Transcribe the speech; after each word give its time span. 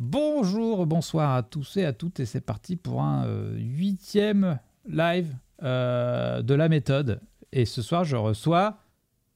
Bonjour, 0.00 0.84
bonsoir 0.84 1.34
à 1.34 1.42
tous 1.42 1.78
et 1.78 1.84
à 1.86 1.94
toutes, 1.94 2.20
et 2.20 2.26
c'est 2.26 2.42
parti 2.42 2.76
pour 2.76 3.00
un 3.00 3.24
euh, 3.24 3.56
huitième 3.56 4.58
live 4.86 5.34
euh, 5.62 6.42
de 6.42 6.52
la 6.52 6.68
méthode. 6.68 7.22
Et 7.50 7.64
ce 7.64 7.80
soir, 7.80 8.04
je 8.04 8.14
reçois 8.14 8.76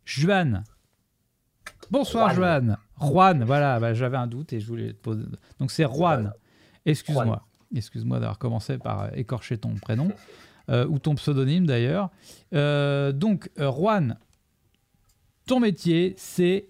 Juan. 0.05 0.65
Bonsoir, 1.91 2.35
Juan. 2.35 2.77
Juan, 3.01 3.43
voilà, 3.45 3.81
bah, 3.81 3.95
j'avais 3.95 4.19
un 4.19 4.27
doute 4.27 4.53
et 4.53 4.61
je 4.61 4.67
voulais 4.67 4.93
te 4.93 4.99
poser. 5.01 5.25
Donc 5.59 5.71
c'est 5.71 5.85
Juan. 5.85 6.35
Excuse-moi. 6.85 7.43
Excuse-moi 7.75 8.19
d'avoir 8.21 8.39
commencé 8.39 8.77
par 8.77 9.05
euh, 9.05 9.09
écorcher 9.15 9.57
ton 9.57 9.75
prénom, 9.77 10.13
ou 10.69 10.99
ton 10.99 11.15
pseudonyme 11.15 11.67
d'ailleurs. 11.67 12.11
donc, 12.53 13.51
Juan, 13.57 14.19
ton 15.47 15.59
métier, 15.59 16.15
c'est. 16.19 16.69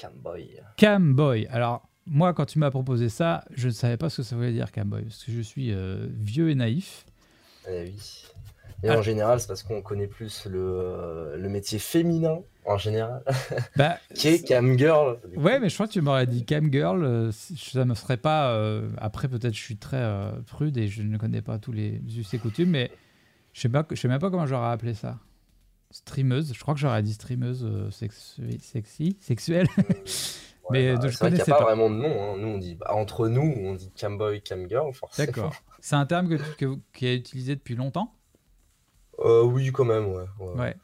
Camboy. 0.00 0.58
Camboy. 0.78 1.46
Alors, 1.48 1.88
moi, 2.06 2.34
quand 2.34 2.46
tu 2.46 2.58
m'as 2.58 2.70
proposé 2.70 3.08
ça, 3.08 3.44
je 3.54 3.68
ne 3.68 3.72
savais 3.72 3.96
pas 3.96 4.10
ce 4.10 4.18
que 4.18 4.22
ça 4.22 4.36
voulait 4.36 4.52
dire 4.52 4.72
Camboy, 4.72 5.04
parce 5.04 5.24
que 5.24 5.32
je 5.32 5.40
suis 5.40 5.72
euh, 5.72 6.06
vieux 6.10 6.50
et 6.50 6.54
naïf. 6.54 7.06
Eh 7.68 7.84
oui. 7.84 8.24
Et 8.82 8.90
en 8.90 9.00
général, 9.00 9.40
c'est 9.40 9.46
parce 9.46 9.62
qu'on 9.62 9.80
connaît 9.80 10.06
plus 10.06 10.44
le, 10.44 10.58
euh, 10.60 11.36
le, 11.38 11.48
métier 11.48 11.78
féminin, 11.78 12.40
en 12.66 12.76
général, 12.76 13.22
bah, 13.76 13.98
qui 14.14 14.28
est 14.28 14.46
camgirl. 14.46 15.18
Ouais, 15.36 15.58
mais 15.58 15.70
je 15.70 15.74
crois 15.74 15.86
que 15.86 15.92
tu 15.92 16.02
m'aurais 16.02 16.26
dit 16.26 16.44
camgirl, 16.44 17.02
euh, 17.02 17.32
ça 17.32 17.86
me 17.86 17.94
serait 17.94 18.18
pas... 18.18 18.54
après, 18.98 19.28
peut-être 19.28 19.54
je 19.54 19.62
suis 19.62 19.76
très 19.76 20.06
prude 20.46 20.76
et 20.76 20.88
je 20.88 21.02
ne 21.02 21.16
connais 21.16 21.40
pas 21.40 21.58
tous 21.58 21.72
les 21.72 22.02
us 22.18 22.34
et 22.34 22.38
coutumes, 22.38 22.70
mais 22.70 22.90
je 23.54 23.66
ne 23.68 23.72
sais, 23.72 23.96
sais 23.96 24.08
même 24.08 24.20
pas 24.20 24.30
comment 24.30 24.46
j'aurais 24.46 24.72
appelé 24.72 24.92
ça. 24.92 25.18
Streameuse, 25.90 26.52
je 26.52 26.60
crois 26.60 26.74
que 26.74 26.80
j'aurais 26.80 27.02
dit 27.02 27.14
streameuse 27.14 27.66
sexy, 27.90 29.16
sexuelle. 29.20 29.68
mais 30.70 30.94
bah, 30.94 31.00
c'est 31.02 31.18
vrai 31.18 31.28
qu'il 31.28 31.36
n'y 31.36 31.42
a 31.42 31.56
pas, 31.56 31.62
vraiment 31.62 31.90
de 31.90 31.96
nom. 31.96 32.22
Hein. 32.22 32.36
Nous, 32.38 32.48
on 32.48 32.58
dit, 32.58 32.74
bah, 32.74 32.92
entre 32.94 33.28
nous, 33.28 33.42
on 33.42 33.74
dit 33.74 33.90
camboy, 33.98 34.42
camgirl, 34.42 34.92
forcément. 34.94 35.26
D'accord. 35.26 35.54
C'est 35.80 35.96
un 35.96 36.06
terme 36.06 36.28
que, 36.28 36.78
qui 36.92 37.06
est 37.06 37.16
utilisé 37.16 37.54
depuis 37.54 37.76
longtemps? 37.76 38.14
Euh, 39.20 39.42
Oui, 39.42 39.70
quand 39.72 39.84
même, 39.84 40.06
ouais. 40.06 40.24
ouais, 40.38 40.76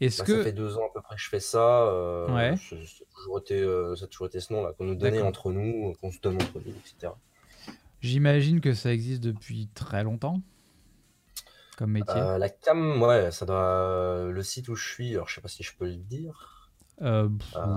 Est-ce 0.00 0.18
bah, 0.18 0.26
que... 0.26 0.36
Ça 0.38 0.44
fait 0.44 0.52
deux 0.52 0.76
ans 0.76 0.86
à 0.86 0.92
peu 0.92 1.00
près 1.00 1.16
que 1.16 1.22
je 1.22 1.28
fais 1.28 1.40
ça. 1.40 1.84
Euh, 1.84 2.26
ouais. 2.28 2.56
Ça 2.56 2.76
a, 2.76 3.14
toujours 3.14 3.38
été, 3.38 3.60
euh, 3.60 3.96
ça 3.96 4.04
a 4.04 4.08
toujours 4.08 4.26
été 4.26 4.40
ce 4.40 4.52
nom-là, 4.52 4.72
qu'on 4.76 4.84
nous 4.84 4.94
donnait 4.94 5.22
entre 5.22 5.52
nous, 5.52 5.94
qu'on 6.00 6.10
se 6.10 6.20
donne 6.20 6.36
entre 6.36 6.60
nous, 6.64 6.72
etc. 6.72 7.12
J'imagine 8.00 8.60
que 8.60 8.74
ça 8.74 8.92
existe 8.92 9.22
depuis 9.22 9.68
très 9.74 10.04
longtemps 10.04 10.42
comme 11.78 11.92
métier. 11.92 12.14
la 12.14 12.48
cam, 12.48 13.02
ouais, 13.02 13.30
ça 13.30 13.44
doit. 13.44 14.30
Le 14.30 14.42
site 14.42 14.68
où 14.68 14.74
je 14.74 14.88
suis, 14.88 15.14
alors 15.14 15.28
je 15.28 15.34
sais 15.34 15.40
pas 15.40 15.48
si 15.48 15.62
je 15.62 15.74
peux 15.76 15.86
le 15.86 15.96
dire. 15.96 16.55
Euh, 17.02 17.28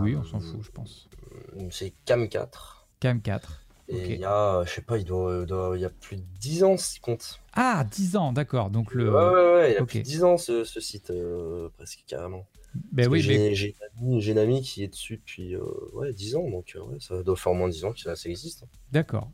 oui, 0.01 0.15
on 0.15 0.23
s'en 0.23 0.39
fout, 0.39 0.61
je 0.61 0.71
pense. 0.71 1.09
Euh, 1.57 1.67
c'est 1.71 1.93
Cam 2.05 2.27
4. 2.27 2.87
Cam 2.99 3.21
4. 3.21 3.65
Et 3.91 4.13
il 4.13 4.19
y 4.19 4.25
a, 4.25 4.63
je 4.65 4.71
sais 4.71 4.81
pas, 4.81 4.99
il, 4.99 5.03
doit, 5.03 5.45
il 5.75 5.81
y 5.81 5.85
a 5.85 5.89
plus 5.89 6.17
de 6.17 6.23
10 6.39 6.63
ans, 6.63 6.77
s'il 6.77 7.01
compte. 7.01 7.39
Ah, 7.53 7.83
10 7.89 8.17
ans, 8.17 8.31
d'accord. 8.31 8.69
Donc 8.69 8.93
le... 8.93 9.09
Ouais, 9.09 9.17
ouais, 9.17 9.53
ouais, 9.53 9.71
il 9.71 9.73
y 9.73 9.77
a 9.77 9.85
plus 9.85 9.99
de 9.99 10.03
10 10.03 10.23
ans, 10.23 10.37
ce, 10.37 10.63
ce 10.63 10.79
site, 10.79 11.09
euh, 11.09 11.69
presque 11.75 12.03
carrément. 12.05 12.45
Ben 12.91 13.07
oui, 13.09 13.19
j'ai, 13.21 13.55
j'ai, 13.55 13.75
une 13.99 14.37
amie, 14.37 14.61
qui 14.61 14.83
est 14.83 14.89
dessus 14.89 15.17
depuis 15.17 15.55
ouais, 15.93 16.13
10 16.13 16.35
ans, 16.35 16.47
donc 16.51 16.77
ouais, 16.79 16.97
ça 16.99 17.23
doit 17.23 17.35
faire 17.35 17.51
au 17.51 17.55
moins 17.55 17.67
10 17.67 17.85
ans 17.85 17.93
que 17.93 17.99
ça, 17.99 18.13
existe. 18.29 18.63
Hein. 18.63 18.67
D'accord. 18.91 19.31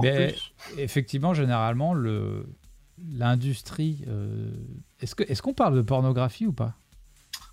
Mais 0.00 0.32
effectivement, 0.76 1.34
généralement, 1.34 1.92
le, 1.92 2.46
l'industrie. 3.10 4.04
est-ce, 5.00 5.16
que, 5.16 5.24
est-ce 5.24 5.42
qu'on 5.42 5.54
parle 5.54 5.74
de 5.74 5.82
pornographie 5.82 6.46
ou 6.46 6.52
pas? 6.52 6.76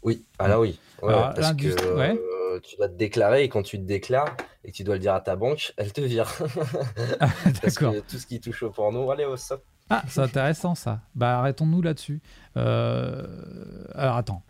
Oui, 0.06 0.24
ah 0.38 0.48
là 0.48 0.60
oui. 0.60 0.80
parce 1.02 1.54
que 1.56 1.68
euh, 1.68 2.60
tu 2.62 2.78
dois 2.78 2.88
te 2.88 2.94
déclarer 2.96 3.44
et 3.44 3.50
quand 3.50 3.64
tu 3.64 3.78
te 3.78 3.84
déclares 3.84 4.38
et 4.64 4.72
que 4.72 4.78
tu 4.78 4.84
dois 4.84 4.96
le 4.96 5.02
dire 5.02 5.16
à 5.16 5.20
ta 5.20 5.36
banque, 5.36 5.74
elle 5.78 5.92
te 5.92 6.02
vire. 6.02 6.32
Ah, 7.20 7.30
d'accord. 7.64 7.94
tout 8.08 8.18
ce 8.18 8.26
qui 8.26 8.40
touche 8.40 8.64
au 8.64 8.70
porno, 8.70 9.10
allez 9.12 9.26
au 9.26 9.36
stop. 9.36 9.64
Ah, 9.90 10.04
c'est 10.08 10.22
intéressant 10.22 10.76
ça. 10.76 11.02
Bah 11.16 11.40
arrêtons-nous 11.40 11.82
là-dessus. 11.82 12.22
Euh, 12.56 13.26
alors 13.94 14.16
attends, 14.16 14.44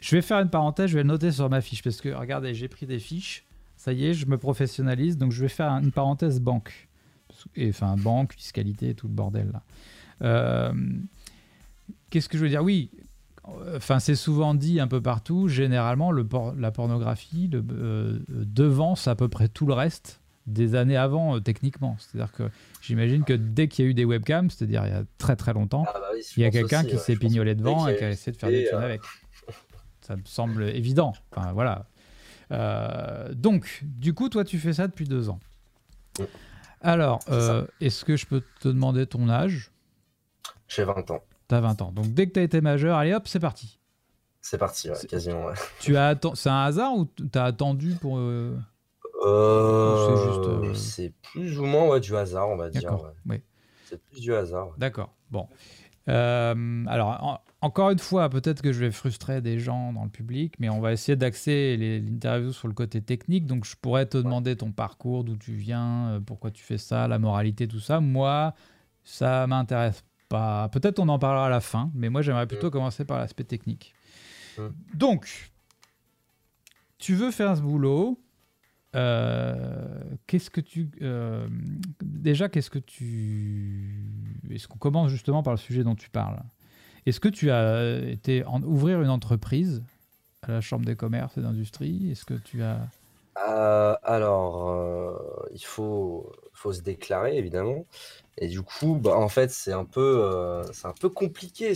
je 0.00 0.16
vais 0.16 0.22
faire 0.22 0.38
une 0.40 0.50
parenthèse, 0.50 0.90
je 0.90 0.96
vais 0.96 1.02
le 1.02 1.08
noter 1.08 1.30
sur 1.30 1.48
ma 1.48 1.60
fiche 1.60 1.82
parce 1.82 2.00
que 2.00 2.08
regardez, 2.08 2.54
j'ai 2.54 2.68
pris 2.68 2.86
des 2.86 2.98
fiches. 2.98 3.44
Ça 3.76 3.92
y 3.92 4.06
est, 4.06 4.14
je 4.14 4.26
me 4.26 4.38
professionnalise, 4.38 5.18
donc 5.18 5.32
je 5.32 5.42
vais 5.42 5.48
faire 5.48 5.70
une 5.72 5.92
parenthèse 5.92 6.40
banque. 6.40 6.88
Et, 7.56 7.68
enfin, 7.68 7.96
banque, 7.96 8.32
fiscalité, 8.34 8.94
tout 8.94 9.08
le 9.08 9.14
bordel 9.14 9.50
là. 9.52 9.62
Euh, 10.22 10.72
qu'est-ce 12.10 12.28
que 12.28 12.38
je 12.38 12.42
veux 12.44 12.48
dire? 12.48 12.62
Oui, 12.62 12.90
Enfin, 13.44 13.98
c'est 13.98 14.14
souvent 14.14 14.54
dit 14.54 14.78
un 14.78 14.86
peu 14.86 15.00
partout. 15.00 15.48
Généralement, 15.48 16.12
le 16.12 16.26
la 16.56 16.70
pornographie 16.70 17.50
euh, 17.52 18.20
devance 18.28 19.08
à 19.08 19.16
peu 19.16 19.28
près 19.28 19.48
tout 19.48 19.66
le 19.66 19.74
reste 19.74 20.20
des 20.46 20.74
années 20.74 20.96
avant, 20.96 21.36
euh, 21.36 21.40
techniquement. 21.40 21.96
C'est-à-dire 21.98 22.32
que 22.32 22.44
j'imagine 22.80 23.24
que 23.24 23.32
dès 23.32 23.66
qu'il 23.68 23.84
y 23.84 23.88
a 23.88 23.90
eu 23.90 23.94
des 23.94 24.04
webcams, 24.04 24.48
c'est-à-dire 24.50 24.86
il 24.86 24.90
y 24.90 24.96
a 24.96 25.02
très 25.18 25.34
très 25.34 25.52
longtemps, 25.52 25.84
ah 25.88 25.98
bah 25.98 26.06
il 26.36 26.42
y 26.42 26.46
a 26.46 26.50
quelqu'un 26.50 26.84
qui 26.84 26.98
s'est 26.98 27.16
pignolé 27.16 27.54
devant 27.54 27.88
et 27.88 27.96
qui 27.96 28.04
a 28.04 28.10
essayé 28.10 28.32
de 28.32 28.36
faire 28.36 28.50
des 28.50 28.64
trucs 28.64 28.80
euh, 28.80 28.84
avec. 28.84 29.00
Ça 30.00 30.16
me 30.16 30.24
semble 30.24 30.64
évident. 30.64 31.12
Enfin, 31.30 31.52
voilà. 31.52 31.86
donc, 33.34 33.82
du 33.82 34.14
coup, 34.14 34.28
toi, 34.28 34.44
tu 34.44 34.58
fais 34.58 34.72
ça 34.72 34.86
depuis 34.86 35.06
deux 35.06 35.28
ans. 35.28 35.40
Alors, 36.80 37.20
est-ce 37.80 38.04
que 38.04 38.16
je 38.16 38.26
peux 38.26 38.42
te 38.60 38.68
demander 38.68 39.06
ton 39.06 39.28
âge? 39.28 39.72
J'ai 40.68 40.84
20 40.84 41.10
ans. 41.10 41.22
T'as 41.52 41.60
20 41.60 41.82
ans. 41.82 41.92
Donc 41.92 42.06
dès 42.14 42.26
que 42.26 42.32
t'as 42.32 42.40
été 42.40 42.62
majeur, 42.62 42.96
allez 42.96 43.12
hop, 43.12 43.28
c'est 43.28 43.38
parti. 43.38 43.78
C'est 44.40 44.56
parti, 44.56 44.88
quasiment. 45.06 45.48
Tu 45.80 45.98
as 45.98 46.18
C'est 46.32 46.48
un 46.48 46.62
hasard 46.62 46.96
ou 46.96 47.04
t'as 47.04 47.44
attendu 47.44 47.94
pour. 48.00 48.16
Euh... 48.16 48.56
euh 49.26 50.06
c'est 50.06 50.32
juste. 50.32 50.48
Euh, 50.48 50.72
c'est 50.72 51.12
plus 51.20 51.58
ou 51.58 51.66
moins 51.66 52.00
du 52.00 52.16
hasard, 52.16 52.48
on 52.48 52.56
va 52.56 52.70
dire. 52.70 52.96
Oui. 53.26 53.42
C'est 53.84 54.02
plus 54.02 54.18
du 54.22 54.34
hasard. 54.34 54.70
D'accord. 54.78 55.14
Bon. 55.30 55.46
Euh, 56.08 56.86
alors, 56.86 57.44
encore 57.60 57.90
une 57.90 57.98
fois, 57.98 58.30
peut-être 58.30 58.62
que 58.62 58.72
je 58.72 58.80
vais 58.80 58.90
frustrer 58.90 59.42
des 59.42 59.58
gens 59.58 59.92
dans 59.92 60.04
le 60.04 60.10
public, 60.10 60.54
mais 60.58 60.70
on 60.70 60.80
va 60.80 60.94
essayer 60.94 61.16
d'axer 61.16 61.76
l'interview 61.76 62.52
sur 62.52 62.66
le 62.66 62.72
côté 62.72 63.02
technique. 63.02 63.46
Donc, 63.46 63.66
je 63.66 63.76
pourrais 63.76 64.06
te 64.06 64.16
demander 64.16 64.56
ton 64.56 64.72
parcours, 64.72 65.22
d'où 65.22 65.36
tu 65.36 65.52
viens, 65.52 66.22
pourquoi 66.24 66.50
tu 66.50 66.64
fais 66.64 66.78
ça, 66.78 67.08
la 67.08 67.18
moralité, 67.18 67.68
tout 67.68 67.78
ça. 67.78 68.00
Moi, 68.00 68.54
ça 69.04 69.46
m'intéresse 69.46 70.02
Peut-être 70.72 70.98
on 70.98 71.08
en 71.08 71.18
parlera 71.18 71.46
à 71.46 71.50
la 71.50 71.60
fin, 71.60 71.90
mais 71.94 72.08
moi 72.08 72.22
j'aimerais 72.22 72.46
plutôt 72.46 72.68
mm. 72.68 72.72
commencer 72.72 73.04
par 73.04 73.18
l'aspect 73.18 73.44
technique. 73.44 73.94
Mm. 74.58 74.68
Donc, 74.94 75.52
tu 76.98 77.14
veux 77.14 77.30
faire 77.30 77.56
ce 77.56 77.62
boulot. 77.62 78.18
Euh, 78.94 80.02
qu'est-ce 80.26 80.50
que 80.50 80.60
tu. 80.60 80.90
Euh, 81.02 81.48
déjà, 82.02 82.48
qu'est-ce 82.48 82.70
que 82.70 82.78
tu. 82.78 84.04
Est-ce 84.50 84.68
qu'on 84.68 84.78
commence 84.78 85.10
justement 85.10 85.42
par 85.42 85.54
le 85.54 85.58
sujet 85.58 85.82
dont 85.82 85.94
tu 85.94 86.10
parles? 86.10 86.40
Est-ce 87.06 87.18
que 87.18 87.28
tu 87.28 87.50
as 87.50 87.98
été 88.08 88.44
en, 88.44 88.62
ouvrir 88.62 89.02
une 89.02 89.08
entreprise 89.08 89.82
à 90.42 90.52
la 90.52 90.60
Chambre 90.60 90.84
des 90.84 90.94
commerces 90.94 91.36
et 91.38 91.40
d'industrie? 91.40 92.10
Est-ce 92.10 92.24
que 92.24 92.34
tu 92.34 92.62
as. 92.62 92.78
Euh, 93.48 93.96
alors, 94.02 95.48
il 95.54 95.64
faut, 95.64 96.30
faut 96.62 96.72
se 96.72 96.80
déclarer 96.80 97.36
évidemment. 97.36 97.84
Et 98.38 98.48
du 98.48 98.62
coup, 98.62 98.94
bah, 98.94 99.16
en 99.16 99.28
fait, 99.28 99.50
c'est 99.50 99.72
un 99.72 99.84
peu, 99.84 100.22
euh, 100.22 100.62
c'est 100.72 100.86
un 100.86 100.94
peu 100.98 101.10
compliqué 101.10 101.74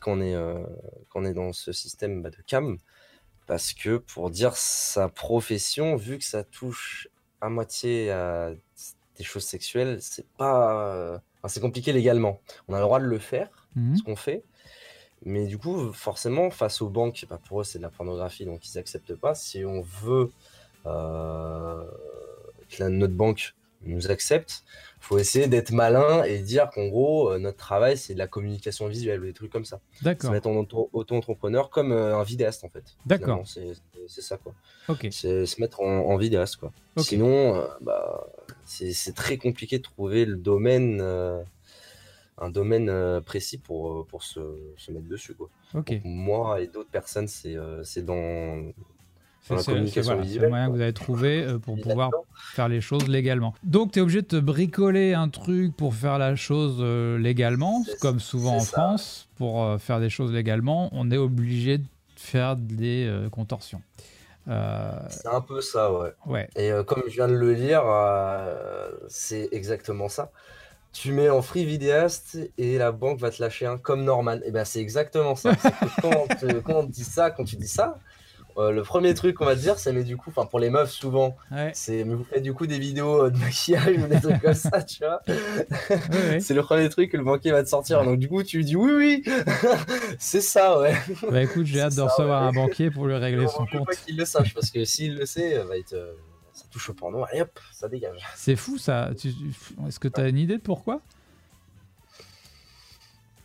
quand, 0.00 0.12
on 0.12 0.20
est, 0.20 0.34
euh, 0.34 0.62
quand 1.08 1.22
on 1.22 1.24
est 1.24 1.34
dans 1.34 1.52
ce 1.52 1.72
système 1.72 2.22
bah, 2.22 2.30
de 2.30 2.36
cam, 2.46 2.78
parce 3.46 3.72
que 3.72 3.96
pour 3.96 4.30
dire 4.30 4.56
sa 4.56 5.08
profession, 5.08 5.96
vu 5.96 6.18
que 6.18 6.24
ça 6.24 6.44
touche 6.44 7.08
à 7.40 7.48
moitié 7.48 8.12
à 8.12 8.52
des 9.16 9.24
choses 9.24 9.44
sexuelles, 9.44 9.98
c'est 10.00 10.28
pas, 10.36 10.94
euh, 10.94 11.18
c'est 11.48 11.60
compliqué 11.60 11.92
légalement. 11.92 12.40
On 12.68 12.74
a 12.74 12.78
le 12.78 12.84
droit 12.84 13.00
de 13.00 13.06
le 13.06 13.18
faire, 13.18 13.48
mmh 13.74 13.96
ce 13.96 14.02
qu'on 14.04 14.16
fait, 14.16 14.44
mais 15.24 15.46
du 15.46 15.58
coup, 15.58 15.92
forcément, 15.92 16.50
face 16.50 16.82
aux 16.82 16.88
banques, 16.88 17.26
bah, 17.28 17.40
pour 17.48 17.62
eux, 17.62 17.64
c'est 17.64 17.78
de 17.78 17.82
la 17.82 17.90
pornographie, 17.90 18.44
donc 18.44 18.68
ils 18.68 18.78
acceptent 18.78 19.16
pas. 19.16 19.34
Si 19.34 19.64
on 19.64 19.80
veut 19.80 20.30
que 20.84 22.88
notre 22.88 23.14
banque 23.14 23.54
nous 23.86 24.10
accepte, 24.10 24.64
faut 25.00 25.18
essayer 25.18 25.48
d'être 25.48 25.72
malin 25.72 26.22
et 26.22 26.38
dire 26.38 26.70
qu'en 26.70 26.86
gros, 26.86 27.30
euh, 27.30 27.38
notre 27.38 27.56
travail, 27.56 27.96
c'est 27.98 28.14
de 28.14 28.18
la 28.18 28.28
communication 28.28 28.86
visuelle 28.86 29.20
ou 29.20 29.24
des 29.24 29.32
trucs 29.32 29.50
comme 29.50 29.64
ça. 29.64 29.80
D'accord. 30.02 30.30
Se 30.30 30.34
mettre 30.34 30.48
en 30.48 30.56
auto-entrepreneur 30.92 31.70
comme 31.70 31.92
euh, 31.92 32.16
un 32.16 32.22
vidéaste, 32.22 32.64
en 32.64 32.68
fait. 32.68 32.84
D'accord. 33.04 33.42
C'est 33.44 34.22
ça, 34.22 34.36
quoi. 34.36 34.54
Ok. 34.88 35.08
C'est 35.10 35.46
se 35.46 35.60
mettre 35.60 35.80
en, 35.80 36.16
vidéaste, 36.16 36.56
quoi. 36.56 36.72
Sinon, 36.98 37.56
euh, 37.56 37.66
bah, 37.80 38.28
c'est 38.64 39.14
très 39.14 39.38
compliqué 39.38 39.78
de 39.78 39.82
trouver 39.82 40.24
le 40.24 40.36
domaine, 40.36 41.00
un 42.38 42.50
domaine 42.50 43.20
précis 43.22 43.58
pour, 43.58 44.06
pour 44.06 44.22
se, 44.22 44.40
se, 44.76 44.92
mettre 44.92 45.08
dessus, 45.08 45.34
quoi. 45.34 45.48
Ok. 45.74 46.00
moi 46.04 46.60
et 46.60 46.68
d'autres 46.68 46.90
personnes, 46.90 47.28
c'est 47.28 48.04
dans 48.04 48.72
c'est 49.42 49.72
le 49.72 50.48
moyen 50.48 50.68
que 50.68 50.72
vous 50.72 50.80
avez 50.80 50.92
trouvé 50.92 51.42
euh, 51.42 51.58
pour 51.58 51.76
pouvoir 51.80 52.10
faire 52.54 52.68
les 52.68 52.80
choses 52.80 53.08
légalement. 53.08 53.54
Donc, 53.64 53.92
tu 53.92 53.98
es 53.98 54.02
obligé 54.02 54.22
de 54.22 54.26
te 54.26 54.36
bricoler 54.36 55.14
un 55.14 55.28
truc 55.28 55.76
pour 55.76 55.94
faire 55.94 56.18
la 56.18 56.36
chose 56.36 56.76
euh, 56.80 57.18
légalement, 57.18 57.84
comme 58.00 58.20
souvent 58.20 58.56
en 58.56 58.60
France. 58.60 59.28
Pour 59.36 59.64
euh, 59.64 59.78
faire 59.78 60.00
des 60.00 60.10
choses 60.10 60.32
légalement, 60.32 60.88
on 60.92 61.10
est 61.10 61.16
obligé 61.16 61.78
de 61.78 61.84
faire 62.16 62.56
des 62.56 63.10
contorsions. 63.32 63.82
C'est 64.46 65.28
un 65.28 65.40
peu 65.40 65.60
ça, 65.60 65.92
ouais. 65.92 66.12
ouais. 66.26 66.48
Et 66.56 66.70
comme 66.86 67.02
je 67.08 67.14
viens 67.14 67.28
de 67.28 67.34
le 67.34 67.52
lire, 67.52 67.82
euh, 67.84 68.90
c'est 69.08 69.48
exactement 69.52 70.08
ça. 70.08 70.30
Tu 70.92 71.12
mets 71.12 71.30
en 71.30 71.40
free 71.40 71.64
vidéaste 71.64 72.38
et 72.58 72.76
la 72.76 72.92
banque 72.92 73.18
va 73.18 73.30
te 73.30 73.42
lâcher 73.42 73.66
un 73.66 73.78
comme 73.78 74.04
normal. 74.04 74.42
Et 74.44 74.50
ben 74.50 74.64
c'est 74.64 74.80
exactement 74.80 75.34
ça. 75.36 75.52
Quand, 76.02 76.26
quand 76.64 76.74
on 76.74 76.86
te 76.86 76.92
dit 76.92 77.04
ça, 77.04 77.30
quand 77.30 77.44
tu 77.44 77.56
dis 77.56 77.68
ça, 77.68 77.98
euh, 78.58 78.70
le 78.72 78.82
premier 78.82 79.14
truc 79.14 79.36
qu'on 79.36 79.44
va 79.44 79.54
te 79.54 79.60
dire, 79.60 79.78
c'est 79.78 79.92
mais 79.92 80.04
du 80.04 80.16
coup, 80.16 80.30
enfin 80.30 80.46
pour 80.46 80.58
les 80.60 80.70
meufs 80.70 80.90
souvent, 80.90 81.36
Ouais, 81.50 81.70
c'est 81.74 82.04
mais 82.04 82.14
vous 82.14 82.24
faites 82.24 82.42
du 82.42 82.52
coup 82.54 82.66
des 82.66 82.78
vidéos 82.78 83.24
euh, 83.26 83.30
de 83.30 83.38
maquillage 83.38 83.96
ou 83.98 84.06
des 84.06 84.20
trucs 84.20 84.40
comme 84.40 84.54
ça, 84.54 84.82
tu 84.82 85.02
vois. 85.04 85.20
ouais, 85.28 85.36
ouais. 86.28 86.40
C'est 86.40 86.54
le 86.54 86.62
premier 86.62 86.88
truc 86.88 87.10
que 87.12 87.16
le 87.16 87.24
banquier 87.24 87.52
va 87.52 87.62
te 87.62 87.68
sortir. 87.68 88.04
Donc 88.04 88.18
du 88.18 88.28
coup, 88.28 88.42
tu 88.42 88.58
lui 88.58 88.64
dis 88.64 88.76
oui, 88.76 88.92
oui, 88.92 89.24
c'est 90.18 90.40
ça, 90.40 90.78
ouais. 90.80 90.94
Bah 91.30 91.42
écoute, 91.42 91.66
j'ai 91.66 91.80
hâte 91.80 91.92
de 91.92 91.96
ça, 91.96 92.04
recevoir 92.04 92.42
un 92.42 92.52
banquier 92.52 92.90
pour 92.90 93.06
lui 93.06 93.14
régler 93.16 93.46
son 93.48 93.64
Je 93.66 93.72
veux 93.72 93.78
compte. 93.78 93.88
pas 93.88 93.94
qu'il 93.96 94.16
le 94.16 94.24
sache 94.24 94.54
parce 94.54 94.70
que 94.70 94.84
s'il 94.84 95.16
le 95.16 95.26
sait, 95.26 95.58
va 95.64 95.76
être, 95.76 95.92
euh, 95.94 96.12
ça 96.52 96.64
touche 96.70 96.90
au 96.90 96.94
porno. 96.94 97.24
Allez 97.30 97.42
hop, 97.42 97.58
ça 97.72 97.88
dégage. 97.88 98.20
C'est 98.36 98.56
fou 98.56 98.78
ça. 98.78 99.10
Tu- 99.18 99.28
Est-ce 99.88 99.98
que 99.98 100.08
tu 100.08 100.20
as 100.20 100.28
une 100.28 100.38
idée 100.38 100.56
de 100.58 100.62
pourquoi? 100.62 101.00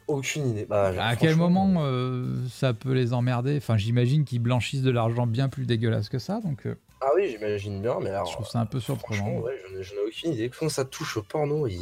Aucune 0.07 0.48
idée. 0.50 0.65
Bah, 0.65 0.94
À 1.00 1.15
quel 1.15 1.36
moment 1.36 1.75
euh, 1.80 2.25
ça 2.50 2.74
peut 2.74 2.94
les 2.94 3.13
emmerder? 3.13 3.57
Enfin, 3.57 3.75
j'imagine 3.77 4.24
qu'ils 4.24 4.39
blanchissent 4.39 4.81
de 4.81 4.92
l'argent 4.92 5.27
bien 5.27 5.50
plus 5.50 5.65
dégueulasse 5.65 6.07
que 6.07 6.19
ça, 6.19 6.39
donc 6.39 6.65
euh, 6.65 6.75
Ah 7.01 7.09
oui, 7.15 7.30
j'imagine 7.30 7.81
bien, 7.81 7.98
mais 8.01 8.09
alors. 8.09 8.25
je 8.27 8.31
trouve 8.33 8.48
ça 8.48 8.59
un 8.59 8.65
peu 8.65 8.80
surprenant. 8.80 9.21
Franchement, 9.24 9.39
ouais, 9.42 9.59
j'en 9.81 9.95
ai, 9.95 10.07
aucune 10.07 10.33
idée. 10.33 10.50
Quand 10.50 10.69
ça 10.69 10.86
touche 10.86 11.18
au 11.18 11.24
porno. 11.24 11.65
Ouais. 11.65 11.74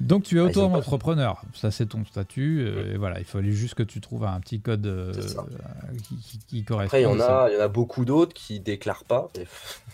Donc 0.00 0.22
tu 0.22 0.36
es 0.36 0.40
Ah, 0.40 0.44
ont 0.44 0.48
auto-entrepreneur, 0.48 1.42
ça 1.54 1.70
c'est 1.72 1.86
ton 1.86 2.04
statut, 2.04 2.60
euh, 2.64 2.94
et 2.94 2.96
voilà, 2.96 3.18
il 3.18 3.24
fallait 3.24 3.50
juste 3.50 3.74
que 3.74 3.82
tu 3.82 4.00
trouves 4.00 4.24
un 4.24 4.38
petit 4.38 4.60
code 4.60 4.86
euh, 4.86 5.12
euh, 5.12 5.96
qui, 6.06 6.16
qui- 6.16 6.38
qui 6.46 6.64
correspond. 6.64 6.86
Après, 6.96 7.00
il 7.00 7.04
y, 7.04 7.06
en 7.06 7.18
a, 7.20 7.48
il 7.50 7.54
y 7.54 7.58
en 7.58 7.64
a 7.64 7.68
beaucoup 7.68 8.04
d'autres 8.04 8.32
qui 8.32 8.60
déclarent 8.60 9.02
pas. 9.04 9.28
et 9.36 9.44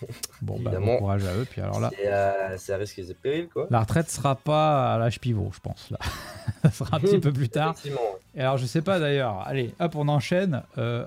Bon, 0.43 0.59
bah, 0.59 0.71
bon 0.79 0.97
courage 0.97 1.25
à 1.25 1.33
eux. 1.35 1.47
Puis 1.49 1.59
alors 1.61 1.79
là, 1.79 1.89
C'est 1.97 2.07
euh, 2.07 2.57
c'est 2.57 2.73
à 2.73 2.77
risque 2.77 2.99
et 2.99 3.13
péril, 3.15 3.47
quoi. 3.51 3.65
la 3.71 3.79
retraite 3.79 4.09
sera 4.11 4.35
pas 4.35 4.93
à 4.93 4.97
l'âge 4.99 5.19
pivot, 5.19 5.49
je 5.53 5.59
pense. 5.59 5.89
Là, 5.89 5.97
ça 6.63 6.69
sera 6.71 6.97
un 6.97 6.99
petit 6.99 7.19
peu 7.19 7.33
plus 7.33 7.49
tard. 7.49 7.73
Et 8.35 8.41
alors, 8.41 8.57
je 8.57 8.65
sais 8.67 8.81
pas 8.83 8.99
d'ailleurs. 8.99 9.39
Allez, 9.47 9.73
hop, 9.79 9.95
on 9.95 10.07
enchaîne. 10.07 10.61
Un, 10.77 11.05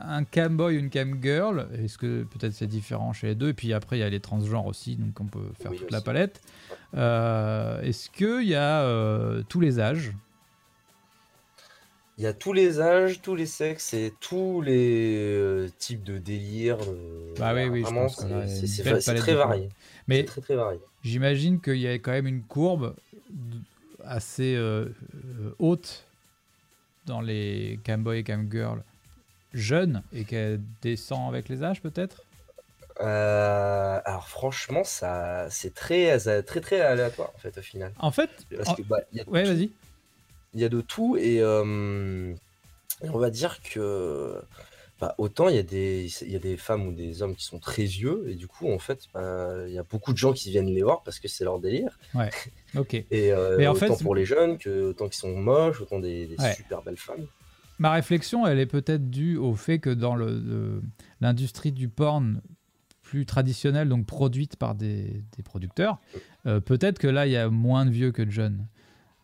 un 0.00 0.24
camboy, 0.24 0.76
une 0.76 0.88
camgirl. 0.88 1.66
Est-ce 1.82 1.98
que 1.98 2.22
peut-être 2.22 2.54
c'est 2.54 2.66
différent 2.66 3.12
chez 3.12 3.26
les 3.28 3.34
deux? 3.34 3.48
Et 3.50 3.54
puis 3.54 3.74
après, 3.74 3.98
il 3.98 4.00
y 4.00 4.04
a 4.04 4.08
les 4.08 4.20
transgenres 4.20 4.66
aussi, 4.66 4.96
donc 4.96 5.20
on 5.20 5.24
peut 5.26 5.40
faire 5.60 5.72
Oui, 5.72 5.76
toute 5.76 5.86
aussi. 5.86 5.92
la 5.92 6.00
palette. 6.00 6.40
Euh, 6.94 7.80
Est-ce 7.82 8.10
qu'il 8.10 8.48
y 8.48 8.54
a 8.54 8.82
euh, 8.82 9.42
tous 9.48 9.60
les 9.60 9.80
âges? 9.80 10.12
Il 12.18 12.24
y 12.24 12.26
a 12.26 12.34
tous 12.34 12.52
les 12.52 12.80
âges, 12.80 13.22
tous 13.22 13.34
les 13.34 13.46
sexes 13.46 13.94
et 13.94 14.12
tous 14.20 14.60
les 14.60 15.16
euh, 15.16 15.68
types 15.78 16.04
de 16.04 16.18
délires. 16.18 16.76
euh, 16.86 17.34
Bah 17.38 17.54
oui, 17.54 17.68
oui, 17.68 17.84
c'est 19.00 19.14
très 19.14 19.34
varié. 19.34 19.70
Mais 20.06 20.24
très 20.24 20.42
très 20.42 20.54
varié. 20.54 20.80
j'imagine 21.02 21.60
qu'il 21.60 21.78
y 21.78 21.88
a 21.88 21.94
quand 21.94 22.12
même 22.12 22.26
une 22.26 22.42
courbe 22.42 22.94
assez 24.04 24.54
euh, 24.54 24.86
haute 25.58 26.04
dans 27.06 27.22
les 27.22 27.78
camboy 27.86 28.18
et 28.18 28.22
camgirl 28.22 28.82
jeunes 29.54 30.02
et 30.14 30.24
qu'elle 30.24 30.60
descend 30.82 31.28
avec 31.28 31.48
les 31.48 31.62
âges 31.62 31.80
peut-être? 31.80 32.22
Euh, 33.00 34.00
alors 34.04 34.28
franchement, 34.28 34.84
ça, 34.84 35.46
c'est 35.50 35.74
très, 35.74 36.18
très 36.42 36.60
très 36.60 36.80
aléatoire 36.80 37.32
en 37.34 37.38
fait 37.38 37.56
au 37.58 37.62
final. 37.62 37.92
En 37.98 38.10
fait, 38.10 38.30
Parce 38.56 38.68
en- 38.70 38.76
bah, 38.88 38.98
il 39.12 39.18
y 39.18 39.20
a 39.20 39.28
ouais, 39.28 39.44
vas-y. 39.44 39.70
il 40.54 40.60
y 40.60 40.64
a 40.64 40.68
de 40.68 40.80
tout 40.80 41.16
et, 41.16 41.40
euh, 41.40 42.32
on 43.02 43.18
va 43.18 43.30
dire 43.30 43.60
que 43.62 44.34
bah, 45.00 45.14
autant 45.16 45.48
il 45.48 45.56
y 45.56 45.58
a 45.58 45.62
des 45.62 46.08
il 46.22 46.30
y 46.30 46.36
a 46.36 46.38
des 46.40 46.58
femmes 46.58 46.86
ou 46.86 46.92
des 46.92 47.22
hommes 47.22 47.34
qui 47.34 47.44
sont 47.44 47.58
très 47.58 47.84
vieux 47.84 48.26
et 48.28 48.34
du 48.34 48.46
coup 48.46 48.70
en 48.70 48.78
fait 48.78 49.04
bah, 49.14 49.48
il 49.66 49.72
y 49.72 49.78
a 49.78 49.82
beaucoup 49.82 50.12
de 50.12 50.18
gens 50.18 50.34
qui 50.34 50.50
viennent 50.50 50.66
les 50.66 50.82
voir 50.82 51.02
parce 51.02 51.18
que 51.18 51.26
c'est 51.28 51.44
leur 51.44 51.58
délire 51.58 51.98
Ok. 52.76 52.92
et 52.94 53.06
euh, 53.32 53.56
Mais 53.56 53.66
en 53.66 53.72
autant 53.72 53.96
fait- 53.96 54.02
pour 54.04 54.14
les 54.14 54.26
jeunes 54.26 54.58
que 54.58 54.90
autant 54.90 55.06
qu'ils 55.06 55.14
sont 55.20 55.34
moches 55.34 55.80
autant 55.80 56.00
des, 56.00 56.26
des 56.26 56.36
Ouais. 56.38 56.52
super 56.54 56.82
belles 56.82 56.98
femmes 56.98 57.26
Ma 57.78 57.92
réflexion, 57.92 58.46
elle 58.46 58.58
est 58.58 58.66
peut-être 58.66 59.08
due 59.08 59.38
au 59.38 59.54
fait 59.54 59.78
que 59.78 59.88
dans 59.88 60.14
le- 60.14 60.38
le- 60.38 60.82
l'industrie 61.22 61.72
du 61.72 61.88
porn 61.88 62.42
plus 63.10 63.26
traditionnelle, 63.26 63.88
donc 63.88 64.06
produite 64.06 64.54
par 64.54 64.76
des, 64.76 65.22
des 65.36 65.42
producteurs, 65.42 65.98
euh, 66.46 66.60
peut-être 66.60 67.00
que 67.00 67.08
là, 67.08 67.26
il 67.26 67.32
y 67.32 67.36
a 67.36 67.48
moins 67.48 67.84
de 67.84 67.90
vieux 67.90 68.12
que 68.12 68.22
de 68.22 68.30
jeunes. 68.30 68.66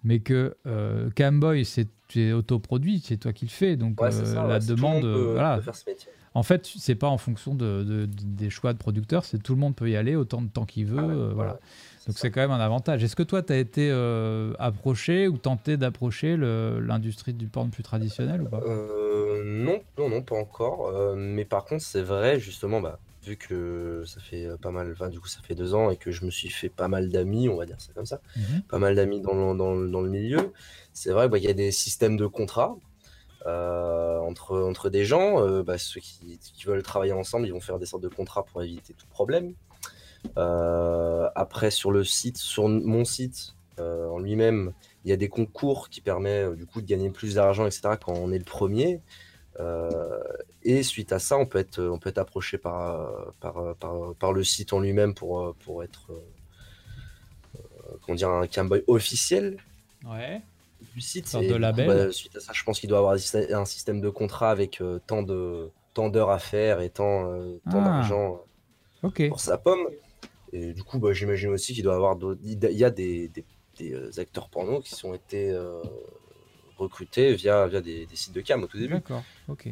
Mais 0.02 0.18
que 0.20 0.56
euh, 0.66 1.08
Camboy, 1.16 1.64
c'est 1.64 1.88
tu 2.08 2.20
es 2.20 2.32
autoproduit, 2.32 3.00
c'est 3.04 3.16
toi 3.16 3.32
qui 3.32 3.44
le 3.46 3.50
fais. 3.50 3.76
Donc 3.76 4.00
ouais 4.00 4.10
c'est 4.10 4.26
ça 4.26 4.42
la 4.42 4.58
ouais, 4.58 4.66
demande, 4.66 5.02
peut- 5.02 5.30
voilà. 5.34 5.58
peut 5.58 5.72
ce 5.72 5.90
En 6.34 6.42
fait, 6.42 6.66
c'est 6.66 6.94
pas 6.94 7.08
en 7.08 7.18
fonction 7.18 7.54
de, 7.54 7.82
de- 7.82 8.06
de- 8.06 8.24
des 8.24 8.50
choix 8.50 8.72
de 8.72 8.78
producteurs, 8.78 9.24
c'est 9.24 9.42
tout 9.42 9.54
le 9.54 9.60
monde 9.60 9.74
peut 9.74 9.88
y 9.88 9.96
aller 9.96 10.14
autant 10.16 10.42
de 10.42 10.48
temps 10.48 10.66
qu'il 10.66 10.86
veut. 10.86 10.98
Ah 10.98 11.06
ouais, 11.06 11.14
euh, 11.14 11.32
voilà. 11.34 11.58
Donc 12.06 12.16
c'est 12.18 12.30
quand 12.30 12.40
même 12.40 12.52
un 12.52 12.60
avantage. 12.60 13.02
Est-ce 13.02 13.16
que 13.16 13.24
toi, 13.24 13.42
tu 13.42 13.52
as 13.52 13.58
été 13.58 13.88
euh, 13.90 14.52
approché 14.60 15.26
ou 15.28 15.38
tenté 15.38 15.76
d'approcher 15.76 16.36
l'industrie 16.36 17.34
du 17.34 17.46
porn 17.46 17.70
plus 17.70 17.82
traditionnel 17.82 18.42
ou 18.42 18.46
pas? 18.46 18.60
Euh, 18.64 19.42
non, 19.44 19.80
non, 19.98 20.08
non, 20.08 20.22
pas 20.22 20.36
encore. 20.36 20.88
Euh, 20.88 21.16
mais 21.16 21.44
par 21.44 21.64
contre, 21.64 21.82
c'est 21.82 22.02
vrai, 22.02 22.38
justement, 22.38 22.80
bah, 22.80 23.00
vu 23.26 23.36
que 23.36 24.04
ça 24.06 24.20
fait 24.20 24.46
euh, 24.46 24.56
pas 24.56 24.70
mal, 24.70 24.90
enfin, 24.92 25.08
du 25.08 25.20
coup, 25.20 25.28
ça 25.28 25.40
fait 25.42 25.54
deux 25.54 25.74
ans 25.74 25.90
et 25.90 25.96
que 25.96 26.10
je 26.12 26.24
me 26.24 26.30
suis 26.30 26.50
fait 26.50 26.68
pas 26.68 26.88
mal 26.88 27.10
d'amis, 27.10 27.48
on 27.48 27.56
va 27.56 27.66
dire 27.66 27.80
ça 27.80 27.92
comme 27.94 28.06
ça, 28.06 28.20
Mhm. 28.36 28.62
pas 28.68 28.78
mal 28.78 28.94
d'amis 28.96 29.20
dans 29.20 29.34
le, 29.34 29.56
dans, 29.58 29.74
le- 29.74 29.90
dans 29.90 30.00
le 30.02 30.10
milieu, 30.10 30.52
c'est 30.92 31.10
vrai 31.12 31.28
bah, 31.28 31.38
qu'il 31.38 31.48
y 31.48 31.50
a 31.50 31.54
des 31.54 31.72
systèmes 31.72 32.16
de 32.16 32.26
contrats 32.26 32.76
euh, 33.46 34.18
entre, 34.20 34.58
entre 34.60 34.90
des 34.90 35.04
gens. 35.04 35.40
euh, 35.42 35.62
bah, 35.62 35.78
ceux 35.78 36.00
qui, 36.00 36.38
qui 36.40 36.64
veulent 36.66 36.82
travailler 36.82 37.12
ensemble, 37.12 37.46
ils 37.46 37.52
vont 37.52 37.60
faire 37.60 37.78
des 37.78 37.86
sortes 37.86 38.02
de 38.02 38.08
contrats 38.08 38.44
pour 38.44 38.62
éviter 38.62 38.94
tout 38.94 39.06
problème. 39.08 39.54
Euh, 40.38 41.28
après, 41.34 41.70
sur 41.70 41.90
le 41.92 42.04
site, 42.04 42.38
sur 42.38 42.68
mon 42.68 43.04
site 43.04 43.54
en 43.78 44.18
lui-même, 44.18 44.72
il 45.04 45.10
y 45.10 45.12
a 45.12 45.16
des 45.18 45.28
concours 45.28 45.90
qui 45.90 46.00
permettent 46.00 46.54
du 46.54 46.64
coup 46.66 46.80
de 46.80 46.86
gagner 46.86 47.10
plus 47.10 47.34
d'argent, 47.34 47.66
etc. 47.66 47.96
quand 47.98 48.14
on 48.14 48.32
est 48.32 48.38
le 48.38 48.44
premier. 48.44 49.02
Euh, 49.60 50.20
et 50.62 50.82
suite 50.82 51.12
à 51.12 51.18
ça, 51.18 51.38
on 51.38 51.46
peut 51.46 51.58
être, 51.58 51.82
on 51.82 51.98
peut 51.98 52.10
être 52.10 52.18
approché 52.18 52.58
par, 52.58 53.10
par, 53.40 53.74
par, 53.76 54.14
par 54.18 54.32
le 54.32 54.44
site 54.44 54.72
en 54.72 54.80
lui-même 54.80 55.14
pour, 55.14 55.54
pour 55.64 55.82
être 55.82 56.10
euh, 56.10 56.20
euh, 57.56 57.96
comment 58.02 58.16
dire, 58.16 58.28
un 58.30 58.46
Camboy 58.46 58.82
officiel 58.86 59.56
Ouais. 60.04 60.42
du 60.94 61.00
site. 61.00 61.34
Et 61.40 61.48
de 61.48 61.54
label. 61.56 61.86
bah, 61.86 62.12
suite 62.12 62.36
à 62.36 62.40
ça, 62.40 62.52
je 62.52 62.62
pense 62.64 62.80
qu'il 62.80 62.88
doit 62.88 62.98
avoir 62.98 63.14
un 63.14 63.64
système- 63.64 64.00
de 64.00 64.08
contrat 64.10 64.50
avec 64.50 64.80
euh, 64.80 65.00
tant 65.06 65.22
de 65.22 65.70
tant 65.94 66.10
d'heures 66.10 66.30
à 66.30 66.38
faire 66.38 66.80
et 66.82 66.90
tant, 66.90 67.24
tant 67.70 67.78
Ah. 67.80 67.84
d'argent 67.84 68.42
pour 69.00 69.40
sa 69.40 69.56
pomme. 69.56 69.86
Et 70.52 70.74
du 70.74 70.82
coup, 70.84 70.98
bah, 70.98 71.12
j'imagine 71.14 71.48
aussi 71.50 71.72
qu'il 71.72 71.82
doit 71.84 71.94
avoir 71.94 72.16
d'autres- 72.16 72.40
il 72.44 72.58
y 72.62 72.84
a 72.84 72.90
des, 72.90 73.28
des- 73.28 73.44
des, 73.78 74.20
acteurs 74.20 74.48
porno 74.50 74.80
qui 74.80 74.94
sont 74.94 75.14
été 75.14 75.52
recrutés 76.78 77.34
via, 77.34 77.66
via 77.66 77.80
des, 77.80 78.06
des 78.06 78.16
sites 78.16 78.34
de 78.34 78.40
cam 78.40 78.62
au 78.62 78.66
tout 78.66 78.78
début. 78.78 78.94
D'accord. 78.94 79.22
Ok. 79.48 79.68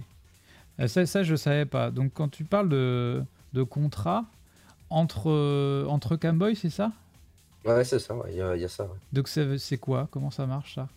Euh, 0.81 0.89
Ça, 0.89 1.07
ça, 1.07 1.23
je 1.23 1.37
savais 1.37 1.67
pas. 1.67 1.91
Donc, 1.91 2.13
quand 2.15 2.29
tu 2.29 2.45
parles 2.45 2.69
de, 2.69 3.23
de 3.53 3.63
contrat 3.63 4.25
entre, 4.91 5.85
entre 5.89 6.17
Camboy, 6.17 6.57
c'est 6.57 6.71
ça? 6.71 6.93
Ouais, 7.65 7.85
c'est 7.85 7.99
ça, 7.99 8.15
ouais, 8.15 8.31
il 8.33 8.37
y, 8.37 8.43
a- 8.43 8.55
il 8.57 8.63
y 8.63 8.65
a 8.65 8.69
ça. 8.69 8.85
ouais. 8.85 8.91
Donc, 9.13 9.29
c'est 9.29 9.79
quoi? 9.79 10.09
Comment 10.11 10.31
ça 10.31 10.47
marche, 10.47 10.75
ça? 10.75 10.89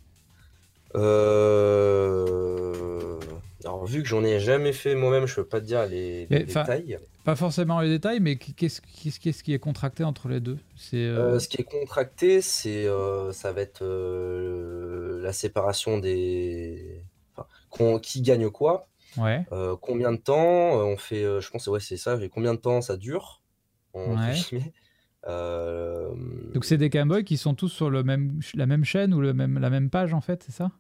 Euh, 1.88 3.20
Alors, 3.64 3.86
vu 3.86 4.02
que 4.04 4.08
j'en 4.10 4.24
ai 4.24 4.40
jamais 4.40 4.74
fait 4.74 4.96
moi-même, 4.96 5.26
je 5.28 5.36
peux 5.36 5.46
pas 5.46 5.60
te 5.60 5.66
dire 5.66 5.86
les, 5.86 6.26
les 6.28 6.46
détails. 6.46 7.00
Pas 7.28 7.36
forcément 7.36 7.82
les 7.82 7.90
détails, 7.90 8.22
mais 8.22 8.38
qu'est-ce 8.38 8.80
qu'est-ce- 8.80 9.20
qu'est-ce 9.20 9.44
qui 9.44 9.54
est 9.54 9.60
contracté 9.60 10.06
entre 10.06 10.30
les 10.30 10.40
deux? 10.40 10.58
C'est 10.78 10.96
euh, 10.96 11.34
Euh, 11.34 11.40
ce 11.40 11.50
qui 11.50 11.60
est 11.60 11.66
contracté, 11.66 12.40
c'est 12.42 12.88
euh, 12.88 13.34
ça 13.34 13.52
va 13.52 13.60
être 13.60 13.84
la 13.84 15.34
séparation 15.34 15.98
des. 15.98 17.04
Enfin, 17.36 18.00
qui 18.00 18.22
gagne 18.22 18.50
quoi, 18.50 18.88
ouais. 19.18 19.46
euh, 19.52 19.76
combien 19.76 20.14
de 20.14 20.18
temps, 20.18 20.38
on 20.38 20.96
fait, 20.96 21.26
euh, 21.26 21.42
je 21.42 21.52
pense, 21.52 21.68
ouais, 21.68 21.82
c'est 21.82 21.98
ça, 21.98 22.16
et 22.22 22.30
combien 22.30 22.54
de 22.54 22.60
temps 22.60 22.80
ça 22.80 22.96
dure, 22.96 23.42
Ouais. 23.94 24.40
Euh, 25.28 26.14
Donc, 26.54 26.64
c'est 26.64 26.78
des 26.78 26.90
Camboy 26.90 27.26
qui 27.26 27.36
sont 27.36 27.54
tous 27.54 27.68
sur 27.68 27.90
le 27.90 28.04
même, 28.04 28.40
la 28.54 28.66
même 28.66 28.86
chaîne 28.86 29.14
ou 29.14 29.20
le 29.20 29.34
même, 29.34 29.60
la 29.60 29.70
même 29.70 29.90
page, 29.90 30.14
en 30.14 30.22
fait, 30.22 30.44
c'est 30.44 30.54
ça? 30.54 30.72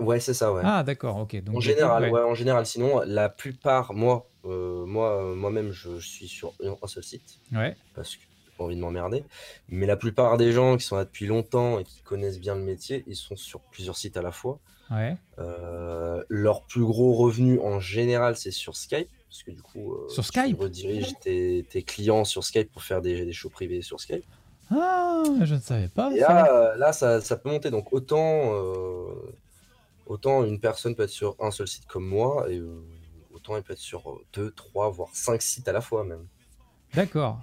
Ouais, 0.00 0.18
c'est 0.18 0.34
ça, 0.34 0.52
ouais. 0.52 0.62
Ah, 0.64 0.82
d'accord, 0.82 1.18
ok. 1.18 1.40
Donc, 1.44 1.56
En 1.56 1.60
général, 1.60 2.10
ouais, 2.10 2.22
en 2.22 2.34
général. 2.34 2.66
Sinon, 2.66 3.02
la 3.06 3.28
plupart, 3.28 3.92
moi, 3.92 4.29
euh, 4.44 4.84
moi, 4.86 5.22
euh, 5.22 5.34
moi-même, 5.34 5.70
je, 5.72 5.98
je 5.98 6.06
suis 6.08 6.28
sur 6.28 6.52
un 6.60 6.86
seul 6.86 7.02
site 7.04 7.38
Ouais. 7.52 7.76
parce 7.94 8.16
que 8.16 8.22
j'ai 8.22 8.52
pas 8.56 8.64
envie 8.64 8.76
de 8.76 8.80
m'emmerder. 8.80 9.24
Mais 9.68 9.86
la 9.86 9.96
plupart 9.96 10.36
des 10.38 10.52
gens 10.52 10.76
qui 10.76 10.84
sont 10.84 10.96
là 10.96 11.04
depuis 11.04 11.26
longtemps 11.26 11.78
et 11.78 11.84
qui 11.84 12.00
connaissent 12.02 12.40
bien 12.40 12.54
le 12.54 12.62
métier, 12.62 13.04
ils 13.06 13.16
sont 13.16 13.36
sur 13.36 13.60
plusieurs 13.60 13.96
sites 13.96 14.16
à 14.16 14.22
la 14.22 14.32
fois. 14.32 14.58
Ouais. 14.90 15.16
Euh, 15.38 16.24
leur 16.28 16.62
plus 16.62 16.84
gros 16.84 17.14
revenu 17.14 17.60
en 17.60 17.80
général, 17.80 18.36
c'est 18.36 18.50
sur 18.50 18.76
Skype. 18.76 19.08
Parce 19.28 19.44
que 19.44 19.52
du 19.52 19.62
coup, 19.62 19.92
euh, 19.94 20.08
Sur 20.08 20.24
tu 20.24 20.28
Skype 20.40 20.58
rediriges 20.58 21.14
tes, 21.20 21.64
tes 21.70 21.84
clients 21.84 22.24
sur 22.24 22.42
Skype 22.42 22.72
pour 22.72 22.82
faire 22.82 23.00
des, 23.00 23.24
des 23.24 23.32
shows 23.32 23.50
privés 23.50 23.80
sur 23.82 24.00
Skype. 24.00 24.24
Ah, 24.72 25.22
je 25.44 25.54
ne 25.54 25.60
savais 25.60 25.86
pas. 25.88 26.12
Et 26.12 26.18
là, 26.20 26.74
là 26.76 26.92
ça, 26.92 27.20
ça 27.20 27.36
peut 27.36 27.48
monter. 27.48 27.70
Donc 27.70 27.92
autant, 27.92 28.52
autant 30.06 30.44
une 30.44 30.58
personne 30.58 30.94
peut 30.94 31.04
être 31.04 31.10
sur 31.10 31.36
un 31.40 31.50
seul 31.50 31.68
site 31.68 31.86
comme 31.86 32.06
moi, 32.06 32.46
et 32.50 32.60
autant 33.40 33.56
il 33.56 33.62
peut 33.62 33.72
être 33.72 33.78
sur 33.78 34.20
2, 34.34 34.52
3, 34.52 34.90
voire 34.90 35.10
5 35.12 35.40
sites 35.42 35.68
à 35.68 35.72
la 35.72 35.80
fois 35.80 36.04
même. 36.04 36.26
D'accord. 36.94 37.40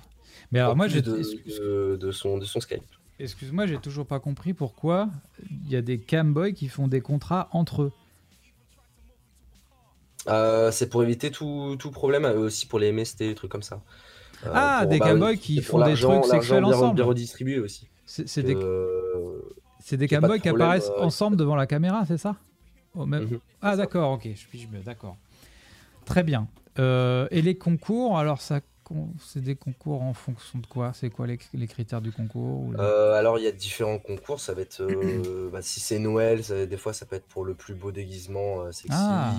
Mais 0.51 0.59
alors, 0.59 0.75
moi, 0.75 0.87
j'ai. 0.87 1.01
de, 1.01 1.17
de, 1.17 1.97
de, 1.99 2.11
son, 2.11 2.37
de 2.37 2.45
son 2.45 2.59
Skype. 2.59 2.83
Excuse-moi, 3.19 3.65
j'ai 3.65 3.79
toujours 3.79 4.05
pas 4.05 4.19
compris 4.19 4.53
pourquoi 4.53 5.09
il 5.49 5.71
y 5.71 5.75
a 5.75 5.81
des 5.81 5.99
camboys 5.99 6.53
qui 6.53 6.67
font 6.67 6.87
des 6.87 7.01
contrats 7.01 7.49
entre 7.51 7.83
eux. 7.83 7.91
Euh, 10.27 10.71
c'est 10.71 10.89
pour 10.89 11.03
éviter 11.03 11.31
tout, 11.31 11.75
tout, 11.79 11.89
problème, 11.89 12.25
euh, 12.25 12.37
aussi 12.37 12.65
pour 12.67 12.79
les 12.79 12.91
MST, 12.91 13.19
des 13.19 13.35
trucs 13.35 13.51
comme 13.51 13.63
ça. 13.63 13.81
Euh, 14.45 14.51
ah, 14.53 14.85
des 14.85 14.99
bah, 14.99 15.09
camboys 15.09 15.37
qui 15.37 15.61
font 15.61 15.83
des 15.83 15.95
trucs 15.95 16.25
sexuels 16.25 16.65
ensemble. 16.65 16.95
bien 16.95 17.05
redistribué 17.05 17.59
aussi. 17.59 17.87
C'est 18.05 18.43
des, 18.43 18.55
des 19.91 20.07
camboys 20.07 20.39
qui 20.39 20.49
apparaissent 20.49 20.91
ensemble 20.99 21.37
devant 21.37 21.55
la 21.55 21.65
caméra, 21.65 22.05
c'est 22.05 22.17
ça? 22.17 22.35
Même... 22.95 23.23
Mhm. 23.23 23.39
Ah, 23.61 23.75
d'accord, 23.75 24.11
ok, 24.11 24.27
je 24.33 24.37
suis 24.37 24.67
mieux, 24.71 24.79
d'accord. 24.79 25.17
Très 26.07 26.23
bien. 26.23 26.47
et 26.77 27.41
les 27.41 27.57
concours, 27.57 28.17
alors 28.17 28.41
ça 28.41 28.61
c'est 29.19 29.41
des 29.41 29.55
concours 29.55 30.01
en 30.01 30.13
fonction 30.13 30.59
de 30.59 30.65
quoi? 30.65 30.91
C'est 30.93 31.09
quoi 31.09 31.27
les, 31.27 31.37
critères 31.67 32.01
du 32.01 32.11
concours 32.11 32.71
euh, 32.79 33.13
Alors, 33.13 33.37
il 33.39 33.43
y 33.43 33.47
a 33.47 33.51
différents 33.51 33.99
concours. 33.99 34.39
Ça 34.39 34.53
va 34.53 34.61
être, 34.61 34.81
euh, 34.81 35.49
bah, 35.51 35.61
si 35.61 35.79
c'est 35.79 35.99
Noël, 35.99 36.41
des 36.41 36.77
fois, 36.77 36.93
ça 36.93 37.05
peut 37.05 37.15
être 37.15 37.25
pour 37.25 37.45
le 37.45 37.53
plus 37.53 37.73
beau 37.73 37.91
déguisement 37.91 38.61
euh, 38.61 38.71
sexy. 38.71 38.89
Ah. 38.91 39.33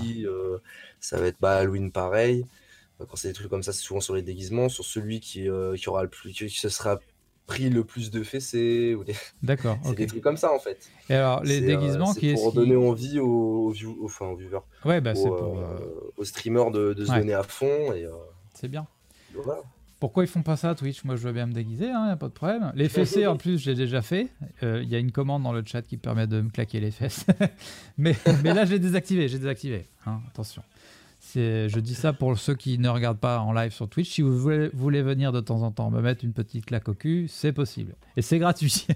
ça 1.01 1.19
va 1.19 1.27
être 1.27 1.39
bah, 1.41 1.57
Halloween, 1.57 1.91
pareil. 1.91 2.47
Quand 2.99 3.15
c'est 3.15 3.29
des 3.29 3.35
trucs 3.35 3.49
comme 3.49 3.63
ça, 3.63 3.73
c'est 3.73 3.83
souvent 3.83 4.01
sur 4.01 4.15
les 4.15 4.23
déguisements, 4.23 4.69
sur 4.69 4.85
celui 4.85 5.21
qui, 5.21 5.49
qui 5.77 5.89
aura 5.89 6.03
le 6.03 6.09
plus, 6.09 6.33
qui 6.33 6.51
se 6.51 6.69
sera 6.69 6.99
pris 7.49 7.69
le 7.71 7.83
plus 7.83 8.13
de 8.13 8.23
fessées 8.23 8.95
ou 8.95 9.03
des... 9.03 9.15
D'accord. 9.43 9.79
c'est 9.83 9.97
des 9.97 10.07
trucs 10.07 10.23
comme 10.23 10.37
ça 10.37 10.53
en 10.53 10.61
fait. 10.61 10.89
Et 11.11 11.15
alors 11.15 11.43
les 11.43 11.61
déguisements 11.61 12.15
qui 12.15 12.35
pour 12.35 12.53
donner 12.53 12.77
envie 12.77 13.19
aux, 13.19 13.73
aux, 13.73 14.05
enfin, 14.05 14.27
aux 14.27 14.37
viewers, 14.37 14.61
ouais, 14.85 15.01
bah, 15.01 15.15
aux, 15.17 15.35
pour, 15.35 15.59
aux, 16.17 16.25
streamers 16.25 16.71
de, 16.71 16.93
de 16.95 17.05
se 17.05 17.13
donner 17.13 17.35
à 17.35 17.43
fond 17.43 17.93
et. 17.93 18.07
C'est 18.55 18.69
bien. 18.69 18.87
Pourquoi 20.01 20.23
ils 20.23 20.29
font 20.29 20.43
pas 20.43 20.57
ça 20.57 20.77
Twitch? 20.77 21.03
Moi 21.05 21.17
je 21.17 21.23
veux 21.23 21.33
bien 21.33 21.47
me 21.47 21.53
déguiser, 21.53 21.87
il 21.87 21.91
hein, 21.91 22.05
a 22.05 22.17
pas 22.17 22.29
de 22.29 22.33
problème. 22.33 22.71
Les 22.77 22.89
fessées 22.89 23.27
en 23.27 23.37
plus 23.37 23.59
j'ai 23.59 23.75
déjà 23.75 24.01
fait. 24.01 24.29
Euh, 24.63 24.81
Il 24.83 24.89
y 24.89 24.95
a 24.95 24.99
une 24.99 25.11
commande 25.11 25.43
dans 25.43 25.53
le 25.53 25.63
chat 25.65 25.83
qui 25.83 25.97
permet 25.97 26.27
de 26.27 26.41
me 26.41 26.51
claquer 26.51 26.79
les 26.79 26.93
fesses. 26.93 27.27
mais, 27.99 28.15
mais 28.45 28.55
là 28.55 28.65
j'ai 28.65 28.79
désactivé, 28.79 29.27
j'ai 29.27 29.39
désactivé. 29.39 29.89
Hein, 30.07 30.21
attention. 30.29 30.63
Je 31.35 31.79
dis 31.81 31.95
ça 31.95 32.13
pour 32.13 32.39
ceux 32.39 32.55
qui 32.55 32.79
ne 32.79 32.89
regardent 32.89 33.19
pas 33.19 33.41
en 33.41 33.53
live 33.53 33.73
sur 33.73 33.89
Twitch. 33.89 34.11
Si 34.11 34.23
vous 34.23 34.37
voulez, 34.37 34.71
voulez 34.73 35.03
venir 35.03 35.33
de 35.33 35.41
temps 35.41 35.63
en 35.63 35.71
temps 35.71 35.91
me 35.91 36.01
mettre 36.01 36.25
une 36.25 36.33
petite 36.33 36.67
claque 36.67 36.89
au 36.89 36.95
cul, 36.95 37.27
c'est 37.29 37.53
possible. 37.53 37.95
Et 38.17 38.23
c'est 38.23 38.39
gratuit. 38.39 38.87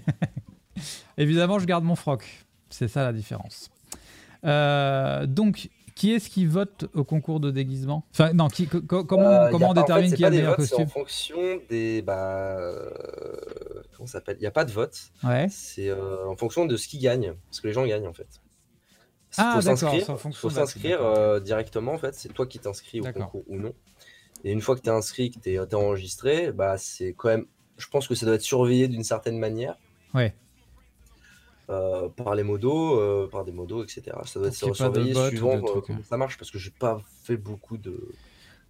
Évidemment 1.17 1.59
je 1.59 1.65
garde 1.65 1.83
mon 1.83 1.95
froc. 1.95 2.45
C'est 2.69 2.87
ça 2.87 3.03
la 3.03 3.13
différence. 3.13 3.69
Euh, 4.45 5.25
donc 5.27 5.69
qui 5.95 6.11
est-ce 6.11 6.29
qui 6.29 6.45
vote 6.45 6.85
au 6.95 7.03
concours 7.03 7.39
de 7.39 7.51
déguisement? 7.51 8.03
Enfin, 8.13 8.33
non, 8.33 8.47
qui, 8.47 8.67
comment, 8.67 9.19
euh, 9.19 9.49
comment 9.51 9.69
on 9.69 9.73
détermine 9.73 10.11
qui 10.13 10.25
a 10.25 10.31
le 10.31 10.37
meilleur 10.37 10.55
costume 10.55 10.77
C'est 10.79 10.83
en 10.83 10.87
fonction 10.87 11.37
des. 11.69 12.01
Bah, 12.01 12.57
euh, 12.57 12.89
comment 13.95 14.07
ça 14.07 14.13
s'appelle? 14.13 14.37
Il 14.39 14.41
n'y 14.41 14.47
a 14.47 14.51
pas 14.51 14.65
de 14.65 14.71
vote. 14.71 14.99
Ouais. 15.23 15.47
C'est 15.51 15.91
en 15.91 16.35
fonction 16.35 16.65
de 16.65 16.77
ce 16.77 16.87
qui 16.87 16.97
gagne. 16.97 17.33
Parce 17.49 17.61
que 17.61 17.67
les 17.67 17.73
gens 17.73 17.85
gagnent, 17.85 18.07
en 18.07 18.13
fait. 18.13 18.41
Ah, 19.37 19.59
d'accord. 19.63 19.95
Il 19.95 20.33
faut 20.33 20.49
s'inscrire 20.49 21.41
directement, 21.41 21.93
en 21.93 21.97
fait. 21.97 22.15
C'est 22.15 22.33
toi 22.33 22.45
qui 22.45 22.59
t'inscris 22.59 23.01
au 23.01 23.11
concours 23.11 23.43
ou 23.47 23.57
non. 23.57 23.73
Et 24.43 24.51
une 24.51 24.61
fois 24.61 24.75
que 24.75 24.81
tu 24.81 24.89
es 24.89 24.91
inscrit, 24.91 25.31
que 25.31 25.39
tu 25.39 25.53
es, 25.53 25.75
enregistré, 25.75 26.51
bah, 26.51 26.77
c'est 26.77 27.13
quand 27.13 27.29
même. 27.29 27.45
Je 27.77 27.87
pense 27.87 28.07
que 28.07 28.15
ça 28.15 28.25
doit 28.25 28.35
être 28.35 28.41
surveillé 28.41 28.87
d'une 28.87 29.03
certaine 29.03 29.37
manière. 29.37 29.77
Ouais. 30.13 30.35
Euh, 31.69 32.09
par 32.09 32.35
les 32.35 32.43
modos, 32.43 32.99
euh, 32.99 33.29
par 33.31 33.45
des 33.45 33.53
modos, 33.53 33.83
etc. 33.83 34.17
Ça 34.25 34.39
doit 34.39 34.49
être 34.49 34.73
surveillé 34.75 35.15
suivant 35.29 35.55
euh, 35.55 35.81
comment 35.81 35.99
hein. 35.99 36.03
ça 36.03 36.17
marche 36.17 36.37
parce 36.37 36.51
que 36.51 36.57
j'ai 36.57 36.71
pas 36.71 37.01
fait 37.23 37.37
beaucoup 37.37 37.77
de, 37.77 38.11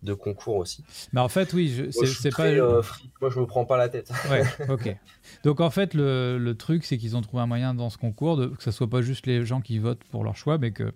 de 0.03 0.13
concours 0.13 0.57
aussi. 0.57 0.83
Mais 1.13 1.21
en 1.21 1.29
fait, 1.29 1.53
oui, 1.53 1.89
c'est 1.91 2.35
pas. 2.35 2.51
Moi, 2.51 3.29
je 3.29 3.39
me 3.39 3.45
prends 3.45 3.65
pas 3.65 3.77
la 3.77 3.89
tête. 3.89 4.11
ouais, 4.29 4.43
ok. 4.69 4.95
Donc 5.43 5.61
en 5.61 5.69
fait, 5.69 5.93
le, 5.93 6.37
le 6.37 6.55
truc, 6.55 6.85
c'est 6.85 6.97
qu'ils 6.97 7.15
ont 7.15 7.21
trouvé 7.21 7.41
un 7.43 7.47
moyen 7.47 7.73
dans 7.73 7.89
ce 7.89 7.97
concours 7.97 8.37
de, 8.37 8.47
que 8.47 8.63
ce 8.63 8.71
soit 8.71 8.89
pas 8.89 9.01
juste 9.01 9.25
les 9.25 9.45
gens 9.45 9.61
qui 9.61 9.79
votent 9.79 10.03
pour 10.11 10.23
leur 10.23 10.35
choix, 10.35 10.57
mais 10.57 10.71
que 10.71 10.91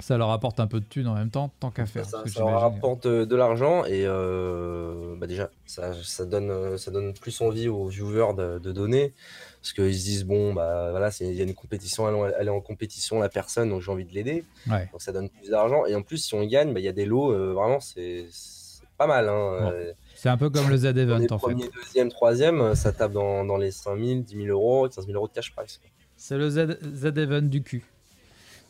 ça 0.00 0.16
leur 0.16 0.30
apporte 0.30 0.58
un 0.60 0.66
peu 0.66 0.80
de 0.80 0.86
thunes 0.86 1.06
en 1.06 1.14
même 1.14 1.30
temps, 1.30 1.52
tant 1.60 1.70
qu'à 1.70 1.86
faire. 1.86 2.06
Ça, 2.06 2.22
leur 2.38 2.64
apporte 2.64 3.06
de 3.06 3.36
l'argent 3.36 3.84
et 3.84 4.06
bah 4.06 5.26
déjà, 5.26 5.50
ça, 5.66 5.92
ça, 6.02 6.24
donne, 6.24 6.78
ça 6.78 6.90
donne 6.90 7.14
plus 7.14 7.40
envie 7.40 7.68
aux 7.68 7.86
viewers 7.86 8.34
de, 8.36 8.58
de 8.58 8.72
donner 8.72 9.14
parce 9.66 9.72
qu'ils 9.72 9.98
se 9.98 10.04
disent 10.04 10.24
bon 10.24 10.54
bah 10.54 10.90
voilà 10.92 11.10
il 11.20 11.34
y 11.34 11.40
a 11.40 11.44
une 11.44 11.54
compétition 11.54 12.24
elle, 12.24 12.46
est 12.46 12.50
en 12.50 12.60
compétition 12.60 13.18
la 13.18 13.28
personne 13.28 13.70
donc 13.70 13.82
j'ai 13.82 13.90
envie 13.90 14.04
de 14.04 14.14
l'aider. 14.14 14.44
Donc 14.68 15.02
ça 15.02 15.10
donne 15.10 15.28
plus 15.28 15.50
d'argent. 15.50 15.86
Et 15.86 15.94
en 15.96 16.02
plus 16.02 16.18
si 16.18 16.34
on 16.34 16.44
gagne 16.44 16.72
bah, 16.72 16.78
il 16.78 16.84
y 16.84 16.88
a 16.88 16.92
des 16.92 17.04
lots 17.04 17.32
euh, 17.32 17.52
vraiment 17.52 17.80
c'est 17.80 18.26
pas 18.96 19.08
mal 19.08 19.28
hein, 19.28 19.72
euh, 19.72 19.92
c'est 20.14 20.28
un 20.28 20.36
peu 20.36 20.50
comme 20.50 20.70
le 20.70 20.76
Z-Event 20.76 21.26
en 21.30 21.38
premier, 21.38 21.68
deuxième 21.68 22.10
troisième 22.10 22.76
ça 22.76 22.92
tape 22.92 23.12
dans, 23.12 23.44
dans 23.44 23.56
les 23.56 23.72
5000 23.72 24.22
10 24.22 24.36
000 24.36 24.46
euros 24.48 24.88
15 24.88 25.04
000 25.04 25.16
euros 25.16 25.26
de 25.26 25.32
cash 25.32 25.52
price 25.52 25.80
c'est 26.16 26.38
le 26.38 26.48
Z-Event 26.48 27.42
du 27.42 27.62
cul. 27.62 27.84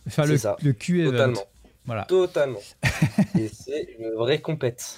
Enfin 0.06 0.24
le, 0.24 0.36
le 0.62 0.72
Q-Event 0.72 1.10
totalement 1.10 1.46
Totalement. 2.08 2.60
et 3.38 3.48
c'est 3.48 3.96
une 3.98 4.10
vraie 4.10 4.40
compète. 4.40 4.96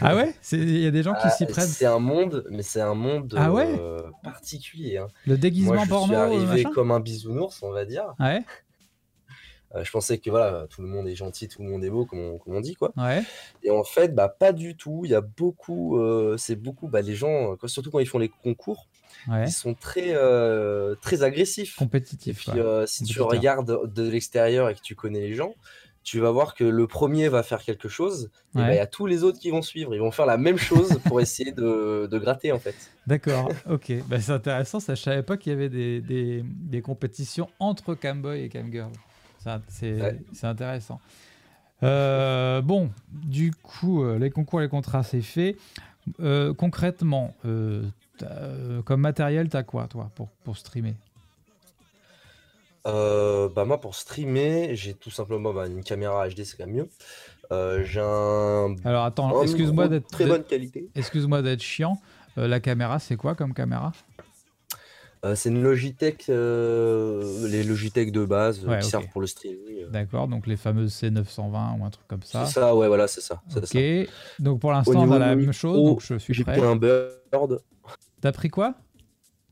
ah 0.00 0.14
ouais? 0.14 0.34
Il 0.52 0.80
y 0.80 0.86
a 0.86 0.90
des 0.90 1.02
gens 1.02 1.14
qui 1.14 1.30
s'y 1.30 1.44
ah, 1.44 1.46
prennent. 1.46 1.66
C'est 1.66 1.86
un 1.86 1.98
monde, 1.98 2.44
mais 2.50 2.62
c'est 2.62 2.80
un 2.80 2.94
monde 2.94 3.34
ah 3.36 3.50
euh, 3.50 4.02
particulier. 4.22 4.98
Hein. 4.98 5.08
Le 5.26 5.38
déguisement 5.38 5.74
Moi, 5.86 6.00
je 6.02 6.06
suis 6.06 6.14
arrivé 6.14 6.64
comme 6.64 6.90
un 6.90 7.00
bisounours, 7.00 7.62
on 7.62 7.70
va 7.70 7.84
dire. 7.84 8.14
Ouais. 8.20 8.42
Euh, 9.74 9.82
je 9.82 9.90
pensais 9.90 10.18
que 10.18 10.30
voilà, 10.30 10.66
tout 10.70 10.80
le 10.80 10.88
monde 10.88 11.08
est 11.08 11.16
gentil, 11.16 11.48
tout 11.48 11.62
le 11.62 11.68
monde 11.68 11.82
est 11.84 11.90
beau, 11.90 12.06
comme 12.06 12.20
on, 12.20 12.38
comme 12.38 12.54
on 12.54 12.60
dit 12.60 12.76
quoi. 12.76 12.92
Ouais. 12.96 13.22
Et 13.62 13.70
en 13.70 13.82
fait, 13.82 14.14
bah 14.14 14.28
pas 14.28 14.52
du 14.52 14.76
tout. 14.76 15.02
Il 15.04 15.10
y 15.10 15.14
a 15.14 15.20
beaucoup, 15.20 15.98
euh, 15.98 16.36
c'est 16.38 16.54
beaucoup, 16.54 16.86
bah, 16.86 17.00
les 17.00 17.14
gens, 17.14 17.56
surtout 17.66 17.90
quand 17.90 17.98
ils 17.98 18.06
font 18.06 18.18
les 18.18 18.28
concours, 18.28 18.86
ils 19.28 19.50
sont 19.50 19.74
très, 19.74 20.14
très 21.00 21.22
agressifs. 21.22 21.76
Compétitifs. 21.76 22.48
Et 22.48 22.52
puis, 22.52 22.60
si 22.86 23.04
tu 23.04 23.22
regardes 23.22 23.92
de 23.92 24.08
l'extérieur 24.08 24.68
et 24.68 24.74
que 24.74 24.80
tu 24.80 24.94
connais 24.94 25.20
les 25.20 25.34
gens, 25.34 25.54
tu 26.06 26.20
vas 26.20 26.30
voir 26.30 26.54
que 26.54 26.62
le 26.62 26.86
premier 26.86 27.28
va 27.28 27.42
faire 27.42 27.62
quelque 27.62 27.88
chose, 27.88 28.30
et 28.54 28.58
bah, 28.58 28.72
il 28.72 28.76
y 28.76 28.78
a 28.78 28.86
tous 28.86 29.06
les 29.06 29.24
autres 29.24 29.40
qui 29.40 29.50
vont 29.50 29.60
suivre. 29.60 29.92
Ils 29.92 30.00
vont 30.00 30.12
faire 30.12 30.24
la 30.24 30.38
même 30.38 30.56
chose 30.56 31.00
pour 31.04 31.20
essayer 31.20 31.50
de, 31.50 32.06
de, 32.08 32.18
gratter, 32.18 32.52
en 32.52 32.60
fait. 32.60 32.76
D'accord, 33.08 33.50
ok. 33.68 33.92
Bah, 34.06 34.20
c'est 34.20 34.30
intéressant, 34.30 34.78
ça, 34.78 34.94
je 34.94 35.02
savais 35.02 35.24
pas 35.24 35.36
qu'il 35.36 35.52
y 35.52 35.56
avait 35.56 35.68
des, 35.68 36.00
des, 36.00 36.44
des, 36.44 36.80
compétitions 36.80 37.48
entre 37.58 37.94
Camboy 37.94 38.44
et 38.44 38.48
Camgirl. 38.48 38.92
C'est 39.68 40.44
intéressant. 40.44 41.00
Euh, 41.82 42.62
bon, 42.62 42.90
du 43.10 43.50
coup, 43.50 44.04
euh, 44.04 44.18
les 44.18 44.30
concours, 44.30 44.60
les 44.60 44.68
contrats, 44.68 45.02
c'est 45.02 45.22
fait. 45.22 45.56
Euh, 46.20 46.54
concrètement, 46.54 47.34
comme 47.42 49.00
matériel, 49.00 49.48
tu 49.48 49.56
as 49.56 49.64
quoi, 49.64 49.88
toi, 49.88 50.12
pour, 50.14 50.28
pour 50.44 50.56
streamer? 50.56 50.94
Euh, 52.86 53.48
bah 53.48 53.64
moi 53.64 53.80
pour 53.80 53.94
streamer, 53.94 54.70
j'ai 54.74 54.94
tout 54.94 55.10
simplement 55.10 55.52
bah, 55.52 55.66
une 55.66 55.82
caméra 55.82 56.28
HD, 56.28 56.44
c'est 56.44 56.56
quand 56.56 56.66
même 56.66 56.76
mieux. 56.76 56.88
Euh, 57.52 57.84
j'ai 57.84 58.00
un 58.00 58.76
Alors 58.84 59.04
attends, 59.04 59.42
excuse-moi 59.42 59.88
d'être 59.88 60.08
très 60.08 60.26
bonne 60.26 60.44
qualité. 60.44 60.88
Excuse-moi 60.94 61.42
d'être 61.42 61.62
chiant. 61.62 62.00
Euh, 62.38 62.46
la 62.46 62.60
caméra, 62.60 62.98
c'est 62.98 63.16
quoi 63.16 63.34
comme 63.34 63.54
caméra? 63.54 63.92
C'est 65.34 65.48
une 65.48 65.60
Logitech, 65.60 66.28
les 66.28 67.64
Logitech 67.64 68.12
de 68.12 68.24
base 68.24 68.60
qui 68.60 68.88
servent 68.88 69.08
pour 69.08 69.20
le 69.20 69.26
streaming. 69.26 69.90
D'accord, 69.90 70.28
donc 70.28 70.46
les 70.46 70.56
fameuses 70.56 70.92
C920 71.02 71.80
ou 71.80 71.84
un 71.84 71.90
truc 71.90 72.06
comme 72.06 72.22
ça. 72.22 72.46
C'est 72.46 72.60
ça, 72.60 72.76
ouais, 72.76 72.86
voilà, 72.86 73.08
c'est 73.08 73.20
ça. 73.20 73.42
Ok, 73.56 73.76
donc 74.38 74.60
pour 74.60 74.70
l'instant, 74.70 75.00
on 75.00 75.10
a 75.10 75.18
la 75.18 75.34
même 75.34 75.52
chose, 75.52 75.76
donc 75.76 76.00
je 76.00 76.18
suis 76.18 76.44
prêt. 76.44 76.54
J'ai 76.54 76.60
pris 76.60 76.70
un 76.70 76.76
Bird. 76.76 77.60
T'as 78.20 78.30
pris 78.30 78.50
quoi? 78.50 78.74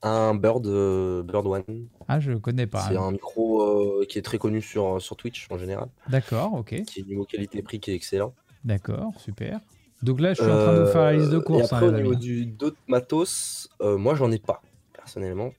Un 0.04 0.34
Bird, 0.34 0.66
euh, 0.66 1.22
Bird 1.22 1.46
One. 1.46 1.64
Ah, 2.08 2.20
je 2.20 2.32
connais 2.32 2.66
pas. 2.66 2.82
C'est 2.88 2.96
un 2.96 3.10
micro 3.10 3.62
euh, 3.62 4.06
qui 4.06 4.18
est 4.18 4.22
très 4.22 4.38
connu 4.38 4.60
sur, 4.60 5.00
sur 5.00 5.16
Twitch 5.16 5.46
en 5.50 5.58
général. 5.58 5.88
D'accord, 6.08 6.52
ok. 6.54 6.82
Qui 6.84 7.00
est 7.00 7.06
niveau 7.06 7.24
qualité-prix 7.24 7.80
qui 7.80 7.90
est 7.90 7.94
excellent. 7.94 8.34
D'accord, 8.64 9.12
super. 9.18 9.60
Donc 10.02 10.20
là, 10.20 10.34
je 10.34 10.42
suis 10.42 10.50
en 10.50 10.56
train 10.56 10.74
de 10.74 10.80
vous 10.82 10.92
faire 10.92 11.04
la 11.04 11.12
liste 11.14 11.30
de 11.30 11.36
euh, 11.36 11.40
courses. 11.40 11.72
Et 11.72 11.74
après, 11.74 11.86
hein, 11.86 11.88
au 11.88 11.92
niveau 11.92 12.14
du 12.14 12.44
d'autres 12.44 12.80
matos, 12.86 13.70
moi, 13.80 14.14
j'en 14.14 14.30
ai 14.30 14.38
pas, 14.38 14.62
personnellement. 14.92 15.52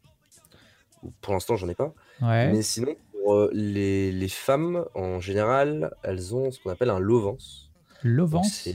Pour 1.21 1.33
l'instant, 1.33 1.55
j'en 1.55 1.67
ai 1.67 1.75
pas. 1.75 1.93
Ouais. 2.21 2.51
Mais 2.51 2.61
sinon, 2.61 2.95
pour 3.11 3.49
les, 3.51 4.11
les, 4.11 4.27
femmes, 4.27 4.85
en 4.93 5.19
général, 5.19 5.91
elles 6.03 6.35
ont 6.35 6.51
ce 6.51 6.59
qu'on 6.59 6.69
appelle 6.69 6.91
un 6.91 6.99
lovance. 6.99 7.71
Lovance 8.03 8.67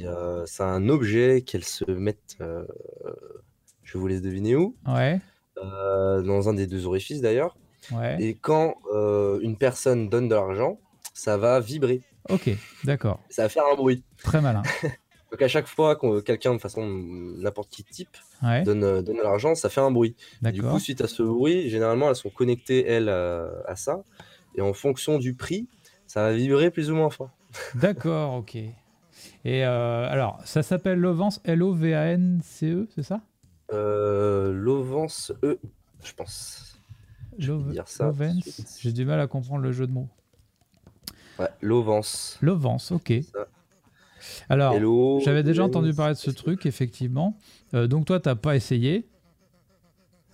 C'est 0.46 0.62
un 0.62 0.88
objet 0.88 1.42
qu'elles 1.42 1.64
se 1.64 1.88
mettent. 1.88 2.38
je 3.84 3.98
vous 3.98 4.06
laisse 4.08 4.22
deviner 4.22 4.56
où. 4.56 4.76
Ouais. 4.88 5.20
Euh, 5.58 6.22
dans 6.22 6.48
un 6.48 6.54
des 6.54 6.66
deux 6.66 6.86
orifices 6.86 7.20
d'ailleurs. 7.20 7.56
Ouais. 7.92 8.16
Et 8.20 8.34
quand 8.34 8.76
euh, 8.94 9.40
une 9.42 9.56
personne 9.56 10.08
donne 10.08 10.28
de 10.28 10.34
l'argent, 10.34 10.78
ça 11.12 11.36
va 11.36 11.60
vibrer. 11.60 12.02
Ok, 12.28 12.50
d'accord. 12.84 13.20
Ça 13.30 13.42
va 13.42 13.48
faire 13.48 13.64
un 13.70 13.74
bruit. 13.74 14.04
Très 14.22 14.40
malin. 14.40 14.62
Donc 15.30 15.42
à 15.42 15.48
chaque 15.48 15.66
fois 15.66 15.96
que 15.96 16.20
quelqu'un 16.20 16.54
de 16.54 16.58
façon 16.58 16.86
n'importe 16.86 17.70
qui 17.70 17.84
type 17.84 18.16
donne, 18.64 18.82
euh, 18.82 19.02
donne 19.02 19.16
de 19.16 19.22
l'argent, 19.22 19.54
ça 19.54 19.68
fait 19.68 19.80
un 19.80 19.90
bruit. 19.90 20.16
Du 20.42 20.62
coup, 20.62 20.78
suite 20.78 21.00
à 21.00 21.08
ce 21.08 21.22
bruit, 21.22 21.70
généralement 21.70 22.08
elles 22.08 22.16
sont 22.16 22.30
connectées 22.30 22.86
elles 22.86 23.08
à, 23.08 23.76
ça, 23.76 24.02
et 24.56 24.60
en 24.60 24.72
fonction 24.72 25.18
du 25.18 25.34
prix, 25.34 25.68
ça 26.06 26.22
va 26.22 26.32
vibrer 26.32 26.70
plus 26.70 26.90
ou 26.90 26.96
moins 26.96 27.10
fort. 27.10 27.30
D'accord, 27.74 28.34
ok. 28.34 28.56
Et 29.44 29.64
euh, 29.64 30.08
alors, 30.08 30.40
ça 30.44 30.62
s'appelle 30.62 30.98
Lovance, 30.98 31.40
L-O-V-A-N-C-E, 31.44 32.88
c'est 32.94 33.02
ça? 33.02 33.20
Euh, 33.72 34.52
Lovance 34.52 35.32
E, 35.42 35.58
je 36.02 36.12
pense. 36.14 36.80
Je 37.38 37.52
vais 37.52 37.58
Love- 37.58 37.72
dire 37.72 37.88
ça. 37.88 38.12
J'ai 38.80 38.92
du 38.92 39.04
mal 39.04 39.20
à 39.20 39.26
comprendre 39.26 39.62
le 39.62 39.72
jeu 39.72 39.86
de 39.86 39.92
mots. 39.92 40.08
Ouais, 41.38 41.48
Lovance. 41.62 42.38
Lovance, 42.42 42.90
ok. 42.90 43.12
Alors, 44.48 44.74
j'avais 45.20 45.42
déjà 45.42 45.64
entendu 45.64 45.94
parler 45.94 46.14
de 46.14 46.18
ce 46.18 46.30
truc, 46.30 46.66
effectivement. 46.66 47.38
Euh, 47.74 47.86
donc 47.86 48.04
toi, 48.06 48.20
t'as 48.20 48.34
pas 48.34 48.56
essayé? 48.56 49.08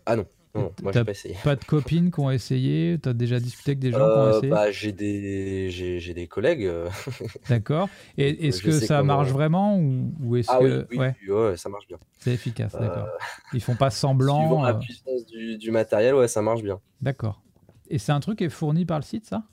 Ah 0.07 0.17
non, 0.17 0.27
non, 0.57 0.73
moi 0.83 0.93
j'ai 0.93 1.05
pas 1.05 1.11
essayé. 1.13 1.37
Pas 1.43 1.57
de 1.57 1.65
copines 1.65 2.11
qui 2.11 2.21
ont 2.21 2.31
essayé? 2.31 2.99
T'as 3.01 3.13
déjà 3.13 3.39
discuté 3.41 3.71
avec 3.73 3.79
des 3.79 3.93
gens 3.93 3.99
qui 4.11 4.17
ont 4.19 4.27
Euh, 4.27 4.31
essayé? 4.31 4.51
bah, 4.51 4.71
j'ai 4.71 4.93
des, 4.93 5.71
j'ai, 5.71 6.15
des 6.15 6.27
collègues. 6.27 6.65
euh, 6.65 6.89
D'accord. 7.49 7.89
Et 8.19 8.49
est-ce 8.49 8.63
que 8.63 8.71
ça 8.81 8.99
comment- 8.99 9.19
marche 9.19 9.31
vraiment 9.31 9.79
ou, 9.79 10.13
ou 10.21 10.37
est-ce 10.37 10.49
Ah 10.51 10.59
oui, 10.61 10.71
que 10.71 10.87
oui, 10.91 10.97
ouais, 10.99 11.17
oui, 11.23 11.29
ouais, 11.35 11.57
ça 11.57 11.69
marche 11.69 11.87
bien. 11.87 11.99
c'est 12.19 12.33
efficace 12.35 12.75
Euh, 12.75 12.81
D'accord. 12.81 13.09
Ils 13.53 13.63
font 13.63 13.77
pas 13.77 13.91
Suivant 13.91 14.11
semblant. 14.11 14.65
la 14.65 14.75
euh, 14.75 14.79
puissance 14.79 15.27
du, 15.27 15.59
du 15.59 15.71
matériel, 15.71 16.15
ouais, 16.15 16.29
ça 16.29 16.43
marche 16.43 16.63
bien. 16.63 16.81
D'accord. 17.01 17.43
Et 17.89 17.99
c'est 17.99 18.13
un 18.13 18.21
truc 18.21 18.39
qui 18.39 18.45
est 18.45 18.49
fourni 18.51 18.85
par 18.85 18.99
le 18.99 19.05
site, 19.05 19.27
ça? 19.27 19.45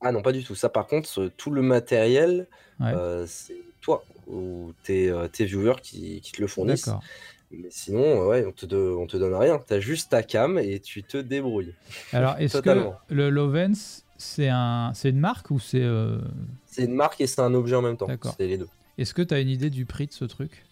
Ah 0.00 0.12
non, 0.12 0.22
pas 0.22 0.32
du 0.32 0.44
tout. 0.44 0.54
Ça, 0.54 0.68
par 0.68 0.86
contre, 0.86 1.28
tout 1.36 1.50
le 1.50 1.62
matériel, 1.62 2.48
Ouais. 2.80 2.92
euh, 2.94 3.26
c'est 3.26 3.56
toi 3.80 4.04
ou 4.26 4.72
tes, 4.84 5.12
tes 5.32 5.44
viewers 5.44 5.80
qui, 5.82 6.20
qui 6.20 6.32
te 6.32 6.40
le 6.40 6.46
fournissent. 6.48 6.86
D'accord. 6.86 7.02
Mais 7.50 7.68
sinon, 7.70 8.02
euh, 8.22 8.26
ouais, 8.28 8.44
on 8.46 8.52
te, 8.52 8.66
do- 8.66 9.00
on 9.00 9.06
te 9.06 9.16
donne 9.16 9.34
rien. 9.34 9.58
T'as 9.66 9.80
juste 9.80 10.10
ta 10.10 10.22
cam 10.22 10.58
et 10.58 10.80
tu 10.80 11.02
te 11.02 11.16
débrouilles. 11.16 11.74
Alors, 12.12 12.36
est-ce 12.38 12.58
que 12.58 12.90
le 13.08 13.30
Lovens, 13.30 14.04
c'est 14.18 14.48
un, 14.48 14.92
une 15.04 15.18
marque 15.18 15.50
ou 15.50 15.58
c'est, 15.58 15.82
euh, 15.82 16.18
C'est 16.66 16.84
une 16.84 16.94
marque 16.94 17.20
et 17.20 17.26
c'est 17.26 17.40
un 17.40 17.54
objet 17.54 17.74
en 17.76 17.82
même 17.82 17.96
temps. 17.96 18.06
D'accord. 18.06 18.34
C'est 18.36 18.46
les 18.46 18.58
deux. 18.58 18.68
est-ce 18.98 19.14
que 19.14 19.22
tu 19.22 19.32
as 19.34 19.40
une 19.40 19.48
idée 19.48 19.70
du 19.70 19.86
prix 19.86 20.06
de 20.06 20.12
ce 20.12 20.24
truc? 20.26 20.64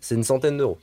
C'est 0.00 0.14
une 0.14 0.24
centaine 0.24 0.56
d'euros. 0.56 0.78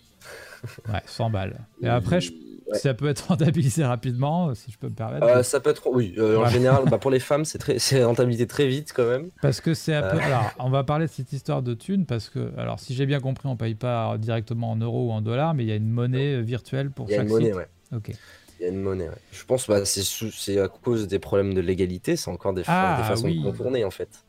Ouais, 0.88 1.02
100 1.06 1.30
balles. 1.30 1.60
Et 1.82 1.88
après, 1.88 2.22
je- 2.22 2.32
Ouais. 2.72 2.78
ça 2.78 2.94
peut 2.94 3.08
être 3.08 3.22
rentabilisé 3.28 3.84
rapidement, 3.84 4.54
si 4.56 4.72
je 4.72 4.78
peux 4.78 4.88
me 4.88 4.94
permettre. 4.96 5.26
Euh, 5.26 5.44
ça 5.44 5.60
peut 5.60 5.70
être, 5.70 5.88
oui, 5.92 6.14
euh, 6.18 6.38
en 6.38 6.48
général, 6.48 6.84
bah, 6.90 6.98
pour 7.02 7.12
les 7.12 7.20
femmes, 7.20 7.46
c'est 7.46 7.58
très, 7.58 7.78
c'est 7.80 8.04
rentabilité 8.04 8.48
très 8.48 8.68
vite 8.68 8.94
quand 8.96 9.06
même. 9.08 9.30
Parce 9.42 9.60
que 9.62 9.74
c'est 9.74 9.94
un 9.96 10.02
peu. 10.10 10.18
Euh. 10.18 10.22
Alors, 10.26 10.52
on 10.60 10.70
va 10.70 10.84
parler 10.84 11.08
de 11.08 11.12
cette 11.12 11.34
histoire 11.34 11.62
de 11.62 11.74
thunes 11.74 12.06
parce 12.06 12.30
que, 12.30 12.52
alors, 12.58 12.80
si 12.80 12.94
j'ai 12.94 13.06
bien 13.06 13.20
compris, 13.20 13.48
on 13.50 13.58
paye 13.58 13.76
pas 13.76 14.18
directement 14.18 14.72
en 14.72 14.76
euros 14.78 15.08
ou 15.10 15.12
en 15.12 15.22
dollars, 15.22 15.54
mais 15.54 15.64
il 15.64 15.70
y 15.70 15.72
a 15.72 15.76
une 15.76 15.90
monnaie 15.90 16.42
virtuelle 16.42 16.90
pour 16.92 17.08
Il 17.10 17.12
y 17.12 17.16
a 17.16 17.18
chaque 17.18 17.28
une 17.28 17.34
monnaie, 17.34 17.46
site. 17.48 17.56
ouais. 17.56 17.68
Ok. 17.96 18.12
Il 18.60 18.64
y 18.64 18.66
a 18.66 18.70
une 18.70 18.82
monnaie, 18.82 19.10
ouais. 19.10 19.16
Je 19.34 19.44
pense 19.44 19.66
que 19.66 19.72
bah, 19.74 19.84
c'est 19.86 20.60
à 20.60 20.68
cause 20.70 21.08
des 21.08 21.20
problèmes 21.20 21.54
de 21.54 21.60
légalité, 21.60 22.16
c'est 22.16 22.30
encore 22.32 22.54
des, 22.54 22.64
Ah, 22.68 22.98
des 23.02 23.08
façons 23.08 23.26
oui. 23.26 23.40
de 23.40 23.44
contourner 23.44 23.84
en 23.84 23.92
fait. 23.92 24.24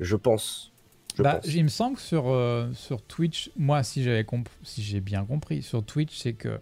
Je 0.00 0.16
pense. 0.16 0.72
Je 1.16 1.22
Bah, 1.22 1.34
pense. 1.42 1.52
il 1.52 1.62
me 1.64 1.68
semble 1.68 1.96
que 1.96 2.02
sur, 2.02 2.28
euh, 2.32 2.68
sur 2.72 3.02
Twitch, 3.02 3.50
moi, 3.56 3.82
si 3.82 4.02
j'avais 4.02 4.22
comp- 4.24 4.48
si 4.62 4.82
j'ai 4.82 5.00
bien 5.00 5.24
compris, 5.24 5.62
sur 5.62 5.84
Twitch, 5.84 6.16
c'est 6.16 6.32
que 6.32 6.58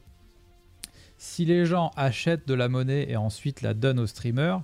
si 1.23 1.45
les 1.45 1.67
gens 1.67 1.93
achètent 1.95 2.49
de 2.49 2.55
la 2.55 2.69
monnaie 2.69 3.09
et 3.09 3.17
ensuite 3.17 3.63
la 3.63 3.75
donnent 3.75 4.01
au 4.01 4.09
streamer, 4.09 4.57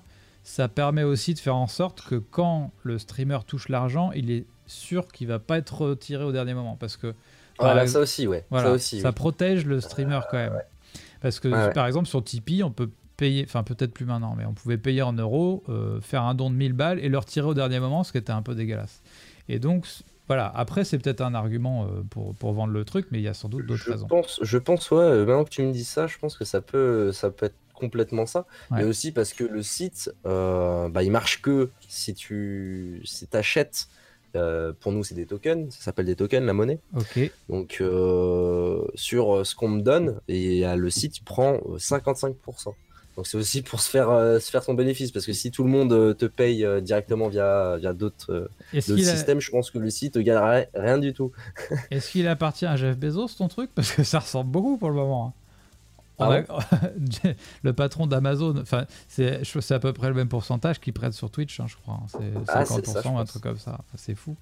ça 0.43 0.67
permet 0.67 1.03
aussi 1.03 1.33
de 1.33 1.39
faire 1.39 1.55
en 1.55 1.67
sorte 1.67 2.01
que 2.01 2.15
quand 2.15 2.73
le 2.83 2.99
streamer 2.99 3.39
touche 3.47 3.69
l'argent, 3.69 4.11
il 4.11 4.29
est 4.29 4.45
sûr 4.67 5.07
qu'il 5.07 5.27
va 5.27 5.39
pas 5.39 5.57
être 5.57 5.83
retiré 5.83 6.21
au 6.25 6.33
dernier 6.33 6.53
moment. 6.53 6.75
Parce 6.75 6.97
que 6.97 7.15
Voilà, 7.59 7.87
ça 7.87 8.01
aussi, 8.01 8.27
ouais. 8.27 8.45
Voilà, 8.49 8.67
ça 8.67 8.73
aussi. 8.73 9.01
oui. 9.01 9.11
protège 9.13 9.65
le 9.65 9.79
streamer 9.79 10.19
quand 10.29 10.35
même. 10.35 10.59
Parce 11.21 11.39
que 11.39 11.47
ouais. 11.47 11.71
par 11.71 11.87
exemple 11.87 12.09
sur 12.09 12.21
Tipeee, 12.21 12.61
on 12.61 12.71
peut 12.71 12.89
payer, 13.15 13.45
enfin 13.47 13.63
peut-être 13.63 13.93
plus 13.93 14.05
maintenant, 14.05 14.35
mais 14.37 14.45
on 14.45 14.53
pouvait 14.53 14.77
payer 14.77 15.01
en 15.01 15.13
euros, 15.13 15.63
euh, 15.69 16.01
faire 16.01 16.23
un 16.23 16.35
don 16.35 16.49
de 16.49 16.55
1000 16.55 16.73
balles 16.73 16.99
et 16.99 17.07
le 17.07 17.17
retirer 17.17 17.47
au 17.47 17.53
dernier 17.53 17.79
moment, 17.79 18.03
ce 18.03 18.11
qui 18.11 18.17
était 18.17 18.33
un 18.33 18.41
peu 18.41 18.53
dégueulasse. 18.53 19.01
Et 19.47 19.59
donc 19.59 19.87
voilà, 20.29 20.51
après 20.55 20.85
c'est 20.85 20.99
peut-être 20.99 21.21
un 21.21 21.33
argument 21.33 21.85
euh, 21.85 22.03
pour, 22.09 22.35
pour 22.35 22.53
vendre 22.53 22.71
le 22.71 22.85
truc, 22.85 23.07
mais 23.09 23.17
il 23.17 23.23
y 23.23 23.27
a 23.27 23.33
sans 23.33 23.49
doute 23.49 23.65
d'autres 23.65 23.91
raisons. 23.91 24.07
pense, 24.07 24.39
je 24.43 24.57
pense, 24.59 24.91
ouais, 24.91 24.99
euh, 24.99 25.25
maintenant 25.25 25.43
que 25.43 25.49
tu 25.49 25.63
me 25.63 25.71
dis 25.71 25.83
ça, 25.83 26.05
je 26.05 26.19
pense 26.19 26.37
que 26.37 26.45
ça 26.45 26.61
peut, 26.61 27.11
ça 27.11 27.31
peut 27.31 27.47
être 27.47 27.55
complètement 27.73 28.27
ça. 28.27 28.45
Ouais. 28.69 28.77
Mais 28.77 28.83
aussi 28.83 29.11
parce 29.11 29.33
que 29.33 29.43
le 29.43 29.63
site, 29.63 30.13
euh, 30.27 30.87
bah, 30.89 31.01
il 31.01 31.11
marche 31.11 31.41
que 31.41 31.71
si 31.87 32.13
tu 32.13 33.01
si 33.05 33.27
achètes. 33.33 33.87
pour 34.79 34.91
nous, 34.91 35.03
c'est 35.03 35.15
des 35.15 35.25
tokens, 35.25 35.73
ça 35.73 35.85
s'appelle 35.85 36.05
des 36.05 36.15
tokens, 36.15 36.45
la 36.45 36.53
monnaie. 36.53 36.79
Donc, 37.49 37.77
euh, 37.81 38.85
sur 38.93 39.43
ce 39.43 39.55
qu'on 39.55 39.69
me 39.69 39.81
donne, 39.81 40.19
et 40.27 40.63
le 40.75 40.89
site, 40.91 41.17
il 41.17 41.23
prend 41.23 41.55
euh, 41.55 41.77
55%. 41.77 42.75
Donc, 43.19 43.27
c'est 43.27 43.35
aussi 43.35 43.61
pour 43.63 43.81
se 43.81 43.89
faire, 43.89 44.09
euh, 44.09 44.39
se 44.39 44.49
faire 44.49 44.63
son 44.63 44.73
bénéfice. 44.75 45.11
Parce 45.11 45.25
que 45.25 45.33
si 45.33 45.51
tout 45.51 45.65
le 45.65 45.69
monde 45.69 45.91
euh, 45.91 46.13
te 46.13 46.23
paye 46.23 46.63
euh, 46.63 46.79
directement 46.79 47.27
via, 47.27 47.75
via 47.77 47.91
d'autres 47.91 48.49
a- 48.73 48.79
systèmes, 49.15 49.41
je 49.41 49.51
pense 49.51 49.71
que 49.71 49.77
le 49.77 49.89
site 49.89 50.15
ne 50.15 50.21
gagnerait 50.21 50.69
rien 50.73 50.97
du 50.97 51.11
tout. 51.13 51.33
est-ce 51.91 52.11
qu'il 52.11 52.29
appartient 52.29 52.65
à 52.65 52.77
Jeff 52.77 52.97
Bezos 52.97 53.27
ton 53.37 53.49
truc? 53.49 53.71
Parce 53.75 53.91
que 53.91 54.03
ça 54.05 54.19
ressemble 54.19 54.49
beaucoup 54.51 54.77
pour 54.77 54.87
le 54.87 54.95
moment. 54.95 55.25
hein. 55.27 55.33
Ah 56.21 56.41
le 57.63 57.73
patron 57.73 58.07
d'Amazon, 58.07 58.55
enfin, 58.61 58.85
c'est 59.09 59.41
à 59.71 59.79
peu 59.79 59.91
près 59.91 60.07
le 60.07 60.13
même 60.13 60.29
pourcentage 60.29 60.79
qu'il 60.79 60.93
prête 60.93 61.11
sur 61.13 61.29
Twitch, 61.29 61.59
hein, 61.59 61.65
je 61.67 61.75
crois. 61.75 61.95
hein. 61.95 62.05
C'est 62.07 62.19
50% 62.19 62.45
Ah, 62.47 62.65
c'est 62.65 62.85
ça, 62.85 63.01
je 63.01 63.07
ou 63.09 63.11
un 63.11 63.19
pense. 63.19 63.29
truc 63.29 63.43
comme 63.43 63.57
ça. 63.59 63.79
C'est 63.95 64.15
fou. 64.15 64.35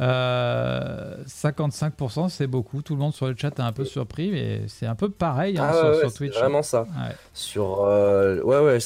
Euh, 0.00 1.16
55%, 1.26 2.28
c'est 2.28 2.46
beaucoup. 2.46 2.82
Tout 2.82 2.94
le 2.94 3.00
monde 3.00 3.14
sur 3.14 3.26
le 3.26 3.34
chat 3.36 3.58
est 3.58 3.62
un 3.62 3.72
peu 3.72 3.84
surpris, 3.84 4.30
mais 4.30 4.62
c'est 4.68 4.86
un 4.86 4.94
peu 4.94 5.08
pareil 5.10 5.58
hein, 5.58 5.66
Ah 5.70 5.72
sur, 5.72 5.88
ouais, 5.88 5.98
sur 6.00 6.12
Twitch. 6.12 6.34
vraiment 6.34 6.62
ça. 6.62 6.82
Ouais. 6.82 7.14
Sur, 7.32 7.80
euh, 7.82 8.40
ouais, 8.42 8.58
ouais, 8.60 8.78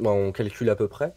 bah, 0.00 0.10
on 0.10 0.32
calcule 0.32 0.68
à 0.70 0.76
peu 0.76 0.88
près. 0.88 1.12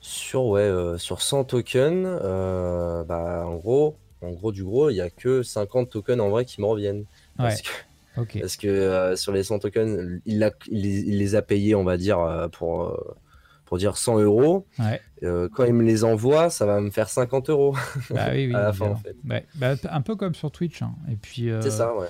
Sur, 0.00 0.44
ouais, 0.46 0.60
euh, 0.62 0.98
sur 0.98 1.20
100 1.22 1.44
tokens, 1.44 2.06
euh, 2.06 3.02
bah, 3.04 3.44
en 3.46 3.56
gros, 3.56 3.96
en 4.22 4.30
gros 4.30 4.52
du 4.52 4.62
gros, 4.64 4.90
il 4.90 4.94
n'y 4.94 5.00
a 5.00 5.10
que 5.10 5.42
50 5.42 5.90
tokens 5.90 6.20
en 6.20 6.28
vrai 6.30 6.44
qui 6.44 6.60
me 6.60 6.66
reviennent. 6.66 7.04
Parce 7.36 7.62
que, 7.62 7.68
Ok. 8.18 8.38
parce 8.40 8.56
que 8.56 8.66
euh, 8.68 9.16
sur 9.16 9.32
les 9.32 9.42
100 9.42 9.58
tokens, 9.58 10.20
il, 10.26 10.42
a- 10.44 10.50
il 10.68 10.82
les, 10.82 11.00
il 11.00 11.18
les 11.18 11.34
a 11.34 11.42
payés, 11.42 11.74
on 11.74 11.84
va 11.84 11.96
dire, 11.96 12.20
euh, 12.20 12.48
pour, 12.48 12.84
euh, 12.84 12.96
pour 13.66 13.76
dire 13.78 13.96
100 13.98 14.20
euros. 14.20 14.66
Ouais. 14.78 15.00
Euh, 15.22 15.48
quand 15.52 15.64
il 15.64 15.74
me 15.74 15.82
les 15.82 16.02
envoie, 16.04 16.48
ça 16.50 16.64
va 16.66 16.80
me 16.80 16.90
faire 16.90 17.08
50 17.10 17.50
euros. 17.50 17.76
Bah 18.10 18.28
oui, 18.32 18.46
oui. 18.46 18.54
à 18.54 18.60
la 18.62 18.72
fin, 18.72 18.86
en 18.86 18.96
fait. 18.96 19.14
Bah, 19.54 19.74
un 19.90 20.00
peu 20.00 20.16
comme 20.16 20.34
sur 20.34 20.50
Twitch. 20.50 20.80
hein. 20.82 20.94
Et 21.10 21.16
puis. 21.16 21.50
euh, 21.50 21.60
C'est 21.62 21.70
ça, 21.70 21.94
ouais. 21.94 22.06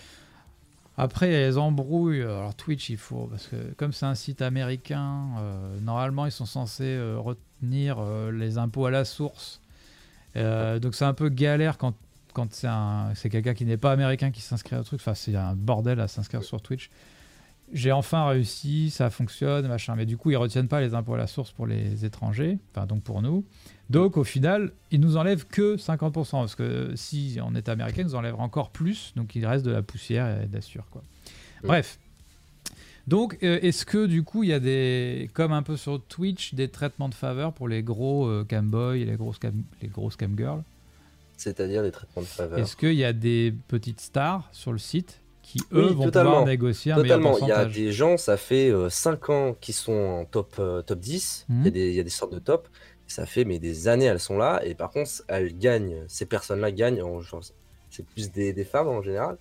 Après, 0.98 1.28
il 1.28 1.32
y 1.32 1.36
a 1.36 1.40
les 1.40 1.58
embrouilles. 1.58 2.22
Alors, 2.22 2.54
Twitch, 2.54 2.88
il 2.90 2.96
faut. 2.96 3.26
Parce 3.30 3.48
que, 3.48 3.56
comme 3.76 3.92
c'est 3.92 4.06
un 4.06 4.14
site 4.14 4.40
américain, 4.42 5.24
euh, 5.40 5.78
normalement, 5.80 6.24
ils 6.26 6.32
sont 6.32 6.46
censés 6.46 6.98
retenir 7.16 7.98
les 8.32 8.56
impôts 8.58 8.86
à 8.86 8.90
la 8.90 9.04
source. 9.04 9.60
Donc, 10.34 10.94
c'est 10.94 11.04
un 11.04 11.14
peu 11.14 11.28
galère 11.28 11.78
quand, 11.78 11.94
quand 12.34 12.52
c'est 12.52 12.66
un- 12.66 13.12
c'est 13.14 13.30
quelqu'un 13.30 13.54
qui 13.54 13.64
n'est 13.64 13.76
pas 13.78 13.92
américain 13.92 14.30
qui 14.30 14.40
s'inscrit 14.42 14.76
au 14.76 14.82
truc. 14.82 15.00
Enfin, 15.00 15.14
c'est 15.14 15.34
un 15.34 15.54
bordel 15.54 16.00
à 16.00 16.08
s'inscrire 16.08 16.42
sur 16.42 16.60
Twitch. 16.60 16.90
J'ai 17.72 17.90
enfin 17.90 18.28
réussi, 18.28 18.90
ça 18.90 19.10
fonctionne, 19.10 19.66
machin. 19.66 19.96
Mais 19.96 20.06
du 20.06 20.16
coup, 20.16 20.30
ils 20.30 20.36
retiennent 20.36 20.68
pas 20.68 20.80
les 20.80 20.94
impôts 20.94 21.14
à 21.14 21.18
la 21.18 21.26
source 21.26 21.50
pour 21.50 21.66
les 21.66 22.04
étrangers, 22.04 22.58
enfin 22.72 22.86
donc 22.86 23.02
pour 23.02 23.22
nous. 23.22 23.44
Donc 23.90 24.16
au 24.16 24.24
final, 24.24 24.72
ils 24.90 25.00
nous 25.00 25.16
enlèvent 25.16 25.46
que 25.46 25.76
50%, 25.76 26.30
parce 26.30 26.54
que 26.54 26.92
si 26.94 27.38
on 27.42 27.54
était 27.54 27.70
américain, 27.70 28.02
ils 28.02 28.06
nous 28.06 28.14
enlèveraient 28.14 28.42
encore 28.42 28.70
plus, 28.70 29.12
donc 29.16 29.34
il 29.34 29.44
reste 29.46 29.64
de 29.64 29.72
la 29.72 29.82
poussière 29.82 30.42
et 30.42 30.60
sueur. 30.60 30.86
Quoi. 30.90 31.02
Mm. 31.62 31.66
Bref. 31.66 31.98
Donc, 33.06 33.38
euh, 33.44 33.60
est-ce 33.62 33.86
que 33.86 34.06
du 34.06 34.24
coup, 34.24 34.42
il 34.42 34.50
y 34.50 34.52
a 34.52 34.58
des, 34.58 35.30
comme 35.32 35.52
un 35.52 35.62
peu 35.62 35.76
sur 35.76 36.02
Twitch, 36.02 36.54
des 36.54 36.68
traitements 36.68 37.08
de 37.08 37.14
faveur 37.14 37.52
pour 37.52 37.68
les 37.68 37.82
gros 37.82 38.26
euh, 38.26 38.44
camboys 38.44 38.96
et 38.96 39.04
les 39.04 39.16
grosses 39.16 39.38
cam, 39.38 39.62
les 39.80 39.88
grosses 39.88 40.16
camgirls? 40.16 40.62
C'est-à-dire 41.36 41.82
les 41.82 41.92
traitements 41.92 42.22
de 42.22 42.26
faveur. 42.26 42.58
Est-ce 42.58 42.76
qu'il 42.76 42.94
y 42.94 43.04
a 43.04 43.12
des 43.12 43.54
petites 43.68 44.00
stars 44.00 44.48
sur 44.52 44.72
le 44.72 44.78
site? 44.78 45.20
Qui, 45.46 45.58
eux, 45.72 45.86
Oui, 45.90 45.94
vont 45.94 46.04
totalement. 46.04 46.30
pouvoir 46.30 46.46
négocier 46.46 46.90
un 46.92 46.96
meilleur 47.02 47.18
Totalement. 47.20 47.38
Il 47.38 47.48
y 47.48 47.52
a 47.52 47.54
pourcentage 47.56 47.74
des 47.74 47.92
gens, 47.92 48.16
ça 48.16 48.36
fait 48.36 48.72
5 48.90 49.30
ans 49.30 49.56
qu'ils 49.60 49.74
sont 49.74 49.92
en 49.92 50.24
top, 50.24 50.56
euh, 50.58 50.82
top 50.82 50.98
10. 50.98 51.46
Il 51.48 51.54
y, 51.54 51.58
a 51.58 51.64
Mhm. 51.66 51.70
des- 51.70 51.88
il 51.90 51.94
y 51.94 52.00
a 52.00 52.02
des 52.02 52.10
sortes 52.10 52.32
de 52.32 52.40
top. 52.40 52.68
Ça 53.06 53.24
fait 53.26 53.44
mais 53.44 53.60
des 53.60 53.86
années, 53.86 54.06
elles 54.06 54.18
sont 54.18 54.36
là. 54.36 54.60
Et 54.64 54.74
par 54.74 54.90
contre, 54.90 55.10
elles 55.28 55.56
gagnent, 55.56 56.02
ces 56.08 56.26
personnes-là 56.26 56.72
gagnent, 56.72 57.00
c'est 57.90 58.04
plus 58.04 58.32
des, 58.32 58.52
des 58.52 58.64
femmes 58.64 58.88
en 58.88 59.00
général, 59.02 59.38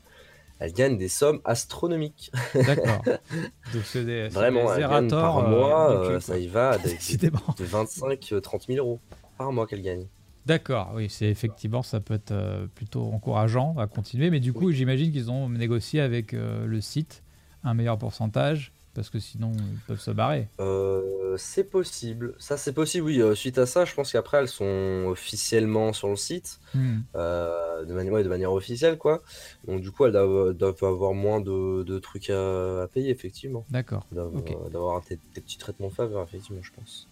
elles 0.60 0.72
gagnent 0.74 0.98
des 1.00 1.10
sommes 1.10 1.42
astronomiques. 1.44 2.32
D'accord. 2.54 3.02
Donc 3.74 3.84
c'est 3.86 4.06
des, 4.06 4.28
Vraiment, 4.30 4.66
des 4.76 4.82
elles 4.84 4.88
gagnent 4.90 5.10
par 5.10 5.40
euh, 5.40 5.50
mois, 5.50 5.92
euh, 6.06 6.16
cul, 6.20 6.22
ça 6.22 6.38
y 6.38 6.48
va, 6.48 6.78
de, 6.78 6.84
Décidément. 6.90 7.40
de 7.58 7.66
25-30 7.66 8.68
000 8.68 8.78
euros 8.86 9.00
par 9.40 9.52
mois 9.52 9.66
qu'elles 9.66 9.82
gagnent. 9.82 10.06
D'accord, 10.46 10.92
oui, 10.94 11.08
c'est 11.10 11.26
effectivement, 11.26 11.82
ça 11.82 12.00
peut 12.00 12.14
être 12.14 12.32
euh, 12.32 12.68
plutôt 12.76 13.12
encourageant 13.12 13.76
à 13.80 13.88
continuer, 13.88 14.30
mais 14.30 14.40
du 14.40 14.54
coup, 14.54 14.72
j'imagine 14.72 15.12
qu'ils 15.12 15.32
ont 15.32 15.50
négocié 15.50 16.02
avec 16.02 16.34
euh, 16.34 16.68
le 16.68 16.82
site 16.82 17.24
un 17.64 17.74
meilleur 17.74 17.98
pourcentage, 17.98 18.72
parce 18.94 19.10
que 19.10 19.18
sinon, 19.18 19.54
ils 19.54 19.80
peuvent 19.88 20.00
se 20.00 20.12
barrer. 20.12 20.48
Euh, 20.60 21.36
c'est 21.38 21.64
possible. 21.64 22.36
Ça, 22.38 22.58
c'est 22.58 22.74
possible, 22.74 23.08
oui. 23.08 23.22
Suite 23.36 23.58
à 23.58 23.66
ça, 23.66 23.86
je 23.86 23.96
pense 23.96 24.12
qu'après, 24.12 24.38
elles 24.38 24.48
sont 24.48 25.06
officiellement 25.08 25.94
sur 25.94 26.10
le 26.10 26.16
site. 26.16 26.60
Hmm. 26.76 27.00
de, 27.16 27.94
manière, 27.94 28.14
ouais, 28.14 28.24
de 28.24 28.30
manière 28.30 28.54
officielle, 28.54 29.00
quoi. 29.00 29.24
Donc, 29.68 29.82
du 29.82 29.90
coup, 29.90 30.06
elles 30.06 30.12
doivent, 30.12 30.54
doivent 30.54 30.84
avoir 30.84 31.14
moins 31.14 31.42
de, 31.42 31.82
de 31.82 31.98
trucs 31.98 32.30
à, 32.30 32.84
à 32.84 32.88
payer, 32.88 33.10
effectivement. 33.10 33.66
D'accord. 33.72 34.06
D'avoir 34.12 34.36
Ok. 34.36 34.72
d'avoir 34.72 35.02
des, 35.10 35.18
petits 35.34 35.58
traitements 35.58 35.90
faveur, 35.90 36.24
effectivement, 36.24 36.62
je 36.62 36.72
pense. 36.72 37.10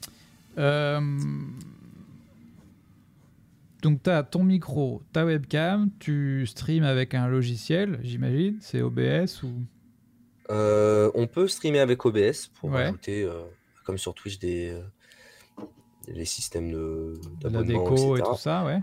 Euh, 0.59 1.01
donc 3.83 4.01
tu 4.01 4.09
as 4.09 4.23
ton 4.23 4.43
micro, 4.43 5.03
ta 5.11 5.25
webcam, 5.25 5.89
tu 5.99 6.47
streams 6.47 6.83
avec 6.85 7.13
un 7.13 7.27
logiciel, 7.27 7.99
j'imagine, 8.01 8.57
c'est 8.61 8.81
OBS 8.81 9.43
ou? 9.43 9.51
Euh, 10.49 11.11
on 11.13 11.27
peut 11.27 11.47
streamer 11.47 11.79
avec 11.79 12.03
OBS 12.05 12.47
pour 12.59 12.71
Ouais. 12.71 12.83
ajouter, 12.85 13.23
euh, 13.23 13.43
comme 13.85 13.97
sur 13.97 14.13
Twitch, 14.13 14.39
des, 14.39 14.69
euh, 14.71 14.81
les 16.07 16.25
systèmes 16.25 16.71
de 16.71 17.19
d'abonnement, 17.41 17.83
déco 17.83 18.17
et 18.17 18.21
tout 18.21 18.35
ça, 18.37 18.65
ouais. 18.65 18.79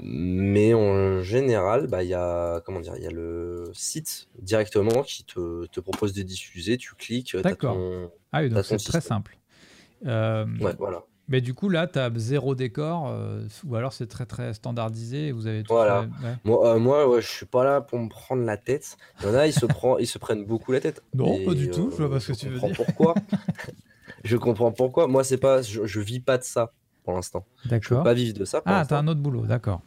Mais 0.00 0.74
en 0.74 1.22
général, 1.22 1.86
bah, 1.86 2.02
il 2.02 2.08
y 2.08 2.14
a, 2.14 2.60
comment 2.66 2.80
dire, 2.80 2.94
il 2.96 3.02
y 3.04 3.06
a 3.06 3.10
le 3.10 3.64
site 3.72 4.28
directement 4.40 5.02
qui 5.02 5.24
te, 5.24 5.66
te 5.66 5.78
propose 5.80 6.12
de 6.14 6.22
diffuser. 6.22 6.76
Tu 6.76 6.94
cliques, 6.96 7.36
D'accord. 7.36 7.74
ton... 7.74 8.10
Ah 8.32 8.42
oui, 8.42 8.48
donc 8.50 8.64
c'est 8.64 8.76
très 8.78 9.00
simple. 9.00 9.38
Euh, 10.04 10.46
Ouais, 10.60 10.74
voilà. 10.78 11.04
Mais 11.28 11.40
du 11.40 11.52
coup, 11.54 11.68
là, 11.68 11.86
tu 11.86 11.98
as 11.98 12.10
zéro 12.16 12.54
décor, 12.54 13.08
euh, 13.08 13.46
ou 13.66 13.76
alors 13.76 13.92
c'est 13.92 14.06
très 14.06 14.24
très 14.26 14.54
standardisé 14.54 15.28
et 15.28 15.32
vous 15.32 15.46
avez 15.46 15.62
tout 15.62 15.74
Voilà. 15.74 16.02
fait- 16.02 16.26
ouais. 16.26 16.34
Moi, 16.44 16.74
euh, 16.74 16.78
moi 16.78 17.08
ouais, 17.08 17.20
je 17.20 17.28
suis 17.28 17.46
pas 17.46 17.64
là 17.64 17.80
pour 17.80 17.98
me 17.98 18.08
prendre 18.08 18.42
la 18.44 18.56
tête. 18.56 18.96
Il 19.20 19.26
y 19.26 19.30
en 19.30 19.34
a, 19.34 19.46
ils 19.46 19.52
se, 19.52 19.66
prend, 19.66 19.98
ils 19.98 20.06
se 20.06 20.18
prennent 20.18 20.44
beaucoup 20.46 20.72
la 20.72 20.80
tête. 20.80 21.02
Non, 21.14 21.36
Et, 21.36 21.44
pas 21.44 21.54
du 21.54 21.68
tout, 21.70 21.90
je 21.90 21.96
vois 21.96 22.10
pas 22.10 22.20
ce 22.20 22.28
que 22.28 22.32
je 22.32 22.38
tu 22.40 22.46
veux 22.48 22.54
comprends 22.54 22.68
dire. 22.68 22.76
Pourquoi 22.76 23.14
Je 24.24 24.36
comprends 24.36 24.72
pourquoi. 24.72 25.06
Moi, 25.06 25.22
c'est 25.24 25.38
pas, 25.38 25.62
je, 25.62 25.84
je 25.86 26.00
vis 26.00 26.20
pas 26.20 26.38
de 26.38 26.44
ça 26.44 26.72
pour 27.04 27.12
l'instant. 27.14 27.46
Je 27.64 27.68
peux 27.68 27.68
D'accord. 27.68 28.02
pas 28.04 28.14
vivre 28.14 28.38
de 28.38 28.44
ça 28.44 28.60
pour 28.60 28.72
Ah, 28.72 28.84
t'as 28.88 28.98
un 28.98 29.08
autre 29.08 29.20
boulot, 29.20 29.46
d'accord. 29.46 29.82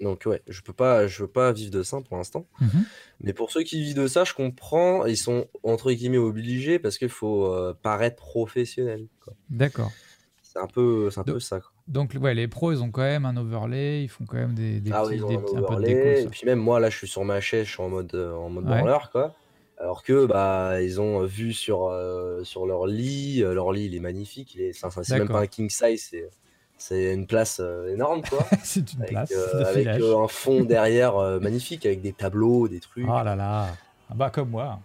Donc 0.00 0.24
ouais, 0.26 0.42
je 0.46 0.60
peux 0.60 0.74
pas, 0.74 1.06
je 1.06 1.22
veux 1.22 1.28
pas 1.28 1.52
vivre 1.52 1.70
de 1.70 1.82
ça 1.82 1.98
pour 2.06 2.18
l'instant. 2.18 2.46
Mhm. 2.60 2.84
Mais 3.20 3.32
pour 3.32 3.50
ceux 3.50 3.62
qui 3.62 3.80
vivent 3.82 3.96
de 3.96 4.06
ça, 4.08 4.24
je 4.24 4.34
comprends. 4.34 5.06
Ils 5.06 5.16
sont 5.16 5.46
entre 5.62 5.90
guillemets 5.92 6.18
obligés 6.18 6.78
parce 6.78 6.98
qu'il 6.98 7.08
faut 7.08 7.46
euh, 7.46 7.72
paraître 7.82 8.16
professionnel. 8.16 9.06
D'accord. 9.48 9.90
C'est 10.56 10.62
un 10.62 10.66
peu, 10.68 11.10
c'est 11.10 11.20
un 11.20 11.22
Donc- 11.24 11.34
peu 11.34 11.40
ça. 11.40 11.60
quoi. 11.60 11.70
Donc, 11.86 12.14
ouais, 12.18 12.32
les 12.32 12.48
pros, 12.48 12.72
ils 12.72 12.82
ont 12.82 12.90
quand 12.90 13.02
même 13.02 13.26
un 13.26 13.36
overlay, 13.36 14.02
ils 14.04 14.08
font 14.08 14.24
quand 14.26 14.38
même 14.38 14.54
des, 14.54 14.80
des 14.80 14.90
Ah 14.90 15.02
petits, 15.02 15.10
oui, 15.10 15.16
ils 15.18 15.24
ont 15.24 15.28
des 15.28 15.34
un 15.36 15.40
petits- 15.40 15.56
un 15.56 15.60
peu 15.60 15.60
de 15.60 15.66
overlay, 15.66 15.94
déco. 16.14 16.26
Et 16.26 16.30
puis 16.30 16.46
même 16.46 16.58
moi 16.58 16.80
là, 16.80 16.88
je 16.88 16.96
suis 16.96 17.06
sur 17.08 17.24
ma 17.24 17.40
chaise, 17.40 17.66
je 17.66 17.72
suis 17.72 17.82
en 17.82 17.90
mode, 17.90 18.14
euh, 18.14 18.32
en 18.34 18.48
mode 18.48 18.64
Ouais. 18.64 18.78
branleur 18.78 19.10
quoi. 19.10 19.34
Alors 19.78 20.02
que 20.02 20.24
bah 20.24 20.80
ils 20.80 20.98
ont 21.02 21.22
vu 21.24 21.52
sur 21.52 21.88
euh, 21.88 22.42
sur 22.44 22.64
leur 22.64 22.86
lit, 22.86 23.42
euh, 23.42 23.52
leur 23.52 23.72
lit 23.72 23.84
il 23.84 23.94
est 23.94 24.00
magnifique, 24.00 24.54
il 24.54 24.62
est, 24.62 24.72
c'est 24.72 25.10
même 25.18 25.28
pas 25.28 25.40
un 25.40 25.46
king 25.46 25.68
size, 25.68 26.08
c'est 26.10 26.30
c'est 26.78 27.12
une 27.12 27.26
place 27.26 27.58
euh, 27.60 27.92
énorme 27.92 28.22
quoi. 28.22 28.46
c'est 28.64 28.90
une 28.94 29.00
avec 29.02 29.10
place 29.12 29.32
euh, 29.36 29.60
de 29.60 29.64
avec 29.66 29.86
un 29.86 30.28
fond 30.28 30.64
derrière 30.64 31.18
magnifique 31.42 31.84
avec 31.84 32.00
des 32.00 32.14
tableaux, 32.14 32.68
des 32.68 32.80
trucs. 32.80 33.04
Oh 33.06 33.22
là 33.22 33.36
là. 33.36 33.68
Ah 34.08 34.14
bah, 34.14 34.30
comme 34.30 34.48
moi. 34.48 34.80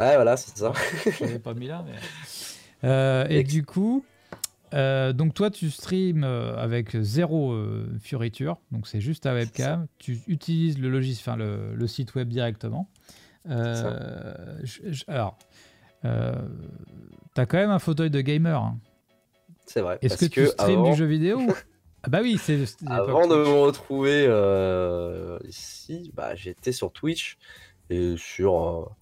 Ouais 0.00 0.16
voilà, 0.16 0.36
c'est 0.36 0.58
ça. 0.58 0.72
Je 1.04 1.36
pas 1.38 1.54
mis 1.54 1.68
là, 1.68 1.84
mais. 1.86 3.30
Et 3.30 3.44
du 3.44 3.64
coup, 3.64 4.04
euh, 4.74 5.12
donc 5.12 5.34
toi, 5.34 5.50
tu 5.50 5.70
streams 5.70 6.24
euh, 6.24 6.56
avec 6.56 6.96
zéro 7.00 7.52
euh, 7.52 7.86
fioriture, 8.00 8.58
donc 8.72 8.86
c'est 8.88 9.00
juste 9.00 9.22
ta 9.24 9.32
webcam. 9.34 9.86
Tu 9.98 10.20
utilises 10.26 10.78
le 10.78 10.90
logiciel, 10.90 11.22
enfin 11.34 11.36
le, 11.36 11.74
le 11.74 11.86
site 11.86 12.14
web 12.14 12.28
directement. 12.28 12.88
Euh, 13.48 14.58
je- 14.62 14.90
je- 14.92 15.04
alors, 15.06 15.38
t'as 16.02 17.46
quand 17.46 17.56
même 17.58 17.70
un 17.70 17.78
fauteuil 17.78 18.10
de 18.10 18.20
gamer. 18.20 18.60
hein. 18.62 18.78
C'est 19.66 19.80
vrai. 19.80 19.98
Est-ce 20.02 20.16
que 20.18 20.26
tu 20.26 20.46
streams 20.46 20.80
avant, 20.80 20.90
du 20.90 20.96
jeu 20.96 21.06
vidéo 21.06 21.38
Ah 22.02 22.10
bah 22.10 22.18
oui, 22.22 22.36
c'est 22.38 22.64
Avant 22.86 23.26
de 23.26 23.34
me 23.34 23.48
retrouver 23.62 24.24
ici, 25.48 26.10
bah, 26.14 26.34
j'étais 26.34 26.72
sur 26.72 26.92
Twitch 26.92 27.38
et 27.90 28.14
sur, 28.18 28.94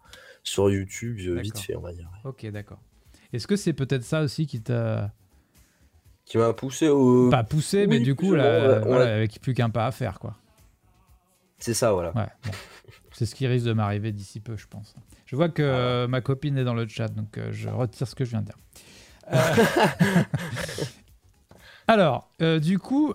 sur 0.45 0.71
YouTube 0.71 1.17
vite 1.41 1.59
fait, 1.59 1.75
on 1.77 1.81
va 1.81 1.93
dire. 1.93 2.09
Ok, 2.25 2.47
d'accord. 2.51 2.81
Est-ce 3.33 3.47
que 3.47 3.57
c'est 3.57 3.73
peut-être 3.73 4.05
ça 4.05 4.23
aussi 4.23 4.47
qui 4.47 4.61
t'a 4.63 5.13
Qui 6.25 6.39
m'a 6.39 6.53
poussé 6.53 6.89
au. 6.89 7.31
pas 7.31 7.45
poussé, 7.45 7.87
mais 7.87 8.01
du 8.01 8.15
coup, 8.15 8.35
là, 8.35 8.81
voilà, 8.81 9.15
avec 9.15 9.41
plus 9.41 9.55
qu'un 9.55 9.71
pas 9.71 9.87
à 9.87 9.91
faire, 9.91 10.19
quoi. 10.19 10.37
C'est 11.59 11.75
ça, 11.75 11.93
voilà. 11.93 12.13
Ouais, 12.17 12.29
bon. 12.45 12.51
C'est 13.13 13.27
ce 13.27 13.35
qui 13.35 13.47
risque 13.47 13.67
de 13.67 13.73
m'arriver 13.73 14.11
d'ici 14.11 14.41
peu, 14.41 14.57
je 14.57 14.67
pense. 14.67 14.95
Je 15.27 15.37
vois 15.37 15.49
que 15.49 15.63
euh, 15.63 16.09
ma 16.09 16.21
copine 16.21 16.59
est 16.59 16.65
dans 16.65 16.75
le 16.75 16.89
chat, 16.89 17.09
donc 17.09 17.39
euh, 17.39 17.49
je 17.53 17.69
retire 17.69 18.09
ce 18.09 18.15
que 18.15 18.25
je 18.25 18.31
viens 18.31 18.41
de 18.41 18.47
dire. 18.47 18.57
Euh, 19.33 20.23
Alors, 21.89 22.31
du 22.61 22.79
coup, 22.79 23.15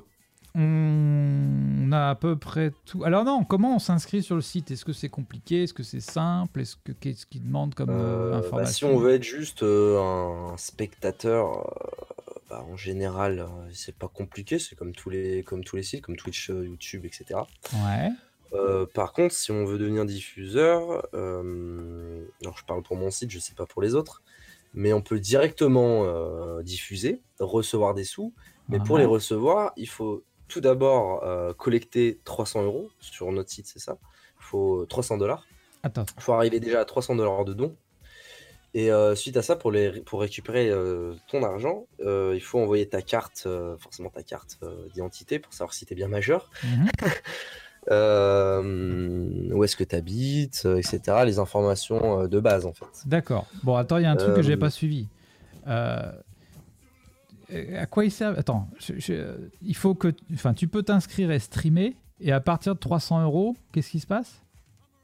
on 0.56 1.92
a 1.92 2.10
à 2.10 2.16
peu 2.16 2.36
près 2.36 2.72
tout. 2.86 3.04
Alors 3.04 3.24
non, 3.24 3.44
comment 3.44 3.76
on 3.76 3.80
s'inscrit 3.80 4.24
sur 4.24 4.36
le 4.36 4.42
site? 4.42 4.72
Est-ce 4.72 4.86
que 4.86 4.94
c'est 4.94 5.10
compliqué? 5.10 5.64
Est-ce 5.64 5.74
que 5.74 5.84
c'est 5.84 6.00
simple? 6.00 6.62
Est-ce 6.62 6.76
que 6.76 6.92
qu'est-ce 6.92 7.26
qu'il 7.26 7.44
demande 7.44 7.76
comme 7.76 7.90
Euh, 7.90 8.32
bah, 8.32 8.38
information 8.38 8.88
si 8.90 8.94
on 8.96 8.98
veut 8.98 9.14
être 9.14 9.24
juste 9.24 9.64
un 9.64 10.54
spectateur, 10.58 11.70
bah, 12.50 12.64
en 12.70 12.78
général, 12.78 13.40
euh, 13.40 13.46
c'est 13.74 13.96
pas 13.96 14.08
compliqué, 14.08 14.60
c'est 14.60 14.76
comme 14.76 14.94
tous 14.94 15.10
les, 15.10 15.44
comme 15.44 15.64
tous 15.64 15.76
les 15.76 15.84
sites, 15.84 16.02
comme 16.02 16.16
Twitch, 16.16 16.50
euh, 16.50 16.66
YouTube, 16.66 17.06
etc. 17.06 17.42
Ouais. 17.74 18.10
Euh, 18.54 18.86
par 18.86 19.12
contre, 19.12 19.34
si 19.36 19.52
on 19.52 19.66
veut 19.66 19.78
devenir 19.78 20.06
diffuseur, 20.06 21.06
euh, 21.14 22.26
alors 22.42 22.58
je 22.58 22.64
parle 22.66 22.82
pour 22.84 22.96
mon 22.96 23.12
site, 23.12 23.30
je 23.32 23.40
sais 23.40 23.54
pas 23.54 23.66
pour 23.66 23.82
les 23.82 23.94
autres, 23.96 24.22
mais 24.74 24.94
on 24.94 25.02
peut 25.02 25.20
directement 25.20 26.06
euh, 26.06 26.64
diffuser, 26.64 27.22
recevoir 27.40 27.94
des 27.94 28.06
sous, 28.06 28.34
mais 28.70 28.80
pour 28.80 28.96
Ouais. 28.96 29.02
les 29.02 29.06
recevoir, 29.08 29.74
il 29.76 29.90
faut 29.90 30.24
tout 30.48 30.62
d'abord 30.62 31.24
collecter 31.58 32.22
300 32.24 32.64
euros 32.64 32.90
sur 33.02 33.30
notre 33.34 33.50
site, 33.50 33.68
c'est 33.68 33.80
ça? 33.80 33.98
Il 34.40 34.44
faut 34.46 34.86
300 34.86 35.18
dollars. 35.18 35.46
Attends. 35.84 36.06
Il 36.18 36.24
faut 36.24 36.32
arriver 36.32 36.62
déjà 36.62 36.80
à 36.80 36.86
300 36.86 37.16
dollars 37.18 37.44
de 37.44 37.54
dons. 37.54 37.76
Et 38.80 38.92
euh, 38.92 39.16
suite 39.16 39.36
à 39.38 39.42
ça, 39.42 39.56
pour, 39.56 39.72
les, 39.72 39.90
pour 40.02 40.22
récupérer 40.22 40.70
euh, 40.70 41.16
ton 41.28 41.42
argent, 41.42 41.88
euh, 42.06 42.34
il 42.36 42.42
faut 42.42 42.60
envoyer 42.60 42.88
ta 42.88 43.02
carte, 43.02 43.48
forcément 43.80 44.10
ta 44.10 44.22
carte 44.22 44.60
d'identité 44.94 45.40
pour 45.40 45.52
savoir 45.52 45.74
si 45.74 45.88
tu 45.88 45.94
es 45.94 45.96
bien 45.96 46.08
majeur. 46.08 46.52
Mhm. 46.64 46.88
Où 49.56 49.64
est-ce 49.64 49.76
que 49.76 49.84
tu 49.84 49.96
habites, 49.96 50.68
etc. 50.78 51.00
Les 51.26 51.40
informations 51.40 52.28
de 52.28 52.40
base 52.40 52.68
en 52.68 52.74
fait. 52.74 52.86
D'accord. 53.06 53.48
Bon, 53.64 53.76
attends, 53.76 53.98
il 53.98 54.04
y 54.04 54.06
a 54.06 54.12
un 54.12 54.16
truc 54.18 54.36
que 54.36 54.44
j'ai 54.44 54.54
Euh, 54.54 54.60
pas 54.60 54.70
suivi. 54.70 55.08
À 55.66 56.14
quoi 57.90 58.04
il 58.06 58.12
sert 58.12 58.38
Attends, 58.38 58.68
je- 58.78 59.00
je- 59.00 59.50
il 59.62 59.76
faut 59.76 59.96
que, 59.96 60.14
enfin, 60.34 60.54
tu 60.54 60.68
peux 60.68 60.84
t'inscrire 60.84 61.32
et 61.32 61.40
streamer, 61.40 61.96
et 62.20 62.32
à 62.34 62.42
partir 62.42 62.76
de 62.76 62.80
300 62.80 63.24
euros, 63.24 63.56
qu'est-ce 63.72 63.90
qui 63.92 64.00
se 64.02 64.08
passe? 64.08 64.42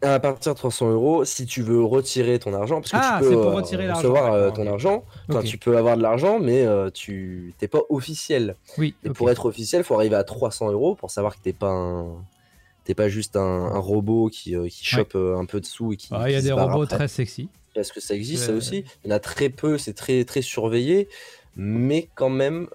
À 0.04 0.20
partir 0.20 0.54
de 0.54 0.58
300 0.58 0.92
euros, 0.92 1.24
si 1.24 1.46
tu 1.46 1.62
veux 1.62 1.84
retirer 1.84 2.38
ton 2.38 2.54
argent, 2.54 2.82
parce 2.82 2.92
que 2.92 2.98
Ah, 3.00 3.20
tu 3.22 3.30
peux 3.30 3.36
pour 3.36 3.52
euh, 3.52 3.56
retirer 3.56 3.90
recevoir 3.90 4.34
euh, 4.34 4.52
ton 4.52 4.68
argent, 4.68 5.06
enfin, 5.30 5.42
tu 5.44 5.58
peux 5.58 5.78
avoir 5.78 5.96
de 5.96 6.02
l'argent, 6.02 6.40
mais 6.40 6.66
euh, 6.66 6.90
tu 6.90 7.54
t'es 7.58 7.70
pas 7.70 7.80
officiel. 7.90 8.58
Oui. 8.78 8.96
Et 9.06 9.10
pour 9.12 9.30
être 9.30 9.46
officiel, 9.46 9.82
il 9.82 9.84
faut 9.86 9.96
arriver 9.96 10.16
à 10.16 10.26
300 10.26 10.72
euros 10.72 10.96
pour 10.96 11.10
savoir 11.10 11.38
que 11.38 11.42
t'es 11.42 11.54
pas 11.54 11.70
un... 11.70 12.24
T'es 12.84 12.96
pas 12.96 13.08
juste 13.08 13.38
un, 13.38 13.40
un 13.42 13.80
robot 13.80 14.28
qui, 14.30 14.56
qui 14.70 14.86
chope 14.86 15.16
un 15.16 15.46
peu 15.46 15.62
de 15.62 15.66
sous 15.66 15.94
et 15.94 15.96
qui. 15.96 16.10
Ah, 16.12 16.30
Il 16.30 16.34
y 16.34 16.36
a 16.36 16.42
des 16.42 16.52
robots 16.52 16.84
après. 16.84 16.98
très 16.98 17.08
sexy. 17.08 17.48
Parce 17.74 17.94
que 17.94 18.02
ça 18.02 18.14
existe, 18.14 18.44
ça 18.44 18.52
aussi. 18.52 18.84
Il 19.06 19.10
y 19.10 19.14
en 19.14 19.16
a 19.16 19.20
très 19.20 19.48
peu, 19.48 19.78
c'est 19.78 19.94
très, 19.94 20.26
très 20.26 20.42
surveillé. 20.42 21.08
Mais 21.56 22.10
quand 22.14 22.30
même, 22.30 22.68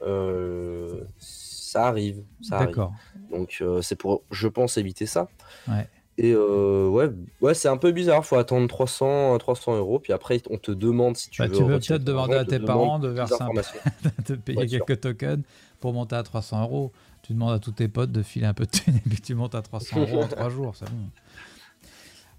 ça 1.19 1.87
arrive. 1.89 2.23
Ça. 2.41 2.61
D'accord. 2.61 2.93
Donc, 3.31 3.63
c'est 3.83 3.97
pour, 3.97 4.23
je 4.31 4.49
pense, 4.49 4.79
éviter 4.79 5.05
ça. 5.05 5.29
Ouais. 5.69 5.87
Et 6.21 6.33
euh, 6.35 6.89
ouais, 6.89 7.11
ouais 7.41 7.55
c'est 7.55 7.69
un 7.69 7.77
peu 7.77 7.93
bizarre. 7.93 8.25
faut 8.27 8.37
attendre 8.37 8.67
300, 8.69 9.39
300 9.39 9.77
euros. 9.77 10.01
Puis 10.01 10.13
après, 10.13 10.43
on 10.51 10.59
te 10.59 10.73
demande 10.73 11.17
si 11.17 11.31
tu 11.31 11.41
Bah, 11.41 11.47
veux. 11.49 11.57
tu 11.57 11.63
veux 11.63 11.79
peut-être 11.79 12.03
demander 12.03 12.35
à 12.35 12.45
tes 12.45 12.59
parents 12.59 12.99
de 12.99 13.07
verser 13.09 13.37
un 13.41 13.49
de 14.29 14.35
payer 14.35 14.59
Ouais, 14.59 14.69
sûr. 14.69 14.85
quelques 14.85 15.01
tokens 15.01 15.45
pour 15.79 15.93
monter 15.93 16.17
à 16.17 16.23
300 16.25 16.63
euros. 16.63 16.93
Tu 17.23 17.35
demandes 17.35 17.53
à 17.55 17.61
tous 17.61 17.71
tes 17.73 17.87
potes 17.89 18.11
de 18.11 18.23
filer 18.23 18.47
un 18.47 18.55
peu 18.55 18.67
de 18.67 18.71
thune 18.71 18.97
et 18.97 19.09
puis 19.09 19.21
tu 19.21 19.35
montes 19.37 19.55
à 19.55 19.63
300 19.63 20.01
euros 20.01 20.23
en 20.25 20.29
3 20.29 20.49
jours. 20.51 20.75
C'est 20.75 20.91
bon. 20.91 20.97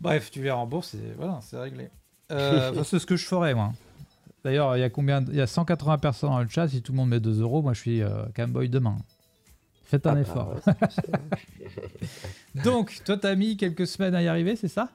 Bref, 0.01 0.29
tu 0.31 0.41
verras 0.41 0.57
en 0.59 0.67
bourse 0.67 0.93
et 0.95 1.13
voilà, 1.17 1.39
c'est 1.41 1.57
réglé. 1.59 1.89
Euh, 2.31 2.71
enfin, 2.73 2.83
c'est 2.83 2.99
ce 2.99 3.05
que 3.05 3.15
je 3.15 3.25
ferais, 3.25 3.53
moi. 3.53 3.71
D'ailleurs, 4.43 4.75
il 4.77 4.79
y 4.79 4.83
a 4.83 4.89
combien 4.89 5.23
Il 5.29 5.35
y 5.35 5.41
a 5.41 5.47
180 5.47 5.97
personnes 5.99 6.29
dans 6.31 6.39
le 6.41 6.47
chat. 6.49 6.67
Si 6.67 6.81
tout 6.81 6.91
le 6.91 6.97
monde 6.97 7.09
met 7.09 7.19
2 7.19 7.41
euros, 7.41 7.61
moi 7.61 7.73
je 7.73 7.79
suis 7.79 8.01
euh, 8.01 8.23
Camboy 8.35 8.67
demain. 8.69 8.97
Faites 9.89 10.05
un 10.05 10.11
Ah 10.11 10.13
bah, 10.15 10.21
effort. 10.21 10.49
ouais, 10.49 10.73
c'est- 10.89 12.63
Donc, 12.63 13.01
toi, 13.03 13.17
t'as 13.17 13.33
mis 13.35 13.57
quelques 13.57 13.87
semaines 13.87 14.13
à 14.13 14.21
y 14.21 14.27
arriver, 14.27 14.55
c'est 14.55 14.67
ça? 14.67 14.89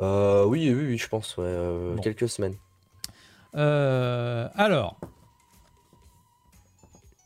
Euh, 0.00 0.44
oui, 0.44 0.72
oui, 0.72 0.84
oui, 0.86 0.98
je 0.98 1.08
pense, 1.08 1.36
ouais, 1.36 1.44
euh, 1.46 1.94
Bon. 1.96 2.02
quelques 2.02 2.28
semaines. 2.28 2.54
Euh, 3.56 4.48
alors, 4.54 4.98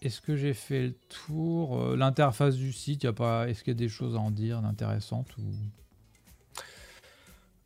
est-ce 0.03 0.21
que 0.23 0.37
j'ai 0.37 0.55
fait 0.55 0.87
le 0.89 0.95
tour? 1.27 1.97
L'interface 1.97 2.57
du 2.57 2.73
site, 2.73 3.03
y 3.05 3.07
a 3.07 3.13
pas... 3.13 3.49
est-ce 3.49 3.63
qu'il 3.65 3.73
y 3.73 3.77
a 3.77 3.79
des 3.79 3.89
choses 3.89 4.15
à 4.17 4.19
en 4.21 4.31
dire 4.31 4.61
d'intéressantes 4.63 5.37
ou... 5.39 5.43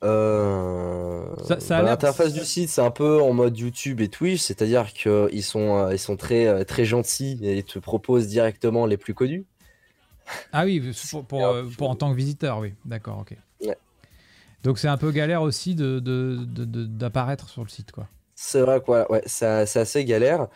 Euh, 0.02 1.24
Ça- 1.46 1.60
ça 1.60 1.78
a 1.78 1.82
bah, 1.82 1.90
L'interface 1.90 2.32
du 2.32 2.44
site, 2.44 2.68
c'est 2.68 2.80
un 2.80 2.90
peu 2.90 3.20
en 3.22 3.32
mode 3.32 3.56
YouTube 3.56 4.00
et 4.00 4.08
Twitch, 4.08 4.40
c'est-à-dire 4.40 4.92
qu'ils 4.92 5.42
sont, 5.44 5.78
euh, 5.78 5.92
ils 5.92 5.98
sont 5.98 6.16
très, 6.16 6.46
euh, 6.46 6.64
très 6.64 6.84
gentils 6.84 7.38
et 7.42 7.58
ils 7.58 7.64
te 7.64 7.78
proposent 7.78 8.26
directement 8.26 8.86
les 8.86 8.96
plus 8.96 9.14
connus. 9.14 9.44
Ah 10.52 10.64
oui, 10.64 10.80
pour, 11.10 11.24
pour, 11.26 11.38
Alors, 11.38 11.54
euh, 11.54 11.64
pour 11.78 11.90
en 11.90 11.94
tant 11.96 12.10
que 12.10 12.16
visiteur, 12.16 12.58
oui. 12.58 12.74
D'accord, 12.84 13.18
ok. 13.20 13.36
Ouais. 13.66 13.76
Donc 14.64 14.78
c'est 14.78 14.88
un 14.88 14.96
peu 14.96 15.10
galère 15.10 15.42
aussi 15.42 15.74
de, 15.74 15.98
de- 16.00 16.38
de- 16.46 16.64
de- 16.64 16.84
d'apparaître 16.84 17.48
sur 17.48 17.62
le 17.62 17.68
site, 17.68 17.92
quoi. 17.92 18.08
C'est 18.34 18.60
vrai 18.60 18.80
quoi, 18.80 19.10
ouais, 19.10 19.22
c'est 19.26 19.46
assez 19.46 20.04
galère. 20.04 20.48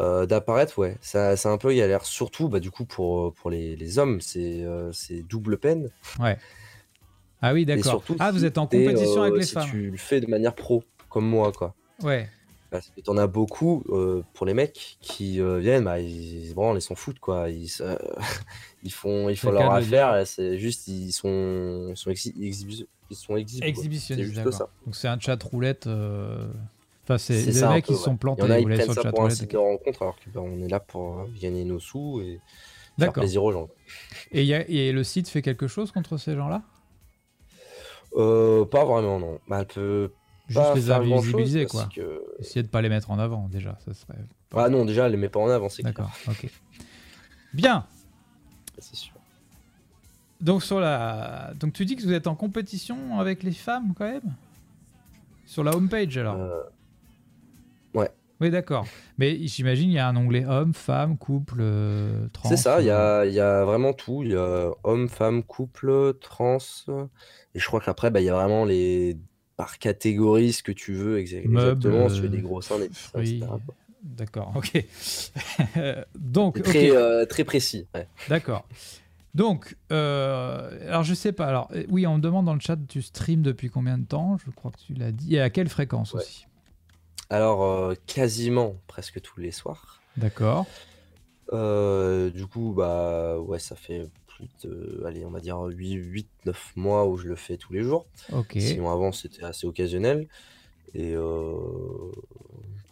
Euh, 0.00 0.24
d'apparaître, 0.24 0.78
ouais. 0.78 0.96
C'est 1.02 1.46
un 1.46 1.58
peu 1.58 1.72
galère. 1.74 2.04
Surtout, 2.04 2.48
bah, 2.48 2.60
du 2.60 2.70
coup, 2.70 2.86
pour, 2.86 3.32
pour 3.34 3.50
les, 3.50 3.76
les 3.76 3.98
hommes, 3.98 4.20
c'est 4.22 4.64
c'est 4.92 5.22
double 5.22 5.58
peine. 5.58 5.90
Ouais. 6.18 6.38
Ah 7.42 7.52
oui, 7.52 7.66
d'accord. 7.66 8.02
Ah, 8.20 8.30
vous 8.30 8.38
si 8.40 8.44
êt 8.46 8.58
en 8.58 8.66
compétition 8.66 9.22
avec 9.22 9.34
euh, 9.34 9.38
les 9.38 9.44
si 9.44 9.54
femmes. 9.54 9.68
tu 9.70 9.90
le 9.90 9.96
fais 9.96 10.20
de 10.20 10.26
manière 10.28 10.54
pro, 10.54 10.84
comme 11.08 11.26
moi, 11.28 11.52
quoi. 11.52 11.74
Ouais. 12.02 12.28
Parce 12.70 12.88
que 12.88 13.00
t'en 13.02 13.18
as 13.18 13.26
beaucoup 13.26 13.84
euh, 13.90 14.22
pour 14.32 14.46
les 14.46 14.54
mecs 14.54 14.96
qui 15.02 15.40
euh, 15.40 15.58
viennent, 15.58 15.84
bah, 15.84 16.00
ils, 16.00 16.46
ils, 16.46 16.54
vraiment, 16.54 16.74
ils 16.74 16.80
s'en 16.80 16.94
foutent, 16.94 17.18
quoi. 17.18 17.50
Ils, 17.50 17.68
se- 17.68 17.82
ils 18.82 18.92
font, 18.92 19.28
ils 19.28 19.36
font 19.36 19.50
le 19.50 19.58
leur 19.58 19.72
affaire, 19.74 20.26
c'est 20.26 20.56
juste, 20.58 20.88
ils 20.88 21.12
sont, 21.12 21.88
ils 21.90 21.96
sont, 21.96 22.10
exhi- 22.10 22.34
exhibi- 22.40 22.86
ils 23.10 23.16
sont 23.16 23.34
quoi. 24.44 24.52
C'est 24.52 24.58
ça. 24.58 24.68
Donc 24.86 24.96
c'est 24.96 25.08
un 25.08 25.20
chat 25.20 25.42
roulette. 25.42 25.86
Enfin, 27.04 27.18
c'est 27.18 27.42
les 27.44 27.60
mecs 27.74 27.84
qui 27.84 27.94
se 27.94 28.04
sont 28.04 28.16
plantés. 28.16 28.42
Il 28.42 28.44
y 28.46 28.48
en 28.48 28.54
a, 28.54 28.58
ils 28.60 28.64
prennent 28.64 28.94
ça 28.94 29.10
pour 29.10 29.18
un 29.20 29.22
roulette. 29.24 29.36
site 29.38 29.50
de 29.50 29.56
rencontre, 29.58 30.02
alors 30.02 30.16
que 30.16 30.30
bah, 30.30 30.40
on 30.42 30.62
est 30.62 30.68
là 30.68 30.80
pour 30.80 31.26
gagner 31.40 31.64
nos 31.64 31.80
sous 31.80 32.20
et 32.22 32.38
faire 32.98 33.12
plaisir 33.20 33.42
aux 33.44 33.52
gens. 33.52 33.68
Et, 34.30 34.42
il 34.42 34.46
y 34.46 34.54
a- 34.54 34.66
et 34.68 34.92
le 34.92 35.02
site 35.04 35.28
fait 35.28 35.42
quelque 35.42 35.66
chose 35.66 35.90
contre 35.92 36.16
ces 36.16 36.36
gens-là? 36.36 36.62
Euh, 38.16 38.64
pas 38.64 38.84
vraiment, 38.84 39.18
non. 39.18 39.38
Bah, 39.48 39.64
Juste 40.48 40.60
pas 40.60 40.74
les 40.74 40.90
invisibiliser, 40.90 41.66
quoi. 41.66 41.88
que- 41.94 42.22
Essayer 42.38 42.62
de 42.62 42.68
pas 42.68 42.82
les 42.82 42.88
mettre 42.88 43.10
en 43.10 43.18
avant, 43.18 43.48
déjà. 43.48 43.78
Ça 43.84 43.94
serait... 43.94 44.18
Ah 44.54 44.68
non, 44.68 44.84
déjà, 44.84 45.06
elle 45.06 45.12
les 45.12 45.18
met 45.18 45.28
pas 45.30 45.40
en 45.40 45.48
avant, 45.48 45.68
c'est. 45.68 45.82
D'accord, 45.82 46.10
ok. 46.28 46.46
Bien. 47.54 47.86
C'est 48.78 48.96
sûr. 48.96 49.14
Donc, 50.40 50.62
sur 50.62 50.80
la... 50.80 51.52
Donc 51.58 51.72
tu 51.72 51.84
dis 51.84 51.94
que 51.96 52.02
vous 52.02 52.12
êtes 52.12 52.26
en 52.26 52.34
compétition 52.34 53.18
avec 53.20 53.42
les 53.44 53.52
femmes, 53.52 53.94
quand 53.96 54.04
même? 54.10 54.34
Sur 55.46 55.62
la 55.64 55.74
homepage, 55.76 56.18
alors? 56.18 56.36
Euh, 56.36 56.60
Oui, 58.42 58.50
d'accord. 58.50 58.86
Mais 59.18 59.38
j'imagine 59.46 59.88
il 59.90 59.94
y 59.94 59.98
a 60.00 60.08
un 60.08 60.16
onglet 60.16 60.44
homme, 60.44 60.74
femme, 60.74 61.16
couple, 61.16 61.58
euh, 61.60 62.26
trans. 62.32 62.48
c'est 62.48 62.56
ça, 62.56 62.80
il 62.80 62.86
y 62.86 62.90
euh, 62.90 63.20
a, 63.20 63.26
il 63.26 63.32
y 63.32 63.38
a 63.40 63.64
vraiment 63.64 63.92
tout. 63.92 64.22
Il 64.24 64.32
y 64.32 64.36
a 64.36 64.72
homme, 64.82 65.08
femme, 65.08 65.44
couple, 65.44 66.14
trans. 66.20 66.58
Et 67.54 67.60
je 67.60 67.66
crois 67.66 67.80
qu'après, 67.80 68.10
bah, 68.10 68.20
il 68.20 68.24
y 68.24 68.30
a 68.30 68.34
vraiment 68.34 68.64
les. 68.64 69.16
Par 69.56 69.78
catégorie, 69.78 70.52
ce 70.52 70.62
que 70.64 70.72
tu 70.72 70.92
veux, 70.94 71.18
exactement. 71.18 72.08
Si 72.08 72.16
tu 72.16 72.22
veux 72.22 72.28
des 72.28 72.40
gros 72.40 72.62
seins, 72.62 72.78
des 72.80 72.88
petits 72.88 72.98
seins, 73.00 73.20
etc. 73.20 73.38
fruits. 73.46 73.60
quoi. 73.64 73.74
D'accord, 74.02 74.52
ok. 74.56 74.84
Donc, 76.18 76.60
très, 76.62 76.90
euh, 76.90 77.24
très 77.26 77.44
précis. 77.44 77.86
ouais. 77.94 78.08
d'accord. 78.28 78.66
Donc, 79.34 79.76
euh, 79.92 80.88
alors 80.88 81.04
je 81.04 81.14
sais 81.14 81.32
pas. 81.32 81.46
Alors, 81.46 81.70
oui, 81.90 82.06
on 82.06 82.16
me 82.16 82.20
demande 82.20 82.44
dans 82.46 82.54
le 82.54 82.60
chat, 82.60 82.76
tu 82.88 83.00
stream 83.02 83.42
depuis 83.42 83.70
combien 83.70 83.98
de 83.98 84.04
temps? 84.04 84.36
Je 84.44 84.50
crois 84.50 84.72
que 84.72 84.78
tu 84.78 84.94
l'as 84.94 85.12
dit. 85.12 85.36
Et 85.36 85.40
à 85.40 85.48
quelle 85.48 85.68
fréquence 85.68 86.12
Ouais. 86.12 86.20
aussi? 86.20 86.46
Alors, 87.32 87.64
euh, 87.64 87.94
quasiment 88.06 88.76
presque 88.88 89.22
tous 89.22 89.40
les 89.40 89.52
soirs. 89.52 90.02
D'accord. 90.18 90.66
Euh, 91.54 92.28
du 92.28 92.46
coup, 92.46 92.74
bah 92.76 93.38
ouais, 93.38 93.58
ça 93.58 93.74
fait 93.74 94.06
plus 94.26 94.48
de, 94.64 95.02
allez, 95.06 95.24
on 95.24 95.30
va 95.30 95.40
dire 95.40 95.58
8, 95.62 96.28
9 96.44 96.72
mois 96.76 97.06
où 97.06 97.16
je 97.16 97.26
le 97.26 97.34
fais 97.34 97.56
tous 97.56 97.72
les 97.72 97.82
jours. 97.82 98.04
Ok. 98.34 98.56
Sinon, 98.58 98.90
avant, 98.90 99.12
c'était 99.12 99.44
assez 99.44 99.66
occasionnel. 99.66 100.28
Et 100.92 101.14
euh, 101.14 101.54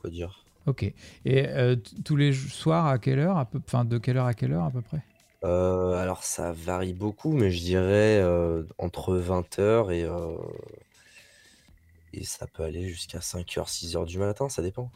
quoi 0.01 0.09
dire? 0.09 0.43
Ok. 0.65 0.85
Et 1.27 1.47
euh, 1.47 1.77
tous 2.07 2.17
les 2.17 2.33
soirs, 2.33 2.87
à 2.87 2.99
quelle 2.99 3.19
heure 3.19 3.37
à 3.37 3.45
peu... 3.45 3.61
Enfin, 3.67 3.85
de 3.85 3.99
quelle 3.99 4.17
heure 4.17 4.25
à 4.25 4.33
quelle 4.33 4.55
heure 4.55 4.65
à 4.65 4.71
peu 4.71 4.81
près? 4.81 5.03
Euh, 5.45 5.93
alors, 5.93 6.25
ça 6.25 6.53
varie 6.53 6.95
beaucoup, 6.95 7.35
mais 7.35 7.51
je 7.51 7.61
dirais 7.61 8.25
entre 8.79 9.19
20h 9.19 9.93
et, 9.93 10.07
et 12.13 12.25
ça 12.25 12.47
peut 12.47 12.63
aller 12.63 12.89
jusqu'à 12.89 13.19
5h, 13.19 13.67
6h 13.69 14.07
du 14.07 14.19
matin, 14.19 14.49
ça 14.49 14.63
dépend. 14.63 14.91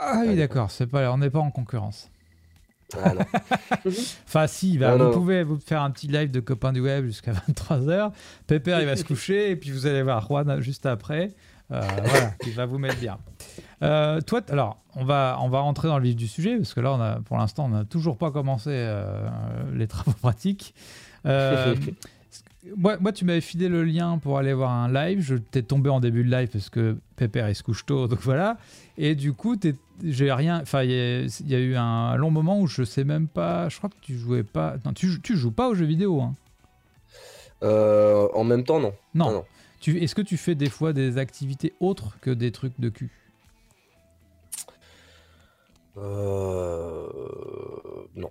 Ah 0.00 0.22
oui, 0.26 0.36
d'accord. 0.36 0.70
C'est 0.70 0.86
pas, 0.86 1.12
on 1.12 1.18
n'est 1.18 1.30
pas 1.30 1.38
en 1.40 1.50
concurrence. 1.50 2.10
Ah 2.96 3.14
non. 3.14 3.24
Enfin, 4.26 4.46
si, 4.46 4.78
bah, 4.78 4.92
Non, 4.92 4.98
vous 4.98 5.04
non. 5.04 5.12
pouvez 5.12 5.42
vous 5.44 5.58
faire 5.58 5.82
un 5.82 5.90
petit 5.90 6.08
live 6.08 6.30
de 6.30 6.40
copains 6.40 6.72
du 6.72 6.80
web 6.80 7.04
jusqu'à 7.04 7.32
23h. 7.48 8.12
Pépère, 8.46 8.80
il 8.80 8.86
va 8.86 8.96
se 8.96 9.04
coucher, 9.04 9.50
et 9.50 9.56
puis 9.56 9.70
vous 9.70 9.86
allez 9.86 10.02
voir 10.02 10.26
Juan 10.26 10.60
juste 10.60 10.86
après. 10.86 11.34
Euh, 11.72 11.80
voilà, 12.04 12.32
il 12.46 12.52
va 12.52 12.66
vous 12.66 12.78
mettre 12.78 12.98
bien. 12.98 13.18
Euh, 13.82 14.20
toi, 14.20 14.40
alors, 14.50 14.82
on 14.96 15.04
va, 15.04 15.38
on 15.40 15.48
va 15.48 15.60
rentrer 15.60 15.86
dans 15.86 15.98
le 15.98 16.04
vif 16.04 16.16
du 16.16 16.26
sujet, 16.26 16.56
parce 16.56 16.74
que 16.74 16.80
là, 16.80 16.92
on 16.92 17.00
a, 17.00 17.20
pour 17.20 17.38
l'instant, 17.38 17.66
on 17.66 17.68
n'a 17.68 17.84
toujours 17.84 18.18
pas 18.18 18.32
commencé 18.32 18.70
euh, 18.72 19.28
les 19.72 19.86
travaux 19.86 20.12
pratiques. 20.12 20.74
Moi, 22.76 22.98
moi, 22.98 23.10
tu 23.12 23.24
m'avais 23.24 23.40
filé 23.40 23.68
le 23.68 23.84
lien 23.84 24.18
pour 24.18 24.36
aller 24.36 24.52
voir 24.52 24.70
un 24.70 24.92
live. 24.92 25.20
Je 25.20 25.34
t'ai 25.36 25.62
tombé 25.62 25.88
en 25.88 25.98
début 25.98 26.22
de 26.24 26.30
live 26.30 26.48
parce 26.52 26.68
que 26.68 26.98
Pépère, 27.16 27.48
il 27.48 27.54
se 27.54 27.62
couche 27.62 27.86
tôt, 27.86 28.06
donc 28.06 28.20
voilà. 28.20 28.58
Et 28.98 29.14
du 29.14 29.32
coup, 29.32 29.56
j'ai 30.04 30.30
rien. 30.30 30.60
Enfin, 30.60 30.82
il 30.82 30.90
y, 30.90 30.94
a- 30.94 31.20
il 31.40 31.48
y 31.48 31.54
a 31.54 31.58
eu 31.58 31.74
un 31.76 32.16
long 32.16 32.30
moment 32.30 32.60
où 32.60 32.66
je 32.66 32.82
sais 32.84 33.04
même 33.04 33.28
pas. 33.28 33.68
Je 33.70 33.78
crois 33.78 33.88
que 33.88 33.96
tu 34.02 34.16
jouais 34.18 34.42
pas. 34.42 34.76
Non, 34.84 34.92
tu, 34.92 35.20
tu 35.22 35.36
joues 35.36 35.52
pas 35.52 35.68
aux 35.70 35.74
jeux 35.74 35.86
vidéo. 35.86 36.20
Hein. 36.20 36.34
Euh, 37.62 38.28
en 38.34 38.44
même 38.44 38.64
temps, 38.64 38.78
non. 38.78 38.92
Non. 39.14 39.26
Non, 39.26 39.32
non. 39.32 39.44
Tu, 39.80 39.96
est-ce 40.02 40.14
que 40.14 40.20
tu 40.22 40.36
fais 40.36 40.54
des 40.54 40.68
fois 40.68 40.92
des 40.92 41.16
activités 41.16 41.72
autres 41.80 42.18
que 42.20 42.30
des 42.30 42.52
trucs 42.52 42.78
de 42.78 42.90
cul? 42.90 43.10
Euh, 45.96 47.06
non, 48.16 48.30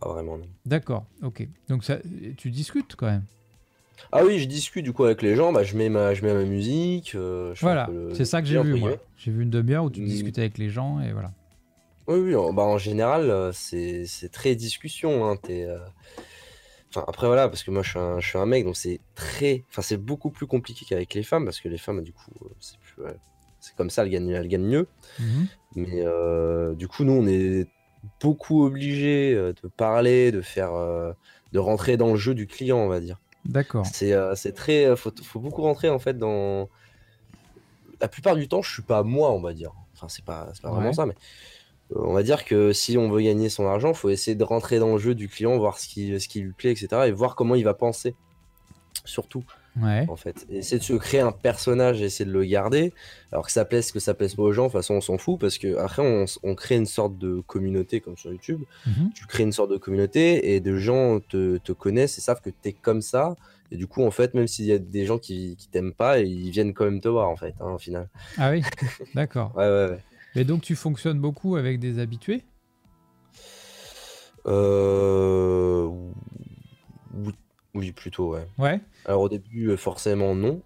pas 0.00 0.08
vraiment, 0.10 0.36
non. 0.38 0.46
D'accord. 0.66 1.04
Ok. 1.22 1.46
Donc 1.68 1.84
ça, 1.84 1.96
tu 2.36 2.50
discutes 2.50 2.94
quand 2.96 3.06
même. 3.06 3.24
Ah 4.10 4.24
oui, 4.24 4.38
je 4.38 4.46
discute 4.46 4.84
du 4.84 4.92
coup 4.92 5.04
avec 5.04 5.22
les 5.22 5.36
gens, 5.36 5.52
bah, 5.52 5.62
je 5.62 5.76
mets 5.76 5.88
ma, 5.88 6.14
je 6.14 6.24
mets 6.24 6.34
ma 6.34 6.44
musique. 6.44 7.14
euh, 7.14 7.54
je 7.54 7.60
Voilà. 7.60 7.88
le- 7.90 8.14
C'est 8.14 8.24
ça 8.24 8.42
que 8.42 8.48
j'ai 8.48 8.60
vu 8.62 8.74
moi. 8.74 8.96
J'ai 9.16 9.30
vu 9.30 9.42
une 9.42 9.50
demi-heure 9.50 9.84
où 9.84 9.90
tu 9.90 10.00
Mm. 10.00 10.06
discutais 10.06 10.40
avec 10.42 10.58
les 10.58 10.68
gens 10.70 11.00
et 11.00 11.12
voilà. 11.12 11.30
Oui, 12.08 12.18
oui, 12.18 12.34
en, 12.34 12.52
bah, 12.52 12.64
en 12.64 12.78
général, 12.78 13.30
euh, 13.30 13.52
c'est 13.52 14.04
très 14.32 14.54
discussion. 14.56 15.24
Hein, 15.30 15.36
euh, 15.50 15.78
Enfin, 16.94 17.06
après, 17.08 17.26
voilà, 17.26 17.48
parce 17.48 17.62
que 17.62 17.70
moi, 17.70 17.82
je 17.82 17.88
suis 17.88 17.98
un, 17.98 18.20
je 18.20 18.28
suis 18.28 18.36
un 18.38 18.44
mec, 18.44 18.64
donc 18.66 18.76
c'est 18.76 19.00
très... 19.14 19.64
Enfin, 19.70 19.80
c'est 19.80 19.96
beaucoup 19.96 20.30
plus 20.30 20.46
compliqué 20.46 20.84
qu'avec 20.86 21.14
les 21.14 21.22
femmes, 21.22 21.46
parce 21.46 21.58
que 21.58 21.68
les 21.70 21.78
femmes, 21.78 22.02
du 22.02 22.12
coup, 22.12 22.30
c'est 22.60 22.78
plus... 22.80 23.02
ouais, 23.02 23.14
c'est 23.60 23.74
comme 23.76 23.88
ça, 23.88 24.02
elles 24.02 24.10
gagnent, 24.10 24.28
elles 24.28 24.46
gagnent 24.48 24.66
mieux. 24.66 24.86
Mhm. 25.18 25.46
Mais 25.76 26.02
euh, 26.04 26.74
du 26.74 26.88
coup, 26.88 27.04
nous, 27.04 27.14
on 27.14 27.26
est 27.26 27.66
beaucoup 28.20 28.66
obligés 28.66 29.32
euh, 29.34 29.54
de 29.62 29.68
parler, 29.68 30.32
de 30.32 30.42
faire... 30.42 30.72
de 30.74 31.58
rentrer 31.58 31.96
dans 31.96 32.10
le 32.10 32.16
jeu 32.16 32.34
du 32.34 32.46
client, 32.46 32.76
on 32.76 32.88
va 32.88 33.00
dire. 33.00 33.18
D'accord. 33.44 33.86
C'est 33.86 34.12
euh, 34.12 34.34
très... 34.54 34.86
euh, 34.86 34.96
Faut, 34.96 35.12
faut 35.22 35.40
beaucoup 35.40 35.62
rentrer, 35.62 35.88
en 35.90 35.98
fait, 35.98 36.18
dans... 36.18 36.68
La 38.00 38.08
plupart 38.08 38.36
du 38.36 38.48
temps, 38.48 38.62
je 38.62 38.72
suis 38.72 38.82
pas 38.82 39.02
moi, 39.02 39.30
on 39.32 39.40
va 39.40 39.52
dire. 39.52 39.72
Enfin, 39.94 40.08
c'est 40.08 40.24
pas, 40.24 40.52
pas 40.62 40.70
vraiment 40.70 40.92
ça, 40.92 41.06
mais... 41.06 41.14
euh, 41.94 42.00
On 42.04 42.12
va 42.12 42.22
dire 42.22 42.44
que 42.44 42.72
si 42.72 42.98
on 42.98 43.10
veut 43.10 43.22
gagner 43.22 43.48
son 43.48 43.66
argent, 43.66 43.90
il 43.90 43.96
faut 43.96 44.10
essayer 44.10 44.34
de 44.34 44.44
rentrer 44.44 44.78
dans 44.78 44.92
le 44.92 44.98
jeu 44.98 45.14
du 45.14 45.28
client, 45.28 45.56
voir 45.58 45.78
ce 45.78 45.88
qui, 45.88 46.20
ce 46.20 46.28
qui 46.28 46.40
lui 46.40 46.52
plaît, 46.52 46.72
etc. 46.72 47.02
Et 47.06 47.12
voir 47.12 47.34
comment 47.36 47.54
il 47.54 47.64
va 47.64 47.74
penser. 47.74 48.16
Surtout, 49.04 49.44
Ouais. 49.80 50.06
en 50.08 50.16
fait. 50.16 50.46
Essayer 50.50 50.78
de 50.78 50.84
se 50.84 50.92
créer 50.94 51.20
un 51.20 51.32
personnage 51.32 52.02
et 52.02 52.04
essayer 52.04 52.24
de 52.24 52.32
le 52.32 52.44
garder. 52.44 52.92
Alors 53.30 53.46
que 53.46 53.52
ça 53.52 53.64
plaise, 53.64 53.90
que 53.92 54.00
ça 54.00 54.14
plaise 54.14 54.34
pas 54.34 54.42
aux 54.42 54.52
gens, 54.52 54.64
de 54.64 54.68
toute 54.68 54.78
façon, 54.78 54.94
on 54.94 55.00
s'en 55.00 55.18
fout. 55.18 55.40
Parce 55.40 55.58
que 55.58 55.76
après, 55.78 56.02
on, 56.42 56.54
crée 56.54 56.76
une 56.76 56.86
sorte 56.86 57.16
de 57.18 57.40
communauté, 57.46 58.00
comme 58.00 58.16
sur 58.16 58.30
YouTube. 58.30 58.62
Mhm. 58.86 59.10
Tu 59.14 59.26
crées 59.26 59.44
une 59.44 59.52
sorte 59.52 59.70
de 59.70 59.78
communauté 59.78 60.54
et 60.54 60.60
des 60.60 60.78
gens 60.78 61.20
te, 61.20 61.58
te 61.58 61.72
connaissent 61.72 62.18
et 62.18 62.20
savent 62.20 62.40
que 62.40 62.50
tu 62.50 62.68
es 62.68 62.72
comme 62.72 63.00
ça. 63.00 63.36
Et 63.70 63.76
du 63.76 63.86
coup, 63.86 64.04
en 64.04 64.10
fait, 64.10 64.34
même 64.34 64.46
s'il 64.46 64.66
y 64.66 64.72
a 64.72 64.78
des 64.78 65.06
gens 65.06 65.18
qui, 65.18 65.56
qui 65.56 65.68
t'aiment 65.68 65.94
pas, 65.94 66.18
ils 66.20 66.50
viennent 66.50 66.74
quand 66.74 66.84
même 66.84 67.00
te 67.00 67.08
voir, 67.08 67.30
en 67.30 67.36
fait, 67.36 67.54
hein, 67.60 67.70
au 67.70 67.78
final. 67.78 68.08
Ah 68.36 68.50
oui. 68.50 68.62
D'accord. 69.14 69.52
Ouais, 69.56 69.64
ouais, 69.64 69.90
ouais. 69.90 69.98
Et 70.34 70.44
donc 70.44 70.62
tu 70.62 70.76
fonctionnes 70.76 71.20
beaucoup 71.20 71.56
avec 71.56 71.78
des 71.78 71.98
habitués? 71.98 72.42
Euh... 74.46 75.90
Oui, 77.74 77.92
plutôt, 77.92 78.34
ouais. 78.34 78.46
Ouais. 78.58 78.80
Alors 79.06 79.22
au 79.22 79.28
début, 79.28 79.68
euh, 79.70 79.76
forcément 79.76 80.34
non. 80.34 80.60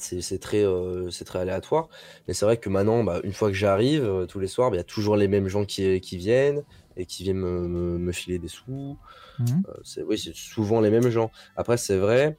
C'est 0.00 0.38
très, 0.40 0.62
euh, 0.64 1.10
très 1.26 1.40
aléatoire. 1.40 1.88
Mais 2.28 2.34
c'est 2.34 2.44
vrai 2.44 2.56
que 2.56 2.68
maintenant, 2.68 3.02
bah, 3.02 3.20
une 3.24 3.32
fois 3.32 3.48
que 3.48 3.54
j'arrive, 3.54 4.04
euh, 4.04 4.26
tous 4.26 4.38
les 4.38 4.46
soirs, 4.46 4.70
bah, 4.70 4.76
il 4.76 4.78
y 4.78 4.80
a 4.80 4.84
toujours 4.84 5.16
les 5.16 5.26
mêmes 5.26 5.48
gens 5.48 5.64
qui, 5.64 6.00
qui 6.00 6.16
viennent 6.16 6.62
et 6.96 7.04
qui 7.04 7.24
viennent 7.24 7.38
me, 7.38 7.66
me- 7.66 7.98
me 7.98 8.12
filer 8.12 8.38
des 8.38 8.46
sous. 8.46 8.96
Mhm. 9.40 9.62
Euh, 9.68 9.72
c'est, 9.82 10.02
oui, 10.04 10.16
c'est 10.16 10.34
souvent 10.36 10.80
les 10.80 10.90
mêmes 10.90 11.08
gens. 11.08 11.32
Après, 11.56 11.76
c'est 11.76 11.96
vrai 11.96 12.36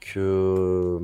que 0.00 0.98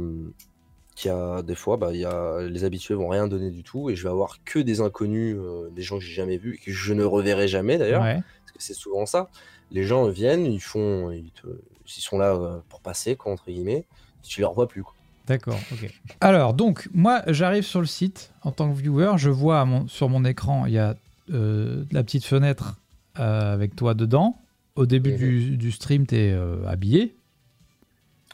qu'il 0.95 1.11
y 1.11 1.15
a 1.15 1.41
des 1.43 1.55
fois, 1.55 1.77
bah, 1.79 1.95
y 1.95 2.05
a, 2.05 2.43
les 2.43 2.65
habitués 2.65 2.95
vont 2.95 3.09
rien 3.09 3.27
donner 3.27 3.51
du 3.51 3.63
tout 3.63 3.89
et 3.89 3.97
je 3.97 4.03
vais 4.03 4.11
avoir 4.11 4.43
que 4.45 4.59
des 4.59 4.81
inconnus, 4.83 5.37
des 5.75 5.83
gens 5.83 5.99
que 5.99 6.05
j'ai 6.05 6.13
jamais 6.13 6.37
vus 6.37 6.55
et 6.57 6.59
que 6.59 6.71
je 6.73 6.93
ne 6.93 7.03
reverrai 7.05 7.49
jamais 7.49 7.79
d'ailleurs 7.79 8.03
Ouais. 8.03 8.15
parce 8.41 8.53
que 8.53 8.63
c'est 8.63 8.75
souvent 8.75 9.07
ça. 9.07 9.31
Les 9.71 9.85
gens 9.85 10.07
viennent, 10.09 10.45
ils 10.45 10.61
font, 10.61 11.11
ils, 11.11 11.31
te- 11.31 11.47
ils 11.97 12.01
sont 12.03 12.19
là 12.19 12.35
euh, 12.35 12.59
pour 12.69 12.81
passer, 12.81 13.17
quoi, 13.17 13.33
entre 13.33 13.47
guillemets. 13.47 13.85
Tu 14.23 14.41
les 14.41 14.47
revois 14.47 14.69
plus. 14.69 14.83
Quoi. 14.83 14.95
D'accord, 15.27 15.59
ok. 15.73 15.91
Alors, 16.21 16.55
donc, 16.55 16.89
moi, 16.95 17.23
j'arrive 17.29 17.63
sur 17.65 17.81
le 17.81 17.87
site 17.87 18.33
en 18.43 18.51
tant 18.53 18.73
que 18.73 18.79
viewer, 18.79 19.13
je 19.17 19.31
vois 19.31 19.65
mon- 19.65 19.87
sur 19.89 20.09
mon 20.09 20.25
écran, 20.25 20.67
il 20.67 20.73
y 20.75 20.79
a 20.79 20.97
euh, 21.33 21.85
la 21.93 22.03
petite 22.03 22.25
fenêtre 22.25 22.77
euh, 23.19 23.53
avec 23.55 23.77
toi 23.77 23.95
dedans. 23.95 24.37
Au 24.75 24.87
début 24.87 25.13
Mhm. 25.13 25.17
du, 25.19 25.57
du 25.57 25.71
stream, 25.73 26.07
tu 26.07 26.17
es 26.17 26.33
habillé. 26.67 27.15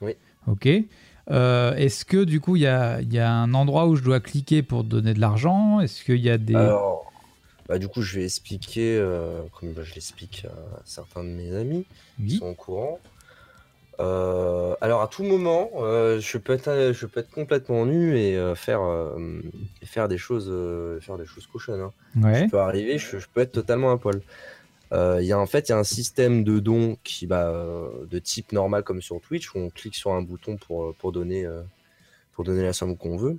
Oui. 0.00 0.12
Ok. 0.46 0.66
Est-ce 0.66 2.04
que, 2.04 2.24
du 2.24 2.40
coup, 2.40 2.56
il 2.56 2.62
y 2.62 2.66
a, 2.66 3.00
il 3.00 3.12
y 3.12 3.18
a 3.18 3.30
un 3.30 3.52
endroit 3.54 3.86
où 3.86 3.96
je 3.96 4.02
dois 4.02 4.20
cliquer 4.20 4.62
pour 4.62 4.84
donner 4.84 5.12
de 5.14 5.20
l'argent? 5.20 5.80
Est-ce 5.80 6.02
qu'il 6.04 6.20
y 6.20 6.30
a 6.30 6.38
des... 6.38 6.54
Alors, 6.54 7.12
Bah, 7.68 7.78
du 7.78 7.88
coup, 7.88 8.00
je 8.02 8.18
vais 8.18 8.24
expliquer, 8.24 8.98
comme 9.52 9.74
je 9.82 9.94
l'explique 9.94 10.46
à 10.46 10.80
certains 10.86 11.22
de 11.24 11.28
mes 11.28 11.54
amis 11.54 11.84
qui 12.26 12.36
sont 12.38 12.46
au 12.46 12.54
courant. 12.54 12.98
Euh, 14.00 14.76
alors, 14.80 15.02
à 15.02 15.08
tout 15.08 15.24
moment, 15.24 15.70
euh, 15.76 16.20
je 16.20 16.38
peux 16.38 16.52
être, 16.52 16.92
je 16.92 17.06
peux 17.06 17.20
être 17.20 17.30
complètement 17.30 17.84
nu 17.84 18.16
et 18.16 18.36
euh, 18.36 18.54
faire, 18.54 18.80
et 19.82 19.86
faire 19.86 20.08
des 20.08 20.18
choses, 20.18 20.52
faire 21.00 21.18
des 21.18 21.26
choses 21.26 21.46
cochonnes. 21.46 21.80
hein. 21.80 21.92
Ouais. 22.16 22.44
Je 22.44 22.50
peux 22.50 22.58
arriver, 22.58 22.98
je, 22.98 23.18
je 23.18 23.26
peux 23.32 23.40
être 23.40 23.52
totalement 23.52 23.90
à 23.90 23.98
poil. 23.98 24.20
Il 24.92 25.24
y 25.24 25.32
a 25.32 25.38
en 25.38 25.46
fait, 25.46 25.68
il 25.68 25.72
y 25.72 25.74
a 25.74 25.78
un 25.78 25.84
système 25.84 26.44
de 26.44 26.60
dons 26.60 26.96
qui, 27.04 27.26
bah, 27.26 27.52
de 28.08 28.18
type 28.18 28.52
normal 28.52 28.84
comme 28.84 29.02
sur 29.02 29.20
Twitch 29.20 29.54
où 29.54 29.58
on 29.58 29.70
clique 29.70 29.94
sur 29.94 30.12
un 30.12 30.22
bouton 30.22 30.56
pour, 30.56 30.94
pour 30.94 31.12
donner, 31.12 31.46
pour 32.32 32.44
donner 32.44 32.62
la 32.62 32.72
somme 32.72 32.96
qu'on 32.96 33.16
veut. 33.16 33.36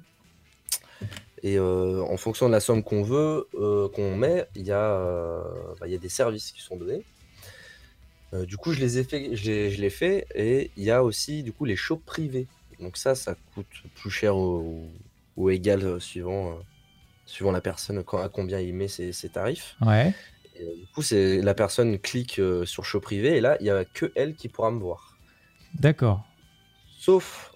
Et 1.42 1.58
en 1.58 2.18
fonction 2.18 2.48
de 2.48 2.52
la 2.52 2.60
somme 2.60 2.84
qu'on 2.84 3.02
veut, 3.02 3.48
qu'on 3.96 4.16
met, 4.16 4.46
il 4.56 4.68
y, 4.68 4.72
a, 4.72 5.42
bah, 5.80 5.88
il 5.88 5.92
y 5.92 5.96
a 5.96 6.00
des 6.00 6.10
services 6.10 6.52
qui 6.52 6.62
sont 6.62 6.76
donnés. 6.76 7.04
Euh, 8.34 8.46
du 8.46 8.58
coup, 8.58 8.74
je 8.74 8.80
les 8.80 9.00
ai 9.00 9.04
fait, 9.04 9.36
je 9.36 9.82
l'ai 9.82 9.90
fait, 9.90 10.28
et 10.36 10.72
il 10.78 10.84
y 10.84 10.92
a 10.92 11.04
aussi 11.04 11.42
du 11.42 11.52
coup 11.52 11.66
les 11.66 11.76
shows 11.76 11.98
privés. 11.98 12.48
Donc 12.80 12.96
ça, 12.96 13.16
ça 13.16 13.36
coûte 13.54 13.66
plus 13.96 14.12
cher 14.12 14.38
ou, 14.38 14.88
ou 15.36 15.50
égal 15.50 15.84
euh, 15.84 16.00
suivant, 16.00 16.52
euh, 16.52 16.62
suivant 17.26 17.52
la 17.52 17.62
personne 17.62 18.04
quand- 18.04 18.22
à 18.22 18.30
combien 18.30 18.60
il 18.60 18.74
met 18.74 18.88
ses, 18.88 19.12
ses 19.14 19.30
tarifs. 19.30 19.76
Ouais. 19.82 20.14
Et, 20.56 20.64
du 20.64 20.86
coup, 20.94 21.02
c'est 21.02 21.42
la 21.42 21.54
personne 21.54 21.98
clique 21.98 22.42
sur 22.66 22.86
show 22.86 23.00
privé, 23.00 23.38
et 23.38 23.42
là, 23.42 23.58
il 23.62 23.66
y 23.66 23.70
a 23.70 23.84
que 23.86 24.12
elle 24.16 24.36
qui 24.36 24.48
pourra 24.48 24.72
me 24.72 24.80
voir. 24.80 25.18
D'accord. 25.74 26.24
Sauf 27.00 27.54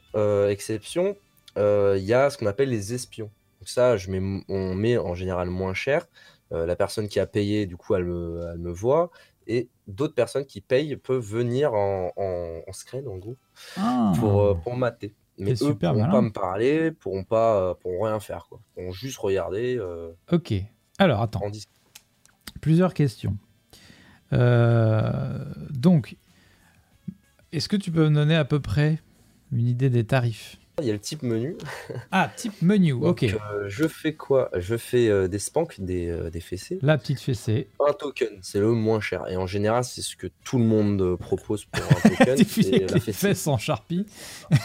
exception, 0.49 1.17
il 1.57 2.03
y 2.03 2.13
a 2.13 2.29
ce 2.29 2.37
qu'on 2.37 2.45
appelle 2.45 2.69
les 2.69 2.93
espions. 2.93 3.29
Donc 3.59 3.67
ça, 3.67 3.97
je 3.97 4.09
mets, 4.09 4.43
on 4.47 4.73
met 4.73 4.97
en 4.97 5.15
général 5.15 5.49
moins 5.49 5.73
cher. 5.73 6.07
La 6.51 6.75
personne 6.75 7.09
qui 7.09 7.19
a 7.19 7.25
payé, 7.25 7.65
du 7.65 7.75
coup, 7.75 7.95
elle 7.95 8.05
me, 8.05 8.47
elle 8.53 8.59
me 8.59 8.71
voit. 8.71 9.11
Et 9.47 9.69
d'autres 9.87 10.15
personnes 10.15 10.45
qui 10.45 10.61
payent 10.61 10.95
peuvent 10.95 11.23
venir 11.23 11.73
en, 11.73 12.11
en, 12.15 12.61
en 12.67 12.71
scred, 12.73 13.07
en 13.07 13.17
gros, 13.17 13.35
Ah. 13.77 14.13
pour, 14.19 14.41
euh, 14.41 14.53
pour 14.55 14.75
mater. 14.77 15.13
Mais 15.37 15.51
eux 15.51 15.55
super 15.55 15.91
pourront 15.91 16.01
malin. 16.03 16.11
pas 16.13 16.21
me 16.21 16.31
parler, 16.31 16.91
pourront 16.91 17.23
pas, 17.23 17.59
euh, 17.59 17.73
pourront 17.73 18.03
rien 18.03 18.19
faire, 18.19 18.45
quoi. 18.47 18.59
Ils 18.61 18.73
pourront 18.75 18.91
juste 18.91 19.17
regarder 19.17 19.77
euh, 19.77 20.11
Ok. 20.31 20.53
Alors, 20.99 21.21
attends. 21.21 21.41
Plusieurs 22.61 22.93
questions. 22.93 23.35
Euh, 24.31 25.43
donc, 25.71 26.15
est-ce 27.51 27.67
que 27.67 27.75
tu 27.75 27.91
peux 27.91 28.07
me 28.09 28.15
donner 28.15 28.35
à 28.35 28.45
peu 28.45 28.59
près 28.59 28.99
une 29.51 29.67
idée 29.67 29.89
des 29.89 30.05
tarifs? 30.05 30.57
Il 30.81 30.87
y 30.87 30.89
a 30.89 30.93
le 30.93 30.99
type 30.99 31.21
menu. 31.21 31.55
Ah, 32.11 32.31
type 32.35 32.59
menu, 32.63 32.93
Donc, 32.93 33.21
ok. 33.21 33.23
euh, 33.25 33.65
je 33.67 33.87
fais 33.87 34.15
quoi? 34.15 34.49
Je 34.57 34.75
fais 34.75 35.07
euh, 35.07 35.27
des 35.27 35.37
spanks, 35.37 35.79
des, 35.79 36.07
euh, 36.09 36.31
des 36.31 36.39
fessées. 36.39 36.79
La 36.81 36.97
petite 36.97 37.19
fessée. 37.19 37.69
Un 37.87 37.93
token, 37.93 38.29
c'est 38.41 38.59
le 38.59 38.71
moins 38.71 38.99
cher. 38.99 39.27
Et 39.29 39.37
en 39.37 39.45
général, 39.45 39.83
c'est 39.83 40.01
ce 40.01 40.15
que 40.15 40.27
tout 40.43 40.57
le 40.57 40.63
monde 40.63 41.15
propose 41.17 41.65
pour 41.65 41.83
un 41.83 42.09
token. 42.25 42.37
C'est 42.43 42.91
la 42.91 42.99
fessée. 42.99 43.13
fesses 43.13 43.45
en 43.45 43.59
charpie. 43.59 44.07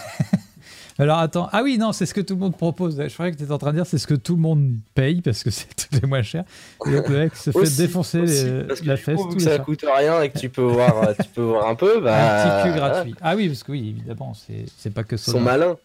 Alors 1.00 1.18
attends, 1.18 1.48
ah 1.52 1.62
oui, 1.62 1.78
non, 1.78 1.92
c'est 1.92 2.06
ce 2.06 2.12
que 2.14 2.20
tout 2.20 2.34
le 2.34 2.40
monde 2.40 2.56
propose. 2.56 3.00
Je 3.00 3.12
croyais 3.14 3.30
que 3.30 3.36
tu 3.36 3.44
étais 3.44 3.52
en 3.52 3.58
train 3.58 3.70
de 3.70 3.76
dire 3.76 3.86
c'est 3.86 3.98
ce 3.98 4.06
que 4.08 4.14
tout 4.14 4.34
le 4.34 4.40
monde 4.42 4.72
paye 4.94 5.20
parce 5.22 5.44
que 5.44 5.50
c'est 5.52 5.68
tout 5.74 5.94
est 5.96 6.04
moins 6.06 6.22
cher. 6.22 6.42
Et 6.86 6.90
donc 6.90 7.08
le 7.08 7.18
mec 7.18 7.36
se 7.36 7.52
fait 7.52 7.58
Aussi, 7.60 7.76
défoncer 7.76 8.18
aussi, 8.20 8.44
les- 8.44 8.64
parce 8.64 8.80
que 8.80 8.86
la 8.86 8.96
fesse 8.96 9.16
coup, 9.20 9.28
tous 9.28 9.34
vu 9.34 9.38
les 9.38 9.44
que 9.44 9.50
ça 9.58 9.58
coûte 9.60 9.84
rien 9.94 10.22
et 10.22 10.30
que 10.30 10.38
tu 10.38 10.48
peux 10.50 10.62
voir, 10.62 11.14
tu 11.22 11.28
peux 11.34 11.42
voir 11.42 11.68
un 11.68 11.76
peu, 11.76 12.00
bah, 12.00 12.16
Un 12.58 12.62
petit 12.62 12.68
cul 12.72 12.76
gratuit. 12.78 13.14
Ah 13.20 13.36
oui, 13.36 13.46
parce 13.48 13.62
que 13.62 13.70
oui, 13.72 13.90
évidemment, 13.90 14.32
c'est 14.34 14.90
pas 14.90 15.04
que 15.04 15.14
Ils 15.14 15.18
ça. 15.20 15.32
sont 15.32 15.40
malins. 15.40 15.76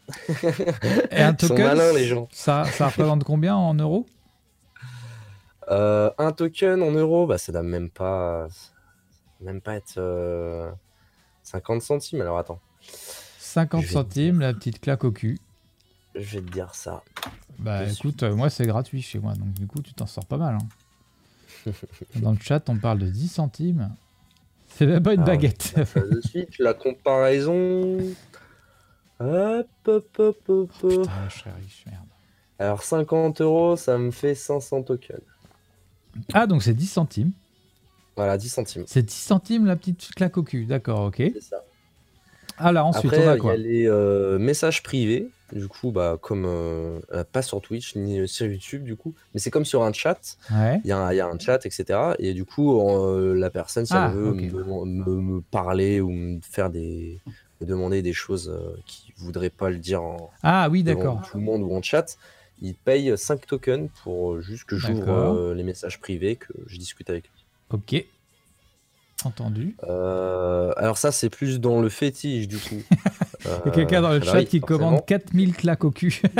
Et 1.12 1.22
un 1.22 1.32
Ils 1.40 1.42
sont 1.42 1.48
token, 1.50 1.66
malins, 1.68 1.94
les 1.94 2.06
gens. 2.08 2.28
Ça, 2.32 2.64
ça 2.66 2.88
représente 2.88 3.24
combien 3.24 3.56
en 3.56 3.76
euros? 3.76 4.08
Euh, 5.70 6.10
un 6.18 6.32
token 6.32 6.82
en 6.82 6.92
euros, 6.92 7.28
bah, 7.28 7.38
ça 7.38 7.52
doit 7.52 7.62
même 7.64 7.90
pas, 7.90 8.48
même 9.42 9.62
pas 9.62 9.76
être 9.76 9.94
euh, 9.98 10.72
50 11.44 11.82
centimes. 11.84 12.22
Alors 12.22 12.38
attends, 12.38 12.60
50 13.54 13.82
Je 13.82 13.86
vais 13.86 13.90
te 13.90 13.94
centimes, 13.94 14.40
la 14.40 14.54
petite 14.54 14.80
claque 14.82 15.04
au 15.04 15.12
cul. 15.12 15.40
je 16.16 16.38
vais 16.38 16.42
te 16.46 16.52
dire 16.52 16.74
ça. 16.74 17.04
Bah 17.60 17.86
Je 17.86 17.94
écoute, 17.94 18.24
moi 18.24 18.50
c'est 18.50 18.66
gratuit 18.66 19.02
chez 19.02 19.20
moi, 19.20 19.34
donc 19.36 19.52
du 19.54 19.68
coup 19.68 19.82
tu 19.82 19.94
t'en 19.94 20.08
sors 20.08 20.26
pas 20.26 20.38
mal. 20.38 20.56
hein. 20.56 21.72
Dans 22.16 22.32
le 22.32 22.38
chat, 22.40 22.68
on 22.70 22.78
parle 22.78 23.00
de 23.00 23.08
10 23.10 23.28
centimes. 23.28 23.90
C'est 24.68 24.86
même 24.88 25.04
pas 25.04 25.14
une 25.14 25.22
Ah, 25.22 25.26
baguette. 25.26 25.76
De 25.96 26.20
suite, 26.22 26.58
la 26.60 26.74
comparaison. 26.74 28.00
Hop, 29.20 29.68
hop, 29.86 30.20
hop, 30.20 30.38
hop. 30.50 30.72
Putain, 30.80 31.30
je 31.30 31.38
serais 31.40 31.52
riche, 31.54 31.84
merde. 31.86 32.06
Alors 32.60 32.84
50 32.84 33.40
euros, 33.42 33.78
ça 33.78 33.98
me 33.98 34.12
fait 34.12 34.36
500 34.36 34.84
tokens. 34.84 35.20
Ah, 36.34 36.48
donc 36.48 36.64
c'est 36.64 36.74
10 36.74 36.88
centimes. 36.88 37.32
Voilà, 38.16 38.38
10 38.38 38.50
centimes. 38.50 38.84
C'est 38.88 39.04
10 39.04 39.14
centimes 39.14 39.66
la 39.66 39.76
petite 39.76 40.14
claque 40.16 40.38
au 40.38 40.44
cul, 40.44 40.66
d'accord, 40.66 41.02
ok. 41.06 41.18
C'est 41.18 41.42
ça. 41.42 41.64
Alors 42.58 42.88
ensuite, 42.88 43.06
Après, 43.06 43.26
on 43.28 43.32
a 43.32 43.38
il 43.38 43.44
y 43.44 43.50
a 43.50 43.58
les 43.58 43.88
euh, 43.88 44.38
messages 44.40 44.84
privés. 44.84 45.28
Du 45.52 45.68
coup, 45.68 45.92
bah, 45.92 46.18
comme 46.22 46.46
euh, 46.46 47.00
euh, 47.12 47.24
pas 47.24 47.42
sur 47.44 47.62
Twitch 47.62 47.96
ni 47.96 48.28
sur 48.28 48.48
YouTube, 48.48 48.84
du 48.84 48.96
coup, 48.96 49.14
mais 49.34 49.40
c'est 49.40 49.52
comme 49.52 49.66
sur 49.66 49.84
un 49.84 49.94
chat. 49.94 50.38
Ouais. 50.52 50.80
Il 50.84 50.88
y, 50.88 50.92
a 50.92 50.98
un- 50.98 51.12
il 51.14 51.18
y 51.18 51.20
a 51.22 51.28
un 51.28 51.38
chat, 51.38 51.64
etc. 51.66 52.16
Et 52.20 52.34
du 52.34 52.44
coup, 52.46 52.80
euh, 52.80 53.34
la 53.36 53.50
personne, 53.52 53.86
si 53.86 53.94
Ah, 53.96 54.08
elle 54.10 54.16
veut 54.16 54.32
ok. 54.32 54.42
me, 54.42 54.86
me- 54.86 55.22
me 55.22 55.42
parler 55.42 56.02
ou 56.02 56.10
me 56.12 56.40
faire 56.42 56.70
des, 56.72 57.22
me 57.62 57.66
demander 57.68 58.02
des 58.02 58.14
choses 58.14 58.50
euh, 58.50 58.76
qui 58.88 59.14
voudraient 59.18 59.52
pas 59.52 59.70
le 59.70 59.78
dire 59.78 60.02
en, 60.02 60.32
Ah 60.42 60.70
oui, 60.72 60.82
d'accord. 60.84 61.22
tout 61.30 61.38
le 61.38 61.44
monde 61.44 61.62
ou 61.62 61.72
en 61.76 61.82
chat, 61.84 62.18
il 62.62 62.74
paye 62.76 63.16
5 63.18 63.46
tokens 63.46 63.90
pour 64.04 64.34
euh, 64.34 64.42
juste 64.42 64.66
que 64.66 64.76
j'ouvre 64.76 65.10
euh, 65.14 65.54
les 65.54 65.64
messages 65.64 66.00
privés, 66.00 66.36
que 66.36 66.54
je 66.66 66.78
discute 66.78 67.10
avec 67.10 67.26
lui. 67.26 67.46
Ok. 67.70 68.06
Entendu. 69.26 69.76
Euh, 69.88 70.72
alors 70.78 70.98
ça, 70.98 71.12
c'est 71.12 71.30
plus 71.30 71.60
dans 71.60 71.80
le 71.82 71.90
fétiche, 71.90 72.48
du 72.48 72.58
coup. 72.58 72.82
Il 73.46 73.50
y 73.66 73.70
a 73.70 73.72
quelqu'un 73.72 74.02
dans 74.02 74.10
le 74.12 74.16
Euh, 74.18 74.22
chat 74.24 74.38
oui, 74.40 74.46
qui 74.46 74.60
forcément. 74.60 74.80
commande 74.80 75.06
4000 75.06 75.54
claques 75.56 75.84
au 75.84 75.92
cul. 75.92 76.22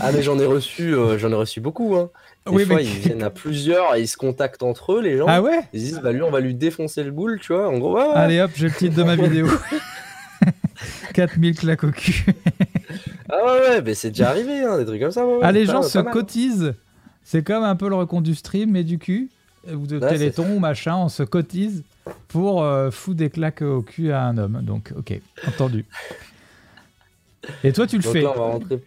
Ah 0.00 0.12
mais 0.12 0.22
j'en 0.22 0.38
ai 0.38 0.46
reçu, 0.46 0.94
euh, 0.94 1.18
j'en 1.18 1.30
ai 1.32 1.34
reçu 1.34 1.60
beaucoup. 1.60 1.96
Hein. 1.96 2.10
Des 2.46 2.52
Oui, 2.52 2.64
fois, 2.64 2.76
mais- 2.76 2.84
ils 2.84 2.90
viennent 2.98 3.22
à 3.24 3.30
plusieurs 3.30 3.96
et 3.96 4.02
ils 4.02 4.06
se 4.08 4.16
contactent 4.16 4.62
entre 4.62 4.92
eux, 4.94 5.02
les 5.02 5.18
gens. 5.18 5.26
ah 5.28 5.42
ouais 5.42 5.60
Ils 5.72 5.80
se 5.80 5.84
disent, 5.86 6.00
bah 6.02 6.12
lui, 6.12 6.22
on 6.22 6.30
va 6.30 6.38
lui 6.40 6.54
défoncer 6.54 7.02
le 7.02 7.10
boule, 7.10 7.40
tu 7.40 7.52
vois. 7.52 7.68
En 7.68 7.78
gros. 7.78 7.98
Allez 7.98 8.40
hop, 8.40 8.52
j'ai 8.54 8.68
le 8.68 8.72
titre 8.74 8.94
de 8.96 9.02
ma 9.02 9.16
vidéo. 9.16 9.48
4000 11.14 11.56
claques 11.56 11.82
au 11.84 11.90
cul. 11.90 12.24
Ah 13.28 13.36
ouais, 13.44 13.68
ouais, 13.68 13.82
mais 13.82 13.94
c'est 13.94 14.10
déjà 14.10 14.30
arrivé, 14.30 14.62
hein, 14.62 14.78
des 14.78 14.84
trucs 14.86 15.00
comme 15.00 15.10
ça. 15.10 15.26
ouais, 15.26 15.38
ah, 15.42 15.50
les 15.52 15.66
gens 15.66 15.82
se 15.82 15.98
cotisent. 15.98 16.74
C'est 17.24 17.42
comme 17.44 17.64
un 17.64 17.74
peu 17.76 17.88
le 17.88 17.96
recompte 17.96 18.24
du 18.24 18.34
stream, 18.36 18.70
mais 18.70 18.84
du 18.84 18.98
cul, 18.98 19.28
ou 19.66 19.86
de 19.86 19.98
Téléthon, 19.98 20.56
ou 20.56 20.58
machin, 20.58 20.96
on 20.96 21.08
se 21.08 21.22
cotise 21.22 21.82
pour 22.28 22.62
euh, 22.62 22.90
foutre 22.90 23.18
des 23.18 23.30
claques 23.30 23.62
au 23.62 23.82
cul 23.82 24.12
à 24.12 24.22
un 24.22 24.38
homme. 24.38 24.60
Donc, 24.62 24.92
ok, 24.96 25.20
entendu. 25.46 25.84
Et 27.64 27.72
toi, 27.72 27.86
tu 27.86 27.96
le 27.96 28.02
fais. 28.02 28.22
là, 28.22 28.32
on 28.34 28.38
va 28.38 28.44
rentrer. 28.52 28.82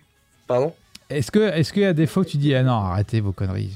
Pardon? 0.48 0.74
Est-ce 1.10 1.32
que, 1.32 1.40
est-ce 1.40 1.74
qu'il 1.74 1.82
y 1.82 1.86
a 1.86 1.94
des 1.94 2.08
fois 2.08 2.24
que 2.24 2.30
tu 2.30 2.38
dis, 2.38 2.54
ah 2.56 2.64
non, 2.64 2.74
arrêtez 2.74 3.20
vos 3.20 3.32
conneries? 3.32 3.74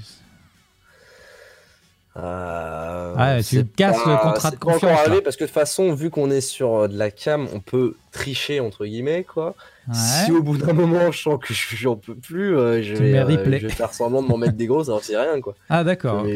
Euh, 2.18 3.14
Ah, 3.18 3.44
tu 3.44 3.66
casses 3.66 3.98
le 4.06 4.16
contrat 4.18 4.52
de 4.52 4.56
pas 4.56 4.68
encore 4.68 4.74
confiance, 4.74 5.00
arrivé 5.00 5.22
parce 5.22 5.36
que 5.36 5.44
de 5.44 5.48
toute 5.50 5.54
façon, 5.54 5.94
vu 5.94 6.10
qu'on 6.10 6.32
est 6.32 6.40
sur 6.42 6.74
euh, 6.76 6.88
de 6.88 6.98
la 6.98 7.12
cam, 7.12 7.48
on 7.54 7.60
peut 7.60 7.96
tricher 8.12 8.62
entre 8.62 8.86
guillemets 8.86 9.26
quoi. 9.26 9.54
Ouais. 9.88 9.94
Si 9.94 10.32
au 10.32 10.42
bout 10.42 10.58
d'un 10.58 10.74
moment 10.74 11.12
je 11.12 11.20
sens 11.22 11.40
que 11.40 11.54
je- 11.54 11.76
j'en 11.76 11.96
peux 11.96 12.16
plus, 12.16 12.58
euh, 12.58 12.82
je, 12.82 12.96
vais, 12.96 13.18
euh, 13.20 13.28
je 13.60 13.68
vais 13.68 13.70
faire 13.70 13.94
semblant 13.94 14.24
de 14.24 14.28
m'en 14.28 14.38
mettre 14.38 14.54
des 14.56 14.66
grosses, 14.66 14.88
alors 14.88 15.04
c'est 15.04 15.16
rien 15.18 15.40
quoi. 15.42 15.56
Ah, 15.70 15.84
d'accord, 15.84 16.26
je, 16.28 16.32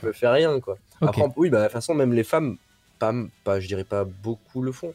je 0.00 0.06
me 0.06 0.12
fais 0.12 0.28
rien 0.28 0.60
quoi. 0.60 0.78
Après, 1.00 1.22
oui, 1.36 1.50
bah, 1.50 1.58
de 1.58 1.64
toute 1.64 1.72
façon, 1.72 1.94
même 1.94 2.12
les 2.12 2.22
femmes, 2.22 2.58
pas, 3.00 3.12
pas, 3.42 3.58
je 3.58 3.66
dirais 3.66 3.82
pas 3.84 4.04
beaucoup 4.04 4.62
le 4.62 4.70
font, 4.70 4.94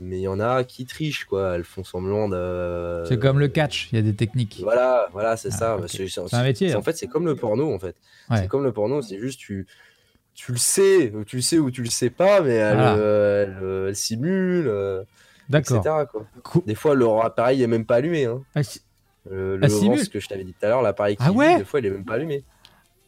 mais 0.00 0.16
il 0.18 0.22
y 0.22 0.28
en 0.28 0.40
a 0.40 0.64
qui 0.64 0.86
trichent 0.86 1.24
quoi. 1.26 1.54
Elles 1.56 1.64
font 1.64 1.84
semblant 1.84 2.28
de. 2.30 3.04
C'est 3.06 3.18
comme 3.20 3.38
le 3.38 3.48
catch, 3.48 3.88
il 3.92 3.96
y 3.96 3.98
a 3.98 4.02
des 4.02 4.14
techniques. 4.14 4.60
Voilà, 4.62 5.08
voilà, 5.12 5.36
c'est 5.36 5.48
Ah, 5.52 5.56
ça. 5.58 5.76
c'est- 5.88 5.98
un 6.32 6.42
métier, 6.42 6.68
c'est- 6.70 6.74
hein. 6.74 6.78
En 6.78 6.82
fait, 6.82 6.96
c'est 6.96 7.06
comme 7.06 7.26
le 7.26 7.36
porno 7.36 7.74
en 7.74 7.78
fait. 7.78 7.96
Ouais. 8.30 8.38
C'est 8.38 8.48
comme 8.48 8.64
le 8.64 8.72
porno, 8.72 9.02
c'est 9.02 9.18
juste 9.18 9.38
tu, 9.38 9.66
tu 10.34 10.52
le 10.52 10.58
sais, 10.58 11.12
tu 11.26 11.36
le 11.36 11.42
sais 11.42 11.58
ou 11.58 11.70
tu 11.70 11.82
le 11.82 11.90
sais 11.90 12.08
pas, 12.08 12.40
mais 12.40 12.54
elle, 12.54 12.78
euh, 12.80 13.88
elle 13.88 13.96
simule, 13.96 14.66
euh. 14.68 15.02
D'accord. 15.52 16.06
Cool. 16.42 16.62
Des 16.66 16.74
fois, 16.74 16.94
leur 16.94 17.24
appareil 17.24 17.62
est 17.62 17.66
même 17.66 17.84
pas 17.84 17.96
allumé. 17.96 18.24
Hein. 18.24 18.40
Ah, 18.54 18.62
si- 18.62 18.80
Le, 19.30 19.56
le 19.56 19.68
ce 19.68 20.08
que 20.10 20.18
je 20.18 20.28
t'avais 20.28 20.44
dit 20.44 20.52
tout 20.58 20.66
à 20.66 20.68
l'heure, 20.68 20.82
l'appareil 20.82 21.16
qui 21.16 21.22
Ah 21.26 21.30
ouais 21.32 21.58
des 21.58 21.64
fois, 21.64 21.80
il 21.80 21.86
est 21.86 21.90
même 21.90 22.04
pas 22.04 22.14
allumé. 22.14 22.42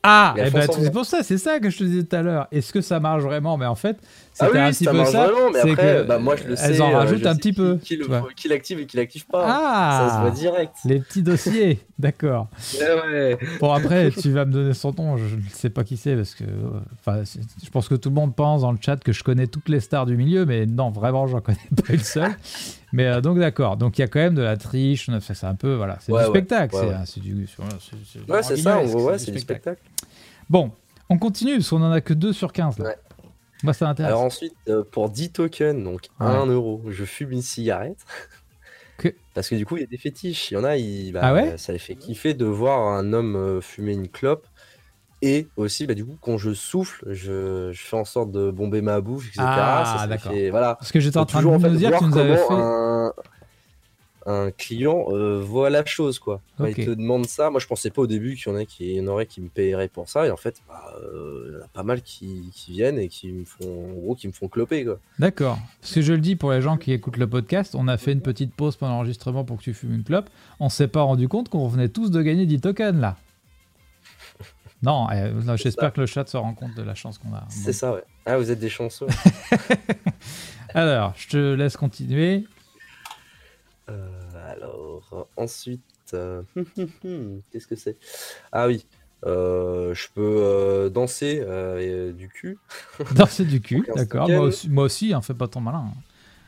Ah, 0.06 0.34
eh 0.36 0.50
ben, 0.50 0.66
c'est 0.82 0.92
pour 0.92 1.06
ça, 1.06 1.22
c'est 1.22 1.38
ça 1.38 1.58
que 1.60 1.70
je 1.70 1.78
te 1.78 1.84
disais 1.84 2.04
tout 2.04 2.14
à 2.14 2.20
l'heure. 2.22 2.46
Est-ce 2.52 2.72
que 2.74 2.82
ça 2.82 3.00
marche 3.00 3.22
vraiment? 3.22 3.56
Mais 3.56 3.64
en 3.64 3.74
fait, 3.74 3.96
Ah 4.40 4.46
c'était 4.46 4.58
oui, 4.58 4.58
un 4.64 4.72
ça 4.72 4.78
petit 4.90 4.98
peu 4.98 5.04
ça. 5.04 5.26
vraiment, 5.28 5.50
mais 5.52 5.60
c'est 5.62 5.70
après, 5.70 5.82
que 6.02 6.02
bah, 6.08 6.18
moi, 6.18 6.34
je 6.36 6.44
le 6.44 6.56
sais. 6.56 6.64
Elles 6.72 6.82
en 6.82 6.90
euh, 6.90 6.96
rajoutent 6.96 7.22
je 7.22 7.28
un 7.28 7.36
petit 7.36 7.50
qui- 7.50 7.56
peu. 7.56 7.76
Qui, 7.82 7.98
qui 8.34 8.48
l'active 8.48 8.80
et 8.80 8.86
qui 8.86 8.96
l'active 8.96 9.26
pas. 9.26 9.44
Ah 9.46 10.08
Ça 10.08 10.14
se 10.16 10.20
voit 10.22 10.30
direct. 10.32 10.74
Les 10.84 10.98
petits 10.98 11.22
dossiers, 11.22 11.78
d'accord. 12.00 12.48
Ouais, 12.80 13.12
ouais. 13.12 13.38
Bon, 13.60 13.70
après, 13.72 14.10
tu 14.10 14.30
vas 14.32 14.44
me 14.44 14.50
donner 14.52 14.74
son 14.74 14.92
nom, 14.92 15.16
je 15.16 15.36
ne 15.36 15.40
sais 15.52 15.70
pas 15.70 15.84
qui 15.84 15.96
c'est, 15.96 16.16
parce 16.16 16.34
que. 16.34 16.42
euh, 16.44 16.80
Enfin, 16.98 17.24
c'est- 17.24 17.40
je 17.64 17.70
pense 17.70 17.88
que 17.88 17.94
tout 17.94 18.08
le 18.08 18.14
monde 18.16 18.34
pense 18.34 18.62
dans 18.62 18.72
le 18.72 18.78
chat 18.80 18.96
que 18.96 19.12
je 19.12 19.22
connais 19.22 19.46
toutes 19.46 19.68
les 19.68 19.78
stars 19.80 20.06
du 20.06 20.16
milieu, 20.16 20.44
mais 20.46 20.66
non, 20.66 20.90
vraiment, 20.90 21.26
j'en 21.28 21.40
connais 21.40 21.58
pas 21.86 21.92
une 21.92 21.98
seule. 22.00 22.32
Mais 22.92 23.06
euh, 23.06 23.20
donc 23.20 23.38
d'accord, 23.40 23.76
donc 23.76 23.98
il 23.98 24.02
y 24.02 24.04
a 24.04 24.08
quand 24.08 24.20
même 24.20 24.34
de 24.36 24.42
la 24.42 24.56
triche, 24.56 25.10
ça 25.20 25.48
un 25.48 25.54
peu, 25.56 25.74
voilà, 25.74 25.98
c'est 26.00 26.12
Ouais, 26.12 26.22
du 26.22 26.28
spectacle, 26.30 26.76
c'est 26.78 27.06
c'est 27.14 27.20
du, 27.20 27.46
c'est- 27.48 27.62
c'est- 27.80 27.96
c'est 28.24 28.32
Ouais, 28.32 28.42
c'est 28.44 28.56
ça, 28.56 28.80
ouais, 28.84 29.18
c'est 29.18 29.32
du 29.32 29.38
spectacle. 29.40 29.80
Bon, 30.48 30.70
on 31.10 31.18
continue, 31.18 31.54
parce 31.56 31.70
qu'on 31.70 31.82
en 31.82 31.90
a 31.90 32.00
que 32.00 32.14
2 32.14 32.32
sur 32.32 32.52
15 32.52 32.78
là. 32.78 32.94
Ouais. 33.64 33.66
Moi 33.66 33.72
ça 33.72 33.86
m'intéresse. 33.86 34.10
Alors 34.10 34.22
ensuite, 34.22 34.54
euh, 34.68 34.82
pour 34.90 35.10
10 35.10 35.30
tokens, 35.32 35.82
donc 35.82 36.02
Ouais. 36.20 36.26
1 36.26 36.46
euro, 36.46 36.82
je 36.88 37.04
fume 37.04 37.32
une 37.32 37.42
cigarette. 37.42 37.98
Que- 38.98 39.14
Parce 39.34 39.48
que 39.48 39.56
du 39.56 39.66
coup, 39.66 39.76
il 39.76 39.80
y 39.80 39.84
a 39.84 39.86
des 39.88 39.96
fétiches. 39.98 40.50
Il 40.50 40.54
y 40.54 40.56
en 40.56 40.62
a, 40.64 40.76
bah, 41.12 41.20
Ah 41.22 41.34
ouais 41.34 41.58
ça 41.58 41.72
les 41.72 41.78
fait 41.80 41.96
kiffer 41.96 42.32
de 42.34 42.44
voir 42.44 42.78
un 42.96 43.12
homme 43.12 43.34
euh, 43.36 43.60
fumer 43.60 43.92
une 43.92 44.08
clope. 44.08 44.46
Et 45.22 45.48
aussi, 45.56 45.86
bah, 45.86 45.94
du 45.94 46.04
coup, 46.04 46.16
quand 46.20 46.36
je 46.36 46.52
souffle, 46.52 47.02
je, 47.10 47.70
je 47.72 47.82
fais 47.82 47.96
en 47.96 48.04
sorte 48.04 48.30
de 48.30 48.50
bomber 48.50 48.82
ma 48.82 49.00
bouffe, 49.00 49.26
etc. 49.28 49.40
Ah, 49.46 50.06
d'accord. 50.08 50.32
fait- 50.32 50.50
voilà. 50.50 50.74
Parce 50.74 50.92
que 50.92 51.00
j'étais 51.00 51.16
en 51.16 51.24
train 51.24 51.40
de 51.42 51.46
nous 51.48 51.76
dire 51.76 51.92
que 51.92 51.98
tu 51.98 52.04
nous 52.04 52.18
avais 52.18 52.36
fait... 52.36 52.52
un, 52.52 53.12
un 54.26 54.50
client 54.50 55.06
euh, 55.10 55.40
voit 55.40 55.70
la 55.70 55.84
chose, 55.84 56.18
quoi. 56.18 56.40
Quand 56.56 56.64
il 56.66 56.74
te 56.86 56.90
demande 56.90 57.26
ça, 57.26 57.50
moi 57.50 57.60
je 57.60 57.66
pensais 57.66 57.90
pas 57.90 58.02
au 58.02 58.06
début 58.06 58.36
qu'il 58.36 58.52
y 58.52 58.54
en 58.54 58.58
a 58.58 58.64
qui 58.64 58.94
y 58.94 59.00
en 59.00 59.06
aurait 59.06 59.26
qui 59.26 59.40
me 59.40 59.48
paieraient 59.48 59.88
pour 59.88 60.08
ça, 60.08 60.26
et 60.26 60.30
en 60.30 60.36
fait, 60.36 60.62
bah, 60.68 60.82
euh, 61.02 61.44
il 61.48 61.54
y 61.54 61.56
en 61.60 61.64
a 61.64 61.68
pas 61.68 61.82
mal 61.82 62.00
qui, 62.02 62.50
qui 62.54 62.72
viennent 62.72 62.98
et 62.98 63.08
qui 63.08 63.30
me 63.32 63.44
font, 63.44 63.90
en 63.90 63.92
gros, 64.00 64.14
qui 64.14 64.26
me 64.26 64.32
font 64.32 64.48
cloper, 64.48 64.84
quoi. 64.84 64.98
D'accord. 65.18 65.58
Parce 65.80 65.94
que 65.94 66.02
je 66.02 66.12
le 66.12 66.20
dis 66.20 66.36
pour 66.36 66.52
les 66.52 66.60
gens 66.62 66.76
qui 66.76 66.92
écoutent 66.92 67.16
le 67.18 67.28
podcast, 67.28 67.74
on 67.74 67.86
a 67.88 67.96
fait 67.96 68.12
une 68.12 68.22
petite 68.22 68.54
pause 68.54 68.76
pendant 68.76 68.94
l'enregistrement 68.94 69.44
pour 69.44 69.58
que 69.58 69.62
tu 69.62 69.74
fumes 69.74 69.94
une 69.94 70.04
clope. 70.04 70.30
On 70.60 70.68
s'est 70.68 70.88
pas 70.88 71.02
rendu 71.02 71.28
compte 71.28 71.48
qu'on 71.48 71.68
venait 71.68 71.88
tous 71.88 72.10
de 72.10 72.22
gagner 72.22 72.46
10 72.46 72.60
tokens 72.60 73.00
là. 73.00 73.16
Non, 74.82 75.06
euh, 75.12 75.32
non, 75.44 75.56
j'espère 75.56 75.94
que 75.94 76.00
le 76.02 76.06
chat 76.06 76.26
se 76.28 76.36
rend 76.36 76.52
compte 76.52 76.74
de 76.74 76.82
la 76.82 76.94
chance 76.94 77.16
qu'on 77.16 77.32
a. 77.32 77.46
C'est 77.48 77.66
Bon. 77.66 77.72
ça, 77.72 77.92
ouais. 77.94 78.02
Ah, 78.26 78.36
vous 78.36 78.50
êtes 78.50 78.58
des 78.58 78.68
chanceux. 78.68 79.06
Alors, 80.74 81.14
je 81.16 81.28
te 81.28 81.54
laisse 81.54 81.76
continuer. 81.76 82.44
Euh, 83.90 84.52
alors, 84.52 85.28
ensuite, 85.36 85.82
euh, 86.14 86.42
qu'est-ce 87.50 87.66
que 87.66 87.76
c'est? 87.76 87.98
Ah 88.52 88.66
oui, 88.66 88.86
euh, 89.26 89.94
je 89.94 90.08
peux 90.14 90.90
danser 90.92 91.42
et, 91.80 92.12
du 92.12 92.28
cul. 92.28 92.58
Danser 93.10 93.44
du 93.44 93.60
cul, 93.60 93.90
d'accord. 93.94 94.30
Moi 94.30 94.44
aussi, 94.44 94.68
moi 94.68 94.84
aussi 94.84 95.12
hein, 95.12 95.20
fais 95.22 95.34
pas 95.34 95.48
ton 95.48 95.60
malin. 95.60 95.92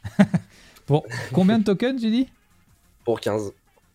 Pour 0.86 1.08
combien 1.32 1.58
de 1.58 1.64
tokens 1.64 2.00
dis 2.00 2.28
Pour 3.04 3.20
15. 3.20 3.52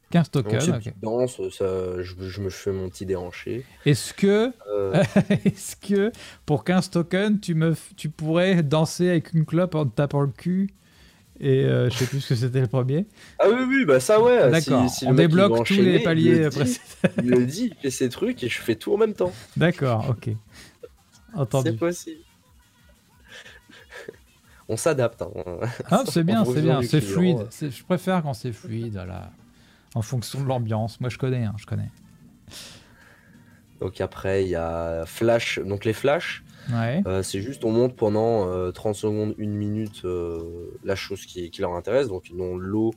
15 0.10 0.30
Donc, 0.44 0.62
tokens. 0.70 0.94
danse, 1.02 1.42
ça, 1.50 2.02
je, 2.02 2.16
je 2.20 2.42
me 2.42 2.50
fais 2.50 2.72
mon 2.72 2.90
petit 2.90 3.06
déhanché. 3.06 3.66
Est-ce 3.86 4.14
que, 4.14 4.54
Euh, 4.68 4.96
est-ce 5.46 5.76
que 5.76 6.12
pour 6.46 6.64
15 6.64 6.90
tokens, 6.90 7.40
tu, 7.42 7.56
me, 7.56 7.72
f- 7.74 7.96
tu 7.96 8.10
pourrais 8.10 8.62
danser 8.64 9.10
avec 9.10 9.34
une 9.34 9.46
clope 9.46 9.76
en 9.76 9.86
te 9.86 9.96
tapant 9.96 10.22
le 10.22 10.28
cul? 10.32 10.70
Et 11.44 11.66
euh, 11.66 11.90
je 11.90 11.98
sais 11.98 12.06
plus 12.06 12.22
ce 12.22 12.30
que 12.30 12.36
c'était 12.36 12.62
le 12.62 12.68
premier. 12.68 13.08
Ah 13.40 13.46
oui, 13.50 13.64
oui, 13.68 13.86
bah 13.86 14.00
ça 14.00 14.22
ouais. 14.22 14.52
D'accord. 14.52 14.88
si- 14.88 15.00
si 15.00 15.06
le 15.06 15.12
On 15.12 15.16
débloque 15.16 15.54
tous 15.56 15.62
enchaîner, 15.62 15.94
les 15.98 16.04
paliers 16.04 16.50
précédents. 16.52 16.84
Il 17.24 17.30
le 17.32 17.46
dit, 17.48 17.72
il 17.74 17.82
fait 17.82 17.90
ses 17.90 18.10
trucs 18.10 18.44
et 18.44 18.48
je 18.50 18.62
fais 18.62 18.76
tout 18.76 18.94
en 18.94 18.98
même 18.98 19.16
temps. 19.16 19.34
D'accord, 19.58 20.08
ok. 20.12 20.26
C'est 20.26 21.40
Entendu. 21.40 21.74
possible. 21.74 22.22
On 24.70 24.78
s'adapte. 24.78 25.22
hein. 25.24 25.30
Ah, 25.90 26.04
c'est 26.08 26.24
bien, 26.24 26.42
En 26.42 26.46
c'est 26.46 26.62
bien, 26.62 26.82
c'est 26.84 27.02
fluide. 27.02 27.48
C'est- 27.50 27.72
Je 27.72 27.84
préfère 27.84 28.22
quand 28.22 28.34
c'est 28.34 28.54
fluide, 28.54 28.94
voilà. 28.94 29.32
En 29.96 30.02
fonction 30.02 30.42
de 30.42 30.48
l'ambiance. 30.48 31.02
Moi, 31.02 31.10
je 31.10 31.18
connais, 31.18 31.44
hein, 31.44 31.56
je 31.58 31.66
connais. 31.66 31.90
Donc 33.82 34.00
après, 34.00 34.44
il 34.44 34.50
y 34.50 34.56
a 34.56 35.04
Flash. 35.08 35.60
Donc 35.60 35.86
les 35.86 35.94
flashs, 35.94 36.44
Ouais. 36.72 37.02
euh, 37.08 37.24
c'est 37.24 37.42
juste 37.42 37.66
on 37.66 37.72
monte 37.72 37.96
pendant 37.96 38.48
euh, 38.50 38.72
30 38.72 38.96
secondes, 38.96 39.34
1 39.40 39.46
minute 39.48 40.06
euh, 40.06 40.72
la 40.84 40.96
chose 40.96 41.26
qui, 41.26 41.50
qui 41.50 41.62
leur 41.62 41.74
intéresse. 41.74 42.08
Donc 42.08 42.30
ils 42.30 42.40
ont 42.42 42.56
l'eau 42.58 42.94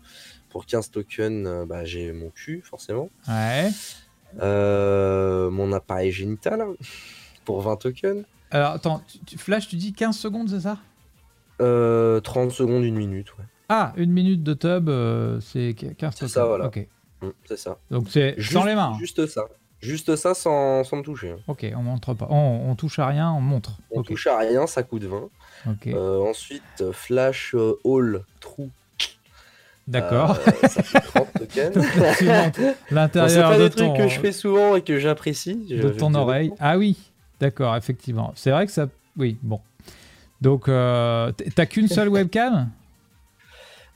pour 0.51 0.67
15 0.67 0.91
tokens, 0.91 1.47
euh, 1.47 1.65
bah, 1.67 1.85
j'ai 1.85 2.13
mon 2.13 2.31
cul 2.31 2.63
forcément. 2.65 3.09
Ouais. 3.29 3.71
Euh, 4.43 5.51
mon 5.51 5.73
appareil 5.73 6.11
génital 6.13 6.65
pour 7.45 7.61
20 7.63 7.77
tokens. 7.77 8.25
Alors, 8.51 8.71
attends, 8.73 9.03
tu- 9.09 9.19
tu- 9.21 9.39
Flash, 9.39 9.69
tu 9.69 9.77
dis 9.77 9.93
15 9.93 10.17
secondes, 10.17 10.49
c'est 10.49 10.61
ça? 10.61 10.79
Euh, 11.61 12.21
30 12.21 12.51
secondes, 12.53 12.85
1 12.85 12.95
minute, 12.95 13.37
ouais. 13.39 13.45
Ah, 13.69 13.93
une 13.97 14.13
minute 14.13 14.43
de 14.43 14.55
tub, 14.55 14.89
euh, 14.89 15.41
c'est 15.41 15.75
15 15.75 15.95
C'est 15.97 15.99
tokens. 16.21 16.31
ça, 16.33 16.45
voilà. 16.47 16.67
Ok. 16.67 16.87
Mm, 17.23 17.29
c'est 17.47 17.57
ça. 17.59 17.79
Donc, 17.91 18.07
c'est 18.11 18.35
Juste, 18.39 18.65
les 18.67 18.75
mains. 18.75 18.97
Juste 18.99 19.27
ça. 19.27 19.45
Juste 19.85 20.17
ça 20.17 20.35
sans, 20.35 20.83
sans 20.85 20.97
me 20.97 21.03
toucher. 21.03 21.31
hein. 21.33 21.37
Ok, 21.47 21.67
on 21.77 21.83
montre 21.83 22.15
pas. 22.15 22.27
On, 22.31 22.71
on 22.71 22.75
touche 22.75 22.99
à 22.99 23.07
rien, 23.07 23.31
on 23.31 23.41
montre. 23.41 23.73
On 23.91 24.01
ok. 24.01 24.07
touche 24.07 24.27
à 24.27 24.39
rien, 24.39 24.67
ça 24.67 24.83
coûte 24.83 25.05
20. 25.05 25.29
ok. 25.71 25.87
Euh, 25.89 26.21
ensuite, 26.29 26.63
Flash 26.93 27.55
euh, 27.55 27.79
Hall 27.85 28.23
Trou. 28.41 28.71
D'accord. 29.87 30.39
Euh, 30.49 30.69
ça 30.69 30.83
fait 30.83 31.01
30 31.01 31.29
tokens. 31.39 31.75
Bon, 31.75 31.83
c'est 32.17 32.77
L'intérieur 32.91 33.51
pas 33.51 33.59
de 33.59 33.65
des 33.65 33.71
trucs 33.71 33.89
ton, 33.89 33.97
que 33.97 34.09
je 34.09 34.19
fais 34.19 34.33
souvent 34.33 34.77
et 34.77 34.81
que 34.83 34.99
j'apprécie. 34.99 35.57
de 35.57 35.91
ton 35.91 36.15
oreille. 36.15 36.51
Ah 36.59 36.79
oui, 36.79 36.97
d'accord, 37.39 37.77
effectivement. 37.77 38.33
C'est 38.35 38.51
vrai 38.51 38.65
que 38.65 38.73
ça. 38.73 38.87
Oui, 39.19 39.37
bon. 39.43 39.61
Donc, 40.41 40.69
euh, 40.69 41.31
t'as 41.55 41.67
qu'une 41.67 41.89
seule 41.89 42.09
webcam? 42.11 42.71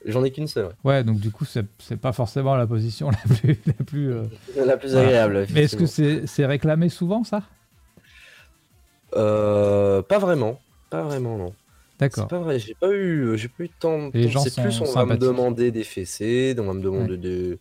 J'en 0.04 0.24
ai 0.24 0.30
qu'une 0.32 0.46
seule. 0.46 0.66
ouais. 0.66 0.72
Ouais, 0.84 1.04
donc 1.04 1.18
du 1.20 1.30
coup, 1.30 1.44
c'est 1.44 1.66
c'est 1.80 1.96
pas 1.96 2.12
forcément 2.12 2.56
la 2.56 2.66
position 2.66 3.10
la 3.28 3.36
plus. 3.36 3.58
La 3.66 3.72
plus 3.84 4.12
euh, 4.12 4.24
La 4.56 4.76
plus 4.76 4.94
Voilà. 4.94 5.08
agréable. 5.08 5.46
Mais 5.50 5.64
est-ce 5.64 5.76
que 5.76 5.86
c'est 5.86 6.26
c'est 6.26 6.46
réclamé 6.46 6.88
souvent, 6.88 7.24
ça? 7.24 7.42
Euh, 9.14 10.02
Pas 10.02 10.18
vraiment. 10.18 10.64
Pas 10.90 11.02
vraiment, 11.02 11.36
non. 11.38 11.56
C'est 11.98 12.00
D'accord. 12.00 12.28
pas 12.28 12.38
vrai. 12.38 12.58
J'ai 12.58 12.74
pas 12.74 12.90
eu, 12.92 13.36
j'ai 13.36 13.48
pas 13.48 13.64
eu 13.64 13.68
de 13.68 13.74
temps. 13.78 14.10
Les 14.14 14.28
gens 14.28 14.44
C'est 14.44 14.50
sont 14.50 14.62
plus, 14.62 14.80
on 14.80 14.92
va 14.92 15.04
me 15.06 15.16
demander 15.18 15.70
des 15.72 15.84
fessées, 15.84 16.54
on 16.58 16.64
va 16.64 16.74
me 16.74 16.82
demander 16.82 17.58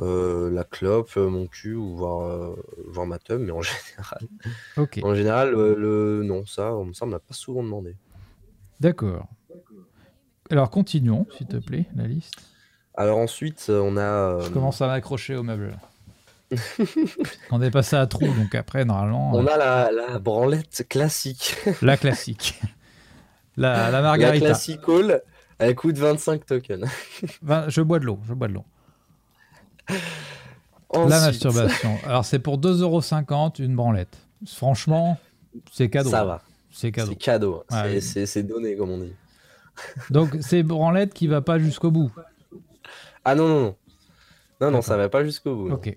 euh, 0.00 0.50
la 0.50 0.64
clope, 0.64 1.10
euh, 1.16 1.28
mon 1.30 1.46
cul 1.46 1.74
ou 1.74 1.96
voir, 1.96 2.22
euh, 2.28 2.56
voir 2.88 3.06
ma 3.06 3.18
teub, 3.18 3.40
mais 3.42 3.52
en 3.52 3.62
général, 3.62 4.28
Ok, 4.76 4.98
en 5.02 5.14
général, 5.14 5.54
euh, 5.54 5.76
le 5.76 6.22
non, 6.24 6.46
ça, 6.46 6.74
on- 6.76 6.92
ça 6.94 7.04
on 7.06 7.08
me 7.08 7.12
l'a 7.14 7.20
pas 7.20 7.34
souvent 7.34 7.62
demandé. 7.64 7.96
d'accord. 8.80 9.28
Alors, 10.50 10.70
continuons, 10.70 11.26
s'il 11.36 11.46
te 11.46 11.56
plaît, 11.56 11.86
la 11.96 12.06
liste. 12.06 12.34
Alors 12.96 13.18
ensuite, 13.18 13.66
euh, 13.70 13.80
on 13.80 13.96
a. 13.96 14.00
euh, 14.02 14.40
Je 14.42 14.50
commence 14.50 14.80
à 14.80 14.86
m'accrocher 14.86 15.34
au 15.36 15.42
meuble. 15.42 15.76
on 17.50 17.60
est 17.62 17.70
passé 17.70 17.96
à 17.96 18.06
trou, 18.06 18.26
donc 18.26 18.54
après, 18.54 18.84
normalement, 18.84 19.32
On 19.32 19.44
euh, 19.44 19.50
a 19.50 19.56
la, 19.56 19.90
la 19.90 20.18
branlette 20.18 20.86
classique. 20.88 21.56
la 21.82 21.96
classique. 21.96 22.60
La, 23.56 23.84
la 23.84 23.90
La 23.90 24.02
margarita. 24.02 24.46
classique 24.46 24.80
all, 24.88 25.22
elle 25.58 25.74
coûte 25.74 25.96
25 25.98 26.46
tokens. 26.46 26.86
Je 27.68 27.80
bois 27.82 27.98
de 27.98 28.04
l'eau, 28.04 28.18
je 28.28 28.34
bois 28.34 28.48
de 28.48 28.52
l'eau. 28.54 28.64
La 30.92 31.20
masturbation. 31.20 31.96
Alors, 32.06 32.24
c'est 32.24 32.38
pour 32.38 32.58
2,50€ 32.58 33.60
une 33.62 33.74
branlette. 33.74 34.16
Franchement, 34.46 35.18
c'est 35.72 35.90
cadeau. 35.90 36.10
Ça 36.10 36.24
va, 36.24 36.42
C'est 36.70 36.92
cadeau. 36.92 37.10
c'est 37.12 37.16
cadeau. 37.16 37.64
Ouais. 37.72 38.00
C'est 38.00 38.42
donné, 38.44 38.76
comme 38.76 38.90
on 38.90 38.98
dit. 38.98 39.12
Donc, 40.10 40.36
c'est 40.40 40.62
branlette 40.62 41.14
qui 41.14 41.26
va 41.26 41.40
pas 41.40 41.58
jusqu'au 41.58 41.90
bout. 41.90 42.12
Ah 43.24 43.34
non, 43.34 43.48
non, 43.48 43.60
non. 43.60 43.76
Non, 44.60 44.70
non, 44.70 44.82
ça 44.82 44.96
va 44.96 45.08
pas 45.08 45.24
jusqu'au 45.24 45.54
bout. 45.56 45.68
non. 45.68 45.74
Ok. 45.76 45.96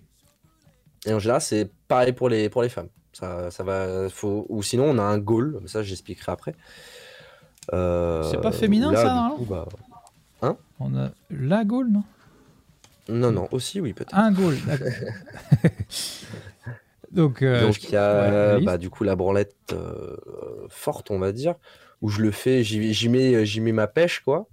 Et 1.06 1.14
en 1.14 1.20
général, 1.20 1.42
c'est 1.42 1.72
pareil 1.88 2.14
pour 2.14 2.30
les, 2.30 2.50
pour 2.50 2.64
les 2.64 2.70
femmes. 2.70 2.90
Ça, 3.14 3.50
ça 3.52 3.64
va, 3.64 4.10
faut... 4.10 4.46
Ou 4.50 4.62
sinon, 4.62 4.86
on 4.86 4.98
a 4.98 5.04
un 5.04 5.18
goal, 5.18 5.58
mais 5.62 5.68
ça, 5.68 5.84
j'expliquerai 5.84 6.32
après. 6.32 6.56
Euh, 7.74 8.24
C'est 8.24 8.42
pas 8.42 8.52
féminin, 8.52 8.92
là, 8.92 9.04
ça, 9.04 9.14
non 9.14 9.36
coup, 9.38 9.46
bah, 9.46 9.68
On 10.80 10.96
a 10.98 11.12
la 11.30 11.66
Gaule, 11.66 11.90
non? 11.92 12.04
Non, 13.10 13.32
non, 13.32 13.48
aussi, 13.52 13.80
oui, 13.80 13.94
peut-être. 13.94 14.14
Un 14.14 14.32
d'accord. 14.32 14.52
Donc, 17.12 17.42
euh, 17.42 17.66
Donc, 17.66 17.84
il 17.84 17.92
y 17.92 17.96
a 17.96 18.58
ouais, 18.58 18.66
bah, 18.66 18.78
du 18.78 18.90
coup 18.90 19.06
la 19.06 19.16
branlette 19.16 19.56
euh, 19.72 20.18
forte, 20.70 21.10
on 21.10 21.20
va 21.20 21.32
dire, 21.32 21.56
où 22.02 22.10
je 22.10 22.22
le 22.22 22.32
fais, 22.32 22.64
j'y 22.64 23.10
mets, 23.10 23.46
j'y 23.46 23.62
mets 23.62 23.72
ma 23.72 23.88
pêche, 23.88 24.20
quoi. 24.22 24.48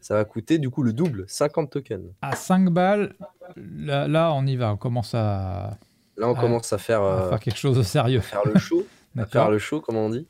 Ça 0.00 0.14
va 0.14 0.24
coûter 0.24 0.58
du 0.58 0.70
coup 0.70 0.82
le 0.82 0.92
double, 0.92 1.24
50 1.26 1.70
tokens. 1.70 2.12
à 2.22 2.36
5 2.36 2.70
balles, 2.70 3.14
là, 3.56 4.06
là, 4.06 4.32
on 4.32 4.46
y 4.46 4.56
va. 4.56 4.72
On 4.72 4.76
commence 4.76 5.14
à, 5.14 5.76
Là, 6.16 6.28
on 6.28 6.34
commence 6.34 6.72
à 6.72 6.78
faire, 6.78 7.02
à 7.02 7.24
euh, 7.24 7.28
faire 7.30 7.40
quelque 7.40 7.58
chose 7.58 7.76
de 7.76 7.82
sérieux. 7.82 8.20
faire 8.20 8.42
le 8.44 8.58
show. 8.58 8.86
à 9.18 9.26
faire 9.26 9.50
le 9.50 9.58
show, 9.58 9.80
comme 9.80 9.96
on 9.96 10.10
dit. 10.10 10.26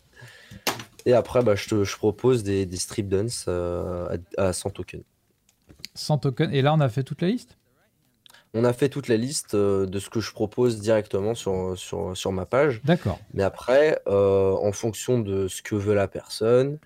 Et 1.07 1.13
après, 1.13 1.43
bah, 1.43 1.55
je, 1.55 1.69
te, 1.69 1.85
je 1.85 1.97
propose 1.97 2.43
des, 2.43 2.67
des 2.67 2.77
strip 2.77 3.09
dance 3.09 3.47
euh, 3.49 4.17
à, 4.37 4.49
à 4.49 4.53
100 4.53 4.71
tokens. 4.71 5.03
100 5.95 6.19
tokens. 6.19 6.53
Et 6.55 6.63
là, 6.63 6.75
on 6.75 6.81
a 6.81 6.89
fait 6.89 7.03
toute 7.03 7.23
la 7.23 7.29
liste? 7.29 7.58
On 8.55 8.65
a 8.65 8.73
fait 8.73 8.89
toute 8.89 9.09
la 9.09 9.17
liste 9.17 9.55
euh, 9.55 9.87
de 9.87 9.99
ce 9.99 10.11
que 10.11 10.21
je 10.21 10.33
propose 10.33 10.81
directement 10.81 11.35
sur, 11.35 11.77
sur, 11.77 12.17
sur 12.17 12.33
ma 12.33 12.47
page. 12.47 12.81
D'accord. 12.85 13.19
Mais 13.35 13.43
après, 13.43 14.01
euh, 14.09 14.53
en 14.53 14.73
fonction 14.73 15.19
de 15.19 15.49
ce 15.49 15.63
que 15.63 15.75
veut 15.75 15.95
la 15.95 16.09
personne, 16.09 16.79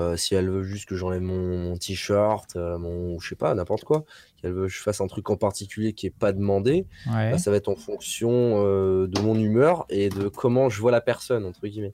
Euh, 0.00 0.16
si 0.16 0.34
elle 0.34 0.48
veut 0.50 0.62
juste 0.62 0.88
que 0.88 0.96
j'enlève 0.96 1.20
mon, 1.20 1.58
mon 1.58 1.76
t-shirt, 1.76 2.56
euh, 2.56 2.78
mon, 2.78 3.18
je 3.18 3.28
sais 3.28 3.34
pas, 3.34 3.54
n'importe 3.54 3.84
quoi, 3.84 4.04
qu'elle 4.40 4.52
veut 4.52 4.66
que 4.66 4.72
je 4.72 4.80
fasse 4.80 5.00
un 5.02 5.06
truc 5.06 5.28
en 5.28 5.36
particulier 5.36 5.92
qui 5.92 6.06
est 6.06 6.14
pas 6.16 6.32
demandé, 6.32 6.86
Ouais. 7.06 7.32
bah, 7.32 7.38
ça 7.38 7.50
va 7.50 7.58
être 7.58 7.68
en 7.68 7.76
fonction 7.76 8.30
euh, 8.64 9.06
de 9.06 9.20
mon 9.20 9.38
humeur 9.38 9.84
et 9.90 10.08
de 10.08 10.28
comment 10.28 10.68
je 10.70 10.80
vois 10.80 10.90
la 10.90 11.00
personne, 11.02 11.44
entre 11.44 11.66
guillemets. 11.66 11.92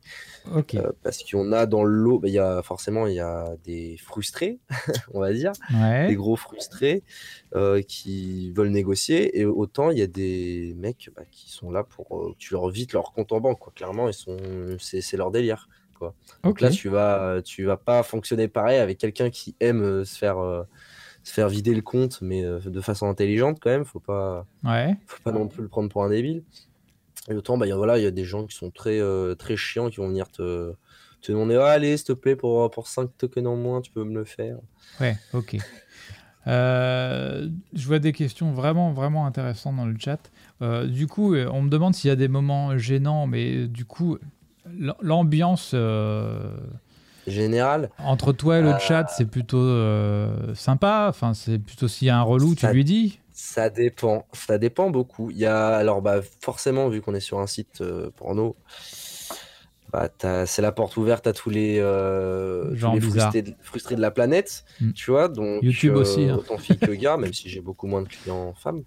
Euh, 0.79 0.93
parce 1.03 1.25
qu'on 1.25 1.51
a 1.53 1.67
dans 1.67 1.83
le 1.85 1.91
lot, 1.97 2.19
bah, 2.21 2.29
il 2.29 2.35
y 2.35 2.39
a 2.39 2.63
forcément 2.63 3.07
il 3.09 3.15
y 3.15 3.21
a 3.21 3.57
des 3.65 3.97
frustrés, 3.99 4.61
on 5.13 5.21
va 5.21 5.33
dire, 5.33 5.53
des 6.09 6.15
gros 6.15 6.37
frustrés 6.37 7.03
qui 7.89 8.53
veulent 8.53 8.69
négocier, 8.71 9.39
et 9.41 9.45
autant 9.45 9.91
il 9.91 9.99
y 9.99 10.03
a 10.03 10.07
des 10.07 10.75
mecs 10.77 11.11
bah, 11.17 11.23
qui 11.31 11.51
sont 11.51 11.71
là 11.71 11.83
pour 11.85 12.09
que 12.09 12.37
tu 12.39 12.55
leur 12.55 12.69
vides 12.69 12.93
leur 12.93 13.13
compte 13.13 13.33
en 13.33 13.41
banque, 13.41 13.59
quoi. 13.59 13.73
Clairement, 13.75 14.09
ils 14.09 14.15
sont, 14.15 14.37
c'est 14.79 15.17
leur 15.17 15.31
délire. 15.31 15.69
Quoi. 15.99 16.15
Donc 16.45 16.61
là, 16.61 16.71
tu 16.71 16.89
vas, 16.89 17.41
tu 17.43 17.65
vas 17.65 17.77
pas 17.77 18.03
fonctionner 18.03 18.49
pareil 18.49 18.79
avec 18.79 18.99
quelqu'un 18.99 19.31
qui 19.31 19.55
aime 19.61 19.83
euh, 19.83 20.05
se 20.05 20.17
faire, 20.17 20.39
euh, 20.39 20.63
se 21.23 21.33
faire 21.33 21.49
vider 21.49 21.75
le 21.75 21.83
compte, 21.83 22.21
mais 22.23 22.45
euh, 22.45 22.61
de 22.61 22.81
façon 22.81 23.09
intelligente 23.09 23.59
quand 23.61 23.71
même. 23.71 23.85
Faut 23.85 24.01
pas, 24.01 24.47
Ouais. 24.65 24.97
faut 25.07 25.21
pas 25.23 25.33
non 25.33 25.49
plus 25.49 25.63
le 25.63 25.69
prendre 25.69 25.89
pour 25.89 26.05
un 26.05 26.11
débile. 26.11 26.43
Et 27.29 27.35
autant, 27.35 27.59
bah, 27.59 27.67
il 27.67 27.71
y 27.71 27.73
a- 27.73 27.77
voilà, 27.77 27.99
il 27.99 28.05
y 28.05 28.07
a 28.07 28.11
des 28.13 28.25
gens 28.25 28.47
qui 28.47 28.57
sont 28.57 28.71
très, 28.71 29.01
euh, 29.01 29.35
très 29.35 29.57
chiants, 29.57 29.91
qui 29.91 29.97
vont 29.97 30.09
venir 30.09 30.29
te, 30.29 30.73
te 31.23 31.33
demander, 31.33 31.57
Ah, 31.57 31.67
allez, 31.73 31.97
s'il 31.97 32.07
te 32.07 32.13
plaît, 32.13 32.37
pour, 32.37 32.71
pour 32.71 32.87
5 32.87 33.11
tokens 33.19 33.47
en 33.49 33.57
moins, 33.57 33.81
tu 33.81 33.91
peux 33.91 34.05
me 34.05 34.15
le 34.15 34.25
faire. 34.25 34.59
Ouais. 35.01 35.17
Ok. 35.33 35.57
Euh, 36.47 37.49
je 37.73 37.87
vois 37.89 37.99
des 37.99 38.13
questions 38.13 38.53
vraiment, 38.53 38.93
vraiment 38.93 39.27
intéressantes 39.27 39.75
dans 39.77 39.87
le 39.87 39.97
chat. 39.99 40.31
Euh, 40.63 40.87
du 40.87 41.09
coup, 41.09 41.35
on 41.35 41.63
me 41.63 41.69
demande 41.69 41.95
s'il 41.95 42.09
y 42.09 42.13
a 42.13 42.17
des 42.17 42.29
moments 42.29 42.79
gênants, 42.79 43.27
mais 43.27 43.67
du 43.67 43.85
coup, 43.85 44.19
l'ambiance 45.01 45.73
euh, 45.75 46.57
Général, 47.27 47.91
entre 47.99 48.33
toi 48.33 48.59
et 48.59 48.63
le 48.63 48.75
Euh, 48.75 48.79
chat, 48.79 49.07
c'est 49.09 49.25
plutôt 49.25 49.59
euh, 49.59 50.55
sympa. 50.55 51.07
Enfin, 51.09 51.35
c'est 51.35 51.59
plutôt 51.59 51.89
s'il 51.89 52.07
y 52.07 52.11
a 52.11 52.17
un 52.19 52.23
relou, 52.23 52.55
tu 52.55 52.67
lui 52.69 52.85
dis? 52.85 53.19
Ça 53.33 53.69
dépend, 53.69 54.27
ça 54.33 54.59
dépend 54.59 54.91
beaucoup. 54.91 55.31
Il 55.31 55.37
y 55.39 55.45
a 55.47 55.75
alors 55.77 56.03
bah 56.03 56.21
forcément 56.41 56.89
vu 56.89 57.03
qu'on 57.03 57.15
est 57.15 57.21
sur 57.21 57.39
un 57.41 57.47
site 57.47 57.83
porno, 58.17 58.57
bah 59.93 60.09
c'est 60.47 60.63
la 60.63 60.73
porte 60.73 60.97
ouverte 60.97 61.27
à 61.27 61.33
tous 61.33 61.51
les, 61.51 61.79
euh, 61.81 62.75
tous 62.77 62.93
les 62.93 63.01
frustrés, 63.01 63.43
de, 63.43 63.55
frustrés 63.61 63.97
de 63.97 64.01
la 64.01 64.11
planète, 64.11 64.65
Mm. 64.81 64.93
tu 64.93 65.11
vois. 65.11 65.29
Donc 65.29 65.63
YouTube 65.63 65.97
euh, 65.97 66.01
aussi, 66.01 66.25
hein. 66.25 66.37
autant 66.39 66.59
filles 66.59 66.79
que 66.79 66.91
gars, 66.93 67.17
même 67.17 67.33
si 67.33 67.49
j'ai 67.49 67.61
beaucoup 67.61 67.87
moins 67.87 68.03
de 68.03 68.09
clients 68.09 68.55
femmes. 68.55 68.83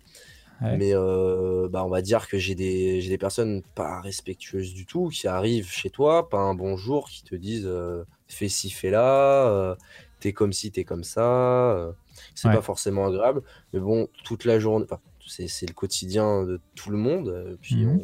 Ouais. 0.61 0.77
Mais 0.77 0.91
euh, 0.93 1.69
bah 1.69 1.85
on 1.85 1.89
va 1.89 2.01
dire 2.01 2.27
que 2.27 2.37
j'ai 2.37 2.55
des 2.55 2.99
j'ai 3.01 3.09
des 3.09 3.17
personnes 3.17 3.61
pas 3.75 4.01
respectueuses 4.01 4.73
du 4.73 4.85
tout 4.85 5.07
qui 5.09 5.27
arrivent 5.27 5.69
chez 5.71 5.89
toi, 5.89 6.27
pas 6.29 6.39
un 6.39 6.53
bonjour, 6.53 7.09
qui 7.09 7.23
te 7.23 7.35
disent 7.35 7.65
euh, 7.67 8.03
fais 8.27 8.49
ci 8.49 8.69
fais 8.69 8.89
là, 8.89 9.47
euh, 9.47 9.75
t'es 10.19 10.33
comme 10.33 10.51
ci 10.53 10.71
t'es 10.71 10.83
comme 10.83 11.03
ça. 11.05 11.93
c'est 12.35 12.49
Ouais. 12.49 12.55
pas 12.55 12.61
forcément 12.61 13.05
agréable, 13.07 13.41
mais 13.73 13.79
bon 13.79 14.07
toute 14.25 14.43
la 14.45 14.59
journée, 14.59 14.85
enfin, 14.89 14.99
c'est 15.25 15.47
c'est 15.47 15.65
le 15.67 15.73
quotidien 15.73 16.43
de 16.43 16.59
tout 16.75 16.89
le 16.91 16.97
monde. 16.97 17.57
Puis 17.61 17.85
Mhm. 17.85 18.01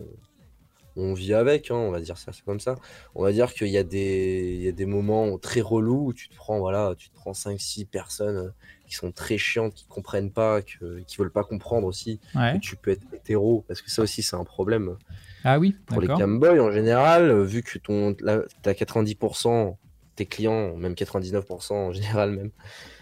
on, 0.97 1.09
on 1.09 1.13
vit 1.13 1.33
avec, 1.33 1.71
hein, 1.71 1.75
on 1.75 1.91
va 1.91 1.99
dire 1.99 2.17
ça, 2.17 2.31
c'est 2.31 2.45
comme 2.45 2.61
ça. 2.61 2.75
On 3.15 3.23
va 3.23 3.33
dire 3.33 3.53
qu'il 3.53 3.67
y 3.67 3.77
a 3.77 3.83
des 3.83 4.53
il 4.57 4.61
y 4.63 4.67
a 4.69 4.71
des 4.71 4.85
moments 4.85 5.37
très 5.37 5.59
relous 5.59 6.05
où 6.07 6.13
tu 6.13 6.29
te 6.29 6.35
prends 6.35 6.59
voilà, 6.59 6.93
tu 6.97 7.09
te 7.09 7.15
prends 7.15 7.33
5 7.33 7.59
6 7.59 7.83
personnes 7.83 8.53
qui 8.87 8.95
sont 8.95 9.11
très 9.11 9.37
chiantes, 9.37 9.73
qui 9.73 9.85
comprennent 9.87 10.31
pas, 10.31 10.61
que, 10.61 10.99
qui 11.07 11.17
veulent 11.17 11.31
pas 11.31 11.43
comprendre 11.43 11.87
aussi 11.87 12.19
Ouais. 12.35 12.53
que 12.53 12.59
tu 12.59 12.75
peux 12.75 12.91
être 12.91 13.03
hétéro, 13.13 13.63
parce 13.67 13.81
que 13.81 13.89
ça 13.91 14.01
aussi 14.01 14.21
c'est 14.23 14.35
un 14.35 14.43
problème 14.43 14.95
Ah 15.43 15.59
oui, 15.59 15.75
pour 15.85 16.01
les 16.01 16.07
camboys 16.19 16.59
en 16.59 16.71
général, 16.71 17.29
euh, 17.29 17.43
vu 17.43 17.63
que 17.63 17.77
ton, 17.79 18.15
là, 18.21 18.41
t'as 18.61 18.73
90%, 18.73 19.77
tes 20.15 20.25
clients, 20.25 20.75
même 20.77 20.93
99% 20.93 21.73
en 21.73 21.91
général 21.91 22.31
même, 22.31 22.51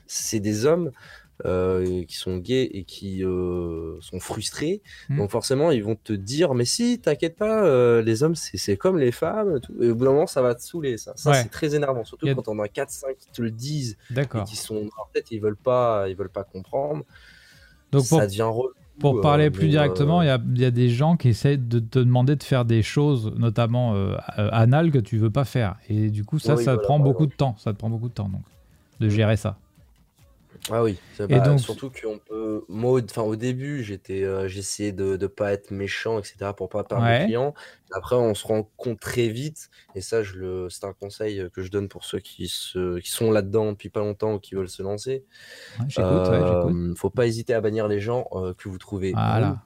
c'est 0.07 0.39
des 0.39 0.65
hommes 0.65 0.91
euh, 1.45 2.03
qui 2.05 2.15
sont 2.15 2.37
gays 2.37 2.69
et 2.73 2.83
qui 2.83 3.23
euh, 3.23 3.97
sont 4.01 4.19
frustrés. 4.19 4.81
Mhm. 5.09 5.17
Donc 5.17 5.31
forcément, 5.31 5.71
ils 5.71 5.83
vont 5.83 5.95
te 5.95 6.13
dire, 6.13 6.53
mais 6.53 6.65
si, 6.65 6.99
t'inquiète 6.99 7.35
pas, 7.35 7.65
euh, 7.65 8.01
les 8.01 8.23
hommes, 8.23 8.35
c'est 8.35 8.77
comme 8.77 8.97
les 8.97 9.11
femmes. 9.11 9.59
tout. 9.59 9.73
Et 9.81 9.89
au 9.89 9.95
bout 9.95 10.05
d'un 10.05 10.11
moment, 10.11 10.27
ça 10.27 10.41
va 10.41 10.55
te 10.55 10.61
saouler, 10.61 10.97
ça. 10.97 11.13
Ça, 11.15 11.31
Ouais. 11.31 11.41
c'est 11.43 11.49
très 11.49 11.75
énervant, 11.75 12.03
surtout 12.05 12.27
a- 12.27 12.33
quand 12.35 12.47
on 12.47 12.59
a 12.59 12.67
4-5 12.67 13.17
qui 13.17 13.27
te 13.31 13.41
le 13.41 13.51
disent 13.51 13.97
et 14.09 14.13
D'accord. 14.13 14.45
qui 14.45 14.55
sont 14.55 14.89
en 14.97 15.05
tête, 15.13 15.27
ils 15.31 15.39
veulent 15.41 15.55
pas, 15.55 16.05
ils 16.09 16.15
veulent 16.15 16.29
pas 16.29 16.43
comprendre. 16.43 17.03
Donc 17.91 18.07
pour, 18.07 18.19
ça 18.19 18.27
devient. 18.27 18.49
Pour 18.99 19.17
euh, 19.17 19.21
parler 19.21 19.49
plus 19.49 19.67
directement, 19.69 20.21
il 20.21 20.27
euh, 20.27 20.31
y, 20.31 20.33
a, 20.33 20.41
il 20.55 20.61
y 20.61 20.65
a 20.65 20.71
des 20.71 20.89
gens 20.89 21.17
qui 21.17 21.29
essaient 21.29 21.57
de 21.57 21.79
te 21.79 21.99
demander 21.99 22.35
de 22.35 22.43
faire 22.43 22.63
des 22.65 22.83
choses, 22.83 23.33
notamment 23.37 23.95
euh, 23.95 24.15
anales, 24.37 24.91
que 24.91 24.99
tu 24.99 25.17
veux 25.17 25.31
pas 25.31 25.45
faire. 25.45 25.75
Et 25.89 26.09
du 26.09 26.23
coup, 26.23 26.39
ça, 26.39 26.55
Oui, 26.55 26.63
ça 26.63 26.77
te 26.77 26.83
prend 26.83 26.99
beaucoup 26.99 27.25
de 27.25 27.33
temps. 27.33 27.55
Ça 27.57 27.73
te 27.73 27.77
prend 27.77 27.89
beaucoup 27.89 28.09
de 28.09 28.13
temps, 28.13 28.29
donc, 28.29 28.43
de 28.99 29.09
gérer 29.09 29.35
ça. 29.37 29.57
Ah 30.71 30.81
oui, 30.81 30.97
Et 31.19 31.39
donc- 31.41 31.59
surtout 31.59 31.91
qu'on 31.91 32.19
peut. 32.19 32.63
Moi, 32.69 32.91
au- 32.93 33.01
enfin, 33.03 33.23
au 33.23 33.35
début, 33.35 33.83
j'étais, 33.83 34.23
euh, 34.23 34.47
j'essayais 34.47 34.93
de 34.93 35.17
ne 35.17 35.27
pas 35.27 35.51
être 35.51 35.71
méchant, 35.71 36.19
etc., 36.19 36.51
pour 36.55 36.69
pas 36.69 36.83
perdre 36.85 37.03
Ouais. 37.03 37.19
mes 37.19 37.25
clients. 37.25 37.53
Après, 37.91 38.15
on 38.15 38.33
se 38.33 38.47
rend 38.47 38.63
compte 38.77 38.99
très 38.99 39.27
vite, 39.27 39.69
et 39.93 39.99
ça, 40.01 40.23
je 40.23 40.35
le, 40.35 40.69
c'est 40.69 40.85
un 40.85 40.93
conseil 40.93 41.47
que 41.53 41.61
je 41.61 41.69
donne 41.69 41.89
pour 41.89 42.05
ceux 42.05 42.19
qui, 42.19 42.47
se, 42.47 42.99
qui 42.99 43.11
sont 43.11 43.29
là-dedans 43.29 43.73
depuis 43.73 43.89
pas 43.89 43.99
longtemps 43.99 44.35
ou 44.35 44.39
qui 44.39 44.55
veulent 44.55 44.69
se 44.69 44.81
lancer. 44.81 45.25
Ouais, 45.79 45.85
j'écoute, 45.89 46.11
ouais, 46.29 46.39
j'écoute. 46.39 46.75
Euh, 46.75 46.95
faut 46.95 47.09
pas 47.09 47.27
hésiter 47.27 47.53
à 47.53 47.59
bannir 47.61 47.87
les 47.89 47.99
gens 47.99 48.27
euh, 48.31 48.53
que 48.53 48.69
vous 48.69 48.77
trouvez 48.77 49.11
Voilà. 49.11 49.61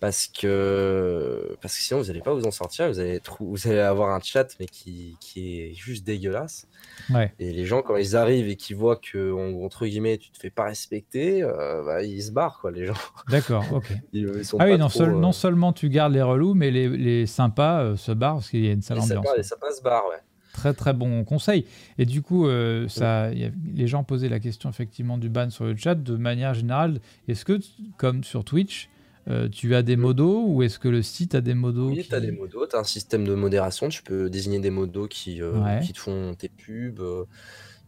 Parce 0.00 0.26
que, 0.26 1.56
parce 1.62 1.76
que 1.76 1.82
sinon, 1.82 2.00
vous 2.00 2.06
n'allez 2.08 2.20
pas 2.20 2.34
vous 2.34 2.44
en 2.44 2.50
sortir. 2.50 2.88
Vous 2.88 2.98
allez, 2.98 3.20
vous 3.40 3.56
allez 3.68 3.78
avoir 3.78 4.14
un 4.14 4.20
chat, 4.20 4.46
mais 4.60 4.66
qui, 4.66 5.16
qui 5.20 5.60
est 5.60 5.74
juste 5.74 6.04
dégueulasse. 6.04 6.66
Ouais. 7.10 7.32
Et 7.38 7.52
les 7.52 7.64
gens, 7.64 7.80
quand 7.82 7.96
ils 7.96 8.14
arrivent 8.16 8.48
et 8.48 8.56
qu'ils 8.56 8.76
voient 8.76 8.96
que, 8.96 9.32
en- 9.32 9.64
entre 9.64 9.86
guillemets, 9.86 10.18
tu 10.18 10.30
te 10.30 10.38
fais 10.38 10.50
pas 10.50 10.64
respecter, 10.64 11.42
euh, 11.42 11.82
bah, 11.84 12.02
ils 12.02 12.22
se 12.22 12.32
barrent, 12.32 12.58
quoi, 12.60 12.70
les 12.70 12.86
gens. 12.86 12.94
D'accord, 13.30 13.64
ok. 13.72 13.86
Ils, 14.12 14.30
ils 14.36 14.44
sont 14.44 14.58
Ah 14.60 14.66
oui, 14.66 14.72
non, 14.78 14.88
trop, 14.88 14.98
seul- 14.98 15.10
euh, 15.14 15.18
non 15.18 15.32
seulement 15.32 15.72
tu 15.72 15.88
gardes 15.88 16.12
les 16.12 16.22
relous, 16.22 16.54
mais 16.54 16.70
les, 16.70 16.88
les 16.88 17.26
sympas 17.26 17.82
euh, 17.82 17.96
se 17.96 18.12
barrent 18.12 18.34
parce 18.36 18.50
qu'il 18.50 18.64
y 18.64 18.68
a 18.68 18.72
une 18.72 18.82
sale 18.82 18.98
les 18.98 19.04
ambiance. 19.04 19.26
les 19.36 19.42
sapins 19.42 19.70
se 19.74 19.82
barrent, 19.82 20.06
ouais. 20.10 20.18
Très 20.52 20.72
très 20.72 20.92
bon 20.92 21.24
conseil. 21.24 21.66
Et 21.98 22.06
du 22.06 22.22
coup, 22.22 22.46
ça, 22.88 23.32
il 23.32 23.38
y 23.40 23.44
a- 23.44 23.50
les 23.74 23.86
gens 23.88 24.04
posaient 24.04 24.28
la 24.28 24.38
question 24.38 24.70
effectivement 24.70 25.18
du 25.18 25.28
ban 25.28 25.50
sur 25.50 25.64
le 25.64 25.74
chat 25.76 25.96
de 25.96 26.16
manière 26.16 26.54
générale. 26.54 27.00
Est-ce 27.26 27.44
que, 27.44 27.58
comme 27.96 28.22
sur 28.22 28.44
Twitch, 28.44 28.88
euh, 29.28 29.48
tu 29.48 29.74
as 29.74 29.82
des 29.82 29.96
modos 29.96 30.44
ou 30.46 30.62
est-ce 30.62 30.78
que 30.78 30.88
le 30.88 31.02
site 31.02 31.34
a 31.34 31.40
des 31.40 31.54
modos 31.54 31.88
Oui, 31.90 32.02
qui- 32.02 32.08
tu 32.08 32.14
as 32.14 32.20
des 32.20 32.30
modos, 32.32 32.66
tu 32.66 32.76
as 32.76 32.80
un 32.80 32.84
système 32.84 33.26
de 33.26 33.34
modération, 33.34 33.88
tu 33.88 34.02
peux 34.02 34.28
désigner 34.28 34.58
des 34.60 34.70
modos 34.70 35.06
qui, 35.08 35.40
euh, 35.42 35.52
Ouais. 35.62 35.80
qui 35.80 35.92
te 35.92 35.98
font 35.98 36.34
tes 36.34 36.48
pubs, 36.48 37.00
euh, 37.00 37.24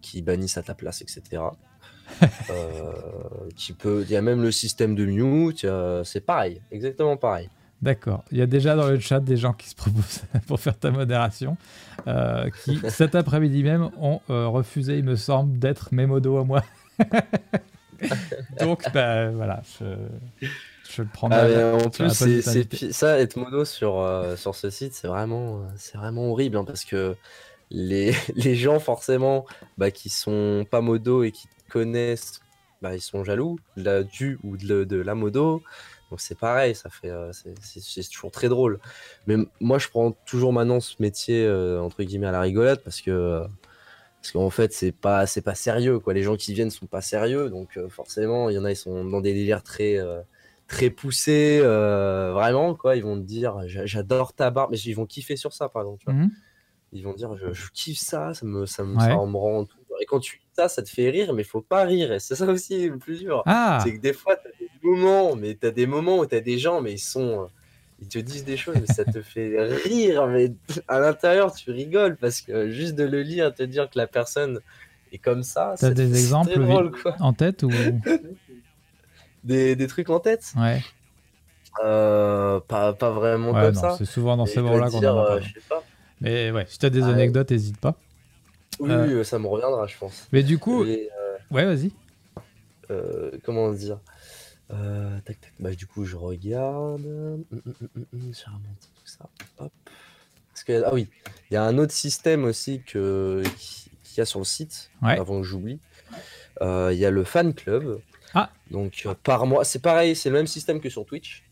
qui 0.00 0.22
bannissent 0.22 0.56
à 0.58 0.62
ta 0.62 0.74
place, 0.74 1.02
etc. 1.02 1.42
Qui 3.56 3.72
peut, 3.72 4.04
il 4.06 4.10
y 4.12 4.16
a 4.16 4.22
même 4.22 4.40
le 4.42 4.52
système 4.52 4.94
de 4.94 5.04
mute, 5.04 5.66
c'est 6.04 6.20
pareil, 6.24 6.60
exactement 6.70 7.16
pareil. 7.16 7.48
D'accord. 7.82 8.24
Il 8.30 8.38
y 8.38 8.42
a 8.42 8.46
déjà 8.46 8.74
dans 8.76 8.88
le 8.88 8.98
chat 9.00 9.20
des 9.20 9.36
gens 9.36 9.52
qui 9.52 9.68
se 9.68 9.74
proposent 9.74 10.22
pour 10.46 10.60
faire 10.60 10.78
ta 10.78 10.90
modération, 10.90 11.56
qui 12.64 12.78
cet 12.88 13.14
après-midi 13.14 13.62
même 13.64 13.90
ont 14.00 14.20
refusé, 14.28 14.98
il 14.98 15.04
me 15.04 15.16
semble, 15.16 15.58
d'être 15.58 15.88
mes 15.92 16.06
modos 16.06 16.38
à 16.38 16.44
moi. 16.44 16.62
Donc, 18.60 18.84
bah, 18.92 19.30
voilà, 19.30 19.62
je, 19.78 20.46
je 20.88 21.02
le 21.02 21.08
prends 21.08 21.30
Ah, 21.30 21.46
en 21.74 21.90
plus, 21.90 22.10
c'est, 22.10 22.42
c'est 22.42 22.68
ça, 22.92 23.18
être 23.20 23.36
mono 23.36 23.64
sur, 23.64 23.98
euh, 24.00 24.36
sur 24.36 24.54
ce 24.54 24.70
site, 24.70 24.94
c'est 24.94 25.08
vraiment, 25.08 25.62
euh, 25.62 25.66
c'est 25.76 25.98
vraiment 25.98 26.30
horrible 26.30 26.56
hein, 26.56 26.64
parce 26.64 26.84
que 26.84 27.16
les, 27.70 28.12
les 28.36 28.56
gens, 28.56 28.80
forcément, 28.80 29.46
bah, 29.78 29.90
qui 29.90 30.10
sont 30.10 30.66
pas 30.70 30.80
modo 30.82 31.24
et 31.24 31.32
qui 31.32 31.48
connaissent, 31.70 32.40
bah, 32.82 32.94
ils 32.96 33.00
sont 33.02 33.24
jaloux 33.24 33.58
de 33.76 33.84
la, 33.84 34.02
du 34.04 34.38
ou 34.44 34.56
de, 34.56 34.84
de 34.84 34.96
la 34.98 35.14
modo. 35.14 35.62
Donc 36.10 36.20
c'est 36.20 36.38
pareil, 36.38 36.74
ça 36.74 36.90
fait, 36.90 37.10
euh, 37.10 37.32
c'est, 37.32 37.54
c'est- 37.62 37.80
c'est 37.82 38.08
toujours 38.10 38.30
très 38.32 38.48
drôle. 38.48 38.80
Mais 39.26 39.36
moi, 39.60 39.78
je 39.78 39.88
prends 39.88 40.12
toujours 40.26 40.52
maintenant 40.52 40.80
ce 40.80 40.96
métier 41.00 41.44
euh, 41.46 41.80
entre 41.82 42.02
guillemets 42.04 42.28
à 42.28 42.32
la 42.32 42.40
rigolade 42.42 42.82
parce 42.84 43.00
que 43.02 43.10
euh, 43.10 43.46
parce 44.22 44.32
qu'en 44.32 44.50
fait, 44.50 44.72
c'est 44.72 44.92
pas, 44.92 45.26
c'est 45.26 45.42
pas 45.42 45.54
sérieux 45.54 45.98
quoi. 46.00 46.14
Les 46.14 46.22
gens 46.22 46.36
qui 46.36 46.52
viennent 46.54 46.70
sont 46.70 46.86
pas 46.86 47.00
sérieux, 47.02 47.50
donc 47.50 47.78
forcément, 47.90 48.50
il 48.50 48.56
y 48.56 48.58
en 48.58 48.64
a, 48.64 48.72
ils 48.72 48.76
sont 48.76 49.04
dans 49.04 49.20
des 49.20 49.34
délires 49.34 49.62
très 49.62 49.98
très 50.68 50.90
poussés, 50.90 51.60
euh, 51.62 52.32
vraiment 52.32 52.74
quoi. 52.74 52.96
Ils 52.96 53.02
vont 53.02 53.16
te 53.16 53.24
dire, 53.24 53.56
J'a- 53.66 53.86
j'adore 53.86 54.32
ta 54.32 54.50
barbe, 54.50 54.70
mais 54.72 54.78
ils 54.78 54.94
vont 54.94 55.06
kiffer 55.06 55.36
sur 55.36 55.52
ça 55.52 55.68
par 55.68 55.82
exemple. 55.82 55.98
tu 56.00 56.04
vois. 56.06 56.14
Mhm. 56.14 56.30
Ils 56.92 57.02
vont 57.04 57.12
dire, 57.14 57.36
je, 57.36 57.52
je 57.52 57.70
kiffe 57.72 57.98
ça, 57.98 58.32
ça 58.34 58.46
me, 58.46 58.64
ça 58.66 58.82
me, 58.84 58.96
Ouais. 58.96 59.02
ça 59.02 59.14
me 59.14 59.36
rend 59.36 59.64
tout. 59.64 59.76
Et 60.00 60.04
quand 60.06 60.20
tu 60.20 60.40
ça, 60.52 60.68
ça 60.68 60.82
te 60.82 60.88
fait 60.90 61.10
rire, 61.10 61.32
mais 61.34 61.42
faut 61.44 61.60
pas 61.60 61.84
rire. 61.84 62.12
Et 62.12 62.18
c'est 62.18 62.34
ça 62.34 62.46
aussi 62.46 62.88
le 62.88 62.98
plus 62.98 63.20
dur. 63.20 63.42
Ah, 63.46 63.78
C'est 63.82 63.94
que 63.94 64.00
des 64.00 64.12
fois, 64.12 64.36
tu 64.36 64.48
as 64.48 64.50
des 64.58 64.70
moments, 64.82 65.34
mais 65.36 65.54
tu 65.54 65.66
as 65.66 65.70
des 65.70 65.86
moments 65.86 66.18
où 66.18 66.26
tu 66.26 66.34
as 66.34 66.40
des 66.40 66.58
gens, 66.58 66.80
mais 66.80 66.92
ils 66.94 66.98
sont. 66.98 67.42
euh, 67.42 67.46
Ils 68.00 68.08
te 68.08 68.18
disent 68.18 68.44
des 68.44 68.56
choses, 68.58 68.76
mais 68.78 68.86
ça 68.86 69.04
te 69.06 69.22
fait 69.22 69.56
rire, 69.86 70.26
mais 70.26 70.52
à 70.88 71.00
l'intérieur, 71.00 71.54
tu 71.54 71.70
rigoles 71.70 72.16
parce 72.16 72.40
que 72.42 72.70
juste 72.70 72.94
de 72.94 73.04
le 73.04 73.22
lire, 73.22 73.54
te 73.54 73.62
dire 73.62 73.88
que 73.88 73.98
la 73.98 74.06
personne 74.06 74.60
est 75.12 75.18
comme 75.18 75.42
ça, 75.42 75.74
T'as 75.78 75.88
c'est 75.88 75.94
des 75.94 76.14
exemples, 76.18 76.58
drôle, 76.60 76.92
en 77.20 77.32
tête 77.32 77.62
ou 77.62 77.70
Des, 79.46 79.76
des 79.76 79.86
trucs 79.86 80.10
en 80.10 80.18
tête 80.20 80.52
ouais. 80.58 80.82
Euh, 81.84 82.58
pas, 82.60 82.92
pas 82.94 83.10
vraiment 83.10 83.52
Ouais, 83.52 83.60
comme 83.66 83.74
non, 83.74 83.80
ça. 83.80 83.94
c'est 83.98 84.04
souvent 84.06 84.36
dans 84.36 84.46
ces 84.46 84.60
moments-là 84.60 84.90
qu'on 84.90 84.98
en 84.98 85.02
a 85.18 85.34
euh, 85.36 85.40
pas. 85.68 85.84
Mais 86.20 86.50
ouais, 86.50 86.64
si 86.68 86.78
tu 86.78 86.86
as 86.86 86.90
des 86.90 87.02
Ah 87.02 87.08
anecdotes, 87.08 87.50
n'hésite 87.50 87.78
pas. 87.78 87.94
Oui, 88.80 88.90
Euh. 88.90 89.18
oui, 89.18 89.24
ça 89.24 89.38
me 89.38 89.46
reviendra, 89.46 89.86
je 89.86 89.96
pense. 89.98 90.26
Mais 90.32 90.42
du 90.42 90.58
coup, 90.58 90.84
Et, 90.84 91.10
euh, 91.20 91.36
ouais, 91.54 91.64
vas-y. 91.64 91.92
comment 93.44 93.72
dire 93.72 93.98
tac, 94.68 95.38
tac, 95.40 95.52
bah, 95.60 95.70
du 95.72 95.86
coup, 95.86 96.04
je 96.04 96.16
regarde. 96.16 97.04
Hum, 97.06 97.44
hum, 97.52 97.88
hum, 97.94 98.06
J'ai 98.32 98.44
remonté 98.46 98.88
tout 98.96 99.06
ça. 99.06 99.28
Hop. 99.58 99.70
Parce 100.52 100.64
que, 100.64 100.82
ah 100.84 100.94
oui, 100.94 101.08
il 101.50 101.54
y 101.54 101.56
a 101.58 101.62
un 101.62 101.76
autre 101.78 101.92
système 101.92 102.44
aussi 102.44 102.82
que, 102.82 103.42
qui- 103.58 103.90
qu'il 104.02 104.18
y 104.18 104.20
a 104.22 104.24
sur 104.24 104.38
le 104.40 104.44
site, 104.46 104.90
Ouais. 105.02 105.18
avant 105.18 105.40
que 105.40 105.46
j'oublie. 105.46 105.78
Il 106.62 106.94
y 106.96 107.04
a 107.04 107.10
le 107.10 107.22
fan 107.24 107.52
club. 107.52 108.00
Ah. 108.38 108.50
Donc, 108.70 109.02
euh, 109.06 109.14
par 109.22 109.46
mois, 109.46 109.64
c'est 109.64 109.78
pareil, 109.80 110.14
c'est 110.14 110.28
le 110.28 110.36
même 110.36 110.46
système 110.46 110.80
que 110.80 110.90
sur 110.90 111.04
Twitch 111.06 111.42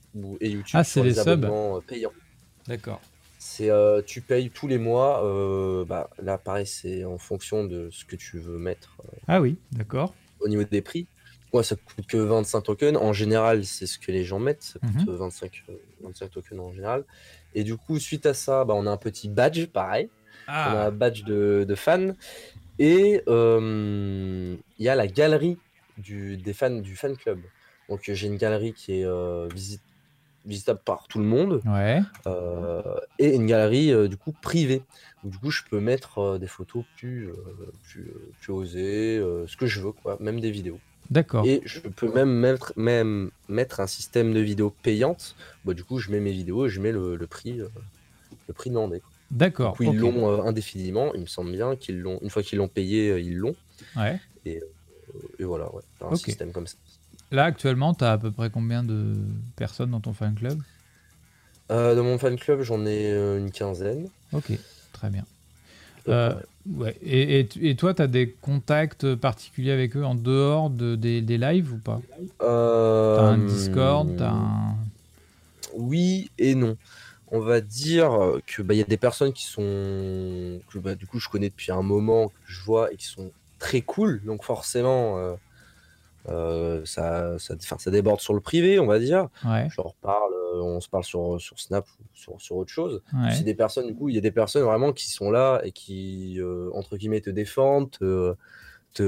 et 0.41 0.51
YouTube. 0.51 0.75
Ah, 0.75 0.85
c'est 0.85 0.93
sur 1.01 1.05
les 1.05 1.15
subs. 1.15 1.29
abonnements, 1.29 1.77
euh, 1.77 1.81
payants. 1.81 2.13
D'accord. 2.69 3.01
C'est 3.39 3.71
euh, 3.71 4.03
tu 4.03 4.21
payes 4.21 4.51
tous 4.51 4.69
les 4.69 4.79
mois. 4.79 5.25
euh, 5.25 5.85
bah, 5.85 6.11
là, 6.23 6.37
pareil, 6.39 6.67
c'est 6.67 7.05
en 7.05 7.19
fonction 7.19 7.65
de 7.65 7.89
ce 7.91 8.05
que 8.05 8.17
tu 8.17 8.39
veux 8.39 8.59
mettre 8.59 8.97
Ah 9.29 9.41
oui, 9.41 9.57
d'accord. 9.73 10.15
au 10.41 10.49
niveau 10.49 10.65
des 10.65 10.83
prix. 10.83 11.07
Moi, 11.53 11.63
ça 11.63 11.77
coûte 11.77 12.07
que 12.07 12.17
25 12.17 12.61
tokens. 12.63 12.97
En 12.97 13.13
général, 13.13 13.65
c'est 13.65 13.87
ce 13.87 13.99
que 13.99 14.11
les 14.13 14.25
gens 14.25 14.41
mettent. 14.41 14.63
Ça 14.65 14.79
coûte 14.81 14.91
Mhm. 15.07 15.09
euh, 15.09 15.17
25, 15.17 15.63
euh, 15.71 15.73
25 16.03 16.31
tokens 16.33 16.61
en 16.61 16.73
général. 16.73 17.05
Et 17.55 17.63
du 17.65 17.77
coup, 17.77 17.99
suite 18.01 18.27
à 18.27 18.35
ça, 18.35 18.65
bah, 18.65 18.75
on 18.77 18.87
a 18.87 18.91
un 18.91 18.97
petit 18.97 19.29
badge, 19.29 19.67
pareil. 19.67 20.11
On 20.49 20.53
a 20.53 20.55
Ah, 20.55 20.87
un 20.87 20.91
badge 20.91 21.23
de, 21.25 21.65
de 21.67 21.75
fan. 21.75 22.17
Et 22.79 23.23
euh, 23.29 24.57
il 24.79 24.85
y 24.85 24.89
a 24.89 24.95
la 24.97 25.07
galerie 25.07 25.57
du, 25.99 26.37
des 26.37 26.53
fans, 26.53 26.71
du 26.71 26.97
fan 26.97 27.17
club. 27.17 27.41
Donc, 27.89 28.03
j'ai 28.05 28.27
une 28.27 28.37
galerie 28.37 28.73
qui 28.73 29.01
est 29.01 29.05
euh, 29.05 29.49
visi- 29.55 29.81
visitable 30.47 30.81
par 30.85 31.07
tout 31.09 31.19
le 31.19 31.25
monde. 31.25 31.61
ouais. 31.67 32.01
Euh, 32.27 32.83
et 33.19 33.35
une 33.35 33.47
galerie 33.47 33.93
euh, 33.93 34.09
du 34.09 34.17
coup 34.17 34.33
privée. 34.33 34.83
Donc, 35.23 35.33
du 35.33 35.39
coup, 35.39 35.51
je 35.51 35.63
peux 35.69 35.81
mettre 35.81 36.19
euh, 36.19 36.39
des 36.39 36.47
photos 36.47 36.85
plus, 36.97 37.29
euh, 37.29 37.35
plus, 37.83 38.03
euh, 38.03 38.33
plus 38.41 38.53
osées, 38.53 39.19
euh, 39.19 39.47
ce 39.47 39.57
que 39.57 39.67
je 39.67 39.81
veux, 39.81 39.93
quoi, 39.93 40.17
même 40.21 40.41
des 40.41 40.51
vidéos. 40.51 40.79
D'accord. 41.11 41.45
Et 41.45 41.61
je 41.67 41.81
peux 41.81 42.11
même 42.11 42.33
mettre, 42.33 42.73
même 42.77 43.31
mettre 43.49 43.81
un 43.81 43.87
système 43.87 44.33
de 44.33 44.41
vidéos 44.41 44.73
payante. 44.83 45.37
Bah, 45.65 45.75
du 45.75 45.85
coup, 45.85 45.99
je 45.99 46.11
mets 46.11 46.21
mes 46.21 46.33
vidéos 46.33 46.67
et 46.67 46.71
je 46.71 46.81
mets 46.81 46.93
le, 46.93 47.17
le 47.17 47.27
prix, 47.27 47.61
euh, 47.61 47.69
le 48.49 48.55
prix 48.55 48.71
demandé. 48.71 49.03
D'accord. 49.31 49.77
Ils 49.81 49.89
ok. 49.89 49.97
l'ont 49.97 50.31
euh, 50.31 50.43
indéfiniment. 50.43 51.13
Il 51.15 51.23
me 51.23 51.27
semble 51.27 51.53
bien 51.53 51.77
qu'ils 51.77 52.01
l'ont. 52.01 52.19
Une 52.23 52.31
fois 52.31 52.43
qu'ils 52.43 52.59
l'ont 52.59 52.69
payé, 52.69 53.11
euh, 53.11 53.21
ils 53.21 53.37
l'ont. 53.37 53.57
Ouais. 53.97 54.19
Et 54.47 54.63
voilà, 55.41 55.73
ouais, 55.75 55.83
un 56.01 56.17
système 56.17 56.53
comme 56.53 56.67
ça. 56.67 56.77
Là, 57.31 57.45
actuellement, 57.45 57.95
tu 57.95 58.05
as 58.05 58.13
à 58.13 58.19
peu 58.19 58.31
près 58.31 58.51
combien 58.51 58.83
de 58.83 59.15
personnes 59.57 59.91
dans 59.91 60.01
ton 60.01 60.13
fan 60.13 60.35
club? 60.35 60.61
Euh, 61.71 61.95
dans 61.95 62.05
mon 62.05 62.19
fan 62.19 62.39
club, 62.39 62.63
j'en 62.63 62.85
ai 62.87 63.11
euh, 63.11 63.39
une 63.39 63.51
quinzaine. 63.51 64.09
Ok, 64.33 64.53
très 64.93 65.11
bien. 65.11 65.25
Euh, 66.09 66.35
Euh, 66.35 66.35
ouais. 66.77 66.95
et, 67.03 67.41
et, 67.41 67.49
et 67.71 67.77
toi, 67.77 67.95
tu 67.95 68.03
as 68.03 68.07
des 68.07 68.31
contacts 68.43 69.15
particuliers 69.15 69.73
avec 69.73 69.97
eux 69.97 70.05
en 70.05 70.15
dehors 70.15 70.69
de, 70.69 70.97
des, 70.97 71.23
des 71.23 71.39
lives 71.39 71.73
ou 71.73 71.79
pas? 71.79 72.03
Euh, 72.43 73.17
T'as 73.17 73.23
un 73.23 73.39
Discord, 73.39 74.21
un... 74.21 74.77
Oui 75.75 76.31
et 76.39 76.55
non. 76.55 76.77
On 77.29 77.41
va 77.41 77.63
dire 77.63 78.11
que 78.47 78.63
bah, 78.63 78.75
il 78.75 78.79
y 78.79 78.83
a 78.83 78.85
des 78.85 78.99
personnes 78.99 79.33
qui 79.33 79.45
sont 79.45 80.61
que 80.71 80.79
bah, 80.79 80.95
du 80.95 81.07
coup 81.07 81.19
je 81.19 81.29
connais 81.29 81.49
depuis 81.49 81.73
un 81.73 81.83
moment, 81.83 82.29
que 82.29 82.35
je 82.47 82.61
vois 82.63 82.93
et 82.93 82.97
qui 82.97 83.07
sont 83.07 83.33
très 83.65 83.81
cool. 83.81 84.23
Donc 84.25 84.45
forcément, 84.45 85.19
euh, 85.19 85.35
euh, 86.29 86.83
ça, 86.85 87.39
ça, 87.39 87.91
déborde 87.91 88.21
sur 88.21 88.35
le 88.35 88.41
privé, 88.41 88.79
on 88.79 88.87
va 88.87 88.99
dire. 88.99 89.29
Ouais, 89.45 89.69
Je 89.71 89.81
euh, 89.81 90.61
on 90.63 90.81
se 90.81 90.89
parle 90.89 91.05
sur, 91.05 91.41
sur 91.41 91.59
Snap 91.59 91.85
ou 92.01 92.05
sur, 92.15 92.41
sur 92.41 92.57
autre 92.57 92.71
chose. 92.71 93.03
ouais. 93.13 93.33
C'est 93.35 93.43
des 93.45 93.55
personnes, 93.55 93.87
du 93.87 93.95
coup, 93.95 94.09
il 94.09 94.15
y 94.15 94.19
a 94.19 94.21
des 94.21 94.31
personnes 94.31 94.63
vraiment 94.65 94.93
qui 94.93 95.11
sont 95.11 95.31
là 95.31 95.61
et 95.65 95.73
qui, 95.73 96.39
euh, 96.41 96.71
entre 96.75 96.97
guillemets, 96.97 97.21
te 97.23 97.31
défendent, 97.31 97.91
te, 97.91 98.35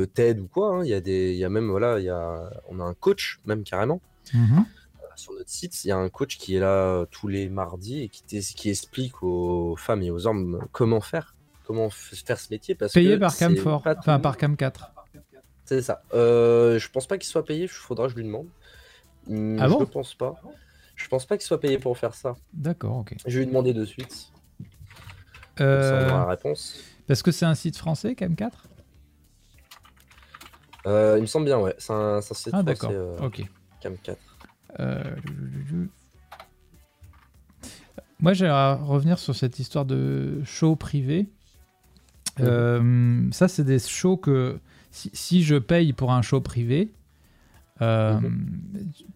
t'aident 0.04 0.40
ou 0.40 0.48
quoi. 0.48 0.76
hein. 0.78 0.84
Il 0.84 0.88
y 0.90 0.94
a 0.94 1.00
des, 1.00 1.32
il 1.32 1.38
y 1.38 1.44
a 1.44 1.48
même, 1.48 1.70
voilà, 1.70 1.98
il 2.00 2.04
y 2.04 2.10
a, 2.10 2.50
on 2.68 2.80
a 2.80 2.84
un 2.84 2.94
coach, 2.94 3.40
même 3.46 3.62
carrément 3.62 4.00
Mhm. 4.34 4.64
sur 5.14 5.32
notre 5.34 5.48
site, 5.48 5.84
il 5.84 5.88
y 5.88 5.92
a 5.92 5.96
un 5.96 6.08
coach 6.08 6.36
qui 6.36 6.56
est 6.56 6.60
là 6.60 7.06
tous 7.12 7.28
les 7.28 7.48
mardis 7.48 8.02
et 8.02 8.08
qui, 8.08 8.22
qui 8.40 8.68
explique 8.70 9.22
aux 9.22 9.76
femmes 9.76 10.02
et 10.02 10.10
aux 10.10 10.26
hommes 10.26 10.58
comment 10.72 11.00
faire, 11.00 11.35
comment 11.66 11.90
faire 11.90 12.38
ce 12.38 12.48
métier. 12.52 12.74
Parce 12.74 12.92
Payé 12.92 13.14
que 13.14 13.20
par 13.20 13.32
c'est 13.32 13.48
Camfort, 13.54 13.82
pas 13.82 13.94
tout 13.94 14.00
enfin 14.00 14.16
le 14.16 14.22
par 14.22 14.32
monde- 14.32 14.40
Cam 14.40 14.56
4. 14.56 14.92
C'est 15.64 15.82
ça. 15.82 16.02
Euh, 16.14 16.78
je 16.78 16.88
pense 16.90 17.06
pas 17.08 17.18
qu'il 17.18 17.26
soit 17.28 17.44
payé, 17.44 17.62
il 17.64 17.68
faudra 17.68 18.06
que 18.06 18.12
je 18.12 18.16
lui 18.16 18.24
demande. 18.24 18.46
Hum, 19.28 19.58
Ah 19.60 19.66
je 19.66 19.72
bon 19.72 19.80
ne 19.80 19.84
pense 19.84 20.14
pas. 20.14 20.40
Je 20.94 21.08
pense 21.08 21.26
pas 21.26 21.36
qu'il 21.36 21.44
soit 21.46 21.60
payé 21.60 21.78
pour 21.78 21.98
faire 21.98 22.14
ça. 22.14 22.34
D'accord, 22.52 22.98
ok. 22.98 23.16
Je 23.26 23.32
vais 23.38 23.44
lui 23.44 23.46
demander 23.48 23.74
de 23.74 23.84
suite. 23.84 24.30
Comme 24.58 24.66
ça, 25.58 25.64
on 25.64 25.64
Euh, 25.64 26.08
aura 26.08 26.18
la 26.20 26.26
réponse. 26.26 26.78
parce 27.08 27.22
que 27.22 27.32
c'est 27.32 27.44
un 27.46 27.54
site 27.56 27.76
français, 27.76 28.14
Cam 28.14 28.36
4 28.36 28.68
Euh, 30.86 31.14
il 31.18 31.22
me 31.22 31.26
semble 31.26 31.46
bien, 31.46 31.58
ouais. 31.58 31.74
C'est 31.78 31.92
un, 31.92 32.20
site 32.20 32.50
Ah, 32.52 32.62
français, 32.62 32.64
d'accord, 32.64 32.90
euh, 32.92 33.18
ok. 33.18 33.42
Cam 33.80 33.96
4. 33.98 34.18
Euh, 34.78 35.02
Moi, 38.20 38.32
j'aimerais 38.32 38.74
revenir 38.74 39.18
sur 39.18 39.34
cette 39.34 39.58
histoire 39.58 39.84
de 39.84 40.40
show 40.44 40.74
privé. 40.76 41.28
Euh, 42.40 43.22
ça, 43.32 43.48
c'est 43.48 43.64
des 43.64 43.78
shows 43.78 44.16
que 44.16 44.58
si, 44.90 45.10
si 45.12 45.42
je 45.42 45.56
paye 45.56 45.92
pour 45.92 46.12
un 46.12 46.22
show 46.22 46.40
privé, 46.40 46.90
euh, 47.82 48.18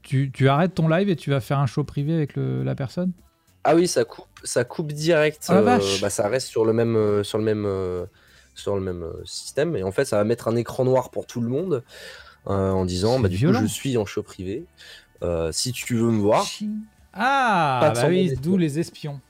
tu, 0.02 0.30
tu 0.32 0.48
arrêtes 0.48 0.74
ton 0.74 0.88
live 0.88 1.08
et 1.08 1.16
tu 1.16 1.30
vas 1.30 1.40
faire 1.40 1.58
un 1.58 1.66
show 1.66 1.84
privé 1.84 2.14
avec 2.14 2.36
le- 2.36 2.62
la 2.62 2.74
personne? 2.74 3.12
Ah 3.64 3.74
oui, 3.74 3.86
ça 3.88 4.04
coupe, 4.04 4.26
ça 4.44 4.64
coupe 4.64 4.92
direct. 4.92 5.46
Ah 5.48 5.54
euh, 5.54 5.62
vache. 5.62 6.00
bah, 6.00 6.10
ça 6.10 6.28
reste 6.28 6.48
sur 6.48 6.64
le 6.64 6.72
même, 6.72 7.22
sur 7.24 7.38
le 7.38 7.44
même, 7.44 8.06
sur 8.54 8.74
le 8.74 8.80
même 8.80 9.04
système. 9.24 9.76
Et 9.76 9.82
en 9.82 9.92
fait, 9.92 10.04
ça 10.04 10.16
va 10.16 10.24
mettre 10.24 10.48
un 10.48 10.56
écran 10.56 10.84
noir 10.84 11.10
pour 11.10 11.26
tout 11.26 11.40
le 11.40 11.48
monde 11.48 11.82
euh, 12.48 12.70
en 12.70 12.84
disant, 12.84 13.20
bah, 13.20 13.28
du 13.28 13.36
violent. 13.36 13.60
coup, 13.60 13.66
je 13.66 13.72
suis 13.72 13.96
en 13.98 14.06
show 14.06 14.22
privé. 14.22 14.64
Euh, 15.22 15.52
si 15.52 15.72
tu 15.72 15.96
veux 15.96 16.10
me 16.10 16.20
voir, 16.20 16.46
Ah, 17.12 17.92
bah 17.94 18.08
oui, 18.08 18.34
d'où 18.42 18.56
les 18.56 18.78
espions. 18.78 19.20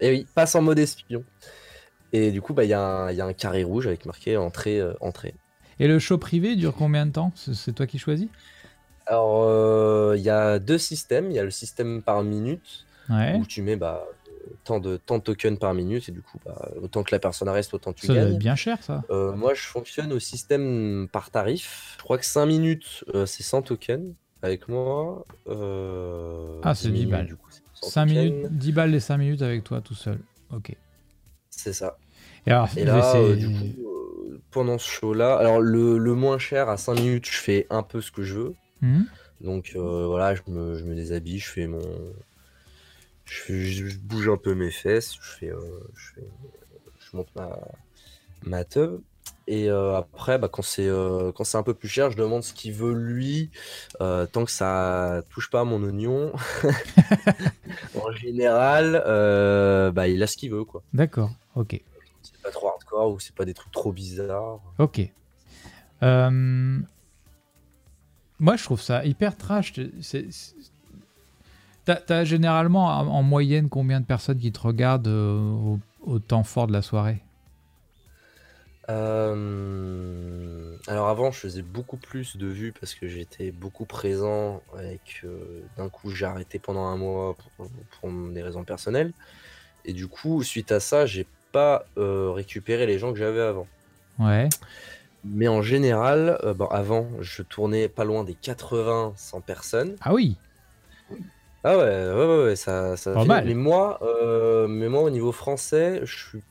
et 0.00 0.10
oui, 0.10 0.26
passe 0.34 0.54
en 0.54 0.62
mode 0.62 0.78
espion. 0.78 1.24
Et 2.12 2.30
du 2.30 2.42
coup, 2.42 2.52
bah, 2.52 2.64
il 2.64 2.70
y, 2.70 2.74
a 2.74 2.80
un- 2.82 3.10
il 3.10 3.16
y 3.16 3.20
a 3.20 3.26
un 3.26 3.32
carré 3.32 3.64
rouge 3.64 3.86
avec 3.86 4.04
marqué 4.06 4.36
entrée, 4.36 4.80
euh, 4.80 4.92
entrée. 5.00 5.34
Et 5.80 5.88
le 5.88 5.98
show 5.98 6.18
privé 6.18 6.56
dure 6.56 6.74
combien 6.74 7.06
de 7.06 7.12
temps? 7.12 7.32
C'est 7.36 7.74
toi 7.74 7.86
qui 7.86 7.98
choisis? 7.98 8.28
Alors, 9.06 9.42
euh, 9.44 10.14
il 10.16 10.22
y 10.22 10.30
a 10.30 10.58
deux 10.58 10.78
systèmes. 10.78 11.30
Il 11.30 11.34
y 11.34 11.38
a 11.38 11.44
le 11.44 11.50
système 11.50 12.02
par 12.02 12.22
minute 12.22 12.86
Ouais. 13.10 13.36
où 13.36 13.44
tu 13.46 13.62
mets 13.62 13.76
bah, 13.76 14.04
tant 14.64 14.78
de, 14.78 14.96
tant 14.96 15.18
de 15.18 15.22
tokens 15.22 15.58
par 15.58 15.74
minute 15.74 16.08
et 16.08 16.12
du 16.12 16.20
coup, 16.20 16.38
bah, 16.44 16.70
autant 16.80 17.02
que 17.02 17.14
la 17.14 17.18
personne 17.18 17.48
reste, 17.48 17.74
autant 17.74 17.92
tu 17.92 18.06
Ça 18.06 18.14
gagnes. 18.14 18.28
être 18.32 18.38
bien 18.38 18.54
cher, 18.54 18.82
ça. 18.82 19.02
Euh, 19.10 19.32
moi, 19.32 19.54
je 19.54 19.62
fonctionne 19.62 20.12
au 20.12 20.18
système 20.18 21.08
par 21.12 21.30
tarif. 21.30 21.94
Je 21.98 22.04
crois 22.04 22.18
que 22.18 22.24
5 22.26 22.46
minutes, 22.46 23.04
c'est 23.26 23.42
100 23.42 23.62
tokens 23.62 24.14
avec 24.42 24.68
moi. 24.68 25.24
Ah, 26.64 26.74
c'est 26.74 26.88
10 26.88 26.92
minutes, 26.92 27.10
balles. 27.10 27.26
du 27.26 27.36
coup, 27.36 27.48
c'est 27.50 27.60
100 27.74 27.90
5 27.90 28.06
tokens. 28.06 28.30
minutes, 28.30 28.58
10 28.58 28.72
balles 28.72 28.90
les 28.90 29.00
5 29.00 29.18
minutes 29.18 29.42
avec 29.42 29.64
toi 29.64 29.80
tout 29.80 29.94
seul. 29.94 30.18
Ok. 30.52 30.76
C'est 31.50 31.72
ça. 31.72 31.96
Et 32.46 32.50
alors, 32.50 32.68
Et 32.76 32.84
là, 32.84 33.16
euh, 33.16 33.36
du 33.36 33.48
coup, 33.48 33.64
euh, 33.64 34.40
pendant 34.50 34.78
ce 34.78 34.88
show-là, 34.88 35.36
alors 35.36 35.60
le, 35.60 35.98
le 35.98 36.14
moins 36.14 36.38
cher 36.38 36.68
à 36.68 36.76
5 36.76 36.94
minutes, 37.00 37.26
je 37.26 37.36
fais 37.38 37.66
un 37.70 37.82
peu 37.82 38.00
ce 38.00 38.10
que 38.10 38.22
je 38.22 38.34
veux. 38.34 38.54
Hmm 38.80 39.02
Donc 39.40 39.72
euh, 39.76 40.06
voilà, 40.06 40.34
je 40.34 40.42
me, 40.48 40.76
je 40.76 40.84
me 40.84 40.94
déshabille, 40.94 41.38
je 41.38 41.48
fais 41.48 41.66
mon. 41.66 41.80
Je, 43.24 43.96
bouge 43.98 44.28
un 44.28 44.36
peu 44.36 44.54
mes 44.54 44.70
fesses, 44.70 45.14
je 45.20 45.30
fais. 45.38 45.50
euh, 45.50 45.58
je, 45.94 46.14
fais 46.14 46.26
je 46.98 47.16
monte 47.16 47.28
ma, 47.36 47.56
ma 48.44 48.64
teub. 48.64 49.00
Et 49.46 49.70
euh, 49.70 49.96
après, 49.96 50.38
bah, 50.38 50.48
quand 50.52 50.62
c'est 50.62 50.86
euh, 50.86 51.32
quand 51.32 51.44
c'est 51.44 51.56
un 51.56 51.62
peu 51.62 51.74
plus 51.74 51.88
cher, 51.88 52.10
je 52.10 52.16
demande 52.16 52.42
ce 52.42 52.52
qu'il 52.52 52.72
veut 52.72 52.92
lui, 52.92 53.50
tant 53.98 54.44
que 54.44 54.50
ça 54.50 55.22
touche 55.30 55.48
pas 55.50 55.60
à 55.60 55.64
mon 55.64 55.82
oignon. 55.82 56.32
en 57.94 58.12
général, 58.12 59.02
bah, 59.94 60.08
il 60.08 60.22
a 60.22 60.26
ce 60.26 60.36
qu'il 60.36 60.50
veut, 60.50 60.64
quoi. 60.64 60.82
D'accord, 60.92 61.30
ok. 61.54 61.80
Pas 62.42 62.50
trop 62.50 62.68
hardcore 62.68 63.12
ou 63.12 63.20
c'est 63.20 63.34
pas 63.34 63.44
des 63.44 63.54
trucs 63.54 63.72
trop 63.72 63.92
bizarres. 63.92 64.60
Ok. 64.78 65.00
Euh, 66.02 66.80
Moi, 68.40 68.56
je 68.56 68.64
trouve 68.64 68.80
ça 68.80 69.04
hyper 69.04 69.36
trash. 69.36 69.74
T'as 71.84 72.24
généralement 72.24 72.86
en 72.86 73.06
en 73.06 73.22
moyenne 73.22 73.68
combien 73.68 74.00
de 74.00 74.06
personnes 74.06 74.38
qui 74.38 74.52
te 74.52 74.60
regardent 74.60 75.08
euh, 75.08 75.38
au, 75.38 75.78
au 76.00 76.18
temps 76.18 76.44
fort 76.44 76.66
de 76.66 76.72
la 76.72 76.82
soirée? 76.82 77.22
Euh, 78.88 80.76
Alors 80.88 81.08
avant, 81.08 81.30
je 81.30 81.38
faisais 81.38 81.62
beaucoup 81.62 81.96
plus 81.96 82.36
de 82.36 82.46
vues 82.46 82.72
parce 82.72 82.94
que 82.94 83.06
j'étais 83.06 83.52
beaucoup 83.52 83.84
présent 83.84 84.60
et 84.82 84.98
que 85.04 85.62
d'un 85.76 85.88
coup 85.88 86.10
j'ai 86.10 86.26
arrêté 86.26 86.58
pendant 86.58 86.84
un 86.86 86.96
mois 86.96 87.36
pour, 87.56 87.68
pour 88.00 88.10
des 88.32 88.42
raisons 88.42 88.64
personnelles. 88.64 89.12
Et 89.84 89.92
du 89.92 90.08
coup, 90.08 90.42
suite 90.42 90.72
à 90.72 90.80
ça, 90.80 91.06
j'ai 91.06 91.26
pas 91.52 91.84
euh, 91.98 92.30
récupéré 92.30 92.86
les 92.86 92.98
gens 92.98 93.12
que 93.12 93.18
j'avais 93.18 93.40
avant. 93.40 93.66
Ouais. 94.18 94.48
Mais 95.24 95.48
en 95.48 95.62
général, 95.62 96.38
euh, 96.42 96.54
bon, 96.54 96.66
avant, 96.66 97.06
je 97.20 97.42
tournais 97.42 97.88
pas 97.88 98.04
loin 98.04 98.24
des 98.24 98.34
80-100 98.34 99.42
personnes. 99.42 99.96
Ah 100.00 100.12
oui 100.12 100.36
Ah 101.62 101.76
ouais, 101.78 102.12
ouais, 102.12 102.44
ouais, 102.44 102.56
ça, 102.56 102.96
ça 102.96 103.12
Pas 103.12 103.24
mal. 103.24 103.44
Mais 103.46 103.54
moi, 103.54 104.00
euh, 104.02 104.66
mais 104.66 104.88
moi, 104.88 105.02
au 105.02 105.10
niveau 105.10 105.30
français, 105.30 106.00
je 106.04 106.28
suis 106.28 106.42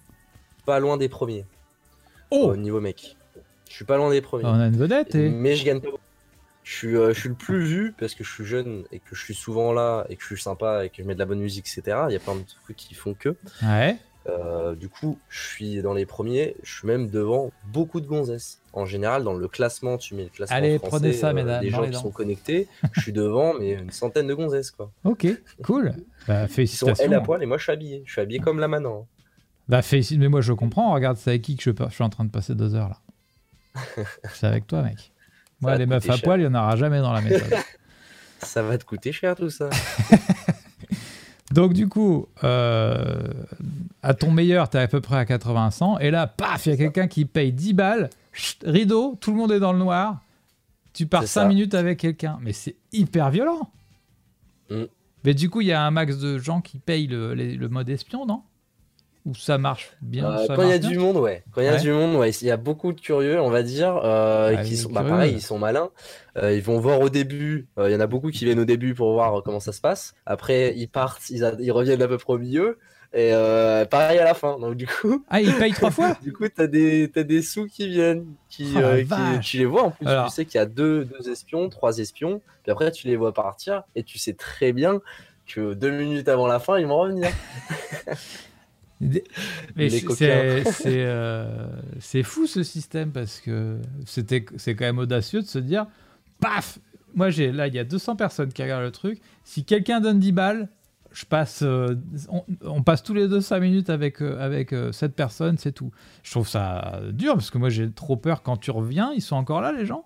pas 0.66 0.80
loin 0.80 0.98
des 0.98 1.10
premiers. 1.10 1.46
Oh 2.30 2.52
au 2.52 2.56
niveau 2.56 2.80
mec. 2.80 3.18
Je 3.70 3.74
suis 3.74 3.86
pas 3.86 3.98
loin 3.98 4.10
des 4.10 4.22
premiers. 4.22 4.46
On 4.46 4.60
a 4.60 4.68
une 4.68 4.78
vedette 4.78 5.16
et. 5.16 5.30
Mais 5.30 5.56
je 5.56 5.66
gagne 5.66 5.82
pas. 5.82 5.90
Je 6.64 6.74
suis, 6.76 6.96
euh, 6.96 7.14
je 7.14 7.20
suis 7.20 7.30
le 7.30 7.36
plus 7.36 7.64
vu 7.64 7.94
parce 8.00 8.14
que 8.14 8.24
je 8.24 8.32
suis 8.32 8.46
jeune 8.46 8.84
et 8.92 9.00
que 9.00 9.16
je 9.16 9.22
suis 9.22 9.34
souvent 9.34 9.74
là 9.74 10.06
et 10.10 10.16
que 10.16 10.22
je 10.22 10.28
suis 10.28 10.42
sympa 10.42 10.86
et 10.86 10.90
que 10.90 10.98
je 11.00 11.04
mets 11.04 11.16
de 11.16 11.20
la 11.20 11.26
bonne 11.26 11.40
musique, 11.40 11.66
etc. 11.68 12.04
Il 12.10 12.14
y 12.14 12.16
a 12.16 12.20
plein 12.20 12.36
de 12.36 12.44
trucs 12.64 12.78
qui 12.78 12.94
font 12.94 13.14
que. 13.14 13.36
Ouais. 13.64 13.98
Euh, 14.30 14.76
du 14.76 14.88
coup, 14.88 15.18
je 15.30 15.48
suis 15.48 15.82
dans 15.82 15.94
les 15.94 16.06
premiers. 16.06 16.56
Je 16.64 16.78
suis 16.78 16.88
même 16.88 17.10
devant 17.10 17.52
beaucoup 17.66 18.02
de 18.02 18.08
gonzesses. 18.08 18.60
En 18.74 18.86
général, 18.86 19.24
dans 19.24 19.34
le 19.34 19.48
classement, 19.48 19.98
tu 19.98 20.14
mets 20.16 20.24
le 20.26 20.30
classement 20.30 20.56
Allez, 20.56 20.78
français, 20.78 20.90
prenez 20.98 21.14
ça, 21.14 21.30
euh, 21.30 21.34
mesdames, 21.34 21.64
les 21.64 21.72
dans 21.72 21.84
gens 21.84 21.90
qui 21.90 21.98
sont 21.98 22.12
connectés. 22.12 22.68
je 22.94 23.02
suis 23.02 23.14
devant, 23.14 23.54
mais 23.56 23.74
une 23.74 23.92
centaine 23.92 24.28
de 24.28 24.34
gonzesses, 24.34 24.72
quoi. 24.72 24.92
Ok, 25.04 25.28
cool. 25.64 25.94
Bah, 26.28 26.44
Ils 26.44 26.48
sont 26.48 26.54
félicitations. 26.54 27.06
elles 27.06 27.14
à 27.14 27.22
poil 27.22 27.42
et 27.42 27.46
moi, 27.46 27.58
je 27.58 27.64
suis 27.64 27.72
habillé. 27.72 28.04
Je 28.06 28.12
suis 28.12 28.22
habillé 28.22 28.40
comme 28.40 28.60
là 28.60 28.68
maintenant. 28.68 29.08
Bah, 29.68 29.82
félicite, 29.82 30.20
mais 30.20 30.28
moi 30.28 30.42
je 30.42 30.54
comprends. 30.54 30.94
Regarde, 30.94 31.18
c'est 31.18 31.30
avec 31.32 31.42
qui 31.44 31.56
que 31.56 31.64
je, 31.64 31.72
je 31.72 31.94
suis 31.94 32.04
en 32.04 32.10
train 32.10 32.26
de 32.26 32.32
passer 32.32 32.56
deux 32.56 32.76
heures 32.76 32.90
là. 32.90 32.98
c'est 34.34 34.48
avec 34.48 34.68
toi, 34.68 34.82
mec. 34.82 35.12
Moi, 35.62 35.78
les 35.78 35.86
meufs 35.86 36.10
à 36.10 36.14
cher. 36.16 36.24
poil, 36.24 36.42
il 36.42 36.48
n'y 36.48 36.56
en 36.56 36.60
aura 36.60 36.76
jamais 36.76 37.00
dans 37.00 37.14
la 37.14 37.22
méthode. 37.22 37.58
Ça 38.44 38.64
va 38.64 38.78
te 38.78 38.84
coûter 38.84 39.12
cher 39.12 39.36
tout 39.36 39.50
ça. 39.52 39.70
Donc, 41.54 41.74
du 41.74 41.88
coup, 41.88 42.28
euh, 42.44 43.28
à 44.04 44.14
ton 44.14 44.32
meilleur, 44.32 44.70
tu 44.70 44.78
es 44.78 44.82
à 44.82 44.88
peu 44.88 45.02
près 45.02 45.18
à 45.18 45.26
80-100. 45.26 46.00
Et 46.02 46.12
là, 46.12 46.28
paf, 46.28 46.66
il 46.66 46.70
y 46.70 46.74
a 46.74 46.78
quelqu'un 46.78 47.08
qui 47.08 47.26
paye 47.26 47.52
10 47.52 47.74
balles. 47.74 48.10
Chut, 48.34 48.64
rideau, 48.66 49.18
tout 49.20 49.32
le 49.32 49.38
monde 49.38 49.52
est 49.52 49.60
dans 49.60 49.74
le 49.74 49.80
noir. 49.80 50.22
Tu 50.94 51.06
pars 51.06 51.22
C'est 51.22 51.28
5 51.28 51.42
ça. 51.42 51.48
minutes 51.48 51.74
avec 51.74 52.00
quelqu'un. 52.00 52.40
Mais 52.42 52.54
c'est 52.54 52.76
hyper 52.94 53.30
violent. 53.32 53.70
Mm. 54.70 54.84
Mais 55.24 55.34
du 55.34 55.50
coup, 55.50 55.62
il 55.62 55.68
y 55.68 55.72
a 55.74 55.84
un 55.84 55.92
max 55.92 56.18
de 56.18 56.38
gens 56.38 56.62
qui 56.62 56.80
payent 56.80 57.08
le 57.08 57.68
mode 57.68 57.90
espion, 57.90 58.26
non? 58.26 58.42
Ou 59.26 59.36
ça 59.36 59.58
marche 59.60 59.92
bien 60.02 60.26
Euh, 60.32 60.48
ça 60.48 60.56
quand 60.56 60.64
il 60.64 60.70
y 60.70 60.74
a 60.74 60.80
du 60.80 60.98
monde, 60.98 61.18
ouais. 61.18 61.44
Quand 61.52 61.62
il 61.62 61.66
y 61.66 61.68
a 61.68 61.74
Ouais. 61.74 61.80
du 61.80 61.92
monde, 61.92 62.16
ouais. 62.16 62.32
Il 62.32 62.48
y 62.48 62.52
a 62.52 62.58
beaucoup 62.58 62.92
de 62.92 63.00
curieux, 63.00 63.40
on 63.40 63.50
va 63.52 63.62
dire, 63.62 64.00
euh, 64.04 64.56
Ah, 64.58 64.64
qui 64.64 64.76
sont, 64.78 64.90
bah, 64.92 65.04
pareil, 65.04 65.34
ils 65.34 65.42
sont 65.42 65.60
malins. 65.60 65.90
Euh, 66.38 66.54
ils 66.56 66.64
vont 66.64 66.80
voir 66.80 67.00
au 67.02 67.10
début. 67.10 67.68
euh, 67.78 67.90
Il 67.90 67.94
y 67.94 67.96
en 67.96 68.00
a 68.00 68.08
beaucoup 68.08 68.32
qui 68.32 68.46
viennent 68.46 68.60
au 68.60 68.66
début 68.66 68.96
pour 68.96 69.14
voir 69.14 69.44
comment 69.44 69.60
ça 69.60 69.74
se 69.74 69.82
passe. 69.82 70.16
Après, 70.26 70.74
ils 70.76 70.88
partent, 70.88 71.30
ils, 71.30 71.44
a- 71.46 71.54
ils 71.60 71.72
reviennent 71.72 72.02
à 72.02 72.08
peu 72.08 72.18
près 72.18 72.34
au 72.34 72.38
milieu. 72.40 72.80
Et 73.14 73.32
euh, 73.34 73.84
pareil 73.86 74.18
à 74.20 74.24
la 74.24 74.34
fin. 74.34 74.58
Donc 74.58 74.76
du 74.76 74.88
coup, 74.88 75.24
Ah, 75.30 75.42
ils 75.42 75.54
payent 75.54 75.74
trois 75.74 75.92
fois? 75.92 76.16
Du 76.24 76.32
coup, 76.34 76.48
t'as 76.48 76.66
des, 76.68 77.12
t'as 77.14 77.24
des 77.24 77.42
sous 77.42 77.68
qui 77.68 77.90
viennent, 77.90 78.26
qui, 78.50 78.72
Oh 78.76 78.80
euh, 78.80 79.04
qui- 79.04 79.40
tu 79.42 79.58
les 79.58 79.66
vois 79.66 79.84
en 79.84 79.92
plus. 79.92 80.08
Alors- 80.08 80.28
Tu 80.28 80.32
sais 80.34 80.46
qu'il 80.46 80.56
y 80.56 80.62
a 80.62 80.66
deux, 80.66 81.04
deux 81.06 81.30
espions, 81.30 81.68
trois 81.70 81.98
espions. 82.00 82.42
Puis 82.64 82.72
après, 82.72 82.90
tu 82.92 83.08
les 83.08 83.18
vois 83.18 83.34
partir 83.34 83.84
et 83.96 84.04
tu 84.04 84.18
sais 84.18 84.34
très 84.34 84.72
bien 84.72 85.00
que 85.46 85.74
deux 85.74 85.92
minutes 85.92 86.30
avant 86.30 86.48
la 86.48 86.60
fin, 86.60 86.80
ils 86.80 86.88
vont 86.88 87.00
revenir. 87.02 87.28
C'est- 89.90 90.02
coquins. 90.04 90.16
c'est 90.18 90.64
c'est, 90.72 91.04
euh, 91.06 92.24
fou 92.24 92.46
ce 92.48 92.64
système 92.64 93.12
parce 93.12 93.40
que 93.40 93.78
c'était 94.06 94.46
c'est 94.58 94.76
quand 94.76 94.86
même 94.86 95.00
audacieux 95.00 95.42
de 95.42 95.48
se 95.48 95.60
dire 95.60 95.88
paf 96.40 96.80
moi 97.16 97.30
j'ai 97.30 97.52
là 97.52 97.68
il 97.68 97.74
y 97.74 97.80
a 97.80 97.84
200 97.84 98.16
personnes 98.16 98.54
qui 98.54 98.62
regardent 98.62 98.84
le 98.84 98.92
truc 98.92 99.20
si 99.44 99.64
quelqu'un 99.66 100.00
donne 100.02 100.20
10 100.20 100.32
balles 100.32 100.70
je 101.12 101.26
passe 101.26 101.62
euh, 101.64 101.96
on, 102.30 102.44
on 102.64 102.84
passe 102.84 103.04
tous 103.04 103.14
les 103.14 103.28
deux 103.28 103.42
5 103.42 103.60
minutes 103.60 103.90
avec 103.90 104.22
euh, 104.22 104.40
avec 104.40 104.72
euh, 104.72 104.92
cette 104.92 105.16
personne 105.16 105.58
c'est 105.58 105.72
tout 105.72 105.92
je 106.24 106.32
trouve 106.32 106.48
ça 106.48 107.02
dur 107.12 107.34
parce 107.34 107.50
que 107.50 107.58
moi 107.58 107.70
j'ai 107.70 107.92
trop 107.92 108.16
peur 108.18 108.44
quand 108.44 108.58
tu 108.58 108.72
reviens 108.72 109.12
ils 109.16 109.22
sont 109.22 109.36
encore 109.36 109.62
là 109.62 109.72
les 109.72 109.86
gens? 109.86 110.06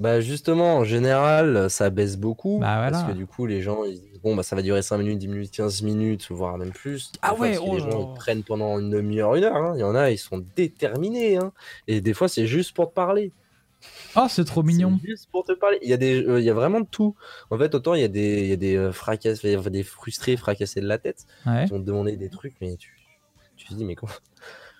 Bah 0.00 0.20
justement, 0.20 0.76
en 0.76 0.84
général, 0.84 1.68
ça 1.70 1.90
baisse 1.90 2.16
beaucoup. 2.16 2.58
Bah 2.60 2.76
voilà. 2.76 2.90
Parce 2.92 3.04
que 3.04 3.16
du 3.16 3.26
coup, 3.26 3.46
les 3.46 3.62
gens, 3.62 3.82
ils 3.84 3.94
disent, 3.98 4.07
bon, 4.22 4.34
bah 4.36 4.42
ça 4.42 4.54
va 4.56 4.62
durer 4.62 4.82
5 4.82 4.98
minutes, 4.98 5.18
10 5.18 5.28
minutes, 5.28 5.50
15 5.50 5.82
minutes, 5.82 6.26
voire 6.30 6.58
même 6.58 6.72
plus. 6.72 7.12
Ah 7.22 7.28
fois, 7.34 7.40
ouais, 7.40 7.48
parce 7.52 7.64
que 7.64 7.70
oh 7.70 7.74
les 7.74 7.80
gens, 7.80 8.12
ils 8.12 8.18
prennent 8.18 8.42
pendant 8.44 8.78
une 8.78 8.90
demi-heure, 8.90 9.34
une 9.34 9.44
heure. 9.44 9.56
hein. 9.56 9.72
Il 9.76 9.80
y 9.80 9.84
en 9.84 9.94
a, 9.94 10.10
ils 10.10 10.18
sont 10.18 10.38
déterminés. 10.56 11.36
hein. 11.36 11.52
Et 11.86 12.00
des 12.00 12.14
fois, 12.14 12.28
c'est 12.28 12.46
juste 12.46 12.72
pour 12.74 12.88
te 12.90 12.94
parler. 12.94 13.32
oh 14.16 14.26
c'est 14.28 14.44
trop 14.44 14.62
mignon 14.62 14.98
C'est 15.02 15.08
juste 15.10 15.28
pour 15.30 15.44
te 15.44 15.52
parler. 15.52 15.78
Il 15.82 15.88
y 15.88 15.92
a, 15.92 15.96
des, 15.96 16.22
euh, 16.24 16.40
il 16.40 16.44
y 16.44 16.50
a 16.50 16.54
vraiment 16.54 16.80
de 16.80 16.86
tout. 16.86 17.14
En 17.50 17.58
fait, 17.58 17.74
autant 17.74 17.94
il 17.94 18.00
y 18.00 18.04
a 18.04 18.08
des, 18.08 18.40
il 18.42 18.46
y 18.48 18.52
a 18.52 18.56
des, 18.56 18.76
euh, 18.76 18.90
fracass- 18.92 19.40
il 19.44 19.50
y 19.50 19.54
a 19.54 19.60
des 19.70 19.82
frustrés, 19.82 20.36
fracassés 20.36 20.80
de 20.80 20.86
la 20.86 20.98
tête, 20.98 21.26
ouais. 21.46 21.64
qui 21.64 21.70
vont 21.72 21.80
te 21.80 21.84
demander 21.86 22.16
des 22.16 22.28
trucs, 22.28 22.54
mais 22.60 22.76
tu, 22.76 22.98
tu 23.56 23.66
te 23.66 23.74
dis, 23.74 23.84
mais 23.84 23.94
comment, 23.94 24.12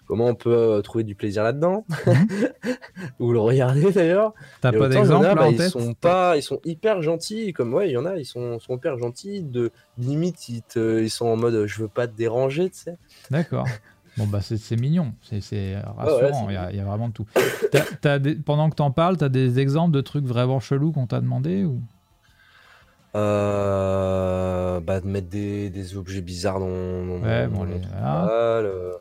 comment 0.08 0.26
on 0.26 0.34
peut 0.34 0.50
euh, 0.52 0.80
trouver 0.82 1.04
du 1.04 1.14
plaisir 1.14 1.44
là-dedans 1.44 1.84
Ou 3.20 3.30
le 3.32 3.38
regarder 3.38 3.92
d'ailleurs 3.92 4.34
t'as 4.60 4.72
pas 4.72 4.86
en 4.86 4.88
d'exemple 4.88 5.34
bah, 5.36 5.48
ils 5.48 5.56
tête 5.56 5.70
sont 5.70 5.94
pas, 5.94 6.36
ils 6.36 6.42
sont 6.42 6.60
hyper 6.64 7.00
gentils. 7.02 7.52
Comme 7.52 7.72
ouais, 7.74 7.88
il 7.88 7.92
y 7.92 7.96
en 7.96 8.06
a, 8.06 8.16
ils 8.16 8.24
sont, 8.24 8.58
sont 8.58 8.74
hyper 8.76 8.98
gentils. 8.98 9.42
De 9.42 9.70
limite, 9.98 10.48
ils, 10.48 10.62
te- 10.62 11.00
ils 11.00 11.10
sont 11.10 11.26
en 11.26 11.36
mode, 11.36 11.66
je 11.66 11.82
veux 11.82 11.88
pas 11.88 12.08
te 12.08 12.16
déranger, 12.16 12.70
tu 12.70 12.78
sais. 12.78 12.96
D'accord. 13.30 13.66
Bon, 14.16 14.26
bah, 14.26 14.40
c'est 14.40 14.74
mignon, 14.74 15.12
c'est 15.22 15.76
rassurant, 15.96 16.48
il 16.48 16.54
y, 16.54 16.56
a- 16.56 16.72
il 16.72 16.76
y 16.76 16.80
a 16.80 16.84
vraiment 16.84 17.08
tout. 17.10 17.24
Des- 18.18 18.34
pendant 18.34 18.68
que 18.68 18.74
t'en 18.74 18.90
parles, 18.90 19.16
t'as 19.16 19.28
des 19.28 19.60
exemples 19.60 19.92
de 19.94 20.00
trucs 20.00 20.24
vraiment 20.24 20.58
chelous 20.58 20.90
qu'on 20.90 21.06
t'a 21.06 21.20
demandé 21.20 21.62
ou... 21.64 21.80
Euh, 23.14 24.80
bah, 24.80 25.00
de 25.00 25.06
mettre 25.06 25.28
des, 25.28 25.70
des 25.70 25.96
objets 25.96 26.20
bizarres 26.20 26.60
dans, 26.60 26.66
dans 26.66 27.22
Ouais, 27.22 27.46
dans 27.46 27.52
bon, 27.52 27.64
les- 27.64 27.80
voilà. 27.92 28.28
euh, 28.30 28.92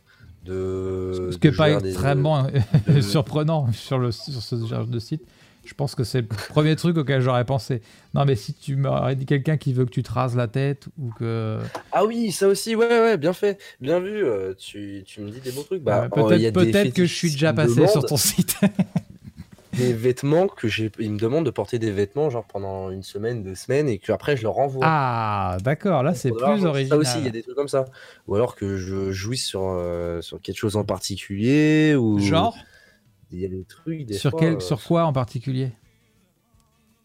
de. 0.45 1.29
Ce 1.31 1.37
qui 1.37 1.47
n'est 1.47 1.53
pas 1.55 1.79
des- 1.81 1.89
extrêmement 1.89 2.47
de- 2.87 3.01
surprenant 3.01 3.71
sur, 3.73 3.97
le, 3.99 4.11
sur 4.11 4.41
ce 4.41 4.65
genre 4.65 4.85
de 4.87 4.99
site. 4.99 5.23
Je 5.65 5.73
pense 5.73 5.95
que 5.95 6.05
c'est 6.05 6.21
le 6.21 6.27
premier 6.27 6.77
truc 6.77 6.95
auquel 6.97 7.19
j'aurais 7.21 7.43
pensé. 7.43 7.81
Non, 8.13 8.23
mais 8.23 8.35
si 8.37 8.53
tu 8.53 8.77
m'aurais 8.77 9.17
dit 9.17 9.25
quelqu'un 9.25 9.57
qui 9.57 9.73
veut 9.73 9.83
que 9.83 9.89
tu 9.89 10.01
te 10.01 10.09
rases 10.09 10.33
la 10.37 10.47
tête 10.47 10.87
ou 10.97 11.09
que. 11.19 11.59
Ah 11.91 12.05
oui, 12.05 12.31
ça 12.31 12.47
aussi, 12.47 12.73
ouais, 12.73 12.87
ouais, 12.87 13.17
bien 13.17 13.33
fait, 13.33 13.59
bien 13.81 13.99
vu. 13.99 14.23
euh, 14.23 14.53
tu, 14.57 15.03
tu 15.05 15.19
me 15.19 15.29
dis 15.29 15.41
des 15.41 15.51
bons 15.51 15.63
trucs. 15.63 15.83
Bah, 15.83 16.07
Ouais, 16.15 16.23
euh, 16.45 16.47
a 16.47 16.51
peut-être 16.53 16.93
que 16.93 17.05
je 17.05 17.13
suis 17.13 17.31
déjà 17.31 17.51
passé 17.51 17.85
sur 17.87 18.05
ton 18.05 18.15
site. 18.15 18.55
Des 19.73 19.93
vêtements 19.93 20.47
que 20.47 20.67
j'ai. 20.67 20.91
Ils 20.99 21.11
me 21.11 21.19
demandent 21.19 21.45
de 21.45 21.51
porter 21.51 21.77
des 21.77 21.91
vêtements, 21.91 22.29
genre 22.29 22.45
pendant 22.45 22.89
une 22.89 23.03
semaine, 23.03 23.43
deux 23.43 23.55
semaines, 23.55 23.87
et 23.89 23.99
que 23.99 24.11
après 24.11 24.35
je 24.35 24.43
leur 24.43 24.53
renvoie. 24.53 24.85
ah, 24.85 25.57
d'accord, 25.61 26.03
là 26.03 26.13
c'est 26.13 26.31
plus 26.31 26.65
original. 26.65 26.87
Ça 26.87 26.97
aussi, 26.97 27.19
il 27.19 27.25
y 27.25 27.27
a 27.27 27.31
des 27.31 27.43
trucs 27.43 27.55
comme 27.55 27.67
ça. 27.67 27.85
Ou 28.27 28.35
alors 28.35 28.55
que 28.55 28.77
je 28.77 29.11
jouisse 29.11 29.45
sur, 29.45 29.61
euh, 29.63 30.21
sur 30.21 30.41
quelque 30.41 30.57
chose 30.57 30.75
en 30.75 30.83
particulier. 30.83 31.95
Ou... 31.95 32.17
Genre? 32.19 32.57
Il 33.31 33.39
y 33.39 33.45
a 33.45 33.49
des 33.49 33.65
trucs. 33.65 34.05
Des 34.05 34.13
sur, 34.13 34.31
fois, 34.31 34.39
quel, 34.39 34.53
euh, 34.55 34.59
sur 34.59 34.81
quoi 34.83 35.05
en 35.05 35.13
particulier? 35.13 35.71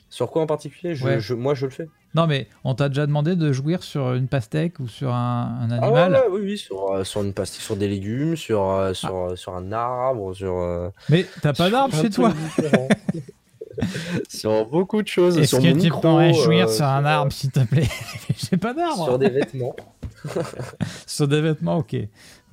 Sur 0.09 0.31
quoi 0.31 0.43
en 0.43 0.47
particulier? 0.47 0.95
Je, 0.95 1.05
Ouais. 1.05 1.21
je- 1.21 1.35
Moi, 1.35 1.55
je 1.55 1.67
le 1.67 1.73
fais. 1.73 1.89
Non, 2.15 2.27
mais 2.27 2.47
on 2.65 2.75
t'a 2.75 2.89
déjà 2.91 3.07
demandé 3.07 3.37
de 3.37 3.53
jouir 3.53 3.83
sur 3.83 4.13
une 4.13 4.29
pastèque 4.29 4.79
ou 4.81 4.89
sur 4.89 5.15
un, 5.15 5.59
un 5.63 5.71
Ah 5.71 5.77
animal 5.85 6.13
ouais, 6.13 6.19
ouais, 6.19 6.25
oui, 6.31 6.41
oui, 6.43 6.59
sur, 6.59 6.93
euh, 6.93 7.05
sur 7.05 7.23
une 7.23 7.33
pastille, 7.33 7.63
sur 7.63 7.75
des 7.77 7.89
légumes, 7.89 8.37
sur, 8.37 8.61
Ah. 8.63 8.81
euh, 8.89 8.95
sur, 8.95 9.15
euh, 9.17 9.37
sur 9.37 9.55
un 9.55 9.73
arbre, 9.73 10.35
sur. 10.35 10.55
euh, 10.59 10.91
Mais 11.09 11.27
t'as 11.41 11.55
pas 11.55 11.71
d'arbre 11.71 11.95
chez 11.97 12.11
toi 12.11 12.33
sur 14.29 14.67
beaucoup 14.67 15.03
de 15.03 15.09
choses. 15.09 15.39
Est-ce 15.39 15.57
que 15.57 15.81
tu 15.81 15.89
pourrais 15.91 16.35
jouir 16.35 16.69
sur 16.69 16.85
un 16.85 17.05
arbre, 17.05 17.33
s'il 17.33 17.51
te 17.51 17.61
plaît? 17.61 17.89
J'ai 18.37 18.57
pas 18.57 18.75
d'arbre. 18.75 19.05
Sur 19.05 19.19
des 19.19 19.31
vêtements. 19.31 19.75
Sur 21.07 21.27
des 21.27 21.41
vêtements, 21.41 21.79
ok. 21.79 21.97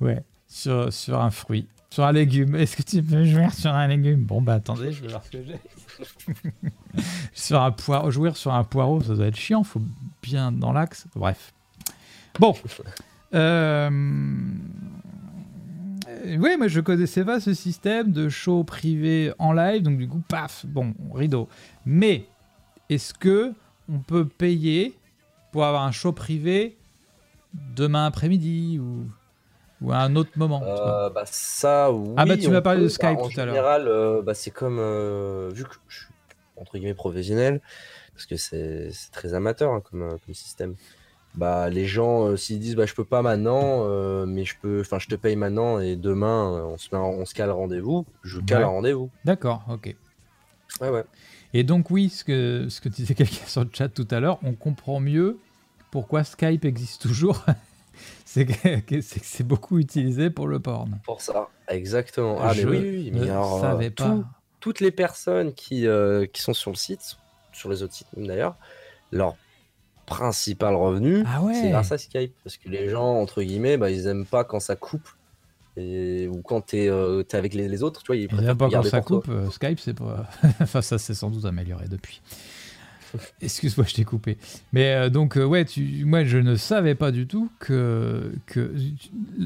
Ouais. 0.00 0.22
Sur, 0.48 0.92
sur 0.92 1.20
un 1.20 1.30
fruit. 1.30 1.68
Sur 1.92 2.04
un 2.04 2.12
légume. 2.12 2.54
Est-ce 2.54 2.76
que 2.76 2.82
tu 2.82 3.02
peux 3.02 3.24
jouer 3.24 3.50
sur 3.50 3.72
un 3.72 3.88
légume? 3.88 4.22
Bon, 4.22 4.40
bah 4.40 4.54
attendez, 4.54 4.92
je 4.92 5.02
vais 5.02 5.08
voir 5.08 5.24
ce 5.24 5.30
que 5.30 5.38
j'ai. 5.44 5.58
sur 7.34 7.60
un 7.60 7.72
poireau. 7.72 8.10
Jouer 8.10 8.32
sur 8.34 8.52
un 8.52 8.62
poireau, 8.62 9.00
ça 9.00 9.14
doit 9.14 9.26
être 9.26 9.36
chiant. 9.36 9.64
Faut 9.64 9.82
bien 10.22 10.52
dans 10.52 10.72
l'axe. 10.72 11.06
Bref. 11.16 11.52
Bon. 12.38 12.54
Euh... 13.34 13.90
Oui, 16.26 16.56
moi 16.58 16.68
je 16.68 16.80
connaissais 16.80 17.24
pas 17.24 17.40
ce 17.40 17.54
système 17.54 18.12
de 18.12 18.28
show 18.28 18.62
privé 18.62 19.32
en 19.38 19.52
live, 19.52 19.82
donc 19.82 19.98
du 19.98 20.08
coup, 20.08 20.22
paf, 20.28 20.66
bon, 20.66 20.94
rideau. 21.14 21.48
Mais 21.86 22.26
est-ce 22.88 23.14
que 23.14 23.52
on 23.88 23.98
peut 23.98 24.26
payer 24.26 24.94
pour 25.52 25.64
avoir 25.64 25.84
un 25.84 25.92
show 25.92 26.12
privé 26.12 26.76
demain 27.74 28.06
après-midi 28.06 28.78
ou, 28.78 29.06
ou 29.80 29.92
à 29.92 29.98
un 29.98 30.16
autre 30.16 30.30
moment 30.36 30.62
Euh, 30.64 31.10
bah 31.10 31.24
ça, 31.26 31.90
oui. 31.92 32.14
Ah 32.16 32.24
bah, 32.26 32.36
tu 32.36 32.48
m'as 32.50 32.60
parlé 32.60 32.82
de. 32.82 32.88
Skype 32.88 33.16
Bah, 33.16 33.22
en 33.24 33.28
tout 33.28 33.40
à 33.40 33.44
l'heure. 33.44 33.54
général, 33.54 33.88
euh, 33.88 34.22
bah, 34.22 34.34
c'est 34.34 34.50
comme 34.50 34.78
euh, 34.78 35.50
vu 35.52 35.64
que 35.64 35.74
je 35.88 35.96
suis 36.00 36.06
entre 36.56 36.76
guillemets 36.76 36.94
professionnel, 36.94 37.60
parce 38.14 38.26
que 38.26 38.36
c'est 38.36 38.90
très 39.12 39.32
amateur 39.34 39.72
hein, 39.72 39.80
comme, 39.90 40.02
euh, 40.02 40.16
comme 40.24 40.34
système. 40.34 40.74
Bah 41.36 41.70
les 41.70 41.86
gens 41.86 42.36
s'ils 42.36 42.58
disent 42.58 42.74
bah 42.74 42.86
je 42.86 42.94
peux 42.94 43.04
pas 43.04 43.22
maintenant, 43.22 43.84
mais 44.26 44.44
je 44.44 44.56
peux, 44.60 44.80
enfin 44.80 44.98
je 44.98 45.06
te 45.06 45.14
paye 45.14 45.36
maintenant 45.36 45.78
et 45.78 45.94
demain 45.94 46.64
on 46.64 46.76
se 46.76 46.92
en- 46.94 47.08
on 47.08 47.24
se 47.24 47.34
cale 47.34 47.50
rendez-vous, 47.52 48.04
je 48.24 48.40
cale 48.40 48.58
Ouais. 48.58 48.64
un 48.64 48.68
rendez-vous. 48.68 49.10
D'accord, 49.24 49.62
ok. 49.70 49.94
Ouais 50.80 50.88
ouais. 50.90 51.04
Et 51.54 51.62
donc 51.62 51.90
oui, 51.92 52.08
ce 52.10 52.24
que, 52.24 52.66
ce 52.68 52.80
que 52.80 52.88
disait 52.88 53.14
quelqu'un 53.14 53.46
sur 53.46 53.62
le 53.62 53.70
chat 53.72 53.88
tout 53.88 54.08
à 54.10 54.18
l'heure, 54.18 54.40
on 54.42 54.54
comprend 54.54 54.98
mieux 54.98 55.38
pourquoi 55.92 56.24
Skype 56.24 56.64
existe 56.64 57.00
toujours. 57.02 57.44
c'est 58.30 58.46
que 58.86 59.00
c'est 59.00 59.42
beaucoup 59.42 59.78
utilisé 59.78 60.30
pour 60.30 60.46
le 60.46 60.60
porn. 60.60 61.00
Pour 61.04 61.20
ça, 61.20 61.48
exactement. 61.66 62.38
Ah 62.40 62.52
mais 62.54 62.62
Je 62.62 62.68
oui, 62.68 62.78
oui, 62.78 63.10
mais 63.12 63.28
alors, 63.28 63.56
euh, 63.56 63.60
savais 63.60 63.90
pas. 63.90 64.04
tout- 64.04 64.24
toutes 64.60 64.78
les 64.78 64.92
personnes 64.92 65.52
qui, 65.52 65.88
euh, 65.88 66.26
qui 66.26 66.40
sont 66.40 66.52
sur 66.52 66.70
le 66.70 66.76
site, 66.76 67.16
sur 67.52 67.70
les 67.70 67.82
autres 67.82 67.94
sites 67.94 68.06
d'ailleurs, 68.14 68.56
leur 69.10 69.34
principal 70.06 70.76
revenu, 70.76 71.24
Ah 71.26 71.42
ouais. 71.42 71.54
c'est 71.54 71.70
grâce 71.70 71.90
à 71.90 71.98
Skype. 71.98 72.36
Parce 72.44 72.56
que 72.56 72.68
les 72.68 72.88
gens, 72.88 73.20
entre 73.20 73.42
guillemets, 73.42 73.76
bah, 73.76 73.90
ils 73.90 74.06
aiment 74.06 74.26
pas 74.26 74.44
quand 74.44 74.60
ça 74.60 74.76
coupe. 74.76 75.08
Et, 75.76 76.28
ou 76.28 76.40
quand 76.42 76.60
tu 76.66 76.84
es, 76.84 77.34
avec 77.34 77.54
les, 77.54 77.82
autres, 77.82 78.02
tu 78.02 78.08
vois, 78.08 78.16
ils 78.16 78.28
préfèrent 78.28 78.56
pas 78.56 78.70
quand 78.70 78.82
ça 78.84 79.00
coupe, 79.00 79.28
Skype, 79.50 79.80
c'est 79.80 79.94
pas. 79.94 80.28
enfin, 80.60 80.82
ça 80.82 80.98
s'est 80.98 81.14
sans 81.14 81.30
doute 81.30 81.46
amélioré 81.46 81.88
depuis. 81.88 82.22
Excuse-moi, 83.40 83.86
je 83.86 83.94
t'ai 83.94 84.04
coupé. 84.04 84.38
Mais 84.72 84.94
euh, 84.94 85.08
donc, 85.10 85.36
euh, 85.36 85.44
ouais, 85.44 85.64
tu, 85.64 86.04
moi, 86.04 86.24
je 86.24 86.38
ne 86.38 86.56
savais 86.56 86.94
pas 86.94 87.10
du 87.10 87.26
tout 87.26 87.50
que, 87.58 88.32
que 88.46 88.74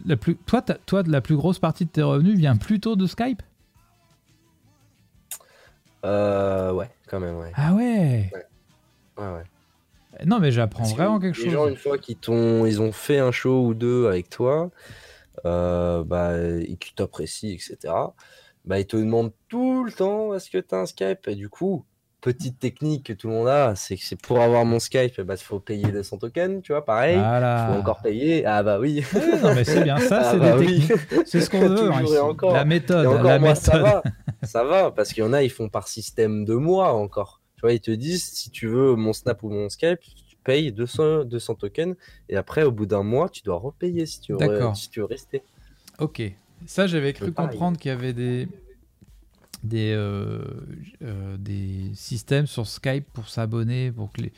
la 0.04 0.16
plus, 0.16 0.36
toi, 0.36 0.62
toi, 0.62 1.02
la 1.06 1.20
plus 1.20 1.36
grosse 1.36 1.58
partie 1.58 1.84
de 1.84 1.90
tes 1.90 2.02
revenus 2.02 2.38
vient 2.38 2.56
plutôt 2.56 2.96
de 2.96 3.06
Skype? 3.06 3.42
Euh, 6.04 6.72
Ouais, 6.72 6.90
quand 7.08 7.20
même, 7.20 7.36
ouais. 7.38 7.52
Ah 7.54 7.74
ouais? 7.74 8.30
Ouais, 9.16 9.24
ouais. 9.24 9.44
Non, 10.26 10.38
mais 10.38 10.52
j'apprends 10.52 10.84
vraiment 10.84 11.18
quelque 11.18 11.34
chose. 11.34 11.46
Les 11.46 11.50
gens, 11.52 11.66
une 11.66 11.76
fois 11.76 11.98
qu'ils 11.98 12.18
ils 12.26 12.80
ont 12.80 12.92
fait 12.92 13.18
un 13.18 13.32
show 13.32 13.66
ou 13.66 13.74
deux 13.74 14.06
avec 14.06 14.30
toi, 14.30 14.70
bah, 15.44 16.38
et 16.38 16.76
qu'ils 16.76 16.94
t'apprécient, 16.94 17.50
etc., 17.50 17.94
bah, 18.64 18.78
ils 18.78 18.86
te 18.86 18.96
demandent 18.96 19.32
tout 19.48 19.84
le 19.84 19.92
temps 19.92 20.34
est-ce 20.34 20.50
que 20.50 20.58
tu 20.58 20.74
as 20.74 20.78
un 20.78 20.86
Skype? 20.86 21.28
Et 21.28 21.34
du 21.34 21.48
coup, 21.48 21.84
petite 22.24 22.58
technique 22.58 23.04
que 23.04 23.12
tout 23.12 23.28
le 23.28 23.34
monde 23.34 23.48
a, 23.48 23.74
c'est 23.74 23.98
que 23.98 24.02
c'est 24.02 24.18
pour 24.18 24.40
avoir 24.40 24.64
mon 24.64 24.78
Skype, 24.78 25.20
bah, 25.20 25.34
il 25.34 25.44
faut 25.44 25.60
payer 25.60 25.92
200 25.92 26.16
tokens, 26.16 26.62
tu 26.62 26.72
vois, 26.72 26.82
pareil. 26.82 27.18
Il 27.18 27.66
faut 27.74 27.78
encore 27.78 28.00
payer. 28.00 28.46
Ah 28.46 28.62
bah 28.62 28.78
oui. 28.80 29.04
non, 29.42 29.54
mais 29.54 29.64
c'est 29.64 29.84
bien, 29.84 29.98
ça, 29.98 30.20
ah 30.24 30.32
c'est 30.32 30.38
bah 30.38 30.56
des 30.56 30.64
techniques. 30.64 30.92
C'est 31.26 31.42
ce 31.42 31.50
qu'on 31.50 31.60
veut. 31.68 31.92
Hein, 31.92 32.22
encore. 32.22 32.54
La 32.54 32.64
méthode. 32.64 33.22
la 33.22 33.38
méthode. 33.38 33.56
Ça 33.56 33.78
va, 33.78 34.02
ça 34.42 34.64
va, 34.64 34.90
parce 34.90 35.12
qu'il 35.12 35.22
y 35.22 35.26
en 35.26 35.34
a, 35.34 35.42
ils 35.42 35.50
font 35.50 35.68
par 35.68 35.86
système 35.86 36.46
de 36.46 36.54
mois 36.54 36.94
encore. 36.94 37.42
Tu 37.56 37.60
vois, 37.60 37.74
ils 37.74 37.80
te 37.80 37.90
disent, 37.90 38.24
si 38.24 38.50
tu 38.50 38.68
veux 38.68 38.96
mon 38.96 39.12
Snap 39.12 39.42
ou 39.42 39.50
mon 39.50 39.68
Skype, 39.68 40.00
tu 40.00 40.36
payes 40.44 40.72
200, 40.72 41.24
200 41.24 41.54
tokens, 41.56 41.94
et 42.30 42.36
après, 42.38 42.62
au 42.62 42.72
bout 42.72 42.86
d'un 42.86 43.02
mois, 43.02 43.28
tu 43.28 43.42
dois 43.42 43.56
repayer 43.56 44.06
si 44.06 44.22
tu 44.22 44.32
veux, 44.32 44.74
si 44.74 44.88
tu 44.88 45.00
veux 45.00 45.06
rester. 45.06 45.42
Ok. 45.98 46.22
Ça, 46.64 46.86
j'avais 46.86 47.12
cru 47.12 47.32
comprendre 47.32 47.78
qu'il 47.78 47.90
y 47.90 47.92
avait 47.92 48.14
des 48.14 48.48
des, 49.64 49.92
euh, 49.92 50.44
euh, 51.02 51.36
des 51.38 51.90
systèmes 51.94 52.46
sur 52.46 52.66
Skype 52.66 53.06
pour 53.12 53.28
s'abonner, 53.28 53.90
pour 53.90 54.12
que 54.12 54.22
les... 54.22 54.32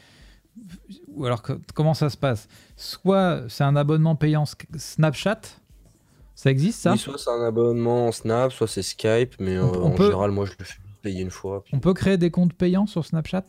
Ou 1.08 1.26
alors, 1.26 1.42
comment 1.74 1.92
ça 1.92 2.08
se 2.08 2.16
passe? 2.16 2.48
Soit 2.76 3.44
c'est 3.48 3.64
un 3.64 3.76
abonnement 3.76 4.16
payant 4.16 4.44
Snapchat, 4.76 5.40
ça 6.34 6.50
existe 6.50 6.80
ça? 6.80 6.96
Soit 6.96 7.18
c'est 7.18 7.30
un 7.30 7.44
abonnement 7.44 8.10
Snap, 8.12 8.52
soit 8.52 8.68
c'est 8.68 8.82
Skype, 8.82 9.34
mais 9.38 9.56
euh, 9.56 9.64
en 9.64 9.94
général, 9.94 10.30
moi 10.30 10.46
je 10.46 10.52
le 10.58 10.64
fais 10.64 10.80
payer 11.02 11.22
une 11.22 11.30
fois. 11.30 11.62
On 11.72 11.80
peut 11.80 11.92
créer 11.92 12.16
des 12.16 12.30
comptes 12.30 12.54
payants 12.54 12.86
sur 12.86 13.04
Snapchat? 13.04 13.44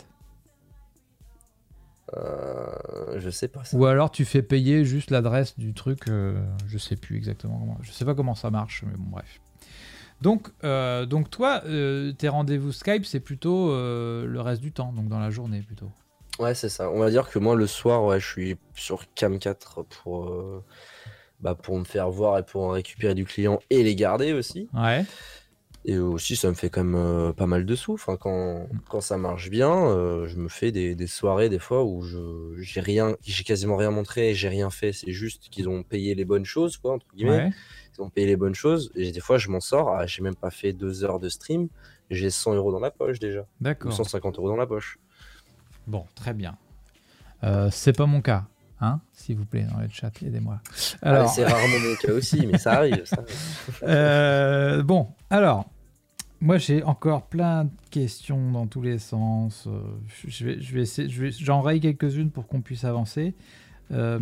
Je 2.13 3.29
sais 3.29 3.47
pas. 3.47 3.63
Ou 3.73 3.85
alors 3.85 4.11
tu 4.11 4.25
fais 4.25 4.41
payer 4.41 4.83
juste 4.83 5.11
l'adresse 5.11 5.57
du 5.57 5.73
truc, 5.73 6.07
je 6.07 6.77
sais 6.77 6.95
plus 6.95 7.17
exactement 7.17 7.59
comment. 7.59 7.77
Je 7.81 7.91
sais 7.91 8.05
pas 8.05 8.15
comment 8.15 8.35
ça 8.35 8.49
marche, 8.49 8.83
mais 8.85 8.95
bon, 8.97 9.09
bref. 9.11 9.39
Donc, 10.21 10.47
euh, 10.63 11.05
donc 11.05 11.29
toi, 11.29 11.61
euh, 11.65 12.11
tes 12.11 12.27
rendez-vous 12.27 12.71
Skype, 12.71 13.05
c'est 13.05 13.19
plutôt 13.19 13.71
euh, 13.71 14.25
le 14.25 14.41
reste 14.41 14.61
du 14.61 14.71
temps, 14.71 14.91
donc 14.93 15.07
dans 15.07 15.19
la 15.19 15.29
journée 15.29 15.61
plutôt. 15.61 15.91
Ouais, 16.39 16.55
c'est 16.55 16.69
ça. 16.69 16.89
On 16.91 16.99
va 16.99 17.09
dire 17.09 17.29
que 17.29 17.39
moi, 17.39 17.55
le 17.55 17.67
soir, 17.67 18.03
ouais, 18.03 18.19
je 18.19 18.27
suis 18.27 18.57
sur 18.75 19.05
Cam 19.15 19.39
4 19.39 19.83
pour, 19.83 20.31
bah, 21.39 21.55
pour 21.55 21.79
me 21.79 21.83
faire 21.83 22.09
voir 22.09 22.37
et 22.37 22.43
pour 22.43 22.73
récupérer 22.73 23.15
du 23.15 23.25
client 23.25 23.59
et 23.69 23.83
les 23.83 23.95
garder 23.95 24.33
aussi. 24.33 24.69
Ouais. 24.73 25.03
Et 25.85 25.97
aussi, 25.97 26.35
ça 26.35 26.49
me 26.49 26.53
fait 26.53 26.69
quand 26.69 26.83
même 26.83 27.33
pas 27.33 27.47
mal 27.47 27.65
de 27.65 27.75
sous. 27.75 27.93
Enfin, 27.93 28.17
quand, 28.17 28.67
quand 28.87 29.01
ça 29.01 29.17
marche 29.17 29.49
bien, 29.49 29.89
je 30.27 30.35
me 30.35 30.47
fais 30.49 30.71
des, 30.71 30.93
des, 30.93 31.07
soirées 31.07 31.49
des 31.49 31.59
fois 31.59 31.83
où 31.83 32.03
je 32.03 32.53
j'ai 32.57 32.81
rien, 32.81 33.15
j'ai 33.23 33.43
quasiment 33.43 33.77
rien 33.77 33.89
montré 33.89 34.29
et 34.29 34.35
j'ai 34.35 34.49
rien 34.49 34.69
fait. 34.69 34.93
C'est 34.93 35.13
juste 35.13 35.49
qu'ils 35.49 35.69
ont 35.69 35.81
payé 35.81 36.13
les 36.13 36.25
bonnes 36.25 36.45
choses, 36.45 36.77
quoi, 36.77 36.93
entre 36.93 37.07
guillemets. 37.15 37.45
Ouais 37.45 37.51
ils 37.97 38.01
ont 38.01 38.09
payé 38.09 38.27
les 38.27 38.35
bonnes 38.35 38.55
choses. 38.55 38.91
Et 38.95 39.11
des 39.11 39.19
fois, 39.19 39.37
je 39.37 39.49
m'en 39.49 39.59
sors. 39.59 39.89
Ah, 39.89 40.05
j'ai 40.05 40.21
même 40.21 40.35
pas 40.35 40.49
fait 40.49 40.73
deux 40.73 41.03
heures 41.03 41.19
de 41.19 41.29
stream. 41.29 41.67
J'ai 42.09 42.29
100 42.29 42.55
euros 42.55 42.71
dans 42.71 42.79
la 42.79 42.91
poche 42.91 43.19
déjà. 43.19 43.45
D'accord. 43.61 43.93
150 43.93 44.37
euros 44.37 44.49
dans 44.49 44.55
la 44.55 44.67
poche. 44.67 44.99
Bon, 45.87 46.05
très 46.15 46.33
bien. 46.33 46.57
Euh, 47.43 47.69
c'est 47.71 47.95
pas 47.95 48.05
mon 48.05 48.21
cas. 48.21 48.45
Hein 48.79 48.99
S'il 49.11 49.37
vous 49.37 49.45
plaît, 49.45 49.65
dans 49.71 49.79
le 49.79 49.87
chat, 49.89 50.11
aidez-moi. 50.21 50.59
Ah, 51.01 51.09
alors... 51.09 51.29
c'est 51.29 51.45
rarement 51.45 51.79
mon 51.79 51.95
cas 51.95 52.13
aussi, 52.13 52.45
mais 52.45 52.57
ça 52.57 52.73
arrive. 52.73 53.03
Euh, 53.83 54.83
bon, 54.83 55.07
alors, 55.29 55.65
moi 56.39 56.57
j'ai 56.57 56.83
encore 56.83 57.27
plein 57.27 57.65
de 57.65 57.71
questions 57.89 58.51
dans 58.51 58.67
tous 58.67 58.81
les 58.81 58.97
sens. 58.97 59.67
Euh, 59.67 59.81
je 60.27 60.45
vais, 60.45 60.61
je 60.61 60.73
vais 60.73 60.81
essayer, 60.81 61.31
j'en 61.31 61.61
raye 61.61 61.79
quelques-unes 61.79 62.31
pour 62.31 62.47
qu'on 62.47 62.61
puisse 62.61 62.83
avancer. 62.83 63.33
Euh, 63.91 64.19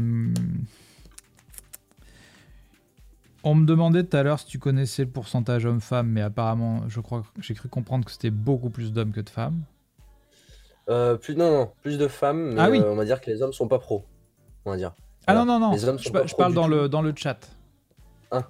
on 3.46 3.54
me 3.54 3.66
demandait 3.66 4.04
tout 4.04 4.18
à 4.18 4.24
l'heure 4.24 4.40
si 4.40 4.48
tu 4.48 4.58
connaissais 4.58 5.04
le 5.04 5.10
pourcentage 5.10 5.66
homme-femme, 5.66 6.10
mais 6.10 6.22
apparemment, 6.22 6.82
je 6.88 7.00
crois 7.00 7.22
que 7.22 7.42
j'ai 7.42 7.54
cru 7.54 7.70
comprendre 7.70 8.04
que 8.04 8.12
c'était 8.12 8.32
beaucoup 8.32 8.72
plus 8.72 8.92
d'hommes 8.92 9.12
que 9.12 9.22
de 9.22 9.30
femmes. 9.30 9.62
Euh, 10.90 11.16
plus, 11.16 11.36
non, 11.36 11.52
non, 11.52 11.72
plus 11.84 12.00
de 12.00 12.08
femmes, 12.08 12.54
mais 12.54 12.62
ah 12.62 12.70
oui. 12.72 12.80
Euh, 12.80 12.92
on 12.92 12.96
va 12.96 13.06
dire 13.06 13.22
que 13.22 13.30
les 13.30 13.44
hommes 13.44 13.54
sont 13.54 13.68
pas 13.68 13.78
pros. 13.78 14.04
On 14.66 14.72
va 14.72 14.78
dire. 14.78 14.94
Ah 15.28 15.36
non, 15.36 15.46
non, 15.46 15.60
non, 15.60 15.78
je, 15.78 16.36
parle 16.36 16.54
dans 16.54 16.68
le, 16.68 16.90
dans 16.90 17.02
le 17.02 17.14
chat. 17.16 17.38
Ah, 18.32 18.48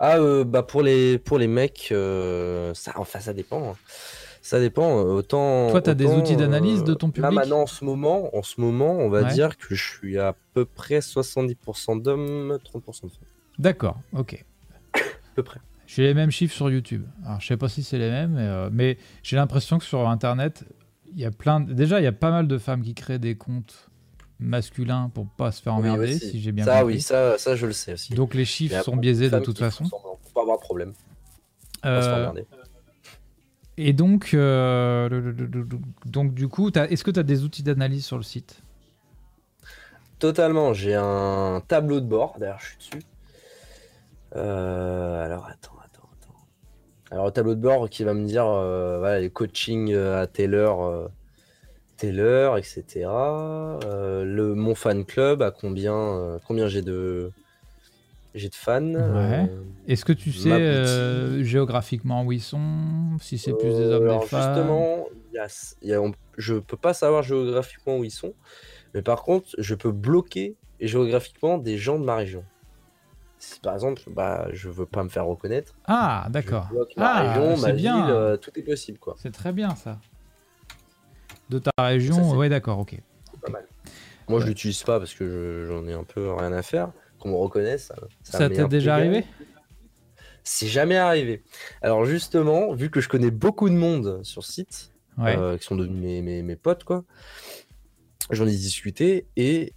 ah 0.00 0.18
euh, 0.18 0.44
bah 0.44 0.62
pour 0.62 0.82
les, 0.82 1.18
pour 1.18 1.38
les 1.38 1.48
mecs, 1.48 1.92
ça, 2.74 2.92
enfin, 2.96 3.20
ça 3.20 3.32
dépend. 3.32 3.70
Hein. 3.70 3.76
Ça 4.42 4.58
dépend. 4.58 5.02
Autant. 5.02 5.70
Toi, 5.70 5.82
tu 5.82 5.90
as 5.90 5.94
des 5.94 6.06
outils 6.06 6.36
d'analyse 6.36 6.82
de 6.82 6.94
ton 6.94 7.10
public 7.10 7.30
Là, 7.30 7.30
maintenant, 7.30 7.62
en 7.62 7.66
ce 7.66 7.84
moment, 7.84 8.36
en 8.36 8.42
ce 8.42 8.60
moment 8.60 8.92
on 8.92 9.08
va 9.08 9.24
dire 9.24 9.56
que 9.56 9.74
je 9.74 9.98
suis 9.98 10.18
à 10.18 10.34
peu 10.54 10.64
près 10.64 10.98
70% 10.98 12.02
d'hommes, 12.02 12.58
30% 12.64 13.04
de 13.04 13.08
femmes. 13.10 13.10
D'accord, 13.58 13.98
ok. 14.12 14.44
À 14.94 14.98
peu 15.34 15.42
près. 15.42 15.60
J'ai 15.86 16.04
les 16.04 16.14
mêmes 16.14 16.30
chiffres 16.30 16.54
sur 16.54 16.70
YouTube. 16.70 17.04
Alors, 17.24 17.40
je 17.40 17.48
sais 17.48 17.56
pas 17.56 17.68
si 17.68 17.82
c'est 17.82 17.98
les 17.98 18.10
mêmes, 18.10 18.70
mais, 18.72 18.92
euh, 18.92 18.94
j'ai 19.22 19.36
l'impression 19.36 19.78
que 19.78 19.84
sur 19.84 20.08
Internet, 20.08 20.64
il 21.12 21.18
y 21.18 21.24
a 21.24 21.30
plein. 21.30 21.60
Déjà, 21.60 22.00
il 22.00 22.04
y 22.04 22.06
a 22.06 22.12
pas 22.12 22.30
mal 22.30 22.46
de 22.46 22.58
femmes 22.58 22.82
qui 22.82 22.94
créent 22.94 23.18
des 23.18 23.34
comptes 23.36 23.90
masculins 24.38 25.10
pour 25.12 25.26
pas 25.26 25.52
se 25.52 25.60
faire 25.60 25.74
emmerder, 25.74 26.18
si 26.18 26.40
j'ai 26.40 26.52
bien 26.52 26.64
ça, 26.64 26.80
compris. 26.80 26.94
oui, 26.94 27.00
ça, 27.00 27.38
ça, 27.38 27.56
je 27.56 27.66
le 27.66 27.72
sais 27.72 27.94
aussi. 27.94 28.14
Donc 28.14 28.34
les 28.34 28.44
chiffres 28.44 28.82
sont 28.82 28.96
biaisés 28.96 29.30
de 29.30 29.38
toute 29.40 29.58
façon. 29.58 29.84
Pour 29.88 30.18
pas 30.34 30.42
avoir 30.42 30.58
de 30.58 30.62
problème. 30.62 30.92
Euh, 31.84 32.32
et 33.76 33.92
donc, 33.92 34.34
euh, 34.34 35.32
donc 36.06 36.34
du 36.34 36.48
coup, 36.48 36.70
est-ce 36.70 37.04
que 37.04 37.10
tu 37.10 37.20
as 37.20 37.22
des 37.24 37.44
outils 37.44 37.62
d'analyse 37.62 38.04
sur 38.04 38.16
le 38.16 38.22
site? 38.22 38.62
Totalement. 40.18 40.74
J'ai 40.74 40.94
un 40.94 41.62
tableau 41.66 42.00
de 42.00 42.06
bord. 42.06 42.36
D'ailleurs, 42.38 42.60
je 42.60 42.66
suis 42.66 42.76
dessus. 42.78 43.06
Euh, 44.36 45.24
alors, 45.24 45.46
attends, 45.46 45.76
attends, 45.84 46.08
attends. 46.18 46.34
Alors, 47.10 47.26
le 47.26 47.32
tableau 47.32 47.54
de 47.54 47.60
bord 47.60 47.88
qui 47.88 48.04
va 48.04 48.14
me 48.14 48.26
dire 48.26 48.46
euh, 48.46 48.98
voilà, 48.98 49.20
les 49.20 49.30
coachings 49.30 49.92
euh, 49.92 50.22
à 50.22 50.26
telle 50.26 50.54
heure, 50.54 51.10
telle 51.96 52.20
heure, 52.20 52.56
etc. 52.56 52.84
le, 53.04 54.54
mon 54.54 54.74
fan 54.74 55.04
club, 55.04 55.42
à 55.42 55.50
combien, 55.50 56.38
combien 56.46 56.68
j'ai 56.68 56.82
de, 56.82 57.30
j'ai 58.34 58.48
de 58.48 58.54
fans. 58.54 58.94
Est-ce 59.88 60.04
que 60.04 60.12
tu 60.12 60.32
sais 60.32 61.44
géographiquement 61.44 62.24
où 62.24 62.32
ils 62.32 62.40
sont 62.40 63.18
Si 63.20 63.38
c'est 63.38 63.52
plus 63.52 63.74
des 63.76 63.86
hommes, 63.86 64.20
des 64.20 64.26
femmes? 64.26 64.54
Justement, 64.54 65.06
y 65.82 65.92
a, 65.92 66.02
je 66.36 66.54
peux 66.54 66.76
pas 66.76 66.94
savoir 66.94 67.22
géographiquement 67.22 67.98
où 67.98 68.04
ils 68.04 68.10
sont. 68.10 68.34
Mais 68.94 69.02
par 69.02 69.22
contre, 69.22 69.50
je 69.58 69.74
peux 69.74 69.92
bloquer 69.92 70.56
géographiquement 70.80 71.58
des 71.58 71.76
gens 71.76 71.98
de 71.98 72.04
ma 72.04 72.16
région 72.16 72.44
si 73.40 73.58
par 73.58 73.74
exemple, 73.74 74.02
bah, 74.08 74.48
je 74.52 74.68
veux 74.68 74.86
pas 74.86 75.02
me 75.02 75.08
faire 75.08 75.26
reconnaître. 75.26 75.74
Ah, 75.86 76.28
d'accord. 76.30 76.68
Ah, 76.98 77.32
région, 77.32 77.56
ma 77.56 77.72
bien. 77.72 78.04
ville, 78.04 78.14
euh, 78.14 78.36
tout 78.36 78.50
est 78.54 78.62
possible, 78.62 78.98
quoi. 78.98 79.16
C'est 79.18 79.32
très 79.32 79.52
bien 79.52 79.74
ça. 79.74 79.98
De 81.48 81.58
ta 81.58 81.72
région, 81.78 82.36
ouais, 82.36 82.50
d'accord, 82.50 82.78
ok. 82.78 83.00
Pas 83.42 83.50
mal. 83.50 83.66
Moi, 84.28 84.40
je 84.40 84.46
l'utilise 84.46 84.82
pas 84.82 84.98
parce 84.98 85.14
que 85.14 85.64
j'en 85.68 85.88
ai 85.88 85.94
un 85.94 86.04
peu 86.04 86.32
rien 86.32 86.52
à 86.52 86.62
faire. 86.62 86.92
Qu'on 87.18 87.30
me 87.30 87.36
reconnaisse, 87.36 87.86
ça. 87.86 87.96
Ça 88.22 88.48
t'est 88.48 88.68
déjà 88.68 88.94
arrivé 88.94 89.24
C'est 90.44 90.68
jamais 90.68 90.96
arrivé. 90.96 91.42
Alors 91.82 92.04
justement, 92.04 92.72
vu 92.72 92.90
que 92.90 93.00
je 93.00 93.08
connais 93.08 93.30
beaucoup 93.30 93.68
de 93.68 93.74
monde 93.74 94.20
sur 94.22 94.44
site, 94.44 94.92
euh, 95.18 95.56
qui 95.58 95.64
sont 95.64 95.76
devenus 95.76 96.00
mes, 96.00 96.22
mes, 96.22 96.42
mes 96.42 96.56
potes, 96.56 96.84
quoi, 96.84 97.04
j'en 98.30 98.46
ai 98.46 98.52
discuté 98.52 99.26
et 99.36 99.74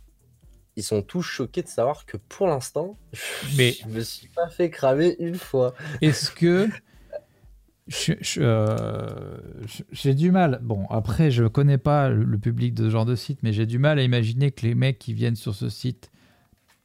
ils 0.76 0.84
sont 0.84 1.02
tous 1.02 1.22
choqués 1.22 1.62
de 1.62 1.68
savoir 1.68 2.06
que 2.06 2.18
pour 2.18 2.48
l'instant, 2.48 2.98
mais... 3.58 3.74
je 3.74 3.88
me 3.88 4.02
suis 4.02 4.28
pas 4.28 4.50
fait 4.50 4.70
cramer 4.70 5.16
une 5.20 5.36
fois. 5.36 5.74
Est-ce 6.02 6.32
que 6.32 6.68
euh, 8.38 9.38
j'ai 9.92 10.14
du 10.14 10.32
mal. 10.32 10.60
Bon, 10.64 10.86
après, 10.90 11.32
je 11.32 11.46
connais 11.46 11.78
pas 11.78 12.10
le 12.10 12.38
public 12.38 12.74
de 12.74 12.86
ce 12.86 12.90
genre 12.90 13.06
de 13.06 13.16
site, 13.16 13.40
mais 13.44 13.54
j'ai 13.54 13.66
du 13.66 13.80
mal 13.80 14.00
à 14.00 14.04
imaginer 14.04 14.52
que 14.52 14.66
les 14.66 14.76
mecs 14.76 15.00
qui 15.00 15.14
viennent 15.14 15.36
sur 15.36 15.54
ce 15.54 15.70
site 15.70 16.10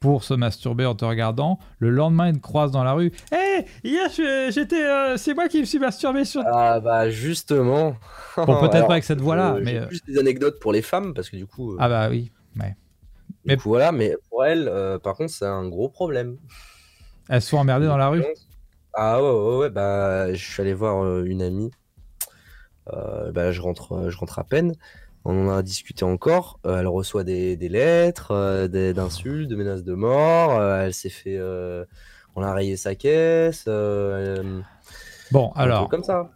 pour 0.01 0.23
se 0.23 0.35
masturber 0.35 0.87
en 0.87 0.95
te 0.95 1.05
regardant, 1.05 1.59
le 1.81 1.91
lendemain 1.91 2.29
ils 2.29 2.35
te 2.35 2.41
croisent 2.41 2.73
dans 2.73 2.85
la 2.85 2.93
rue. 2.93 3.13
Hé, 3.33 3.65
hier 3.83 4.09
j'étais, 4.51 4.85
euh, 4.85 5.17
c'est 5.17 5.35
moi 5.35 5.49
qui 5.49 5.61
me 5.61 5.65
suis 5.65 5.81
masturbé 5.81 6.25
sur. 6.25 6.43
Ah 6.47 6.79
bah 6.81 7.11
justement. 7.11 7.97
Bon, 8.37 8.61
peut-être 8.61 8.71
pas 8.87 8.93
avec 8.93 9.05
cette 9.05 9.21
voix-là, 9.21 9.55
euh, 9.55 9.61
mais. 9.63 9.87
Plus 9.87 10.03
des 10.07 10.19
anecdotes 10.19 10.61
pour 10.61 10.73
les 10.73 10.83
femmes 10.83 11.15
parce 11.15 11.29
que 11.31 11.37
du 11.37 11.47
coup. 11.47 11.77
Ah 11.79 11.89
bah 11.89 12.09
oui, 12.11 12.31
ouais. 12.61 12.77
Mais 13.49 13.57
voilà, 13.57 13.93
mais 13.93 14.17
pour 14.29 14.45
elle, 14.45 14.69
euh, 14.69 14.99
par 14.99 15.15
contre, 15.15 15.33
c'est 15.33 15.47
un 15.47 15.69
gros 15.69 15.89
problème. 15.89 16.37
Elles 17.29 17.43
sont 17.43 17.57
emmerdées 17.59 17.87
dans 17.87 17.97
la 17.97 18.09
rue 18.09 18.25
Ah 18.95 19.23
ouais, 19.23 19.31
ouais, 19.31 19.57
ouais, 19.59 19.71
bah, 19.71 20.33
je 20.33 20.43
suis 20.45 20.63
allé 20.63 20.75
voir 20.75 21.03
euh, 21.05 21.25
une 21.25 21.43
amie. 21.43 21.71
Euh, 22.93 23.33
bah, 23.33 23.53
je, 23.53 23.61
rentre, 23.61 24.09
je 24.11 24.17
rentre 24.17 24.39
à 24.39 24.45
peine. 24.45 24.75
On 25.25 25.49
en 25.49 25.57
a 25.57 25.63
discuté 25.63 26.05
encore. 26.05 26.59
Euh, 26.65 26.79
elle 26.79 26.87
reçoit 26.87 27.25
des, 27.25 27.57
des 27.57 27.69
lettres, 27.69 28.67
des- 28.67 28.95
d'insultes, 28.95 29.49
de 29.49 29.57
menaces 29.57 29.85
de 29.85 29.95
mort. 29.95 30.63
Elle 30.63 30.95
s'est 30.95 31.11
fait. 31.11 31.39
on 32.37 32.43
a 32.43 32.53
rayé 32.55 32.77
sa 32.77 32.95
caisse. 32.95 33.67
Bon, 35.31 35.53
alors, 35.55 35.89
comme 35.89 36.05
ça. 36.05 36.31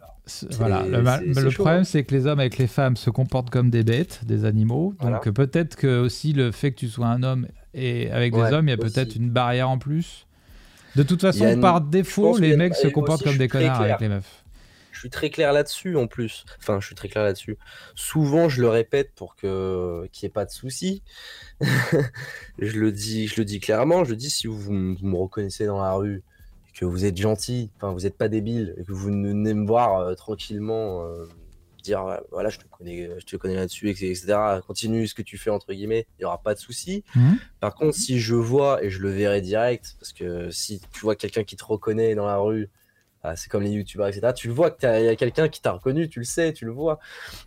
Voilà, 0.51 0.85
le, 0.85 1.49
chaud, 1.49 1.63
problème 1.63 1.81
hein. 1.81 1.83
c'est 1.83 2.03
que 2.03 2.15
les 2.15 2.27
hommes 2.27 2.39
avec 2.39 2.57
les 2.57 2.67
femmes 2.67 2.95
se 2.95 3.09
comportent 3.09 3.49
comme 3.49 3.69
des 3.69 3.83
bêtes, 3.83 4.21
des 4.25 4.45
animaux. 4.45 4.93
Voilà. 4.99 5.17
Donc 5.17 5.27
euh, 5.27 5.31
peut-être 5.31 5.75
que 5.75 5.99
aussi 5.99 6.31
le 6.31 6.51
fait 6.51 6.71
que 6.71 6.79
tu 6.79 6.87
sois 6.87 7.07
un 7.07 7.23
homme 7.23 7.47
et 7.73 8.09
avec 8.09 8.33
des 8.33 8.41
hommes, 8.41 8.67
il 8.67 8.71
y 8.71 8.73
a 8.73 8.77
peut-être 8.77 9.15
une 9.15 9.29
barrière 9.29 9.69
en 9.69 9.77
plus. 9.77 10.25
De 10.95 11.03
toute 11.03 11.21
façon, 11.21 11.51
une- 11.51 11.59
par 11.59 11.81
défaut, 11.81 12.37
les 12.37 12.55
mecs 12.55 12.75
se 12.75 12.87
comportent 12.87 13.21
aussi, 13.21 13.31
comme 13.31 13.37
des 13.37 13.47
connards 13.47 13.81
avec 13.81 13.99
les 13.99 14.09
meufs. 14.09 14.43
Je 14.91 14.99
suis 14.99 15.09
très 15.09 15.29
clair 15.29 15.51
là-dessus 15.51 15.97
en 15.97 16.07
plus. 16.07 16.45
Enfin, 16.59 16.79
je 16.79 16.85
suis 16.85 16.95
très 16.95 17.09
clair 17.09 17.25
là-dessus. 17.25 17.57
Souvent, 17.95 18.47
je 18.47 18.61
le 18.61 18.69
répète 18.69 19.11
pour 19.15 19.35
que 19.35 20.07
qu'il 20.13 20.25
n'y 20.25 20.29
ait 20.29 20.33
pas 20.33 20.45
de 20.45 20.51
soucis. 20.51 21.03
je 21.61 22.79
le 22.79 22.91
dis, 22.91 23.27
je 23.27 23.41
le 23.41 23.43
dis 23.43 23.59
clairement. 23.59 24.05
Je 24.05 24.13
dis 24.13 24.29
si 24.29 24.47
vous, 24.47 24.57
vous 24.57 24.71
me 24.71 25.17
reconnaissez 25.17 25.65
dans 25.65 25.81
la 25.81 25.93
rue, 25.93 26.23
que 26.73 26.85
vous 26.85 27.05
êtes 27.05 27.17
gentil, 27.17 27.69
enfin 27.75 27.91
vous 27.91 28.01
n'êtes 28.01 28.17
pas 28.17 28.29
débile, 28.29 28.73
et 28.77 28.83
que 28.83 28.91
vous 28.91 29.05
venez 29.05 29.53
me 29.53 29.65
voir 29.65 29.97
euh, 29.97 30.15
tranquillement, 30.15 31.05
euh, 31.05 31.25
dire 31.83 32.05
euh, 32.05 32.17
voilà, 32.31 32.49
je 32.49 32.57
te 32.57 32.65
connais, 32.65 33.09
je 33.19 33.25
te 33.25 33.35
connais 33.35 33.55
là-dessus, 33.55 33.89
etc. 33.89 34.61
Continue 34.65 35.07
ce 35.07 35.13
que 35.13 35.21
tu 35.21 35.37
fais 35.37 35.49
entre 35.49 35.73
guillemets. 35.73 36.07
Il 36.17 36.23
y 36.23 36.25
aura 36.25 36.41
pas 36.41 36.53
de 36.53 36.59
soucis. 36.59 37.03
Mhm. 37.15 37.37
Par 37.59 37.75
contre, 37.75 37.95
si 37.95 38.19
je 38.19 38.35
vois 38.35 38.83
et 38.83 38.89
je 38.89 38.99
le 38.99 39.09
verrai 39.09 39.41
direct, 39.41 39.95
parce 39.99 40.13
que 40.13 40.49
si 40.49 40.81
tu 40.91 41.01
vois 41.01 41.15
quelqu'un 41.15 41.43
qui 41.43 41.55
te 41.55 41.63
reconnaît 41.63 42.15
dans 42.15 42.25
la 42.25 42.37
rue, 42.37 42.69
ah, 42.71 42.82
c'est 43.35 43.49
comme 43.49 43.63
les 43.63 43.71
youtubeurs, 43.71 44.07
etc. 44.07 44.33
Tu 44.35 44.47
le 44.47 44.53
vois 44.53 44.69
qu'il 44.71 44.89
y 44.89 45.07
a 45.07 45.15
quelqu'un 45.15 45.47
qui 45.47 45.61
t'a 45.61 45.71
reconnu, 45.71 46.09
tu 46.09 46.19
le 46.19 46.25
sais, 46.25 46.51
tu 46.53 46.65
le 46.65 46.71
vois. 46.71 46.99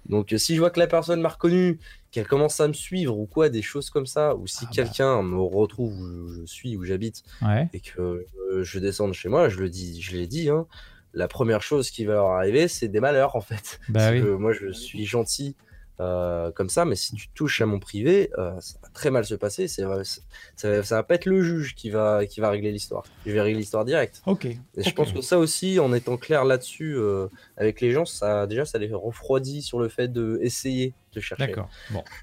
Donc 0.08 0.32
euh, 0.32 0.38
si 0.38 0.54
je 0.54 0.60
vois 0.60 0.70
que 0.70 0.80
la 0.80 0.86
personne 0.86 1.20
m'a 1.20 1.28
reconnu, 1.28 1.78
qu'elle 2.10 2.26
commence 2.26 2.58
à 2.60 2.68
me 2.68 2.72
suivre 2.72 3.18
ou 3.18 3.26
quoi, 3.26 3.48
des 3.50 3.62
choses 3.62 3.90
comme 3.90 4.06
ça, 4.06 4.34
ou 4.34 4.46
si 4.46 4.60
Ah 4.62 4.64
bah. 4.66 4.70
quelqu'un 4.74 5.22
me 5.22 5.38
retrouve 5.38 5.92
où 5.98 6.28
je 6.32 6.46
suis, 6.46 6.76
où 6.76 6.84
j'habite, 6.84 7.22
Ouais. 7.42 7.68
et 7.74 7.80
que 7.80 8.24
euh, 8.52 8.62
je 8.62 8.78
descende 8.78 9.12
chez 9.12 9.28
moi, 9.28 9.48
je 9.50 9.58
le 9.58 9.68
dis, 9.68 10.00
je 10.00 10.16
l'ai 10.16 10.26
dit, 10.26 10.48
hein, 10.48 10.66
la 11.12 11.28
première 11.28 11.62
chose 11.62 11.90
qui 11.90 12.04
va 12.04 12.14
leur 12.14 12.26
arriver, 12.28 12.68
c'est 12.68 12.88
des 12.88 13.00
malheurs 13.00 13.36
en 13.36 13.40
fait. 13.40 13.78
Bah 13.88 14.10
oui. 14.12 14.20
que 14.22 14.28
moi, 14.34 14.52
je 14.52 14.70
suis 14.72 15.04
gentil 15.06 15.56
euh, 16.00 16.50
comme 16.52 16.68
ça, 16.68 16.84
mais 16.84 16.94
si 16.96 17.14
tu 17.14 17.28
touches 17.30 17.60
à 17.62 17.66
mon 17.66 17.78
privé, 17.78 18.30
euh, 18.38 18.52
ça 18.60 18.78
va 18.82 18.88
très 18.92 19.10
mal 19.10 19.24
se 19.24 19.34
passer. 19.34 19.66
C'est, 19.68 19.82
vrai- 19.84 20.04
c'est- 20.04 20.20
ça, 20.56 20.70
va- 20.70 20.82
ça 20.82 20.96
va 20.96 21.02
pas 21.02 21.14
être 21.14 21.24
le 21.26 21.42
juge 21.42 21.74
qui 21.74 21.88
va, 21.90 22.26
qui 22.26 22.40
va 22.40 22.50
régler 22.50 22.70
l'histoire. 22.72 23.04
Je 23.24 23.32
vais 23.32 23.40
régler 23.40 23.60
l'histoire 23.60 23.84
direct. 23.84 24.20
Ok. 24.26 24.44
Et 24.44 24.58
je 24.76 24.90
pense 24.92 25.12
que 25.12 25.20
ça 25.22 25.38
aussi, 25.38 25.78
en 25.80 25.92
étant 25.94 26.16
clair 26.16 26.44
là-dessus 26.44 26.94
euh, 26.96 27.28
avec 27.56 27.80
les 27.80 27.92
gens, 27.92 28.04
ça 28.04 28.46
déjà, 28.46 28.64
ça 28.64 28.78
les 28.78 28.92
refroidit 28.92 29.62
sur 29.62 29.78
le 29.80 29.88
fait 29.88 30.08
de 30.08 30.38
essayer 30.42 30.92
de 31.14 31.20
chercher. 31.20 31.46
D'accord. 31.46 31.68
Bon. 31.90 32.04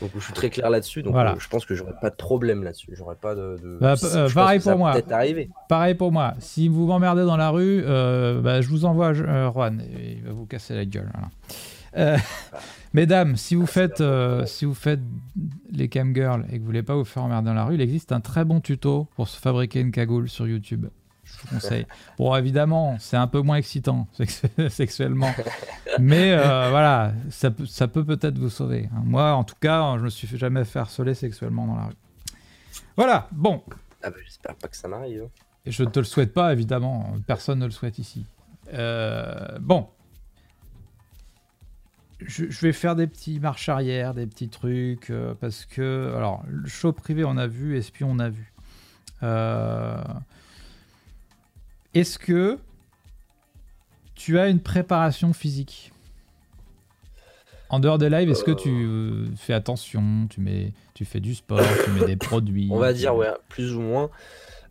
Donc 0.00 0.10
je 0.14 0.20
suis 0.20 0.32
très 0.32 0.48
clair 0.48 0.70
là-dessus. 0.70 1.02
Donc 1.02 1.12
Voilà. 1.12 1.32
euh, 1.32 1.38
je 1.38 1.46
pense 1.48 1.66
que 1.66 1.74
j'aurai 1.74 1.92
pas 2.00 2.08
de 2.08 2.14
problème 2.16 2.62
là-dessus. 2.64 2.90
J'aurai 2.94 3.16
pas 3.16 3.34
de. 3.34 3.58
de- 3.62 3.78
Bah, 3.82 3.94
euh, 4.02 4.30
pareil 4.30 4.58
pour 4.58 4.78
moi. 4.78 4.94
Pareil 5.68 5.94
pour 5.94 6.10
moi. 6.10 6.32
Si 6.38 6.68
vous 6.68 6.86
m'emmerdez 6.86 7.24
dans 7.24 7.36
la 7.36 7.50
rue, 7.50 7.82
euh, 7.84 8.40
bah, 8.40 8.62
je 8.62 8.68
vous 8.68 8.86
envoie 8.86 9.08
euh, 9.14 9.50
Juan. 9.52 9.82
et 9.82 10.12
Il 10.12 10.22
va 10.24 10.32
vous 10.32 10.46
casser 10.46 10.74
la 10.74 10.86
gueule. 10.86 11.10
voilà. 11.12 11.28
Euh, 11.96 12.16
mesdames, 12.92 13.36
si 13.36 13.54
vous 13.54 13.66
faites, 13.66 14.00
euh, 14.00 14.46
si 14.46 14.64
vous 14.64 14.74
faites 14.74 15.00
les 15.70 15.88
cam 15.88 16.14
girls 16.14 16.44
et 16.50 16.54
que 16.54 16.58
vous 16.60 16.66
voulez 16.66 16.82
pas 16.82 16.94
vous 16.94 17.04
faire 17.04 17.22
emmerder 17.24 17.46
dans 17.48 17.54
la 17.54 17.64
rue, 17.64 17.74
il 17.74 17.80
existe 17.80 18.12
un 18.12 18.20
très 18.20 18.44
bon 18.44 18.60
tuto 18.60 19.08
pour 19.16 19.28
se 19.28 19.38
fabriquer 19.38 19.80
une 19.80 19.90
cagoule 19.92 20.28
sur 20.28 20.46
YouTube. 20.46 20.86
Je 21.24 21.32
vous 21.42 21.48
conseille. 21.54 21.86
Bon, 22.18 22.34
évidemment, 22.34 22.96
c'est 22.98 23.16
un 23.16 23.26
peu 23.26 23.40
moins 23.40 23.56
excitant 23.56 24.06
sex- 24.12 24.42
sexuellement, 24.68 25.32
mais 25.98 26.32
euh, 26.32 26.68
voilà, 26.70 27.12
ça, 27.30 27.50
peut- 27.50 27.66
ça 27.66 27.86
peut 27.88 28.04
peut-être 28.04 28.38
vous 28.38 28.50
sauver. 28.50 28.88
Moi, 29.04 29.32
en 29.32 29.44
tout 29.44 29.54
cas, 29.60 29.96
je 29.98 30.02
me 30.04 30.08
suis 30.10 30.28
jamais 30.38 30.64
fait 30.64 30.78
harceler 30.80 31.14
sexuellement 31.14 31.66
dans 31.66 31.76
la 31.76 31.84
rue. 31.84 31.94
Voilà. 32.96 33.28
Bon, 33.32 33.62
Ah 34.02 34.10
bah, 34.10 34.16
j'espère 34.24 34.54
pas 34.56 34.68
que 34.68 34.76
ça 34.76 34.88
m'arrive. 34.88 35.22
hein. 35.24 35.28
et 35.64 35.70
je 35.70 35.84
te 35.84 35.98
le 36.00 36.04
souhaite 36.04 36.32
pas, 36.32 36.52
évidemment. 36.52 37.14
Personne 37.26 37.60
ne 37.60 37.64
le 37.66 37.70
souhaite 37.70 37.98
ici. 37.98 38.26
Euh, 38.74 39.58
bon. 39.60 39.88
Je, 42.26 42.50
je 42.50 42.60
vais 42.60 42.72
faire 42.72 42.96
des 42.96 43.06
petits 43.06 43.40
marches 43.40 43.68
arrière, 43.68 44.14
des 44.14 44.26
petits 44.26 44.48
trucs, 44.48 45.10
euh, 45.10 45.34
parce 45.40 45.64
que... 45.64 46.12
Alors, 46.16 46.42
le 46.46 46.68
show 46.68 46.92
privé, 46.92 47.24
on 47.24 47.36
a 47.36 47.46
vu, 47.46 47.76
espion, 47.76 48.10
on 48.10 48.18
a 48.18 48.28
vu. 48.28 48.52
Euh, 49.22 50.02
Est-ce 51.94 52.18
que 52.18 52.58
tu 54.14 54.38
as 54.38 54.48
une 54.48 54.60
préparation 54.60 55.32
physique? 55.32 55.92
En 57.70 57.78
dehors 57.78 57.98
des 57.98 58.10
lives, 58.10 58.28
est-ce 58.28 58.42
que 58.42 58.50
tu 58.50 58.68
euh, 58.68 59.26
fais 59.36 59.54
attention 59.54 60.26
tu, 60.28 60.40
mets, 60.40 60.72
tu 60.92 61.04
fais 61.04 61.20
du 61.20 61.36
sport, 61.36 61.60
tu 61.84 61.90
mets 61.90 62.04
des 62.04 62.16
produits? 62.16 62.68
On 62.72 62.78
va 62.78 62.92
dire, 62.92 63.14
ouais, 63.14 63.30
plus 63.48 63.74
ou 63.76 63.80
moins. 63.80 64.10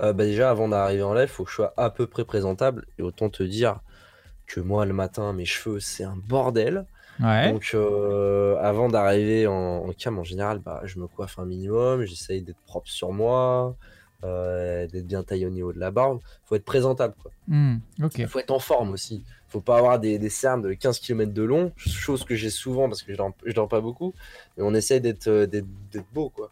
Euh, 0.02 0.12
bah 0.14 0.26
déjà, 0.26 0.50
avant 0.50 0.68
d'arriver 0.68 1.04
en 1.04 1.14
live, 1.14 1.30
il 1.30 1.34
faut 1.34 1.46
que 1.46 1.50
je 1.50 1.56
sois 1.56 1.74
à 1.78 1.90
peu 1.90 2.08
près 2.08 2.26
présentable. 2.26 2.86
Et 2.98 3.02
autant 3.02 3.30
te 3.30 3.42
dire 3.42 3.80
que 4.48 4.60
moi, 4.60 4.86
le 4.86 4.94
matin, 4.94 5.32
mes 5.32 5.46
cheveux, 5.46 5.80
c'est 5.80 6.04
un 6.04 6.18
bordel. 6.18 6.86
Ouais. 7.20 7.52
Donc, 7.52 7.72
euh, 7.74 8.56
avant 8.62 8.88
d'arriver 8.90 9.46
en, 9.48 9.54
en 9.88 9.92
cam, 9.94 10.18
en 10.18 10.24
général, 10.24 10.60
bah, 10.60 10.82
je 10.86 11.00
me 11.00 11.08
coiffe 11.08 11.38
un 11.40 11.46
minimum. 11.46 12.04
J'essaye 12.06 12.42
d'être 12.42 12.62
propre 12.66 12.88
sur 12.90 13.12
moi, 13.12 13.76
euh, 14.24 14.88
d'être 14.88 15.08
bien 15.08 15.24
taillé 15.24 15.46
au 15.46 15.50
niveau 15.50 15.74
de 15.74 15.80
la 15.80 15.92
barbe. 15.92 16.20
faut 16.46 16.56
être 16.56 16.66
présentable, 16.66 17.16
quoi. 17.22 17.32
Il 18.24 18.28
faut 18.28 18.40
être 18.40 18.52
en 18.52 18.60
forme 18.60 18.92
aussi. 18.92 19.24
faut 19.48 19.62
pas 19.62 19.78
avoir 19.78 20.00
des, 20.00 20.18
des 20.20 20.30
cernes 20.30 20.62
de 20.62 20.74
15 20.74 21.00
km 21.00 21.34
de 21.34 21.44
long, 21.44 21.72
chose 21.76 22.24
que 22.24 22.36
j'ai 22.36 22.50
souvent 22.50 22.88
parce 22.88 23.02
que 23.04 23.12
je 23.12 23.18
dors, 23.18 23.32
je 23.46 23.54
dors 23.54 23.68
pas 23.68 23.82
beaucoup. 23.82 24.14
Mais 24.58 24.64
on 24.64 24.74
essaye 24.74 25.02
d'être 25.02 25.28
euh, 25.28 25.46
d'être 25.46 25.66
beau, 26.14 26.30
quoi. 26.30 26.52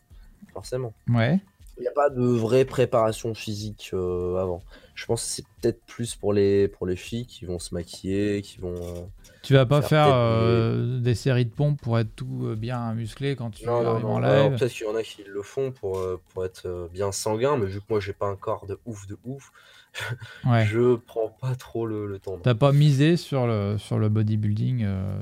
Forcément. 0.54 0.94
Ouais. 1.10 1.40
Il 1.78 1.82
n'y 1.82 1.88
a 1.88 1.92
pas 1.92 2.10
de 2.10 2.24
vraie 2.26 2.66
préparation 2.66 3.36
physique 3.36 3.92
euh, 3.94 4.36
avant. 4.38 4.64
Je 4.96 5.06
pense 5.06 5.22
que 5.24 5.30
c'est 5.30 5.46
peut-être 5.62 5.80
plus 5.86 6.16
pour 6.16 6.34
les, 6.34 6.68
pour 6.68 6.88
les 6.88 6.96
filles 6.96 7.28
qui 7.28 7.46
vont 7.46 7.60
se 7.60 7.74
maquiller, 7.76 8.42
qui 8.42 8.58
vont. 8.60 9.10
Tu 9.48 9.54
vas 9.54 9.66
pas 9.66 9.82
Faire 9.82 10.08
euh, 10.10 11.00
des 11.00 11.16
séries 11.16 11.46
de 11.46 11.50
pompes 11.54 11.80
pour 11.82 11.98
être 11.98 12.14
tout 12.16 12.42
euh, 12.48 12.56
bien 12.56 12.94
musclé 12.94 13.36
quand 13.38 13.50
tu 13.52 13.66
Non, 13.66 13.82
non, 13.82 13.92
arrives 13.92 14.04
non. 14.06 14.14
en 14.16 14.24
Alors, 14.24 14.50
live. 14.50 14.60
peut-être 14.60 14.74
qu'il 14.74 14.86
y 14.86 14.90
en 14.90 14.96
a 14.96 15.04
qui 15.04 15.24
le 15.26 15.42
font 15.42 15.72
pour, 15.72 16.00
euh, 16.00 16.22
pour 16.34 16.44
être 16.44 16.90
bien 16.92 17.12
sanguin, 17.14 17.56
mais 17.58 17.66
vu 17.66 17.80
que 17.80 17.86
moi 17.90 18.00
j'ai 18.02 18.12
pas 18.14 18.28
un 18.28 18.36
corps 18.36 18.66
de 18.66 18.78
ouf 18.86 19.08
de 19.08 19.18
ouf, 19.24 19.52
Ouais. 20.46 20.66
je 20.66 20.96
prends 20.98 21.30
pas 21.30 21.56
trop 21.56 21.88
le, 21.88 22.08
le 22.08 22.20
temps. 22.20 22.38
T'as 22.44 22.56
pas 22.56 22.72
misé 22.74 23.16
sur 23.16 23.48
le, 23.48 23.78
sur 23.78 23.98
le 24.00 24.10
bodybuilding. 24.10 24.84
euh, 24.86 25.20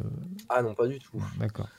Ah 0.49 0.63
non, 0.63 0.73
pas 0.73 0.87
du 0.87 0.97
tout. 0.99 1.21
D'accord. 1.39 1.69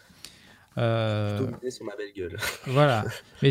Euh, 0.79 1.39
Plutôt 1.47 1.71
sur 1.71 1.85
ma 1.87 1.97
belle 1.97 2.13
gueule. 2.15 2.37
voilà. 2.67 3.05
Mais 3.43 3.51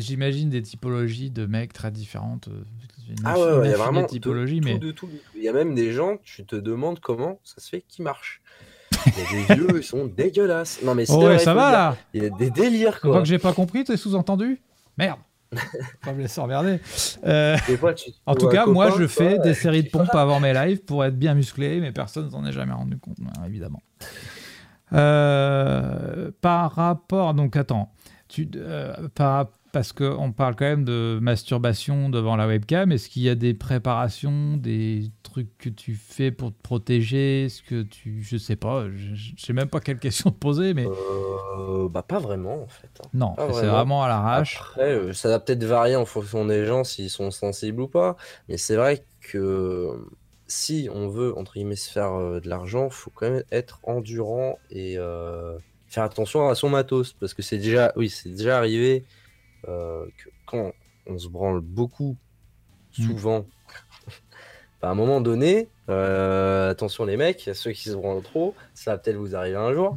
j'imagine 0.00 0.50
des 0.50 0.62
typologies 0.62 1.30
de 1.30 1.46
mecs 1.46 1.72
très 1.72 1.90
différentes. 1.90 2.48
euh, 2.48 2.64
une 3.08 3.16
Ah 3.24 3.38
ouais, 3.38 3.66
il 3.66 3.70
y 3.70 3.74
a 3.74 3.76
vraiment 3.76 4.00
de 4.02 4.06
de 4.06 4.10
typologies, 4.10 4.60
tout, 4.60 4.66
mais 4.66 4.78
de 4.78 4.90
tout, 4.90 5.06
de 5.06 5.12
tout. 5.12 5.18
Il 5.36 5.42
y 5.44 5.48
a 5.48 5.52
même 5.52 5.76
des 5.76 5.92
gens, 5.92 6.16
tu 6.24 6.44
te 6.44 6.56
demandes 6.56 6.98
comment 6.98 7.38
ça 7.44 7.60
se 7.60 7.68
fait 7.68 7.84
qu'ils 7.86 8.04
marchent. 8.04 8.42
Il 9.06 9.12
y 9.12 9.20
a 9.20 9.46
des 9.46 9.54
vieux, 9.54 9.76
ils 9.76 9.84
sont 9.84 10.06
dégueulasses. 10.06 10.80
Non, 10.82 10.96
mais 10.96 11.04
oh 11.10 11.24
ouais, 11.24 11.38
ça 11.38 11.54
va 11.54 11.70
là. 11.70 11.96
Il 12.12 12.24
y 12.24 12.26
a 12.26 12.30
des 12.30 12.50
délires, 12.50 12.94
Je 12.94 12.98
crois 12.98 13.12
quoi. 13.12 13.22
que 13.22 13.28
j'ai 13.28 13.38
pas 13.38 13.52
compris 13.52 13.84
tes 13.84 13.96
sous-entendus. 13.96 14.60
Merde. 14.98 15.20
pas 16.02 16.12
me 16.12 16.22
laisser 16.22 16.40
emmerder. 16.40 16.80
Euh, 17.24 17.56
Des 17.68 17.76
fois, 17.76 17.94
tu 17.94 18.10
En 18.26 18.34
tout 18.34 18.48
cas, 18.48 18.66
moi, 18.66 18.90
je 18.98 19.06
fais 19.06 19.38
des 19.38 19.54
séries 19.54 19.84
de 19.84 19.90
pompes 19.90 20.12
avant 20.14 20.40
mes 20.40 20.52
lives 20.52 20.80
pour 20.84 21.04
être 21.04 21.16
bien 21.16 21.34
musclé, 21.34 21.78
mais 21.80 21.92
personne 21.92 22.28
s'en 22.30 22.44
est 22.44 22.52
jamais 22.52 22.72
rendu 22.72 22.98
compte, 22.98 23.18
hein, 23.24 23.42
évidemment. 23.46 23.80
Euh, 24.92 26.30
par 26.40 26.72
rapport, 26.72 27.34
donc 27.34 27.56
attends, 27.56 27.92
tu, 28.28 28.48
euh, 28.56 29.08
par, 29.14 29.50
parce 29.72 29.92
qu'on 29.92 30.32
parle 30.32 30.54
quand 30.56 30.64
même 30.64 30.84
de 30.84 31.18
masturbation 31.20 32.08
devant 32.08 32.36
la 32.36 32.46
webcam, 32.46 32.92
est-ce 32.92 33.08
qu'il 33.08 33.22
y 33.22 33.28
a 33.28 33.34
des 33.34 33.52
préparations, 33.52 34.56
des 34.56 35.10
trucs 35.22 35.56
que 35.58 35.68
tu 35.68 35.94
fais 35.94 36.30
pour 36.30 36.50
te 36.52 36.62
protéger 36.62 37.44
Est-ce 37.46 37.62
que 37.62 37.82
tu, 37.82 38.22
je 38.22 38.36
sais 38.36 38.56
pas, 38.56 38.86
je, 38.88 39.14
je 39.14 39.32
sais 39.36 39.52
même 39.52 39.68
pas 39.68 39.80
quelle 39.80 39.98
question 39.98 40.30
te 40.30 40.38
poser, 40.38 40.72
mais 40.72 40.86
Euh, 40.86 41.88
bah, 41.88 42.02
pas 42.02 42.18
vraiment, 42.18 42.62
en 42.62 42.68
fait. 42.68 42.88
hein. 43.04 43.08
non, 43.12 43.34
pas 43.34 43.46
c'est 43.52 43.66
vraiment. 43.66 43.72
vraiment 43.72 44.02
à 44.04 44.08
l'arrache. 44.08 44.56
Après, 44.60 44.92
euh, 44.92 45.12
ça 45.12 45.28
va 45.28 45.40
peut-être 45.40 45.64
varier 45.64 45.96
en 45.96 46.04
fonction 46.06 46.44
des 46.46 46.64
gens, 46.64 46.84
s'ils 46.84 47.10
sont 47.10 47.30
sensibles 47.30 47.80
ou 47.82 47.88
pas. 47.88 48.16
Mais 48.48 48.56
c'est 48.56 48.76
vrai 48.76 49.04
que 49.20 50.06
si 50.48 50.88
on 50.92 51.08
veut, 51.08 51.36
entre 51.36 51.54
guillemets, 51.54 51.76
se 51.76 51.90
faire 51.90 52.12
euh, 52.14 52.40
de 52.40 52.48
l'argent, 52.48 52.88
faut 52.90 53.10
quand 53.10 53.30
même 53.30 53.42
être 53.50 53.80
endurant 53.82 54.58
et 54.70 54.96
euh, 54.98 55.58
faire 55.86 56.04
attention 56.04 56.48
à 56.48 56.54
son 56.54 56.68
matos. 56.68 57.12
Parce 57.14 57.34
que 57.34 57.42
c'est 57.42 57.58
déjà, 57.58 57.92
oui, 57.96 58.08
c'est 58.10 58.30
déjà 58.30 58.58
arrivé 58.58 59.04
euh, 59.68 60.06
que 60.18 60.30
quand 60.46 60.72
on 61.06 61.18
se 61.18 61.28
branle 61.28 61.60
beaucoup, 61.60 62.16
Mm. 62.98 63.04
souvent, 63.04 63.46
bah, 64.80 64.88
à 64.88 64.90
un 64.90 64.94
moment 64.94 65.20
donné, 65.20 65.68
attention 65.86 67.04
les 67.04 67.16
mecs, 67.18 67.50
ceux 67.52 67.72
qui 67.72 67.90
se 67.90 67.94
branlent 67.94 68.22
trop, 68.22 68.54
ça 68.74 68.92
va 68.92 68.98
peut-être 68.98 69.16
vous 69.16 69.36
arriver 69.36 69.56
un 69.56 69.74
jour, 69.74 69.96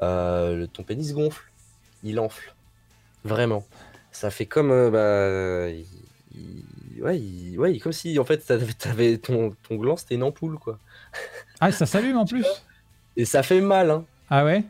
le- 0.00 0.66
ton 0.66 0.84
pénis 0.84 1.12
gonfle, 1.14 1.50
il 2.04 2.20
enfle. 2.20 2.54
Vraiment. 3.24 3.64
Ça 4.12 4.30
fait 4.30 4.46
comme. 4.46 4.90
bah, 4.90 5.68
il, 6.96 7.02
ouais, 7.02 7.18
il- 7.18 7.58
ouais, 7.58 7.78
comme 7.78 7.92
si 7.92 8.18
en 8.18 8.24
fait 8.24 8.38
t'avais, 8.38 8.72
t'avais- 8.72 9.18
ton, 9.18 9.54
ton 9.68 9.76
gland 9.76 9.96
c'était 9.96 10.14
une 10.14 10.22
ampoule 10.22 10.58
quoi. 10.58 10.78
Ah, 11.60 11.72
ça 11.72 11.86
s'allume 11.86 12.16
en 12.16 12.26
plus 12.26 12.46
Et 13.16 13.24
ça 13.24 13.42
fait 13.42 13.60
mal 13.60 13.90
hein. 13.90 14.04
Ah 14.30 14.44
ouais? 14.44 14.64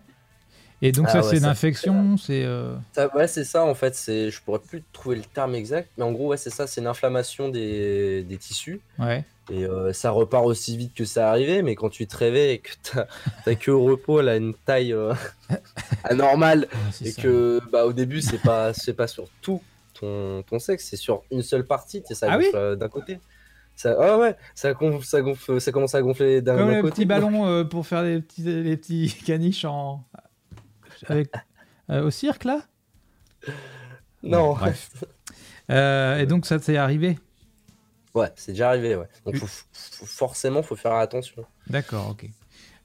Et 0.80 0.92
donc 0.92 1.06
Ah 1.08 1.12
ça, 1.14 1.18
ouais, 1.18 1.24
c'est 1.24 1.36
une 1.36 1.42
ça 1.42 1.46
fait 1.46 1.50
infection 1.68 2.16
C'est... 2.16 2.44
euh, 2.44 2.76
Ça- 2.92 3.12
ouais, 3.16 3.26
c'est 3.26 3.42
ça 3.44 3.64
en 3.64 3.74
fait. 3.74 3.96
C'est, 3.96 4.30
je 4.30 4.40
pourrais 4.40 4.60
plus 4.60 4.84
trouver 4.92 5.16
le 5.16 5.22
terme 5.22 5.56
exact, 5.56 5.90
mais 5.98 6.04
en 6.04 6.12
gros, 6.12 6.28
ouais, 6.28 6.36
c'est 6.36 6.50
ça. 6.50 6.68
C'est 6.68 6.80
une 6.80 6.86
inflammation 6.86 7.48
des, 7.48 8.22
des 8.22 8.36
tissus. 8.36 8.80
Ouais. 8.96 9.24
Et 9.50 9.64
euh, 9.64 9.92
ça 9.92 10.10
repart 10.12 10.46
aussi 10.46 10.76
vite 10.76 10.94
que 10.94 11.04
ça 11.04 11.30
arrivait, 11.30 11.62
mais 11.62 11.74
quand 11.74 11.88
tu 11.88 12.06
te 12.06 12.16
réveilles 12.16 12.50
et 12.52 12.58
que 12.60 12.70
t'as, 12.84 13.06
t'as 13.44 13.54
que 13.56 13.72
au 13.72 13.82
repos, 13.86 14.20
elle 14.20 14.28
a 14.28 14.36
une 14.36 14.54
taille 14.54 14.92
euh, 14.92 15.14
anormale, 16.04 16.68
Ah, 16.72 16.76
et 17.04 17.10
ça. 17.10 17.22
que 17.22 17.60
bah, 17.72 17.84
au 17.84 17.92
début, 17.92 18.20
c'est 18.20 18.40
pas, 18.40 18.72
c'est 18.72 18.94
pas 18.94 19.08
sur 19.08 19.28
tout 19.42 19.60
ton, 20.00 20.42
ton 20.42 20.58
sexe, 20.58 20.86
c'est 20.90 20.96
sur 20.96 21.22
une 21.30 21.42
seule 21.42 21.64
partie, 21.66 22.02
ça 22.10 22.26
Ah 22.30 22.38
oui 22.38 22.44
gonfle 22.46 22.56
euh, 22.56 22.76
d'un 22.76 22.88
côté. 22.88 23.18
Ça, 23.76 23.96
ah 24.00 24.18
ouais, 24.18 24.36
ça, 24.56 24.72
gonfle, 24.72 25.06
ça, 25.06 25.20
gonfle, 25.22 25.60
ça 25.60 25.70
commence 25.72 25.94
à 25.94 26.02
gonfler 26.02 26.42
d'un, 26.42 26.56
Comme 26.56 26.66
d'un 26.68 26.74
les 26.76 26.80
côté. 26.82 26.90
petits 26.92 27.04
ballons 27.06 27.46
euh, 27.46 27.64
pour 27.64 27.86
faire 27.86 28.02
les 28.02 28.20
petits, 28.20 28.42
les 28.42 28.76
petits 28.76 29.14
caniches 29.26 29.64
en... 29.64 30.04
Avec... 31.06 31.30
euh, 31.90 32.02
au 32.02 32.10
cirque, 32.10 32.42
là? 32.44 32.60
Non. 34.22 34.56
Euh, 35.70 36.18
et 36.18 36.26
donc 36.26 36.44
ça, 36.46 36.58
c'est 36.58 36.76
arrivé? 36.76 37.18
Ouais, 38.14 38.30
c'est 38.36 38.52
déjà 38.52 38.70
arrivé, 38.70 38.96
ouais. 38.96 39.06
Donc 39.24 39.34
Oui. 39.34 39.40
faut- 39.40 40.06
forcément, 40.06 40.62
faut 40.62 40.74
faire 40.76 40.94
attention. 40.94 41.44
D'accord, 41.68 42.08
ok. 42.10 42.28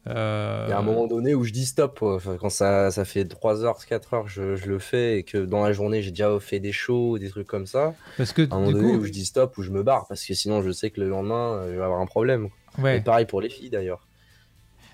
Euh, 0.07 0.65
Il 0.67 0.71
y 0.71 0.73
a 0.73 0.79
un 0.79 0.81
moment 0.81 1.07
donné 1.07 1.33
où 1.33 1.43
je 1.45 1.51
dis 1.51 1.65
stop. 1.65 1.99
Enfin, 2.01 2.35
quand 2.39 2.49
ça, 2.49 2.91
ça 2.91 3.05
fait 3.05 3.23
3 3.25 3.63
heures, 3.63 3.77
4 3.85 4.13
heures, 4.13 4.27
je, 4.27 4.55
je 4.57 4.67
le 4.67 4.79
fais 4.79 5.19
et 5.19 5.23
que 5.23 5.37
dans 5.37 5.63
la 5.63 5.71
journée, 5.71 6.01
j'ai 6.01 6.09
déjà 6.11 6.37
fait 6.39 6.59
des 6.59 6.73
shows, 6.73 7.17
des 7.19 7.29
trucs 7.29 7.47
comme 7.47 7.65
ça. 7.65 7.93
Parce 8.17 8.33
que 8.33 8.41
À 8.51 8.55
un 8.55 8.59
moment 8.59 8.71
donné 8.73 8.91
coup... 8.93 8.99
où 8.99 9.05
je 9.05 9.11
dis 9.11 9.25
stop, 9.25 9.57
où 9.57 9.61
je 9.63 9.71
me 9.71 9.81
barre 9.83 10.05
parce 10.07 10.25
que 10.25 10.33
sinon, 10.33 10.61
je 10.61 10.71
sais 10.71 10.89
que 10.89 10.99
le 10.99 11.07
lendemain, 11.09 11.53
euh, 11.53 11.71
je 11.73 11.77
vais 11.77 11.83
avoir 11.83 12.01
un 12.01 12.05
problème. 12.05 12.49
Et 12.77 12.81
Ouais. 12.81 13.01
pareil 13.01 13.25
pour 13.25 13.39
les 13.39 13.49
filles 13.49 13.69
d'ailleurs. 13.69 14.05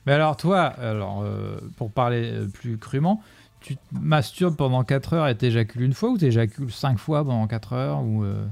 Mais 0.05 0.13
alors 0.13 0.37
toi, 0.37 0.61
alors, 0.61 1.23
euh, 1.23 1.57
pour 1.77 1.91
parler 1.91 2.33
plus 2.53 2.77
crûment, 2.77 3.21
tu 3.61 3.75
te 3.75 3.81
masturbes 3.91 4.55
pendant 4.55 4.83
4 4.83 5.13
heures 5.13 5.27
et 5.27 5.35
t'éjacules 5.35 5.81
une 5.81 5.93
fois 5.93 6.09
ou 6.09 6.17
t'éjacules 6.17 6.71
5 6.71 6.97
fois 6.97 7.23
pendant 7.23 7.45
4 7.47 7.73
heures 7.73 8.01
ou 8.03 8.23
euh, 8.23 8.45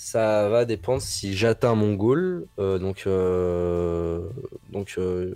Ça 0.00 0.48
va 0.48 0.64
dépendre 0.64 1.02
si 1.02 1.36
j'atteins 1.36 1.74
mon 1.74 1.94
goal. 1.94 2.46
euh, 2.60 2.78
donc, 2.78 3.02
euh, 3.08 4.28
donc 4.70 4.94
euh, 4.96 5.34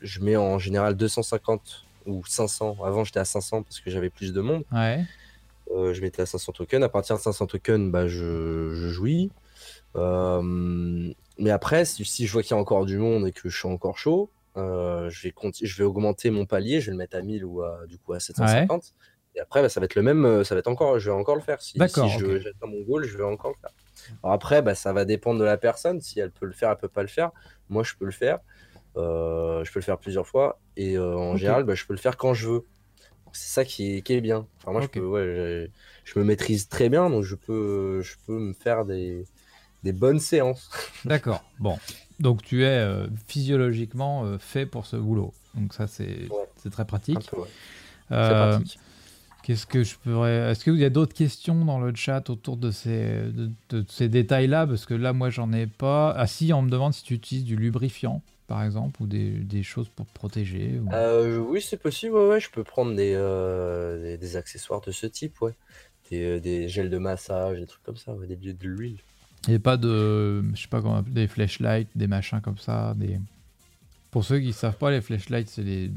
je 0.00 0.20
mets 0.20 0.36
en 0.36 0.58
général 0.58 0.94
250 0.96 1.84
ou 2.06 2.24
500. 2.24 2.78
Avant, 2.82 3.04
j'étais 3.04 3.20
à 3.20 3.26
500 3.26 3.62
parce 3.62 3.80
que 3.80 3.90
j'avais 3.90 4.08
plus 4.08 4.32
de 4.32 4.40
monde. 4.40 4.64
Ouais. 4.72 5.04
Je 5.92 6.00
mettais 6.00 6.22
à 6.22 6.26
500 6.26 6.52
tokens. 6.52 6.82
À 6.82 6.88
partir 6.88 7.16
de 7.16 7.20
500 7.20 7.46
tokens, 7.46 7.90
bah, 7.92 8.08
je, 8.08 8.70
je 8.74 8.88
jouis. 8.88 9.30
Mais 11.38 11.50
après, 11.50 11.84
si, 11.84 12.04
si 12.06 12.26
je 12.26 12.32
vois 12.32 12.42
qu'il 12.42 12.52
y 12.52 12.58
a 12.58 12.60
encore 12.60 12.86
du 12.86 12.96
monde 12.96 13.26
et 13.26 13.32
que 13.32 13.48
je 13.50 13.56
suis 13.58 13.68
encore 13.68 13.98
chaud, 13.98 14.30
je, 14.56 15.22
vais 15.22 15.30
conti- 15.32 15.66
je 15.66 15.76
vais 15.76 15.84
augmenter 15.84 16.30
mon 16.30 16.46
palier. 16.46 16.80
Je 16.80 16.86
vais 16.86 16.92
le 16.92 16.98
mettre 16.98 17.16
à 17.16 17.22
1000 17.22 17.44
ou 17.44 17.62
à, 17.62 17.80
du 17.86 17.98
coup, 17.98 18.12
à 18.14 18.20
750. 18.20 18.94
Et 19.36 19.40
après, 19.40 19.62
bah, 19.62 19.68
ça 19.68 19.80
va 19.80 19.84
être 19.84 19.94
le 19.96 20.02
même. 20.02 20.24
euh, 20.24 20.44
Ça 20.44 20.54
va 20.54 20.60
être 20.60 20.68
encore, 20.68 20.98
je 20.98 21.10
vais 21.10 21.16
encore 21.16 21.34
le 21.36 21.40
faire. 21.42 21.60
Si, 21.60 21.76
D'accord, 21.78 22.08
si 22.10 22.18
je- 22.18 22.26
ok. 22.26 22.40
j'atteins 22.42 22.66
mon 22.66 22.80
goal, 22.82 23.04
je 23.04 23.16
vais 23.18 23.24
encore 23.24 23.50
le 23.52 23.56
faire. 23.60 23.70
Alors 24.22 24.34
après, 24.34 24.62
bah, 24.62 24.74
ça 24.74 24.92
va 24.92 25.04
dépendre 25.04 25.40
de 25.40 25.44
la 25.44 25.56
personne. 25.56 26.00
Si 26.00 26.20
elle 26.20 26.30
peut 26.30 26.46
le 26.46 26.52
faire, 26.52 26.70
elle 26.70 26.76
peut 26.76 26.88
pas 26.88 27.02
le 27.02 27.08
faire. 27.08 27.30
Moi, 27.68 27.82
je 27.82 27.94
peux 27.98 28.04
le 28.04 28.10
faire. 28.12 28.38
Euh, 28.96 29.64
je 29.64 29.72
peux 29.72 29.80
le 29.80 29.84
faire 29.84 29.98
plusieurs 29.98 30.26
fois. 30.26 30.60
Et 30.76 30.96
euh, 30.96 31.16
en 31.16 31.36
général, 31.36 31.64
bah, 31.64 31.74
je 31.74 31.84
peux 31.84 31.94
le 31.94 31.98
faire 31.98 32.16
quand 32.16 32.32
je 32.34 32.48
veux. 32.48 32.64
C'est 33.32 33.52
ça 33.52 33.64
qui 33.64 33.96
est, 33.96 34.02
qui 34.02 34.12
est 34.12 34.20
bien. 34.20 34.46
Enfin, 34.58 34.70
moi, 34.70 34.80
je, 34.80 34.86
peux, 34.86 35.00
ouais, 35.00 35.68
je 36.04 36.18
me 36.20 36.24
maîtrise 36.24 36.68
très 36.68 36.88
bien, 36.88 37.10
donc 37.10 37.24
je 37.24 37.34
peux, 37.34 38.00
je 38.02 38.14
peux 38.26 38.38
me 38.38 38.52
faire 38.52 38.84
des, 38.84 39.24
des 39.82 39.92
bonnes 39.92 40.20
séances. 40.20 40.70
D'accord. 41.04 41.42
Bon. 41.58 41.76
Donc 42.20 42.42
tu 42.42 42.62
es 42.62 42.66
euh, 42.68 43.08
physiologiquement 43.26 44.38
fait 44.38 44.66
pour 44.66 44.86
ce 44.86 44.94
boulot. 44.94 45.34
Donc 45.54 45.74
ça 45.74 45.88
c'est 45.88 46.28
Ouais. 46.30 46.48
c'est 46.62 46.70
très 46.70 46.84
pratique. 46.84 47.28
peu, 47.28 47.38
ouais. 47.40 47.48
Très 48.08 48.34
pratique. 48.34 48.78
Qu'est-ce 49.44 49.66
que 49.66 49.84
je 49.84 49.96
pourrais 49.96 50.50
Est-ce 50.50 50.64
qu'il 50.64 50.78
y 50.78 50.86
a 50.86 50.90
d'autres 50.90 51.12
questions 51.12 51.66
dans 51.66 51.78
le 51.78 51.94
chat 51.94 52.30
autour 52.30 52.56
de 52.56 52.70
ces 52.70 53.30
de, 53.30 53.50
de 53.68 53.84
ces 53.90 54.08
détails-là? 54.08 54.66
Parce 54.66 54.86
que 54.86 54.94
là 54.94 55.12
moi 55.12 55.28
j'en 55.28 55.52
ai 55.52 55.66
pas. 55.66 56.12
Ah 56.16 56.26
si, 56.26 56.52
on 56.54 56.62
me 56.62 56.70
demande 56.70 56.94
si 56.94 57.02
tu 57.04 57.12
utilises 57.12 57.44
du 57.44 57.54
lubrifiant 57.56 58.22
par 58.46 58.62
exemple 58.62 59.02
ou 59.02 59.06
des, 59.06 59.30
des 59.30 59.62
choses 59.62 59.90
pour 59.94 60.06
te 60.06 60.14
protéger. 60.14 60.80
ou- 60.82 60.90
Euh, 60.94 61.38
oui, 61.38 61.60
c'est 61.60 61.76
possible. 61.76 62.14
Ouais, 62.14 62.28
ouais, 62.28 62.40
je 62.40 62.50
peux 62.50 62.64
prendre 62.64 62.94
des, 62.94 63.12
euh, 63.14 64.02
des, 64.02 64.16
des 64.16 64.36
accessoires 64.36 64.80
de 64.80 64.92
ce 64.92 65.06
type, 65.06 65.40
ouais. 65.42 65.52
Des, 66.10 66.22
euh, 66.22 66.40
des 66.40 66.68
gels 66.68 66.90
de 66.90 66.98
massage, 66.98 67.58
des 67.58 67.66
trucs 67.66 67.82
comme 67.82 67.96
ça, 67.98 68.12
ouais, 68.12 68.26
des, 68.26 68.36
de 68.36 68.66
l'huile. 68.68 68.96
Il 69.46 69.50
n'y 69.50 69.56
a 69.56 69.60
pas 69.60 69.76
de, 69.76 70.42
je 70.54 70.62
sais 70.62 70.68
pas 70.68 70.80
comment, 70.80 70.96
appeler, 70.96 71.14
des 71.14 71.26
flashlights, 71.28 71.88
des 71.94 72.06
machins 72.06 72.40
comme 72.40 72.58
ça, 72.58 72.94
des. 72.96 73.18
Pour 74.10 74.24
ceux 74.24 74.40
qui 74.40 74.52
savent 74.52 74.76
pas, 74.78 74.90
les 74.90 75.00
flashlights, 75.00 75.48
c'est 75.50 75.64
des, 75.64 75.88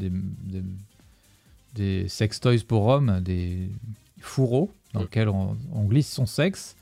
des, 1.78 2.08
sex 2.10 2.40
toys 2.40 2.64
pour 2.68 2.88
hommes, 2.88 3.22
des 3.22 3.70
fourreaux 4.20 4.72
dans 4.94 5.00
Mm. 5.02 5.04
lesquels 5.04 5.30
on, 5.30 5.56
on 5.74 5.84
glisse 5.84 6.12
son 6.12 6.26
sexe 6.26 6.76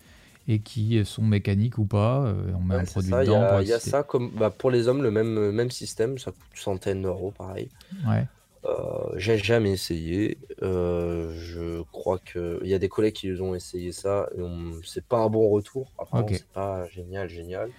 et 0.47 0.59
qui 0.59 1.03
sont 1.05 1.23
mécaniques 1.23 1.77
ou 1.77 1.85
pas. 1.85 2.23
euh, 2.25 2.33
on 2.55 2.61
met 2.61 2.75
Ouais, 2.75 2.81
un 2.81 2.85
produit 2.85 3.09
ça, 3.11 3.21
dedans 3.23 3.59
il 3.61 3.67
y 3.67 3.73
a 3.73 3.79
ça 3.79 4.03
comme 4.03 4.29
bah, 4.31 4.49
pour 4.51 4.69
les 4.71 4.87
hommes, 4.87 5.01
le 5.03 5.11
même, 5.11 5.37
euh, 5.37 5.51
même 5.51 5.71
système, 5.71 6.17
ça 6.17 6.31
coûte 6.31 6.41
centaines 6.55 7.01
d'euros, 7.01 7.31
pareil. 7.37 7.69
Ouais. 8.07 8.25
Euh, 8.65 8.71
j'ai 9.17 9.37
jamais 9.37 9.71
essayé. 9.71 10.37
Euh, 10.63 11.31
je 11.37 11.81
crois 11.91 12.17
que 12.19 12.59
il 12.63 12.69
y 12.69 12.73
a 12.73 12.79
des 12.79 12.89
collègues 12.89 13.13
qui 13.13 13.31
ont 13.39 13.53
essayé 13.53 13.91
ça. 13.91 14.27
et 14.37 14.41
on- 14.41 14.73
C'est 14.83 15.05
pas 15.05 15.17
un 15.19 15.29
bon 15.29 15.49
retour. 15.49 15.91
Apparemment, 15.99 16.27
Ok. 16.27 16.35
c'est 16.35 16.47
pas 16.47 16.87
génial, 16.89 17.27
génial. 17.29 17.69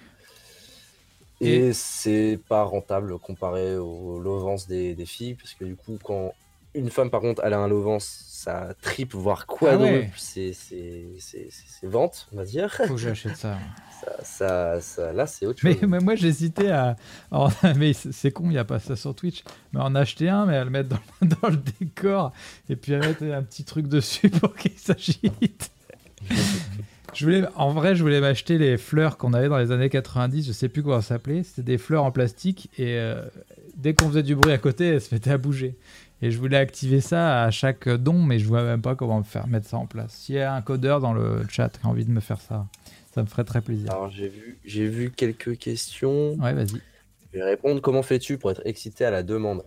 Et- 1.40 1.56
Et 1.56 1.72
c'est 1.72 2.38
pas 2.48 2.62
rentable 2.62 3.18
comparé 3.18 3.76
au 3.76 4.18
lovance 4.20 4.66
des, 4.68 4.94
des 4.94 5.06
filles, 5.06 5.34
parce 5.34 5.54
que 5.54 5.64
du 5.64 5.76
coup, 5.76 5.98
quand 6.02 6.32
une 6.76 6.90
femme, 6.90 7.10
par 7.10 7.20
contre, 7.20 7.42
elle 7.44 7.52
a 7.54 7.58
un 7.58 7.68
lovance, 7.68 8.24
ça 8.28 8.68
triple, 8.82 9.16
voire 9.16 9.46
quadruple 9.46 9.84
Ah 9.86 10.38
ouais. 10.38 10.52
ses 10.58 11.86
ventes, 11.86 12.28
on 12.32 12.36
va 12.36 12.44
dire. 12.44 12.70
Faut 12.72 12.94
que 12.94 12.96
j'achète 12.96 13.36
ça. 13.36 13.58
Ça, 14.04 14.22
ça- 14.22 14.80
ça- 14.82 15.12
là, 15.14 15.26
c'est 15.26 15.46
autre 15.46 15.60
Mais, 15.64 15.72
chose. 15.72 15.88
mais 15.88 16.00
moi 16.00 16.14
j'hésitais 16.16 16.68
à. 16.70 16.96
mais 17.76 17.94
c'est 17.94 18.12
c'est 18.12 18.30
con, 18.30 18.44
il 18.44 18.50
n'y 18.50 18.58
a 18.58 18.64
pas 18.64 18.78
ça 18.78 18.94
sur 18.94 19.14
Twitch. 19.14 19.42
Mais 19.72 19.80
en 19.80 19.94
acheter 19.94 20.28
un, 20.28 20.44
mais 20.44 20.56
à 20.56 20.64
le 20.64 20.70
mettre 20.70 20.90
dans, 20.90 21.26
dans 21.42 21.48
le 21.48 21.56
décor 21.80 22.30
et 22.68 22.76
puis 22.76 22.94
à 22.94 22.98
mettre 22.98 23.24
un 23.24 23.42
petit 23.42 23.64
truc 23.64 23.88
dessus 23.88 24.28
pour 24.28 24.54
qu'il 24.54 24.72
s'agite. 24.78 25.70
Je 27.14 27.24
voulais, 27.24 27.44
en 27.54 27.72
vrai, 27.72 27.96
je 27.96 28.02
voulais 28.02 28.20
m'acheter 28.20 28.58
les 28.58 28.76
fleurs 28.76 29.16
qu'on 29.16 29.32
avait 29.32 29.48
dans 29.48 29.58
les 29.58 29.70
années 29.72 29.88
90, 29.88 30.46
je 30.46 30.52
sais 30.52 30.68
plus 30.68 30.82
comment 30.82 31.00
ça 31.00 31.08
s'appelait. 31.14 31.42
C'était 31.42 31.62
des 31.62 31.78
fleurs 31.78 32.04
en 32.04 32.10
plastique 32.10 32.68
et 32.76 32.98
euh, 32.98 33.22
dès 33.76 33.94
qu'on 33.94 34.08
faisait 34.08 34.22
du 34.22 34.36
bruit 34.36 34.52
à 34.52 34.58
côté, 34.58 34.88
elles 34.88 35.00
se 35.00 35.14
mettaient 35.14 35.30
à 35.30 35.38
bouger. 35.38 35.74
Et 36.22 36.30
je 36.30 36.38
voulais 36.38 36.56
activer 36.56 37.00
ça 37.00 37.42
à 37.44 37.50
chaque 37.50 37.88
don, 37.88 38.14
mais 38.14 38.38
je 38.38 38.46
vois 38.46 38.62
même 38.62 38.82
pas 38.82 38.94
comment 38.94 39.22
faire 39.22 39.46
mettre 39.46 39.68
ça 39.68 39.76
en 39.76 39.86
place. 39.86 40.12
S'il 40.12 40.36
y 40.36 40.40
a 40.40 40.54
un 40.54 40.62
codeur 40.62 41.00
dans 41.00 41.12
le 41.12 41.46
chat 41.48 41.68
qui 41.68 41.86
a 41.86 41.88
envie 41.90 42.04
de 42.04 42.10
me 42.10 42.20
faire 42.20 42.40
ça, 42.40 42.66
ça 43.14 43.22
me 43.22 43.26
ferait 43.26 43.44
très 43.44 43.60
plaisir. 43.60 43.90
Alors, 43.90 44.10
j'ai 44.10 44.28
vu, 44.28 44.58
j'ai 44.64 44.86
vu 44.86 45.10
quelques 45.10 45.58
questions. 45.58 46.34
Ouais, 46.34 46.54
vas-y. 46.54 46.80
Je 47.32 47.38
vais 47.38 47.44
répondre 47.44 47.82
comment 47.82 48.02
fais-tu 48.02 48.38
pour 48.38 48.50
être 48.50 48.62
excité 48.64 49.04
à 49.04 49.10
la 49.10 49.22
demande? 49.22 49.64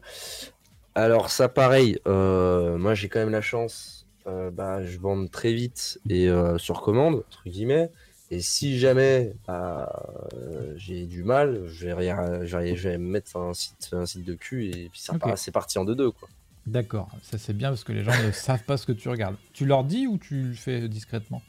Alors 0.95 1.30
ça 1.30 1.48
pareil, 1.48 1.99
euh, 2.07 2.78
moi 2.78 2.94
j'ai 2.94 3.10
quand 3.10 3.19
même 3.19 3.30
la 3.30 3.41
chance, 3.41 4.07
euh, 4.28 4.49
bah, 4.52 4.84
je 4.84 4.98
bande 4.98 5.30
très 5.30 5.53
vite 5.53 5.99
et 6.10 6.28
euh, 6.28 6.57
sur 6.57 6.82
commande, 6.82 7.24
entre 7.28 7.44
guillemets. 7.45 7.90
Et 8.31 8.41
si 8.41 8.77
jamais 8.80 9.34
bah, 9.47 9.91
euh, 10.35 10.73
j'ai 10.77 11.06
du 11.06 11.23
mal, 11.23 11.65
je 11.68 11.85
vais, 11.88 11.93
rien- 11.93 12.45
je 12.45 12.57
vais, 12.57 12.76
je 12.76 12.89
vais 12.89 12.97
me 12.97 13.10
mettre 13.10 13.38
un 13.38 13.53
site, 13.53 13.89
un 13.91 14.06
site 14.06 14.23
de 14.23 14.35
cul 14.35 14.65
et 14.69 14.89
puis 14.89 15.01
c'est 15.35 15.51
parti 15.51 15.80
en 15.80 15.85
deux 15.85 15.95
deux 15.95 16.11
quoi. 16.11 16.30
D'accord, 16.68 17.10
ça 17.23 17.39
c'est 17.39 17.53
bien 17.53 17.69
parce 17.69 17.84
que 17.84 17.91
les 17.91 18.03
gens 18.03 18.11
ne 18.23 18.31
savent 18.31 18.64
pas 18.64 18.77
ce 18.77 18.85
que 18.85 18.91
tu 18.91 19.10
regardes. 19.10 19.35
Tu 19.53 19.65
leur 19.65 19.84
dis 19.84 20.06
ou 20.06 20.18
tu 20.19 20.43
le 20.49 20.53
fais 20.53 20.88
discrètement? 20.88 21.41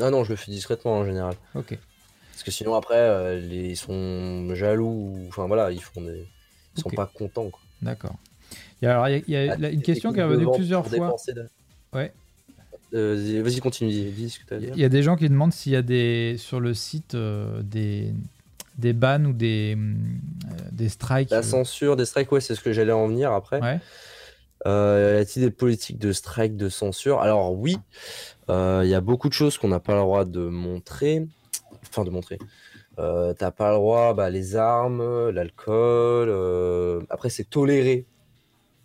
Ah 0.00 0.10
non, 0.10 0.24
je 0.24 0.30
le 0.30 0.36
fais 0.36 0.50
discrètement 0.52 0.92
en 0.98 1.04
général. 1.06 1.34
Ok. 1.54 1.78
Parce 2.32 2.42
que 2.42 2.50
sinon 2.50 2.74
après, 2.74 2.98
euh, 2.98 3.40
les, 3.40 3.70
ils 3.70 3.76
sont 3.76 4.54
jaloux, 4.54 4.86
ou- 4.86 5.24
enfin 5.28 5.46
voilà, 5.46 5.72
ils 5.72 5.82
font 5.82 6.02
des... 6.02 6.26
Ils 6.76 6.80
sont 6.82 6.90
pas 6.90 7.06
contents 7.06 7.48
quoi. 7.48 7.60
D'accord. 7.82 8.14
Alors, 8.82 9.08
il 9.08 9.12
y 9.12 9.16
a, 9.16 9.22
il 9.26 9.48
y 9.48 9.50
a 9.50 9.54
Ah, 9.60 9.68
une 9.70 9.82
question 9.82 10.12
qui 10.12 10.20
est 10.20 10.22
revenue 10.22 10.46
plusieurs 10.54 10.86
fois. 10.86 11.16
de- 11.28 11.48
Ouais. 11.94 12.12
Euh, 12.94 13.42
Vas-y, 13.44 13.60
continue, 13.60 13.90
dis, 13.90 14.30
ce 14.30 14.38
que 14.38 14.46
tu 14.46 14.54
as 14.54 14.56
à 14.56 14.60
dire. 14.60 14.72
Il 14.74 14.80
y 14.80 14.84
a 14.84 14.88
des 14.88 15.02
gens 15.02 15.16
qui 15.16 15.28
demandent 15.28 15.52
s'il 15.52 15.72
y 15.72 15.76
a 15.76 15.82
des 15.82 16.36
sur 16.38 16.58
le 16.58 16.72
site 16.72 17.14
euh, 17.14 17.62
des, 17.62 18.14
des 18.78 18.94
bans 18.94 19.24
ou 19.24 19.32
des, 19.32 19.76
euh, 19.76 20.54
des 20.72 20.88
strikes. 20.88 21.30
La 21.30 21.42
censure 21.42 21.96
des 21.96 22.06
strikes, 22.06 22.32
ouais, 22.32 22.40
c'est 22.40 22.54
ce 22.54 22.60
que 22.60 22.72
j'allais 22.72 22.92
en 22.92 23.06
venir 23.06 23.32
après. 23.32 23.60
Ouais. 23.60 23.80
Euh, 24.66 25.16
y 25.18 25.20
a-t-il 25.20 25.42
des 25.42 25.50
politiques 25.50 25.98
de 25.98 26.12
strike, 26.12 26.56
de 26.56 26.68
censure? 26.68 27.20
Alors 27.20 27.52
oui, 27.52 27.76
il 28.48 28.88
y 28.88 28.94
a 28.94 29.00
beaucoup 29.00 29.28
de 29.28 29.34
choses 29.34 29.58
qu'on 29.58 29.68
n'a 29.68 29.80
pas 29.80 29.94
le 29.94 30.00
droit 30.00 30.24
de 30.24 30.40
montrer. 30.40 31.26
Enfin, 31.82 32.04
de 32.04 32.10
montrer. 32.10 32.38
T'as 32.96 33.50
pas 33.50 33.70
le 33.70 33.76
droit, 33.76 34.14
bah, 34.14 34.30
les 34.30 34.56
armes, 34.56 35.28
l'alcool. 35.28 37.04
Après, 37.10 37.28
c'est 37.28 37.48
toléré. 37.48 38.06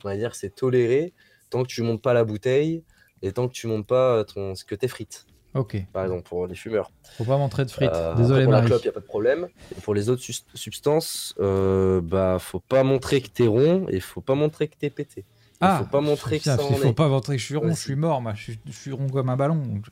On 0.03 0.09
va 0.09 0.17
dire 0.17 0.31
que 0.31 0.37
c'est 0.37 0.53
toléré 0.53 1.13
tant 1.49 1.63
que 1.63 1.69
tu 1.69 1.81
montes 1.81 2.01
pas 2.01 2.13
la 2.13 2.25
bouteille 2.25 2.83
et 3.23 3.31
tant 3.31 3.47
que 3.47 3.53
tu 3.53 3.65
montes 3.65 3.87
pas 3.87 4.23
ton... 4.25 4.53
ce 4.53 4.63
que 4.63 4.75
t'es 4.75 4.87
frites. 4.87 5.25
Ok. 5.55 5.77
par 5.93 6.03
exemple, 6.03 6.23
pour 6.23 6.47
les 6.47 6.55
fumeurs. 6.55 6.89
Faut 7.15 7.25
pas 7.25 7.37
montrer 7.37 7.63
de 7.65 7.69
frites. 7.71 7.91
Euh, 7.93 8.15
Désolé, 8.15 8.43
pour 8.43 8.53
la 8.53 8.57
Marie. 8.59 8.69
clope, 8.69 8.81
il 8.81 8.85
n'y 8.85 8.89
a 8.89 8.93
pas 8.93 8.99
de 9.01 9.05
problème. 9.05 9.47
Et 9.77 9.81
pour 9.81 9.93
les 9.93 10.09
autres 10.09 10.23
substances, 10.55 11.35
euh, 11.39 12.01
bah, 12.01 12.37
faut 12.39 12.59
pas 12.59 12.83
montrer 12.83 13.21
que 13.21 13.27
t'es 13.29 13.45
rond 13.45 13.85
et 13.89 13.99
faut 13.99 14.21
pas 14.21 14.33
montrer 14.35 14.67
que 14.67 14.75
t'es 14.77 14.89
pété. 14.89 15.25
Ah, 15.61 15.77
faut 15.83 15.89
pas 15.89 16.01
montrer 16.01 16.39
que 16.39 16.45
ça 16.45 16.55
en 16.55 16.73
faut 16.73 16.87
est. 16.89 16.93
pas 16.93 17.07
montrer 17.07 17.35
que 17.35 17.39
je 17.41 17.45
suis 17.45 17.55
rond, 17.55 17.67
je 17.67 17.71
Aussi. 17.73 17.83
suis 17.83 17.95
mort, 17.95 18.19
moi. 18.21 18.33
Je 18.33 18.41
suis, 18.41 18.59
je 18.65 18.71
suis 18.71 18.91
rond 18.91 19.07
comme 19.07 19.29
un 19.29 19.37
ballon. 19.37 19.55
donc- 19.55 19.85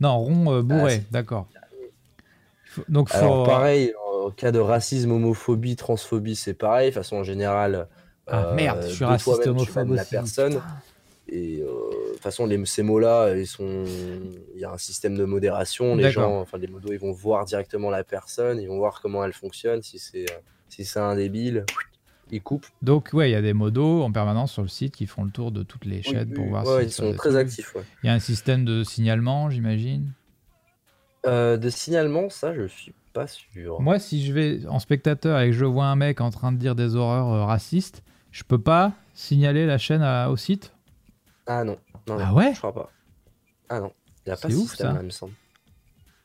Non, 0.00 0.18
rond 0.18 0.50
euh, 0.54 0.62
bourré, 0.62 1.02
Ah, 1.02 1.08
d'accord. 1.10 1.46
Faut- 2.64 2.82
Donc, 2.88 3.10
faut. 3.10 3.18
Alors 3.18 3.44
pareil, 3.44 3.92
en 4.24 4.30
cas 4.30 4.50
de 4.50 4.58
racisme, 4.60 5.12
homophobie, 5.12 5.76
transphobie, 5.76 6.36
c'est 6.36 6.54
pareil. 6.54 6.88
De 6.88 6.94
toute 6.94 7.02
façon, 7.02 7.16
en 7.16 7.22
général, 7.24 7.86
Ah 8.26 8.46
euh, 8.46 8.54
merde, 8.54 8.82
je 8.88 8.94
suis 8.94 9.04
raciste 9.04 9.46
homophobe 9.46 9.74
vannes 9.88 9.94
la 9.94 10.02
aussi. 10.02 10.10
personne. 10.10 10.62
Et 11.34 11.62
euh, 11.62 11.66
de 11.66 12.12
toute 12.12 12.20
façon, 12.22 12.44
les, 12.44 12.62
ces 12.66 12.82
mots-là, 12.82 13.34
ils 13.34 13.46
sont, 13.46 13.84
il 14.54 14.60
y 14.60 14.64
a 14.66 14.70
un 14.70 14.76
système 14.76 15.16
de 15.16 15.24
modération. 15.24 15.96
Les 15.96 16.10
gens, 16.10 16.40
enfin 16.42 16.58
les 16.58 16.66
modos, 16.66 16.92
ils 16.92 16.98
vont 16.98 17.12
voir 17.12 17.46
directement 17.46 17.88
la 17.88 18.04
personne, 18.04 18.60
ils 18.60 18.68
vont 18.68 18.76
voir 18.76 19.00
comment 19.00 19.24
elle 19.24 19.32
fonctionne. 19.32 19.80
Si 19.82 19.98
c'est, 19.98 20.30
euh, 20.30 20.34
si 20.68 20.84
c'est 20.84 21.00
un 21.00 21.16
débile, 21.16 21.64
ils 22.30 22.42
coupent. 22.42 22.66
Donc, 22.82 23.10
ouais, 23.14 23.30
il 23.30 23.32
y 23.32 23.36
a 23.36 23.40
des 23.40 23.54
modos 23.54 24.02
en 24.02 24.12
permanence 24.12 24.52
sur 24.52 24.60
le 24.62 24.68
site 24.68 24.94
qui 24.94 25.06
font 25.06 25.24
le 25.24 25.30
tour 25.30 25.52
de 25.52 25.62
toutes 25.62 25.86
les 25.86 26.02
chaînes 26.02 26.28
Oui, 26.28 26.34
pour 26.34 26.44
oui, 26.44 26.50
voir 26.50 26.66
ouais, 26.66 26.82
si 26.82 26.88
ils 26.88 26.92
sont 26.92 27.14
très 27.14 27.34
actifs. 27.36 27.74
ouais. 27.76 27.82
Il 28.02 28.08
y 28.08 28.10
a 28.10 28.12
un 28.12 28.18
système 28.18 28.66
de 28.66 28.84
signalement, 28.84 29.48
j'imagine? 29.48 30.12
Euh, 31.24 31.56
de 31.56 31.70
signalement, 31.70 32.28
ça, 32.28 32.54
je 32.54 32.66
suis 32.66 32.92
pas 33.14 33.26
sûr. 33.26 33.80
Moi, 33.80 33.98
si 33.98 34.24
je 34.24 34.32
vais 34.32 34.66
en 34.66 34.80
spectateur 34.80 35.40
et 35.40 35.46
que 35.46 35.52
je 35.56 35.64
vois 35.64 35.86
un 35.86 35.96
mec 35.96 36.20
en 36.20 36.30
train 36.30 36.52
de 36.52 36.58
dire 36.58 36.74
des 36.74 36.94
horreurs 36.94 37.32
euh, 37.32 37.44
racistes, 37.44 38.02
je 38.30 38.42
peux 38.44 38.60
pas 38.60 38.92
signaler 39.14 39.64
la 39.66 39.78
chaîne 39.78 40.02
à- 40.02 40.30
au 40.30 40.36
site? 40.36 40.72
Ah 41.46 41.64
non, 41.64 41.78
non, 42.08 42.18
Ah 42.20 42.32
ouais 42.34 42.52
je 42.54 42.58
crois 42.58 42.72
pas. 42.72 42.90
Ah 43.68 43.80
non, 43.80 43.92
il 44.24 44.28
n'y 44.28 44.32
a 44.32 44.36
pas 44.36 44.48
de 44.48 44.54
ouf, 44.54 44.74
ça. 44.76 44.92
là, 44.92 44.98
il 45.00 45.06
me 45.06 45.10
semble. 45.10 45.34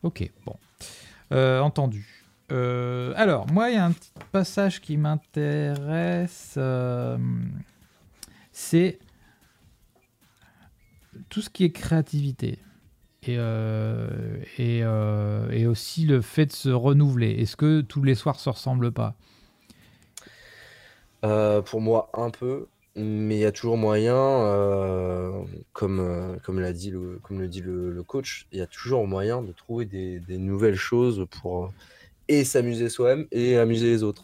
Ok, 0.03 0.29
bon. 0.45 0.55
Euh, 1.31 1.59
entendu. 1.59 2.25
Euh, 2.51 3.13
alors, 3.17 3.47
moi, 3.51 3.69
il 3.69 3.75
y 3.75 3.77
a 3.77 3.85
un 3.85 3.91
petit 3.91 4.11
passage 4.31 4.79
qui 4.79 4.95
m'intéresse. 4.97 6.53
euh, 6.57 7.17
c'est 8.51 8.99
tout 11.29 11.41
ce 11.41 11.49
qui 11.49 11.63
est 11.65 11.71
créativité. 11.71 12.59
Et, 13.23 13.35
euh, 13.37 14.37
et, 14.57 14.81
euh, 14.83 15.49
et 15.51 15.65
aussi 15.67 16.05
le 16.05 16.21
fait 16.21 16.45
de 16.45 16.53
se 16.53 16.69
renouveler. 16.69 17.31
Est-ce 17.41 17.57
que 17.57 17.81
tous 17.81 18.03
les 18.03 18.15
soirs 18.15 18.39
se 18.39 18.49
ressemblent 18.49 18.91
pas? 18.91 19.15
Euh, 21.25 21.61
pour 21.61 21.81
moi, 21.81 22.09
un 22.13 22.29
peu, 22.29 22.67
mais 22.97 23.35
il 23.35 23.39
y 23.41 23.45
a 23.45 23.51
toujours 23.51 23.77
moyen, 23.77 24.15
euh, 24.15 25.31
comme, 25.73 25.99
euh, 25.99 26.35
comme 26.43 26.59
l'a 26.59 26.73
dit 26.73 26.89
le, 26.91 27.19
comme 27.23 27.39
le 27.39 27.47
dit 27.47 27.61
le, 27.61 27.91
le 27.91 28.03
coach, 28.03 28.47
il 28.51 28.59
y 28.59 28.61
a 28.61 28.67
toujours 28.67 29.07
moyen 29.07 29.41
de 29.41 29.51
trouver 29.51 29.85
des, 29.85 30.19
des 30.19 30.37
nouvelles 30.37 30.75
choses 30.75 31.25
pour 31.41 31.65
euh, 31.65 31.69
et 32.27 32.43
s'amuser 32.43 32.89
soi-même 32.89 33.27
et 33.31 33.57
amuser 33.57 33.87
les 33.87 34.03
autres. 34.03 34.23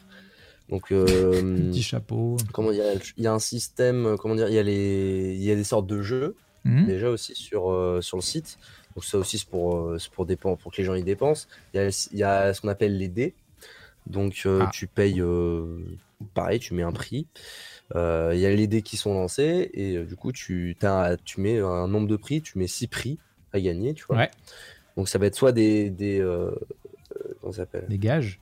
Donc, 0.70 0.92
euh, 0.92 1.68
Petit 1.72 1.84
chapeau. 1.84 2.38
comment 2.52 2.72
dire, 2.72 2.84
il 3.18 3.24
y 3.24 3.28
a 3.28 3.34
un 3.34 3.40
système, 3.40 4.16
comment 4.20 4.36
dire, 4.36 4.48
il 4.50 4.56
y 4.56 4.60
a 4.60 4.64
les, 4.64 5.36
il 5.36 5.44
y 5.44 5.52
a 5.52 5.56
des 5.56 5.64
sortes 5.64 5.88
de 5.88 6.02
jeux 6.02 6.36
Mhm. 6.66 6.86
déjà 6.86 7.10
aussi 7.10 7.36
sur, 7.36 7.98
sur 8.02 8.16
le 8.18 8.22
site. 8.22 8.58
Donc 8.96 9.04
ça 9.04 9.18
aussi 9.18 9.38
c'est 9.38 9.50
pour, 9.50 9.96
c'est 10.00 10.10
pour, 10.10 10.58
pour 10.58 10.72
que 10.72 10.78
les 10.78 10.86
gens 10.86 10.94
y 10.94 11.04
dépensent. 11.04 11.48
Il 11.74 11.78
y 11.78 11.80
a, 11.84 12.08
il 12.14 12.18
y 12.18 12.24
a 12.24 12.54
ce 12.54 12.62
qu'on 12.62 12.70
appelle 12.70 12.98
les 12.98 13.10
dés. 13.10 13.34
Donc 14.08 14.44
Ah. 14.48 14.70
tu 14.74 14.88
payes, 14.88 15.22
pareil, 16.34 16.60
tu 16.60 16.74
mets 16.74 16.84
un 16.84 16.94
prix. 16.94 17.28
Euh, 17.96 18.32
Il 18.34 18.40
y 18.40 18.46
a 18.46 18.54
les 18.54 18.68
dés 18.68 18.82
qui 18.82 18.98
sont 18.98 19.14
lancés 19.14 19.70
et 19.74 19.98
euh, 19.98 20.06
du 20.06 20.16
coup 20.16 20.32
tu, 20.32 20.76
t'as- 20.80 21.18
tu 21.18 21.42
mets 21.42 21.60
un 21.60 21.88
nombre 21.88 22.08
de 22.08 22.16
prix, 22.16 22.42
tu 22.42 22.58
mets 22.58 22.68
6 22.68 22.88
prix 22.88 23.20
à 23.52 23.60
gagner, 23.60 23.94
tu 23.94 24.06
vois. 24.06 24.18
Ouais. 24.18 24.32
Donc 24.98 25.10
ça 25.10 25.20
va 25.20 25.28
être 25.28 25.36
soit 25.36 25.52
des... 25.52 25.90
des 25.90 26.20
euh, 26.20 26.52
comment 27.42 27.52
ça 27.54 27.64
s'appelle? 27.64 27.88
Des 27.88 27.98
gages? 27.98 28.40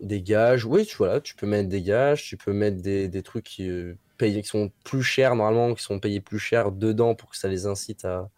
des 0.00 0.22
gages, 0.22 0.64
oui, 0.64 0.86
tu 0.86 0.96
vois, 0.96 1.08
là, 1.08 1.20
tu 1.20 1.34
peux 1.34 1.46
mettre 1.46 1.68
des 1.68 1.82
gages, 1.82 2.22
tu 2.22 2.36
peux 2.36 2.52
mettre 2.52 2.80
des, 2.80 3.08
des 3.08 3.22
trucs 3.22 3.44
qui, 3.44 3.68
payés, 4.16 4.42
qui 4.42 4.48
sont 4.48 4.70
plus 4.84 5.02
chers 5.02 5.34
normalement, 5.34 5.74
qui 5.74 5.82
sont 5.82 5.98
payés 5.98 6.20
plus 6.20 6.38
cher 6.38 6.70
dedans 6.70 7.16
pour 7.16 7.30
que 7.30 7.36
ça 7.36 7.48
les 7.48 7.66
incite 7.66 8.04
à, 8.04 8.30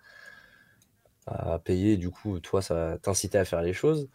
à 1.27 1.59
payer. 1.59 1.97
Du 1.97 2.11
coup, 2.11 2.41
toi, 2.41 2.63
ça 2.63 2.75
va 2.75 2.99
t'inciter 2.99 3.39
à 3.39 3.45
faire 3.45 3.63
les 3.63 3.73
choses. 3.73 4.09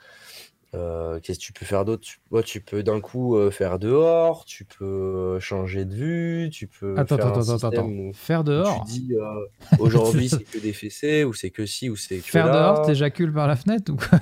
Euh, 0.74 1.20
Qu'est-ce 1.22 1.40
que 1.40 1.44
tu 1.46 1.54
peux 1.54 1.66
faire 1.66 1.86
d'autre? 1.86 2.04
Tu, 2.04 2.18
ouais, 2.32 2.44
tu 2.44 2.60
peux 2.60 2.84
d'un 2.84 3.00
coup 3.00 3.38
euh, 3.38 3.50
faire 3.52 3.80
dehors, 3.80 4.44
tu 4.46 4.66
peux 4.66 4.84
euh, 4.84 5.40
changer 5.40 5.86
de 5.86 5.94
vue, 5.94 6.50
tu 6.52 6.68
peux 6.68 6.98
Attends, 6.98 7.16
faire 7.16 7.28
attends, 7.28 7.50
un 7.50 7.56
attends, 7.56 7.68
attends. 7.70 7.86
où- 7.88 8.12
Faire 8.14 8.44
dehors. 8.44 8.86
tu 8.86 8.92
dis 9.00 9.14
euh, 9.14 9.46
aujourd'hui 9.80 10.28
c'est 10.38 10.44
que 10.44 10.58
des 10.60 10.74
fessées, 10.74 11.24
ou 11.24 11.34
c'est 11.34 11.50
que 11.50 11.66
ci, 11.66 11.90
ou 11.90 11.96
c'est 11.96 12.18
que 12.18 12.24
Faire 12.30 12.48
là. 12.48 12.52
dehors, 12.54 12.82
t'éjacules 12.82 13.32
par 13.32 13.48
la 13.48 13.56
fenêtre 13.56 13.92
ou 13.94 13.96
quoi? 13.96 14.20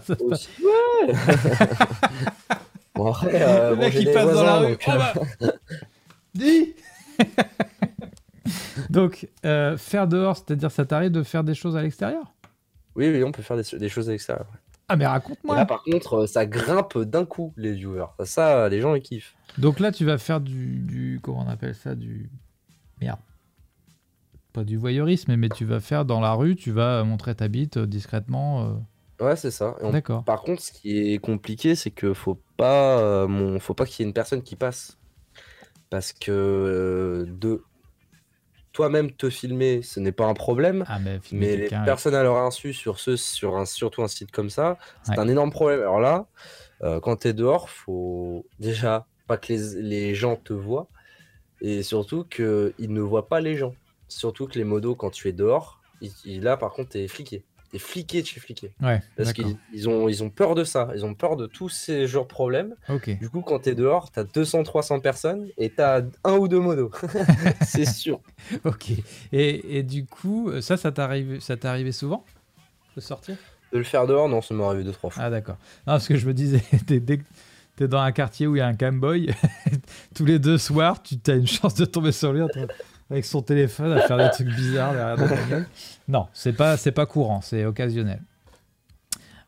Ça 0.06 0.16
Aussi, 0.20 0.48
ouais 0.62 1.14
Bon, 2.94 3.06
après, 3.06 3.38
Le 3.70 3.76
mec 3.76 3.94
des 3.94 4.04
passe 4.04 4.14
dans 4.14 4.22
la 4.22 4.32
voisins, 4.32 4.60
rue. 4.66 4.72
donc, 4.72 4.84
Oh 4.86 4.90
bah 4.98 5.12
Dis 6.34 6.74
Donc, 8.90 9.28
faire 9.42 10.08
dehors, 10.08 10.36
c'est-à-dire 10.36 10.70
ça 10.70 10.84
t'arrive 10.84 11.10
de 11.12 11.22
faire 11.22 11.44
des 11.44 11.54
choses 11.54 11.76
à 11.76 11.82
l'extérieur? 11.82 12.34
Oui, 12.96 13.08
oui, 13.08 13.22
on 13.24 13.32
peut 13.32 13.42
faire 13.42 13.56
des, 13.56 13.78
des 13.78 13.88
choses 13.88 14.08
à 14.08 14.12
l'extérieur. 14.12 14.46
Ah, 14.92 14.96
mais 14.96 15.06
raconte-moi 15.06 15.54
là, 15.54 15.64
par 15.66 15.82
contre, 15.84 16.14
euh, 16.22 16.26
ça 16.26 16.46
grimpe 16.46 16.98
d'un 16.98 17.24
coup, 17.24 17.52
les 17.56 17.72
viewers. 17.74 18.06
Ça, 18.18 18.26
ça, 18.26 18.68
les 18.68 18.80
gens, 18.80 18.94
ils 18.96 19.02
kiffent. 19.02 19.36
Donc 19.56 19.78
là, 19.78 19.92
tu 19.92 20.04
vas 20.04 20.18
faire 20.18 20.40
du, 20.40 20.80
du. 20.80 21.20
Comment 21.22 21.44
on 21.46 21.48
appelle 21.48 21.74
ça 21.76 21.94
Du. 21.94 22.28
Merde. 23.00 23.20
Pas 24.52 24.64
du 24.64 24.76
voyeurisme, 24.76 25.36
mais 25.36 25.48
tu 25.48 25.64
vas 25.64 25.78
faire 25.78 26.04
dans 26.04 26.20
la 26.20 26.32
rue, 26.32 26.56
tu 26.56 26.72
vas 26.72 27.04
montrer 27.04 27.36
ta 27.36 27.46
bite 27.46 27.76
euh, 27.76 27.86
discrètement. 27.86 28.64
euh. 29.20 29.24
Ouais, 29.24 29.36
c'est 29.36 29.52
ça. 29.52 29.76
On- 29.80 29.90
D'accord. 29.92 30.24
Par 30.24 30.42
contre, 30.42 30.60
ce 30.62 30.72
qui 30.72 31.12
est 31.12 31.18
compliqué, 31.18 31.76
c'est 31.76 31.90
que 31.92 32.12
faut 32.14 32.40
pas, 32.56 32.98
euh, 32.98 33.28
mon... 33.28 33.60
faut 33.60 33.74
pas 33.74 33.86
qu'il 33.86 34.02
y 34.02 34.06
ait 34.06 34.08
une 34.08 34.14
personne 34.14 34.42
qui 34.42 34.56
passe. 34.56 34.98
Parce 35.88 36.12
que 36.12 36.30
euh, 36.32 37.26
de 37.28 37.62
toi-même 38.72 39.10
te 39.12 39.30
filmer, 39.30 39.82
ce 39.82 40.00
n'est 40.00 40.12
pas 40.12 40.26
un 40.26 40.34
problème. 40.34 40.84
Ah, 40.88 40.98
mais 41.00 41.20
Mais 41.32 41.56
les 41.56 41.60
quelqu'un. 41.62 41.84
personnes 41.84 42.14
à 42.14 42.22
leur 42.22 42.36
insu 42.38 42.72
sur 42.72 42.98
ce, 43.00 43.16
sur 43.16 43.56
un, 43.56 43.64
surtout 43.64 44.02
un 44.02 44.08
site 44.08 44.30
comme 44.30 44.50
ça, 44.50 44.78
c'est 45.02 45.12
Ouais. 45.12 45.18
un 45.18 45.28
énorme 45.28 45.50
problème. 45.50 45.80
Alors 45.80 46.00
là, 46.00 46.26
euh, 46.82 47.00
quand 47.00 47.16
tu 47.16 47.28
es 47.28 47.32
dehors, 47.32 47.68
faut 47.70 48.46
déjà 48.58 49.06
pas 49.26 49.36
que 49.38 49.52
les, 49.52 49.82
les 49.82 50.14
gens 50.14 50.36
te 50.36 50.52
voient 50.52 50.88
et 51.60 51.82
surtout 51.82 52.24
qu'ils 52.24 52.74
ne 52.92 53.00
voient 53.00 53.28
pas 53.28 53.40
les 53.40 53.56
gens. 53.56 53.74
Surtout 54.08 54.46
que 54.48 54.58
les 54.58 54.64
modos, 54.64 54.96
quand 54.96 55.10
tu 55.10 55.28
es 55.28 55.32
dehors, 55.32 55.80
ils- 56.00 56.40
là 56.42 56.56
par 56.56 56.72
contre, 56.72 56.90
tu 56.90 56.98
es 56.98 57.08
fliqué. 57.08 57.44
Tu 57.70 57.76
es 57.76 57.78
fliqué 57.78 58.20
de 58.22 58.26
chez 58.26 58.40
fliqué. 58.40 58.72
Ouais, 58.82 59.00
Parce 59.16 59.32
qu'ils 59.32 59.56
ils 59.72 59.88
ont, 59.88 60.08
ils 60.08 60.22
ont 60.24 60.30
peur 60.30 60.54
de 60.56 60.64
ça. 60.64 60.88
Ils 60.94 61.04
ont 61.04 61.14
peur 61.14 61.36
de 61.36 61.46
tous 61.46 61.68
ces 61.68 62.06
genres 62.08 62.24
de 62.24 62.28
problèmes. 62.28 62.74
Du 63.20 63.30
coup, 63.30 63.42
quand 63.42 63.60
tu 63.60 63.68
es 63.70 63.74
dehors, 63.74 64.10
tu 64.10 64.18
as 64.18 64.24
200-300 64.24 65.00
personnes 65.00 65.46
et 65.56 65.70
tu 65.70 65.80
as 65.80 66.02
un 66.24 66.32
ou 66.36 66.48
deux 66.48 66.58
modos. 66.60 66.90
c'est 67.64 67.84
sûr. 67.86 68.20
Ok. 68.64 68.90
Et, 69.32 69.78
et 69.78 69.82
du 69.84 70.04
coup, 70.06 70.50
ça, 70.60 70.76
ça 70.76 70.90
t'arrive, 70.90 71.40
ça 71.40 71.56
t'est 71.56 71.68
arrivé 71.68 71.92
souvent 71.92 72.24
de 72.96 73.00
sortir? 73.00 73.36
De 73.72 73.78
le 73.78 73.84
faire 73.84 74.06
dehors, 74.08 74.28
non, 74.28 74.42
ça 74.42 74.52
m'est 74.54 74.64
arrivé 74.64 74.82
deux, 74.82 74.90
trois 74.92 75.10
fois. 75.10 75.22
Ah 75.22 75.30
d'accord. 75.30 75.56
Non, 75.86 75.92
parce 75.94 76.08
que 76.08 76.16
je 76.16 76.26
me 76.26 76.34
disais, 76.34 76.60
dès 76.86 77.18
que 77.18 77.22
t'es 77.76 77.86
dans 77.86 78.00
un 78.00 78.10
quartier 78.10 78.48
où 78.48 78.56
il 78.56 78.58
y 78.58 78.62
a 78.62 78.66
un 78.66 78.74
camboy, 78.74 79.30
tous 80.16 80.24
les 80.24 80.38
deux 80.40 80.58
soirs, 80.58 81.00
tu 81.02 81.16
as 81.28 81.34
une 81.34 81.46
chance 81.46 81.74
de 81.74 81.84
tomber 81.84 82.10
sur 82.10 82.32
lui 82.32 82.42
en 82.42 82.48
train- 82.48 82.66
avec 83.10 83.24
son 83.24 83.42
téléphone 83.42 83.92
à 83.92 84.00
faire 84.02 84.16
des 84.16 84.30
trucs 84.30 84.48
bizarres 84.48 84.92
derrière 84.92 85.48
gueule. 85.48 85.66
Non, 86.08 86.28
c'est 86.32 86.52
pas, 86.52 86.76
c'est 86.76 86.92
pas 86.92 87.06
courant, 87.06 87.40
c'est 87.40 87.64
occasionnel. 87.64 88.22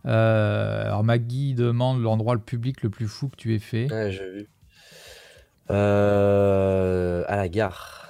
Euh, 0.05 0.87
alors 0.87 1.05
Maggie 1.05 1.55
demande 1.55 2.03
l'endroit 2.03 2.35
le 2.35 2.41
public 2.41 2.83
le 2.83 2.91
plus 2.91 3.07
fou 3.07 3.29
que 3.29 3.37
tu 3.37 3.55
aies 3.55 3.61
fait. 3.61 3.91
Ouais, 3.93 4.11
j'ai 4.11 4.31
vu. 4.31 4.49
Euh, 5.71 7.25
à 7.29 7.37
la 7.37 7.49
gare. 7.49 8.09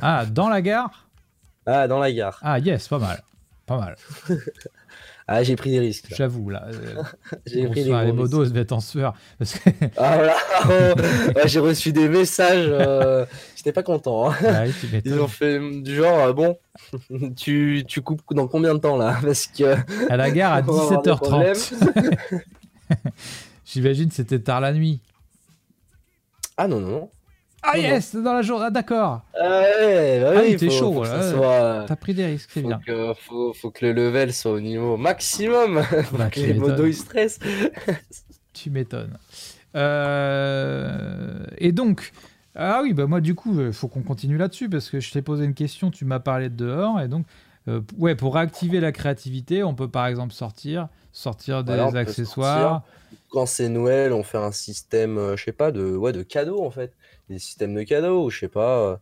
Ah, 0.00 0.26
dans 0.26 0.48
la 0.48 0.62
gare? 0.62 1.08
Ah, 1.66 1.88
dans 1.88 1.98
la 1.98 2.12
gare. 2.12 2.38
Ah 2.42 2.58
yes, 2.60 2.86
pas 2.88 2.98
mal. 2.98 3.22
Pas 3.66 3.78
mal. 3.78 3.96
Ah, 5.26 5.42
j'ai 5.42 5.56
pris 5.56 5.70
des 5.70 5.78
risques. 5.80 6.12
J'avoue, 6.14 6.50
là. 6.50 6.66
euh, 6.70 7.02
J'ai 7.46 7.66
pris 7.68 7.82
des 7.84 7.90
les 7.92 8.12
modos 8.12 8.40
risques. 8.40 8.52
se 8.52 8.58
mettent 8.58 8.72
en 8.72 8.80
sueur. 8.80 9.14
Parce 9.38 9.58
que 9.58 9.70
Ah, 9.96 10.16
voilà. 10.16 10.36
Oh, 10.66 11.36
ouais, 11.36 11.46
j'ai 11.48 11.60
reçu 11.60 11.92
des 11.92 12.08
messages. 12.08 12.66
euh, 12.68 13.24
J'étais 13.56 13.72
pas 13.72 13.82
content. 13.82 14.30
hein. 14.30 14.66
Tu 14.80 14.86
Ils 15.04 15.18
ont 15.20 15.28
fait 15.28 15.58
du 15.80 15.94
genre, 15.96 16.18
euh, 16.18 16.32
bon, 16.34 16.58
tu, 17.36 17.84
tu 17.88 18.02
coupes 18.02 18.20
dans 18.32 18.46
combien 18.48 18.74
de 18.74 18.78
temps 18.80 18.96
là? 18.98 19.16
Parce 19.22 19.46
que 19.46 19.76
à 20.10 20.16
la 20.18 20.30
gare 20.30 20.52
à 20.52 20.60
On 20.66 20.72
va 20.72 20.82
avoir 20.82 21.02
des 21.02 21.10
17h30. 21.10 22.42
J'imagine 23.64 24.10
c'était 24.10 24.38
tard 24.40 24.60
la 24.60 24.72
nuit. 24.72 25.00
ah 26.58 26.68
non 26.68 26.80
non 26.80 26.88
non. 26.90 27.10
Ah 27.66 27.78
yes, 27.78 28.14
dans 28.16 28.32
la 28.34 28.42
journée. 28.42 28.66
Ah, 28.66 28.70
d'accord. 28.70 29.22
Ah 29.38 29.60
ouais, 29.80 30.20
bah 30.20 30.32
Ah 30.36 30.40
oui, 30.42 30.50
oui, 30.50 30.56
t'es 30.56 30.70
chaud, 30.70 30.92
faut 30.92 31.00
que 31.00 31.06
ça 31.08 31.16
là, 31.18 31.30
soit- 31.32 31.84
T'as 31.88 31.96
pris 31.96 32.14
des 32.14 32.26
risques, 32.26 32.50
c'est 32.52 32.62
bien. 32.62 32.78
que, 32.86 33.14
faut, 33.14 33.52
faut 33.54 33.70
que 33.70 33.86
le 33.86 33.92
level 33.92 34.32
soit 34.32 34.52
au 34.52 34.60
niveau 34.60 34.96
maximum. 34.96 35.82
Faut 35.82 36.16
Bah, 36.18 36.30
que 36.30 36.40
les 36.46 36.54
modos 36.54 36.86
ils 36.86 36.94
stressent. 36.94 37.38
Tu 38.52 38.70
m'étonnes. 38.70 39.18
Euh, 39.74 41.44
Et 41.58 41.72
donc, 41.72 42.12
ah 42.54 42.80
oui, 42.82 42.92
bah 42.92 43.06
moi 43.06 43.20
du 43.20 43.34
coup, 43.34 43.58
il 43.60 43.72
faut 43.72 43.88
qu'on 43.88 44.02
continue 44.02 44.36
là-dessus 44.36 44.68
parce 44.68 44.90
que 44.90 45.00
je 45.00 45.10
t'ai 45.12 45.22
posé 45.22 45.44
une 45.44 45.54
question, 45.54 45.90
tu 45.90 46.04
m'as 46.04 46.20
parlé 46.20 46.48
de 46.48 46.56
dehors 46.56 47.00
et 47.00 47.08
donc 47.08 47.26
Euh, 47.66 47.80
ouais, 47.96 48.14
pour 48.14 48.34
réactiver 48.34 48.78
la 48.78 48.92
créativité, 48.92 49.64
on 49.64 49.74
peut 49.74 49.88
par 49.88 50.06
exemple 50.06 50.34
sortir, 50.34 50.88
sortir 51.12 51.64
des 51.64 51.72
Voilà, 51.72 51.98
accessoires. 51.98 52.82
Quand 53.30 53.46
c'est 53.46 53.70
Noël, 53.70 54.12
on 54.12 54.22
fait 54.22 54.36
un 54.36 54.52
système, 54.52 55.16
euh, 55.16 55.34
je 55.36 55.44
sais 55.44 55.52
pas, 55.52 55.72
de, 55.72 55.96
ouais, 55.96 56.12
de 56.12 56.22
cadeaux 56.22 56.62
en 56.62 56.70
fait. 56.70 56.92
Des 57.30 57.38
systèmes 57.38 57.74
de 57.74 57.82
cadeaux, 57.84 58.26
ou 58.26 58.30
je 58.30 58.40
sais 58.40 58.48
pas, 58.48 58.78
euh, 58.80 58.96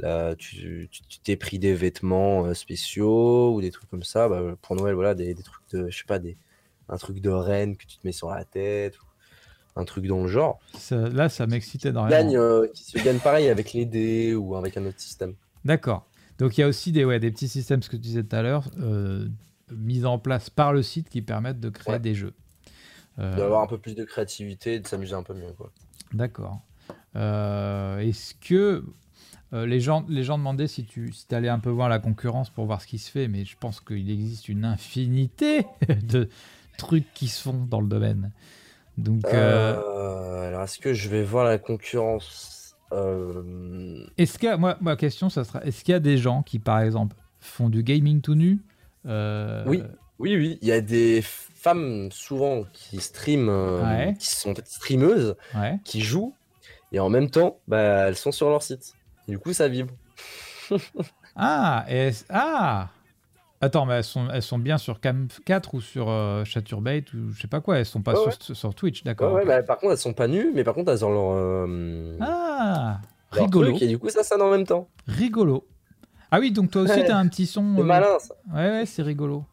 là, 0.00 0.34
tu 0.34 0.88
t'es 1.22 1.36
pris 1.36 1.58
des 1.60 1.72
vêtements 1.74 2.46
euh, 2.46 2.54
spéciaux 2.54 3.54
ou 3.54 3.60
des 3.60 3.70
trucs 3.70 3.88
comme 3.90 4.02
ça. 4.02 4.28
Bah, 4.28 4.42
pour 4.60 4.74
Noël, 4.74 4.94
voilà, 4.94 5.14
des, 5.14 5.34
des 5.34 5.42
trucs 5.42 5.62
de, 5.72 5.88
je 5.88 5.96
sais 5.98 6.04
pas, 6.04 6.18
des, 6.18 6.36
un 6.88 6.96
truc 6.96 7.20
de 7.20 7.30
reine 7.30 7.76
que 7.76 7.86
tu 7.86 7.96
te 7.96 8.04
mets 8.06 8.12
sur 8.12 8.28
la 8.30 8.44
tête, 8.44 8.98
ou 9.00 9.04
un 9.80 9.84
truc 9.84 10.06
dans 10.06 10.20
le 10.22 10.26
genre. 10.28 10.58
Ça- 10.76 11.08
là, 11.08 11.28
ça 11.28 11.46
m'excite 11.46 11.84
Gagne, 11.84 11.92
énormément. 11.92 12.32
euh, 12.42 12.66
qui 12.74 12.82
se 12.82 12.98
gagne 12.98 13.20
pareil 13.20 13.48
avec 13.48 13.72
les 13.72 13.84
dés 13.86 14.34
ou 14.34 14.56
avec 14.56 14.76
un 14.76 14.84
autre 14.86 14.98
système. 14.98 15.34
D'accord. 15.64 16.06
Donc 16.38 16.58
il 16.58 16.62
y 16.62 16.64
a 16.64 16.66
aussi 16.68 16.90
des, 16.90 17.04
ouais, 17.04 17.20
des 17.20 17.30
petits 17.30 17.48
systèmes, 17.48 17.82
ce 17.82 17.88
que 17.88 17.96
tu 17.96 18.02
disais 18.02 18.24
tout 18.24 18.34
à 18.34 18.42
l'heure, 18.42 18.68
euh, 18.80 19.28
mis 19.70 20.04
en 20.06 20.18
place 20.18 20.50
par 20.50 20.72
le 20.72 20.82
site 20.82 21.08
qui 21.08 21.22
permettent 21.22 21.60
de 21.60 21.68
créer 21.68 21.92
Ouais. 21.94 22.00
des 22.00 22.14
jeux. 22.16 22.32
Euh, 23.20 23.36
D'avoir 23.36 23.62
un 23.62 23.66
peu 23.68 23.78
plus 23.78 23.94
de 23.94 24.02
créativité 24.04 24.74
et 24.74 24.80
de 24.80 24.88
s'amuser 24.88 25.14
un 25.14 25.22
peu 25.22 25.34
mieux. 25.34 25.52
D'accord. 26.12 26.60
Euh, 27.16 27.98
Est-ce 27.98 28.34
que 28.34 28.84
euh, 29.52 29.66
les, 29.66 29.80
gens, 29.80 30.04
les 30.08 30.22
gens 30.22 30.38
demandaient 30.38 30.68
si 30.68 30.84
tu 30.84 31.12
si 31.12 31.26
allais 31.34 31.48
un 31.48 31.58
peu 31.58 31.70
voir 31.70 31.88
la 31.88 31.98
concurrence 31.98 32.50
pour 32.50 32.66
voir 32.66 32.80
ce 32.80 32.86
qui 32.86 32.98
se 32.98 33.10
fait, 33.10 33.26
mais 33.28 33.44
je 33.44 33.56
pense 33.58 33.80
qu'il 33.80 34.10
existe 34.10 34.48
une 34.48 34.64
infinité 34.64 35.66
de 36.04 36.28
trucs 36.78 37.12
qui 37.14 37.28
se 37.28 37.42
font 37.42 37.66
dans 37.68 37.80
le 37.80 37.88
domaine. 37.88 38.30
Donc, 38.96 39.24
euh, 39.24 40.48
alors, 40.48 40.62
est-ce 40.62 40.78
que 40.78 40.92
je 40.94 41.08
vais 41.08 41.22
voir 41.22 41.44
la 41.44 41.58
concurrence 41.58 42.76
Euh, 42.92 44.04
est-ce 44.18 44.38
qu'il 44.38 44.48
y 44.48 44.52
a, 44.52 44.56
moi, 44.56 44.76
ma 44.80 44.96
question, 44.96 45.30
ça 45.30 45.44
sera, 45.44 45.64
est-ce 45.64 45.84
qu'il 45.84 45.92
y 45.92 45.96
a 45.96 46.00
des 46.00 46.18
gens 46.18 46.42
qui, 46.42 46.58
par 46.58 46.80
exemple, 46.80 47.16
font 47.38 47.68
du 47.70 47.82
gaming 47.82 48.20
tout 48.20 48.34
nu 48.34 48.60
euh, 49.06 49.64
Oui. 49.66 49.82
Oui, 50.18 50.36
oui, 50.36 50.58
il 50.60 50.68
y 50.68 50.72
a 50.72 50.82
des 50.82 51.22
femmes 51.24 52.10
souvent 52.12 52.64
qui 52.74 53.00
streament, 53.00 53.48
Ouais. 53.48 54.14
qui 54.18 54.26
sont 54.28 54.52
streameuses, 54.64 55.34
Ouais. 55.54 55.78
qui 55.84 56.02
jouent, 56.02 56.34
et 56.92 57.00
en 57.00 57.08
même 57.08 57.30
temps, 57.30 57.58
bah, 57.68 58.08
elles 58.08 58.16
sont 58.16 58.32
sur 58.32 58.48
leur 58.50 58.62
site. 58.62 58.94
Et 59.28 59.32
du 59.32 59.38
coup, 59.38 59.52
ça 59.52 59.68
vibre. 59.68 59.94
Ah, 61.36 61.84
et 61.88 62.10
ah 62.28 62.88
Attends, 63.60 63.86
mais 63.86 63.94
elles 63.94 64.04
sont, 64.04 64.28
elles 64.30 64.42
sont 64.42 64.58
bien 64.58 64.78
sur 64.78 65.00
Cam 65.00 65.28
4 65.44 65.74
ou 65.74 65.80
sur 65.80 66.08
euh, 66.10 66.44
Chaturbate 66.44 67.12
ou 67.12 67.30
je 67.32 67.40
sais 67.40 67.46
pas 67.48 67.60
quoi, 67.60 67.78
elles 67.78 67.86
sont 67.86 68.02
pas 68.02 68.14
Ouais, 68.14 68.32
sur, 68.40 68.56
sur 68.56 68.74
Twitch, 68.74 69.04
d'accord. 69.04 69.32
ouais, 69.34 69.44
bah, 69.46 69.62
par 69.62 69.78
contre, 69.78 69.92
elles 69.92 69.98
sont 69.98 70.12
pas 70.14 70.26
nues, 70.28 70.50
mais 70.54 70.64
par 70.64 70.74
contre, 70.74 70.90
elles 70.90 71.04
ont 71.04 71.12
leur, 71.12 71.32
euh, 71.36 72.16
Ah, 72.20 73.00
leur 73.32 73.44
rigolo, 73.44 73.70
truc, 73.70 73.82
et 73.82 73.86
du 73.86 73.98
coup, 73.98 74.08
ça 74.08 74.24
sonne 74.24 74.42
en 74.42 74.50
même 74.50 74.66
temps. 74.66 74.88
rigolo. 75.06 75.66
Ah 76.30 76.40
oui, 76.40 76.52
donc 76.52 76.70
toi 76.70 76.82
aussi 76.82 76.92
Ouais. 76.94 77.04
t'as 77.04 77.16
un 77.16 77.28
petit 77.28 77.46
son. 77.46 77.74
C'est 77.76 77.82
euh, 77.82 77.84
malin, 77.84 78.18
ça. 78.18 78.34
Ouais, 78.52 78.68
ouais, 78.70 78.86
c'est 78.86 79.02
rigolo. 79.02 79.44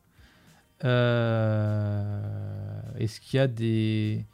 Euh, 0.86 2.22
Est-ce 3.00 3.20
qu'il 3.20 3.38
y 3.38 3.40
a 3.42 3.48
des, 3.48 4.26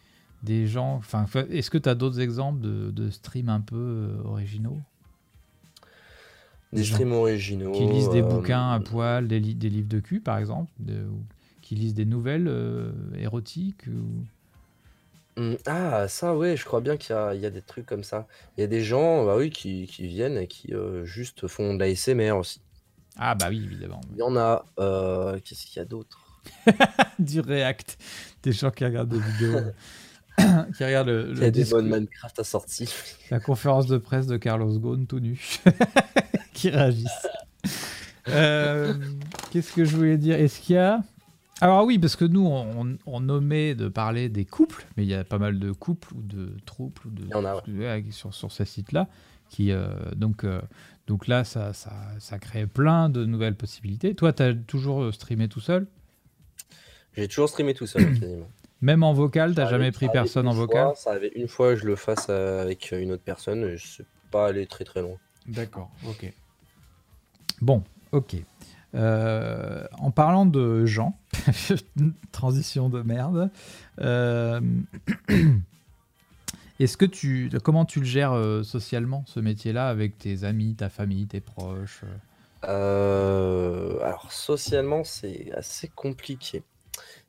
des 0.43 0.67
gens. 0.67 0.95
Enfin, 0.95 1.25
est-ce 1.49 1.69
que 1.69 1.77
tu 1.77 1.89
as 1.89 1.95
d'autres 1.95 2.19
exemples 2.19 2.59
de, 2.61 2.91
de 2.91 3.09
streams 3.09 3.49
un 3.49 3.61
peu 3.61 3.75
euh, 3.75 4.21
originaux? 4.25 4.79
Des 6.71 6.83
streams 6.83 7.11
originaux. 7.13 7.71
Qui 7.71 7.85
lisent 7.85 8.09
des 8.09 8.21
euh, 8.21 8.23
bouquins 8.29 8.71
à 8.71 8.79
poil, 8.79 9.27
des, 9.27 9.39
li- 9.39 9.55
des 9.55 9.69
livres 9.69 9.87
de 9.89 9.99
cul 9.99 10.19
par 10.19 10.37
exemple 10.39 10.71
de- 10.79 11.05
ou 11.07 11.23
Qui 11.61 11.75
lisent 11.75 11.93
des 11.93 12.05
nouvelles 12.05 12.47
euh, 12.47 12.91
érotiques 13.17 13.85
ou... 13.87 14.25
Hmm, 15.41 15.55
Ah, 15.65 16.07
ça, 16.07 16.35
ouais, 16.35 16.55
je 16.57 16.65
crois 16.65 16.81
bien 16.81 16.97
qu'il 16.97 17.15
y 17.15 17.17
a, 17.17 17.33
il 17.35 17.41
y 17.41 17.45
a 17.45 17.49
des 17.49 17.61
trucs 17.61 17.85
comme 17.85 18.03
ça. 18.03 18.27
Il 18.57 18.61
y 18.61 18.63
a 18.63 18.67
des 18.67 18.81
gens, 18.83 19.25
bah 19.25 19.35
oui, 19.37 19.49
qui, 19.49 19.87
qui 19.87 20.07
viennent 20.07 20.37
et 20.37 20.47
qui 20.47 20.73
euh, 20.73 21.05
juste 21.05 21.47
font 21.47 21.73
de 21.75 21.79
la 21.79 21.89
SMR 21.95 22.31
aussi. 22.37 22.61
Ah, 23.17 23.35
bah 23.35 23.47
oui, 23.49 23.61
évidemment. 23.63 24.01
Il 24.13 24.17
y 24.19 24.21
en 24.23 24.35
a. 24.35 24.65
euh, 24.79 25.39
qu'est-ce 25.43 25.65
qu'il 25.67 25.77
y 25.77 25.79
a 25.79 25.85
d'autre? 25.85 26.19
du 27.19 27.39
React. 27.39 27.97
Des 28.43 28.51
gens 28.51 28.71
qui 28.71 28.83
regardent 28.85 29.09
des 29.09 29.19
vidéos. 29.19 29.59
qui 30.77 30.83
regardent 30.83 31.09
le, 31.09 31.29
Il 31.31 31.37
le 31.37 31.41
y 31.43 31.45
a 31.45 31.51
des 31.51 31.65
bonnes 31.65 31.89
Minecraft 31.89 32.39
assorties. 32.39 32.89
la 33.29 33.39
conférence 33.39 33.87
de 33.87 33.97
presse 33.97 34.27
de 34.27 34.37
Carlos 34.37 34.79
Ghosn 34.79 35.05
tout 35.05 35.19
nu 35.19 35.39
qui 36.53 36.69
réagissent. 36.69 37.27
Euh, 38.29 38.93
Qu'est-ce 39.51 39.73
que 39.73 39.85
je 39.85 39.95
voulais 39.95 40.17
dire? 40.17 40.35
Est-ce 40.39 40.59
qu'il 40.61 40.75
y 40.75 40.79
a? 40.79 41.03
Alors 41.61 41.85
oui, 41.85 41.99
parce 41.99 42.15
que 42.15 42.25
nous, 42.25 42.45
on, 42.45 42.97
on 43.05 43.19
nommait 43.19 43.75
de 43.75 43.87
parler 43.87 44.27
des 44.27 44.43
couples, 44.45 44.85
mais 44.97 45.03
il 45.03 45.09
y 45.09 45.13
a 45.13 45.23
pas 45.23 45.37
mal 45.37 45.59
de 45.59 45.71
couples 45.71 46.13
ou 46.15 46.21
de 46.21 46.49
trouples 46.65 47.07
ou 47.07 47.11
de, 47.11 47.23
Il 47.25 47.33
a, 47.33 47.61
ouais, 47.67 48.05
sur, 48.11 48.33
sur 48.33 48.51
ces 48.51 48.65
sites-là. 48.65 49.07
Qui, 49.49 49.71
euh, 49.71 49.87
donc, 50.15 50.43
euh, 50.45 50.61
donc 51.05 51.27
là, 51.27 51.43
ça, 51.43 51.73
ça, 51.73 51.91
ça 52.19 52.39
crée 52.39 52.65
plein 52.65 53.07
de 53.09 53.23
nouvelles 53.23 53.55
possibilités. 53.55 54.15
Toi, 54.15 54.33
tu 54.33 54.41
as 54.43 54.53
toujours 54.53 55.13
streamé 55.13 55.47
tout 55.47 55.59
seul? 55.59 55.85
J'ai 57.15 57.27
toujours 57.27 57.49
streamé 57.49 57.73
tout 57.75 57.85
seul, 57.85 58.19
quasiment. 58.19 58.49
Même 58.83 59.01
en 59.01 59.13
vocal, 59.13 59.55
t'as 59.55 59.69
jamais 59.69 59.93
pris 59.93 60.09
personne 60.09 60.45
en 60.45 60.51
vocal 60.51 60.87
fois, 60.87 60.95
Ça 60.95 61.11
avait 61.13 61.31
une 61.35 61.47
fois 61.47 61.73
que 61.73 61.79
je 61.79 61.85
le 61.85 61.95
fasse 61.95 62.27
euh, 62.29 62.61
avec 62.61 62.91
une 62.91 63.13
autre 63.13 63.23
personne, 63.23 63.63
et 63.63 63.77
je 63.77 63.87
sais 63.87 64.05
pas 64.29 64.47
aller 64.47 64.67
très 64.67 64.83
très 64.83 65.01
loin. 65.01 65.15
D'accord, 65.47 65.89
ok. 66.05 66.33
Bon, 67.61 67.81
ok. 68.11 68.35
Euh, 68.93 69.85
en 69.99 70.11
parlant 70.11 70.45
de 70.45 70.85
gens, 70.85 71.17
transition 72.33 72.89
de 72.89 73.01
merde, 73.01 73.51
euh, 74.01 74.59
est-ce 76.81 76.97
que 76.97 77.05
tu, 77.05 77.49
comment 77.63 77.85
tu 77.85 78.01
le 78.01 78.05
gères 78.05 78.33
euh, 78.33 78.63
socialement 78.63 79.23
ce 79.27 79.39
métier-là 79.39 79.87
avec 79.87 80.17
tes 80.17 80.43
amis, 80.43 80.75
ta 80.75 80.89
famille, 80.89 81.25
tes 81.25 81.39
proches 81.39 82.01
Euh, 82.65 83.97
alors, 84.01 84.29
socialement, 84.33 85.05
c'est 85.05 85.53
assez 85.53 85.87
compliqué. 85.87 86.63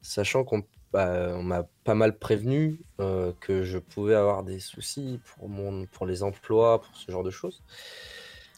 Sachant 0.03 0.43
qu'on 0.43 0.65
bah, 0.95 1.35
on 1.35 1.43
m'a 1.43 1.67
pas 1.83 1.95
mal 1.97 2.17
prévenu 2.17 2.81
euh, 3.01 3.33
que 3.41 3.65
je 3.65 3.79
pouvais 3.79 4.15
avoir 4.15 4.45
des 4.45 4.61
soucis 4.61 5.21
pour, 5.27 5.49
mon, 5.49 5.87
pour 5.87 6.07
les 6.07 6.23
emplois, 6.23 6.81
pour 6.81 6.97
ce 6.97 7.11
genre 7.11 7.25
de 7.25 7.31
choses. 7.33 7.63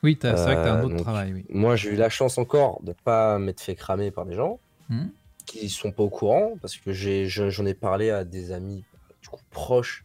Oui, 0.03 0.19
c'est 0.21 0.31
vrai 0.33 0.57
que 0.57 0.63
tu 0.63 0.69
as 0.69 0.75
un 0.75 0.81
Euh, 0.81 0.85
autre 0.85 0.97
donc, 0.97 1.03
travail, 1.03 1.33
oui. 1.33 1.47
Moi, 1.49 1.75
j'ai 1.77 1.91
eu 1.91 1.97
la 1.97 2.11
chance 2.11 2.37
encore 2.37 2.83
de 2.83 2.93
pas 2.93 3.39
m'être 3.39 3.63
fait 3.63 3.75
cramer 3.75 4.11
par 4.11 4.27
des 4.27 4.35
gens 4.35 4.61
Hmm. 4.89 5.09
qui 5.47 5.69
sont 5.69 5.91
pas 5.91 6.03
au 6.05 6.11
courant 6.11 6.57
parce 6.61 6.77
que 6.77 6.93
j'en 6.93 7.67
ai 7.67 7.75
parlé 7.75 8.11
à 8.11 8.25
des 8.25 8.53
amis 8.53 8.85
du 9.23 9.29
coup 9.29 9.41
proches. 9.51 10.05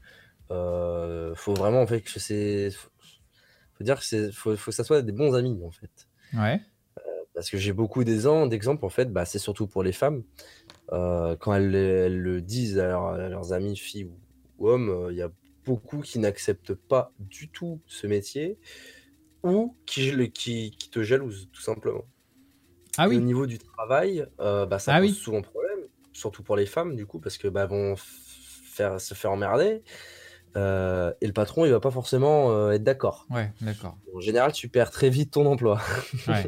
Euh, 0.51 1.35
faut 1.35 1.53
vraiment 1.53 1.81
en 1.81 1.87
fait 1.87 2.01
que 2.01 2.19
c'est, 2.19 2.71
faut, 2.71 2.89
faut 3.77 3.83
dire 3.83 3.99
que 3.99 4.05
c'est, 4.05 4.31
faut, 4.31 4.55
faut 4.55 4.71
que 4.71 4.75
ça 4.75 4.83
soit 4.83 5.01
des 5.01 5.11
bons 5.11 5.35
amis 5.35 5.59
en 5.63 5.71
fait. 5.71 6.07
Ouais. 6.33 6.61
Parce 7.33 7.49
que 7.49 7.57
j'ai 7.57 7.71
beaucoup 7.73 8.03
d'exem- 8.03 8.49
d'exemples, 8.49 8.83
en 8.85 8.89
fait, 8.89 9.05
bah, 9.11 9.23
c'est 9.25 9.39
surtout 9.39 9.65
pour 9.65 9.83
les 9.83 9.93
femmes. 9.93 10.21
Euh, 10.93 11.35
quand 11.37 11.53
elles, 11.53 11.73
elles 11.75 12.19
le 12.19 12.41
disent 12.41 12.77
à, 12.79 12.87
leur- 12.87 13.05
à 13.07 13.29
leurs 13.29 13.53
amis, 13.53 13.77
filles 13.77 14.05
ou, 14.05 14.17
ou 14.57 14.69
hommes, 14.69 14.89
euh, 14.89 15.11
il 15.11 15.17
y 15.17 15.21
a 15.21 15.29
beaucoup 15.65 16.01
qui 16.01 16.19
n'acceptent 16.19 16.73
pas 16.73 17.13
du 17.19 17.49
tout 17.49 17.79
ce 17.87 18.07
métier 18.07 18.57
ou 19.43 19.75
qui, 19.85 20.11
le- 20.11 20.25
qui, 20.27 20.71
qui 20.77 20.89
te 20.89 21.01
jalousent, 21.01 21.49
tout 21.53 21.61
simplement. 21.61 22.03
Ah 22.97 23.07
oui. 23.07 23.17
Au 23.17 23.21
niveau 23.21 23.45
du 23.45 23.57
travail, 23.57 24.25
euh, 24.41 24.65
bah, 24.65 24.79
ça 24.79 24.95
Ah 24.95 24.99
pose 24.99 25.09
oui. 25.11 25.15
souvent 25.15 25.41
problème, 25.41 25.79
surtout 26.13 26.43
pour 26.43 26.57
les 26.57 26.65
femmes, 26.65 26.95
du 26.95 27.05
coup, 27.05 27.19
parce 27.19 27.37
que 27.37 27.47
bah, 27.47 27.65
vont 27.65 27.95
faire, 27.97 28.99
se 28.99 29.13
faire 29.13 29.31
emmerder. 29.31 29.81
euh, 30.57 31.13
et 31.21 31.27
le 31.27 31.33
patron, 31.33 31.63
il 31.65 31.71
va 31.71 31.79
pas 31.79 31.91
forcément 31.91 32.51
euh, 32.51 32.71
être 32.71 32.83
d'accord. 32.83 33.25
Ouais, 33.29 33.51
d'accord. 33.61 33.97
En 34.13 34.19
général, 34.19 34.51
tu 34.51 34.67
perds 34.67 34.91
très 34.91 35.09
vite 35.09 35.31
ton 35.31 35.45
emploi. 35.45 35.79
Ouais. 36.27 36.45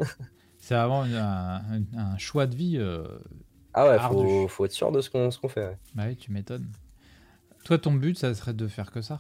C'est 0.58 0.76
vraiment 0.76 1.06
une- 1.06 1.16
un, 1.16 1.62
un- 1.96 1.98
un 1.98 2.18
choix 2.18 2.46
de 2.46 2.56
vie. 2.56 2.78
Ah 3.74 3.88
ouais, 3.90 4.00
faut, 4.00 4.48
faut 4.48 4.66
être 4.66 4.72
sûr 4.72 4.92
de 4.92 5.02
ce 5.02 5.10
qu'on 5.10 5.32
fait. 5.50 5.68
ouais. 5.68 5.78
Bah 5.96 6.04
oui, 6.08 6.16
tu 6.16 6.32
m'étonnes. 6.32 6.68
Toi, 7.66 7.78
ton 7.78 7.94
but, 7.94 8.18
ça 8.18 8.34
serait 8.34 8.54
de 8.54 8.68
faire 8.68 8.92
que 8.92 9.02
ça? 9.02 9.20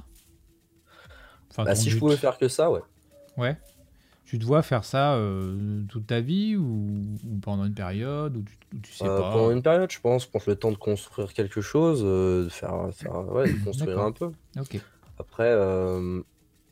Enfin, 1.52 1.66
Bah, 1.66 1.76
si 1.76 1.90
je 1.90 1.98
pouvais 1.98 2.18
faire 2.18 2.38
que 2.38 2.48
ça, 2.48 2.72
ouais. 2.72 2.82
Ouais. 3.38 3.58
Tu 4.26 4.40
te 4.40 4.46
vois 4.46 4.64
faire 4.64 4.86
ça 4.86 5.16
euh, 5.16 5.84
toute 5.90 6.08
ta 6.08 6.22
vie 6.22 6.56
ou, 6.56 7.18
ou 7.30 7.38
pendant 7.42 7.66
une 7.66 7.74
période 7.74 8.38
ou 8.38 8.44
tu, 8.44 8.56
ou 8.76 8.80
tu 8.80 8.92
sais 8.94 9.04
Euh, 9.06 9.18
pas? 9.18 9.32
pendant 9.32 9.52
une 9.52 9.62
période, 9.62 9.92
je 9.92 10.00
pense, 10.00 10.26
prendre 10.26 10.46
le 10.48 10.56
temps 10.56 10.72
de 10.72 10.78
construire 10.78 11.34
quelque 11.34 11.62
chose, 11.62 12.02
euh, 12.04 12.46
de 12.46 12.50
faire, 12.50 12.90
faire 12.94 13.14
ouais, 13.32 13.48
de 13.48 13.64
construire 13.64 14.00
un 14.00 14.12
peu. 14.12 14.32
Ok. 14.58 14.78
Après, 15.20 15.50
euh, 15.52 16.22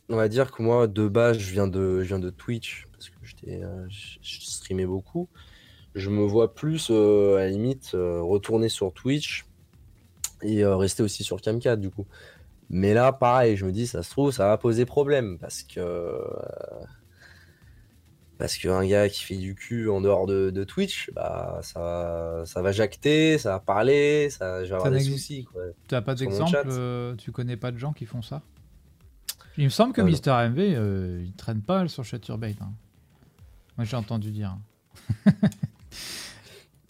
on 0.09 0.15
va 0.17 0.27
dire 0.29 0.51
que 0.51 0.63
moi, 0.63 0.87
de 0.87 1.07
base, 1.07 1.37
je 1.39 1.51
viens 1.51 1.67
de, 1.67 2.01
je 2.03 2.07
viens 2.07 2.19
de 2.19 2.29
Twitch 2.29 2.87
parce 2.93 3.09
que 3.09 3.15
j'étais, 3.23 3.61
je 3.89 4.17
je 4.21 4.41
streamais 4.41 4.85
beaucoup. 4.85 5.29
Je 5.95 6.09
me 6.09 6.23
vois 6.23 6.53
plus, 6.55 6.88
euh, 6.89 7.35
à 7.35 7.39
la 7.39 7.49
limite, 7.49 7.91
euh, 7.95 8.22
retourner 8.22 8.69
sur 8.69 8.93
Twitch 8.93 9.45
et 10.41 10.63
euh, 10.63 10.76
rester 10.77 11.03
aussi 11.03 11.23
sur 11.23 11.41
Camcad, 11.41 11.80
du 11.81 11.89
coup. 11.89 12.07
Mais 12.69 12.93
là, 12.93 13.11
pareil, 13.11 13.57
je 13.57 13.65
me 13.65 13.72
dis, 13.72 13.88
ça 13.88 14.01
se 14.01 14.09
trouve, 14.11 14.31
ça 14.31 14.47
va 14.47 14.57
poser 14.57 14.85
problème 14.85 15.38
parce 15.39 15.63
que. 15.63 16.18
Parce 18.38 18.57
qu'un 18.57 18.84
gars 18.88 19.07
qui 19.07 19.22
fait 19.23 19.35
du 19.38 19.53
cul 19.53 19.88
en 19.89 20.01
dehors 20.01 20.26
de, 20.26 20.49
de 20.49 20.63
Twitch, 20.63 21.11
bah, 21.13 21.59
ça, 21.61 21.80
va- 21.80 22.43
ça 22.45 22.61
va 22.63 22.72
jacter, 22.72 23.38
ça 23.38 23.51
va 23.51 23.59
parler, 23.59 24.30
ça, 24.31 24.63
je 24.63 24.69
vais 24.69 24.76
avoir 24.76 24.89
des 24.91 24.97
soucis. 25.11 25.47
Tu 25.88 25.93
n'as 25.93 26.01
pas 26.01 26.15
d'exemple 26.15 27.15
Tu 27.19 27.31
connais 27.31 27.57
pas 27.57 27.72
de 27.72 27.77
gens 27.77 27.93
qui 27.93 28.05
font 28.05 28.23
ça? 28.23 28.41
Il 29.57 29.65
me 29.65 29.69
semble 29.69 29.93
que. 29.93 30.01
Mister 30.01 30.31
MV, 30.31 31.23
il 31.23 31.34
traîne 31.34 31.61
pas 31.61 31.88
sur 31.88 32.03
Chaturbate. 32.03 32.59
hein. 32.61 32.72
Moi, 33.77 33.85
j'ai 33.85 33.97
entendu 33.97 34.31
dire. 34.31 34.57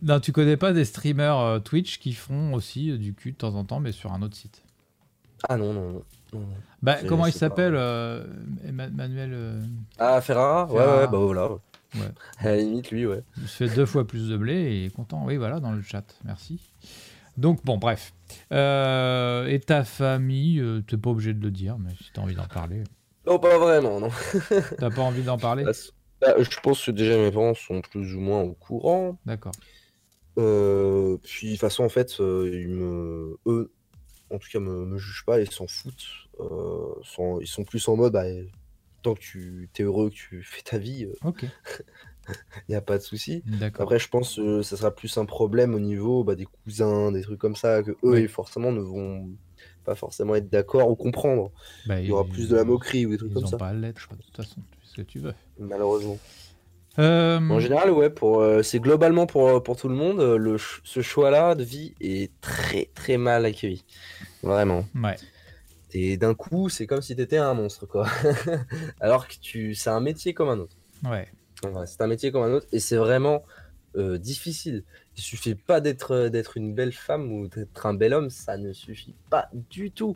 Non, 0.01 0.19
tu 0.19 0.31
connais 0.31 0.57
pas 0.57 0.73
des 0.73 0.85
streamers 0.85 1.37
euh, 1.37 1.59
Twitch 1.59 1.99
qui 1.99 2.13
font 2.13 2.53
aussi 2.53 2.89
euh, 2.91 2.97
du 2.97 3.13
cul 3.13 3.33
de 3.33 3.37
temps 3.37 3.53
en 3.55 3.63
temps, 3.65 3.79
mais 3.79 3.91
sur 3.91 4.11
un 4.13 4.21
autre 4.23 4.35
site? 4.35 4.63
Ah 5.47 5.57
non, 5.57 5.73
non, 5.73 6.03
non. 6.33 6.39
Bah, 6.81 6.97
Je- 7.01 7.07
comment 7.07 7.25
il 7.27 7.33
sais 7.33 7.39
pas. 7.39 7.45
s'appelle 7.49 7.75
euh, 7.75 8.25
Emma- 8.67 8.89
Manuel 8.89 9.31
euh, 9.33 9.61
Ah, 9.99 10.19
Ferrara, 10.21 10.65
Ouais, 10.65 10.79
Ferrara. 10.79 10.97
ouais, 11.01 11.07
bah 11.07 11.17
voilà. 11.19 11.51
Ouais. 11.51 11.59
À 12.39 12.45
la 12.45 12.57
limite, 12.57 12.89
lui, 12.89 13.05
ouais. 13.05 13.21
Il 13.37 13.47
se 13.47 13.57
fait 13.67 13.75
deux 13.75 13.85
fois 13.85 14.07
plus 14.07 14.27
de 14.29 14.37
blé 14.37 14.53
et 14.53 14.79
il 14.81 14.85
est 14.87 14.89
content. 14.95 15.23
Oui, 15.25 15.37
voilà, 15.37 15.59
dans 15.59 15.71
le 15.71 15.81
chat. 15.83 16.15
Merci. 16.25 16.59
Donc, 17.37 17.63
bon, 17.63 17.77
bref. 17.77 18.13
Euh, 18.51 19.45
et 19.47 19.59
ta 19.59 19.83
famille, 19.83 20.59
euh, 20.59 20.81
t'es 20.81 20.97
pas 20.97 21.09
obligé 21.11 21.33
de 21.33 21.41
le 21.43 21.51
dire, 21.51 21.77
mais 21.77 21.91
si 22.01 22.09
t'as 22.13 22.21
envie 22.21 22.35
d'en 22.35 22.47
parler. 22.47 22.83
Non, 23.27 23.37
pas 23.39 23.57
vraiment, 23.59 23.99
non. 23.99 24.09
T'as 24.79 24.89
pas 24.89 25.01
envie 25.01 25.23
d'en 25.23 25.37
parler? 25.37 25.65
Bah, 26.21 26.35
je 26.39 26.59
pense 26.61 26.85
que 26.85 26.91
déjà 26.91 27.17
mes 27.17 27.31
parents 27.31 27.53
sont 27.55 27.81
plus 27.81 28.15
ou 28.15 28.19
moins 28.19 28.41
au 28.41 28.53
courant. 28.53 29.17
D'accord. 29.25 29.53
Euh, 30.37 31.17
puis 31.23 31.47
de 31.47 31.51
toute 31.53 31.61
façon, 31.61 31.83
en 31.83 31.89
fait, 31.89 32.19
euh, 32.19 32.49
ils 32.53 32.69
me, 32.69 33.37
eux, 33.47 33.71
en 34.29 34.37
tout 34.39 34.47
cas, 34.51 34.59
me, 34.59 34.85
me 34.85 34.97
jugent 34.97 35.25
pas, 35.25 35.41
ils 35.41 35.51
s'en 35.51 35.67
foutent. 35.67 36.07
Euh, 36.39 36.93
sont- 37.03 37.39
ils 37.41 37.47
sont 37.47 37.63
plus 37.65 37.85
en 37.87 37.97
mode, 37.97 38.13
bah, 38.13 38.23
tant 39.01 39.13
que 39.15 39.19
tu 39.19 39.69
es 39.77 39.81
heureux, 39.83 40.09
que 40.09 40.15
tu 40.15 40.43
fais 40.43 40.61
ta 40.61 40.77
vie, 40.77 41.01
il 41.01 41.13
n'y 42.69 42.75
a 42.75 42.81
pas 42.81 42.97
de 42.97 43.03
souci. 43.03 43.43
Après, 43.77 43.99
je 43.99 44.07
pense 44.07 44.35
que 44.37 44.61
ça 44.61 44.77
sera 44.77 44.91
plus 44.91 45.17
un 45.17 45.25
problème 45.25 45.73
au 45.75 45.79
niveau 45.79 46.23
bah, 46.23 46.35
des 46.35 46.45
cousins, 46.45 47.11
des 47.11 47.21
trucs 47.21 47.39
comme 47.39 47.55
ça, 47.55 47.83
que 47.83 47.91
eux, 47.91 47.97
Oui. 48.03 48.27
forcément, 48.27 48.71
ne 48.71 48.79
vont 48.81 49.27
pas 49.83 49.95
forcément 49.95 50.35
être 50.35 50.49
d'accord 50.49 50.89
ou 50.89 50.95
comprendre. 50.95 51.51
Bah, 51.87 51.99
Il 51.99 52.07
y 52.07 52.11
aura 52.11 52.23
ils- 52.25 52.31
plus 52.31 52.47
de 52.49 52.55
la 52.55 52.63
moquerie 52.63 53.05
ou 53.05 53.11
des 53.11 53.17
trucs 53.17 53.31
Ils 53.31 53.33
comme 53.33 53.47
ça, 53.47 53.57
pas 53.57 53.69
à 53.69 53.73
l'être, 53.73 54.07
de 54.15 54.21
toute 54.23 54.37
façon. 54.37 54.61
Ce 54.91 54.97
que 54.97 55.01
tu 55.03 55.19
veux. 55.19 55.33
malheureusement. 55.59 56.17
Euh, 56.99 57.39
En 57.49 57.59
général, 57.61 57.89
ouais, 57.91 58.09
pour, 58.09 58.41
euh, 58.41 58.61
c'est 58.63 58.79
globalement 58.81 59.25
pour, 59.25 59.63
pour 59.63 59.77
tout 59.77 59.87
le 59.87 59.95
monde, 59.95 60.19
euh, 60.19 60.37
le, 60.37 60.57
ce 60.83 61.01
choix-là 61.01 61.55
de 61.55 61.63
vie 61.63 61.93
est 62.01 62.31
très 62.41 62.89
très 62.93 63.15
mal 63.17 63.45
accueilli. 63.45 63.85
Vraiment. 64.43 64.85
ouais. 65.01 65.15
Et 65.93 66.17
d'un 66.17 66.33
coup, 66.33 66.67
c'est 66.69 66.87
comme 66.87 67.01
si 67.01 67.15
t'étais 67.15 67.37
un 67.37 67.53
monstre, 67.53 67.85
quoi. 67.85 68.07
Alors 69.01 69.27
que 69.27 69.35
tu, 69.41 69.75
c'est 69.75 69.89
un 69.89 69.99
métier 70.01 70.33
comme 70.33 70.49
un 70.49 70.59
autre. 70.59 70.75
Ouais. 71.03 71.27
Ouais, 71.63 71.85
c'est 71.85 72.01
un 72.01 72.07
métier 72.07 72.31
comme 72.31 72.43
un 72.43 72.51
autre 72.53 72.67
et 72.71 72.79
c'est 72.79 72.95
vraiment 72.97 73.43
euh, 73.95 74.17
difficile. 74.17 74.83
Il 75.17 75.21
suffit 75.21 75.55
pas 75.55 75.79
d'être 75.81 76.11
euh, 76.11 76.29
d'être 76.29 76.57
une 76.57 76.73
belle 76.73 76.93
femme 76.93 77.31
ou 77.31 77.47
d'être 77.47 77.85
un 77.85 77.93
bel 77.93 78.13
homme, 78.13 78.29
ça 78.29 78.57
ne 78.57 78.73
suffit 78.73 79.15
pas 79.29 79.49
du 79.69 79.91
tout. 79.91 80.15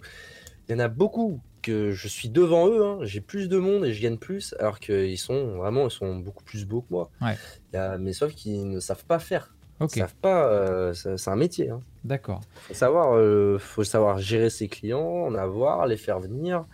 Il 0.67 0.71
y 0.71 0.75
en 0.75 0.79
a 0.79 0.87
beaucoup 0.87 1.39
que 1.65 1.91
je 1.91 2.07
suis 2.07 2.29
devant 2.29 2.67
eux, 2.69 2.85
hein, 2.85 2.99
j'ai 3.01 3.21
plus 3.21 3.49
de 3.49 3.57
monde 3.57 3.85
et 3.85 3.93
je 3.93 4.01
gagne 4.01 4.17
plus, 4.17 4.53
alors 4.59 4.79
qu'ils 4.79 5.17
sont 5.17 5.57
vraiment, 5.57 5.85
ils 5.87 5.91
sont 5.91 6.15
beaucoup 6.17 6.43
plus 6.43 6.65
beaux 6.65 6.81
que 6.81 6.91
moi. 6.91 7.09
Ouais. 7.21 7.35
Y 7.73 7.77
a- 7.77 7.97
mais 7.97 8.13
sauf 8.13 8.33
qu'ils 8.33 8.69
ne 8.69 8.79
savent 8.79 9.05
pas 9.05 9.19
faire. 9.19 9.53
Ok. 9.79 9.95
Ils 9.95 9.99
savent 9.99 10.15
pas. 10.21 10.47
euh, 10.47 10.93
c'est 10.93 11.29
un 11.29 11.35
métier. 11.35 11.69
Hein. 11.69 11.81
D'accord. 12.03 12.41
Faut 12.67 12.73
savoir, 12.73 13.15
euh, 13.17 13.57
faut 13.59 13.83
savoir 13.83 14.19
gérer 14.19 14.49
ses 14.49 14.67
clients, 14.69 15.01
en 15.27 15.35
avoir, 15.35 15.85
les 15.87 15.97
faire 15.97 16.19
venir, 16.19 16.65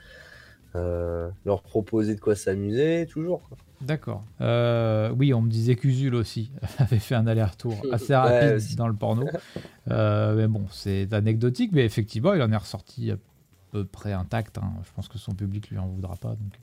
euh, 0.76 1.30
leur 1.46 1.62
proposer 1.64 2.16
de 2.16 2.20
quoi 2.20 2.36
s'amuser, 2.36 3.08
toujours. 3.10 3.42
quoi. 3.50 3.58
D'accord. 3.82 4.24
Euh, 4.42 5.10
oui, 5.18 5.34
on 5.34 5.42
me 5.42 5.50
disait 5.50 5.76
qu'Usul 5.76 6.14
aussi 6.14 6.52
avait 6.78 7.00
fait 7.00 7.16
un 7.16 7.26
aller-retour 7.26 7.76
assez 7.92 8.14
rapide 8.16 8.60
dans 8.78 8.88
le 8.88 8.94
porno. 8.96 9.26
Euh, 9.90 10.36
mais 10.36 10.48
bon, 10.48 10.66
c'est 10.72 11.12
anecdotique, 11.12 11.72
mais 11.74 11.84
effectivement, 11.84 12.34
il 12.36 12.42
en 12.44 12.52
est 12.52 12.56
ressorti 12.58 13.12
peu 13.72 13.86
près 13.86 14.14
intact. 14.14 14.58
hein. 14.58 14.74
Je 14.84 14.90
pense 14.96 15.08
que 15.08 15.18
son 15.18 15.34
public 15.34 15.70
lui 15.70 15.78
en 15.78 15.88
voudra 15.88 16.16
pas. 16.18 16.36
Donc. 16.36 16.60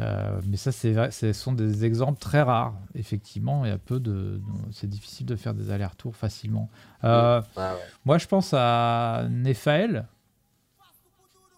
Euh, 0.00 0.40
mais 0.48 0.56
ça, 0.56 0.72
c'est 0.72 1.10
ce 1.12 1.32
sont 1.32 1.52
des 1.52 1.84
exemples 1.84 2.18
très 2.18 2.42
rares. 2.42 2.74
Effectivement, 2.96 3.64
il 3.64 3.68
y 3.68 3.72
a 3.72 3.78
peu 3.78 4.00
de. 4.00 4.40
C'est 4.72 4.88
difficile 4.88 5.26
de 5.26 5.36
faire 5.36 5.54
des 5.54 5.70
allers-retours 5.70 6.16
facilement. 6.16 6.68
Euh, 7.04 7.40
Ah 7.56 7.74
ouais. 7.74 7.80
Moi, 8.04 8.18
je 8.18 8.26
pense 8.26 8.52
à 8.56 9.26
Nephaël. 9.30 10.06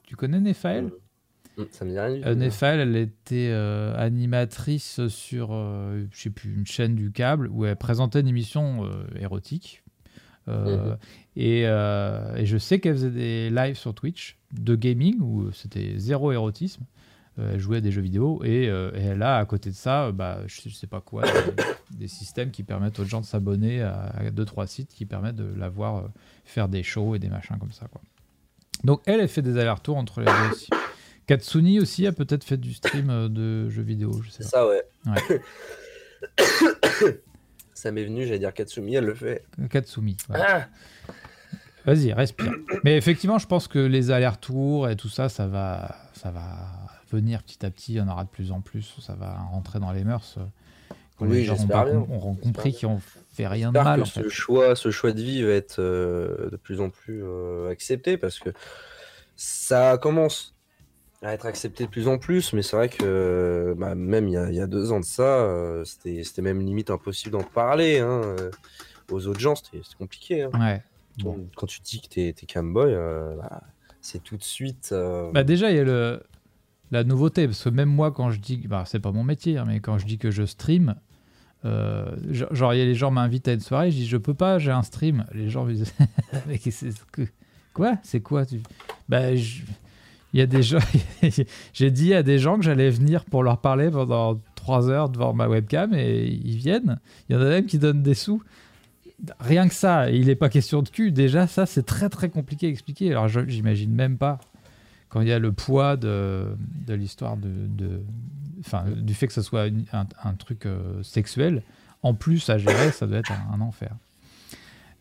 Tu 0.04 0.16
connais 0.16 0.40
Nephaël 0.40 0.90
Ça 1.70 1.84
me 1.86 1.90
dit 1.92 1.98
rien 1.98 2.14
du 2.14 2.20
tout. 2.20 2.28
euh, 2.28 2.34
Nephaël, 2.34 2.80
elle 2.80 2.96
était 2.96 3.50
animatrice 3.96 5.06
sur, 5.08 5.50
je 5.52 6.06
sais 6.12 6.30
plus, 6.30 6.54
une 6.54 6.66
chaîne 6.66 6.94
du 6.94 7.10
câble 7.12 7.48
où 7.48 7.64
elle 7.64 7.76
présentait 7.76 8.20
une 8.20 8.28
émission 8.28 8.88
érotique. 9.18 9.82
Mhm. 10.46 10.96
et, 11.34 11.62
et 11.62 12.46
je 12.46 12.56
sais 12.58 12.78
qu'elle 12.78 12.94
faisait 12.94 13.10
des 13.10 13.50
lives 13.50 13.74
sur 13.76 13.94
Twitch 13.94 14.35
de 14.52 14.74
gaming 14.74 15.20
où 15.20 15.52
c'était 15.52 15.94
zéro 15.98 16.32
érotisme. 16.32 16.84
Euh, 17.38 17.52
elle 17.52 17.60
jouait 17.60 17.78
à 17.78 17.80
des 17.82 17.92
jeux 17.92 18.00
vidéo 18.00 18.40
et, 18.44 18.68
euh, 18.68 18.90
et 18.94 19.02
elle 19.02 19.22
a 19.22 19.36
à 19.36 19.44
côté 19.44 19.68
de 19.68 19.74
ça, 19.74 20.06
euh, 20.06 20.12
bah, 20.12 20.40
je, 20.46 20.70
je 20.70 20.74
sais 20.74 20.86
pas 20.86 21.02
quoi, 21.02 21.22
des, 21.22 21.98
des 21.98 22.08
systèmes 22.08 22.50
qui 22.50 22.62
permettent 22.62 22.98
aux 22.98 23.04
gens 23.04 23.20
de 23.20 23.26
s'abonner 23.26 23.82
à, 23.82 24.06
à 24.16 24.30
deux 24.30 24.46
trois 24.46 24.66
sites 24.66 24.94
qui 24.94 25.04
permettent 25.04 25.36
de 25.36 25.52
la 25.54 25.68
voir 25.68 25.96
euh, 25.98 26.08
faire 26.46 26.66
des 26.68 26.82
shows 26.82 27.14
et 27.14 27.18
des 27.18 27.28
machins 27.28 27.58
comme 27.58 27.72
ça 27.72 27.88
quoi. 27.88 28.00
Donc 28.84 29.02
elle, 29.04 29.20
elle 29.20 29.28
fait 29.28 29.42
des 29.42 29.58
allers-retours 29.58 29.98
entre 29.98 30.20
les 30.20 30.26
deux 30.26 30.50
aussi. 30.52 30.70
Katsuni 31.26 31.80
aussi 31.80 32.06
a 32.06 32.12
peut-être 32.12 32.44
fait 32.44 32.56
du 32.56 32.72
stream 32.72 33.10
euh, 33.10 33.28
de 33.28 33.68
jeux 33.68 33.82
vidéo, 33.82 34.12
je 34.22 34.30
sais 34.30 34.44
pas. 34.44 34.48
ça, 34.48 34.66
ouais. 34.66 34.82
Ouais. 35.06 35.42
ça 37.74 37.90
m'est 37.90 38.04
venu, 38.04 38.24
j'allais 38.24 38.38
dire 38.38 38.54
Katsumi, 38.54 38.94
elle 38.94 39.04
le 39.04 39.14
fait. 39.14 39.44
Katsumi. 39.68 40.16
Ah 40.32 40.66
Vas-y, 41.86 42.12
respire. 42.12 42.52
Mais 42.84 42.96
effectivement, 42.96 43.38
je 43.38 43.46
pense 43.46 43.68
que 43.68 43.78
les 43.78 44.10
allers-retours 44.10 44.88
et 44.88 44.96
tout 44.96 45.08
ça, 45.08 45.28
ça 45.28 45.46
va, 45.46 45.94
ça 46.14 46.30
va 46.32 46.42
venir 47.12 47.42
petit 47.44 47.64
à 47.64 47.70
petit. 47.70 47.92
Il 47.94 47.96
y 47.96 48.00
en 48.00 48.08
aura 48.08 48.24
de 48.24 48.28
plus 48.28 48.50
en 48.52 48.60
plus. 48.60 48.96
Ça 49.00 49.14
va 49.14 49.32
rentrer 49.52 49.78
dans 49.78 49.92
les 49.92 50.02
mœurs. 50.04 50.34
euh, 50.38 50.42
Quand 51.16 51.26
Oui, 51.26 51.38
les 51.38 51.44
gens 51.44 51.56
auront, 51.70 52.34
compris 52.34 52.72
qu'ils 52.74 52.88
ont 52.88 53.00
fait 53.32 53.46
rien 53.46 53.70
de 53.72 53.78
mal. 53.78 53.98
que 54.00 54.02
En 54.02 54.04
ce, 54.06 54.22
fait. 54.22 54.28
choix, 54.28 54.74
ce 54.74 54.90
choix 54.90 55.12
de 55.12 55.20
vie 55.22 55.42
va 55.42 55.52
être 55.52 55.78
euh, 55.78 56.50
de 56.50 56.56
plus 56.56 56.80
en 56.80 56.90
plus 56.90 57.22
euh, 57.22 57.70
accepté 57.70 58.16
parce 58.16 58.38
que 58.40 58.50
ça 59.36 59.96
commence 59.98 60.54
à 61.22 61.32
être 61.32 61.46
accepté 61.46 61.84
de 61.84 61.90
plus 61.90 62.08
en 62.08 62.18
plus, 62.18 62.52
mais 62.52 62.62
c'est 62.62 62.76
vrai 62.76 62.88
que 62.88 63.74
bah, 63.78 63.94
même 63.94 64.28
il 64.28 64.32
y, 64.32 64.36
a, 64.36 64.48
il 64.50 64.54
y 64.56 64.60
a 64.60 64.66
deux 64.66 64.92
ans 64.92 65.00
de 65.00 65.04
ça, 65.04 65.22
euh, 65.22 65.84
c'était 65.84 66.42
même 66.42 66.60
limite 66.60 66.90
impossible 66.90 67.32
d'en 67.32 67.42
parler. 67.42 68.00
hein, 68.00 68.20
aux 69.10 69.26
autres 69.28 69.40
gens, 69.40 69.54
c'était 69.54 69.80
c'était 69.84 69.96
compliqué. 69.98 70.42
hein. 70.42 70.50
Ouais. 70.58 70.82
Bon. 71.18 71.46
Quand 71.56 71.66
tu 71.66 71.80
dis 71.80 72.00
que 72.00 72.08
t'es 72.08 72.28
es 72.28 72.46
camboy, 72.46 72.92
euh, 72.92 73.36
bah, 73.36 73.62
c'est 74.00 74.22
tout 74.22 74.36
de 74.36 74.42
suite. 74.44 74.90
euh, 74.92 75.30
Bah 75.32 75.44
déjà, 75.44 75.70
il 75.70 75.76
y 75.76 75.80
a 75.80 75.84
le, 75.84 76.22
la 76.90 77.04
nouveauté, 77.04 77.46
parce 77.46 77.64
que 77.64 77.68
même 77.70 77.88
moi, 77.88 78.12
quand 78.12 78.30
je 78.30 78.38
dis, 78.40 78.58
bah, 78.68 78.84
c'est 78.86 79.00
pas 79.00 79.12
mon 79.12 79.24
métier, 79.24 79.58
hein, 79.58 79.64
mais 79.66 79.80
quand 79.80 79.98
je 79.98 80.06
dis 80.06 80.18
que 80.18 80.30
je 80.30 80.44
stream, 80.44 80.94
euh, 81.64 82.14
genre, 82.30 82.74
y 82.74 82.80
a 82.80 82.84
les 82.84 82.94
gens 82.94 83.10
m'invitent 83.10 83.48
à 83.48 83.52
une 83.54 83.60
soirée, 83.60 83.90
je 83.90 83.96
dis, 83.96 84.06
je 84.06 84.16
peux 84.16 84.34
pas, 84.34 84.58
j'ai 84.58 84.70
un 84.70 84.82
stream. 84.82 85.24
Les 85.32 85.48
gens 85.50 85.64
me 85.64 85.72
disent, 85.72 85.92
mais 86.46 86.58
que, 86.58 87.22
quoi? 87.74 87.94
C'est 88.02 88.20
quoi 88.20 88.44
tu... 88.46 88.60
Bah, 89.08 89.34
je- 89.34 89.62
il 90.32 90.40
y 90.40 90.42
a 90.42 90.46
des 90.46 90.62
gens, 90.62 90.78
j'ai 91.72 91.90
dit 91.90 92.12
à 92.12 92.22
des 92.22 92.38
gens 92.38 92.56
que 92.58 92.62
j'allais 92.64 92.90
venir 92.90 93.24
pour 93.24 93.42
leur 93.42 93.58
parler 93.58 93.90
pendant 93.90 94.38
trois 94.54 94.90
heures 94.90 95.08
devant 95.08 95.32
ma 95.32 95.48
webcam 95.48 95.94
et 95.94 96.26
ils 96.26 96.56
viennent. 96.56 96.98
Il 97.28 97.34
y 97.34 97.38
en 97.38 97.40
a 97.40 97.44
même 97.48 97.64
qui 97.66 97.78
donnent 97.78 98.02
des 98.02 98.12
sous. 98.14 98.42
Rien 99.40 99.66
que 99.68 99.74
ça, 99.74 100.10
il 100.10 100.26
n'est 100.26 100.34
pas 100.34 100.48
question 100.48 100.82
de 100.82 100.88
cul. 100.88 101.10
Déjà, 101.10 101.46
ça, 101.46 101.64
c'est 101.64 101.84
très 101.84 102.08
très 102.08 102.28
compliqué 102.28 102.66
à 102.66 102.70
expliquer. 102.70 103.10
Alors, 103.10 103.28
j'imagine 103.28 103.92
même 103.92 104.18
pas 104.18 104.38
quand 105.08 105.20
il 105.20 105.28
y 105.28 105.32
a 105.32 105.38
le 105.38 105.52
poids 105.52 105.96
de, 105.96 106.56
l'histoire 106.88 107.36
du 107.36 109.14
fait 109.14 109.26
que 109.26 109.32
ce 109.32 109.42
soit 109.42 109.70
un, 109.92 110.34
truc 110.34 110.66
euh, 110.66 111.02
sexuel, 111.02 111.62
en 112.02 112.12
plus 112.14 112.50
à 112.50 112.58
gérer, 112.58 112.90
ça 112.90 113.06
doit 113.06 113.18
être 113.18 113.32
un, 113.52 113.60
enfer. 113.60 113.92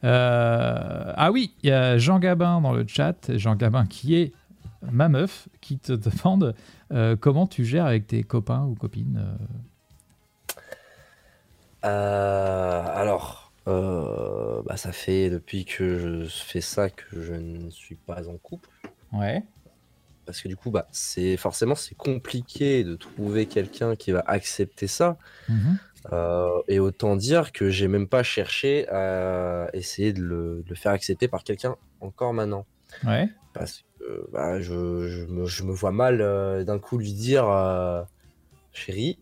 Euh, 0.03 1.13
ah 1.15 1.31
oui, 1.31 1.53
il 1.63 1.69
y 1.69 1.73
a 1.73 1.97
Jean 1.97 2.19
Gabin 2.19 2.61
dans 2.61 2.73
le 2.73 2.85
chat, 2.87 3.35
Jean 3.35 3.55
Gabin 3.55 3.85
qui 3.85 4.15
est 4.15 4.31
ma 4.91 5.09
meuf, 5.09 5.49
qui 5.61 5.79
te 5.79 5.93
demande 5.93 6.53
euh, 6.93 7.15
comment 7.19 7.47
tu 7.47 7.65
gères 7.65 7.85
avec 7.85 8.07
tes 8.07 8.23
copains 8.23 8.63
ou 8.63 8.75
copines. 8.75 9.21
alors, 11.81 13.44
euh, 13.67 14.61
bah, 14.63 14.77
ça 14.77 14.91
fait 14.91 15.29
depuis 15.29 15.65
que 15.65 15.97
je 15.97 16.25
fais 16.25 16.61
ça 16.61 16.89
que 16.89 17.21
je 17.21 17.33
ne 17.33 17.69
suis 17.69 17.95
pas 17.95 18.27
en 18.27 18.37
couple. 18.37 18.69
Ouais. 19.11 19.43
Parce 20.25 20.41
que 20.41 20.47
du 20.47 20.55
coup, 20.55 20.71
bah, 20.71 20.87
c'est 20.91 21.37
forcément 21.37 21.75
c'est 21.75 21.95
compliqué 21.95 22.83
de 22.83 22.95
trouver 22.95 23.45
quelqu'un 23.45 23.95
qui 23.95 24.11
va 24.11 24.23
accepter 24.27 24.87
ça. 24.87 25.17
Mhm. 25.49 25.77
Euh, 26.11 26.61
et 26.67 26.79
autant 26.79 27.15
dire 27.15 27.51
que 27.51 27.69
j'ai 27.69 27.87
même 27.87 28.07
pas 28.07 28.21
cherché 28.21 28.87
à 28.89 29.69
essayer 29.73 30.13
de 30.13 30.21
le, 30.21 30.63
de 30.63 30.69
le 30.69 30.75
faire 30.75 30.91
accepter 30.91 31.27
par 31.27 31.43
quelqu'un 31.43 31.75
encore 31.99 32.33
maintenant. 32.33 32.67
Ouais. 33.03 33.29
Parce 33.53 33.83
que 33.99 34.29
bah, 34.31 34.61
je, 34.61 35.07
je 35.07 35.25
me, 35.25 35.45
je 35.45 35.63
me 35.63 35.71
vois 35.71 35.91
mal 35.91 36.21
euh, 36.21 36.63
d'un 36.63 36.77
coup 36.77 36.97
lui 36.97 37.13
dire 37.13 37.45
chérie, 38.76 39.18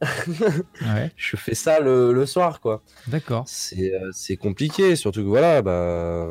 Ouais. 0.81 1.11
je 1.15 1.35
fais 1.38 1.55
ça 1.55 1.80
le, 1.80 2.11
le 2.13 2.25
soir, 2.25 2.59
quoi. 2.59 2.84
D'accord. 3.07 3.43
C'est 3.47 3.93
euh, 3.93 4.09
c'est 4.11 4.35
compliqué, 4.38 4.95
surtout 4.95 5.21
que 5.21 5.27
voilà, 5.27 5.61
bah, 5.61 6.27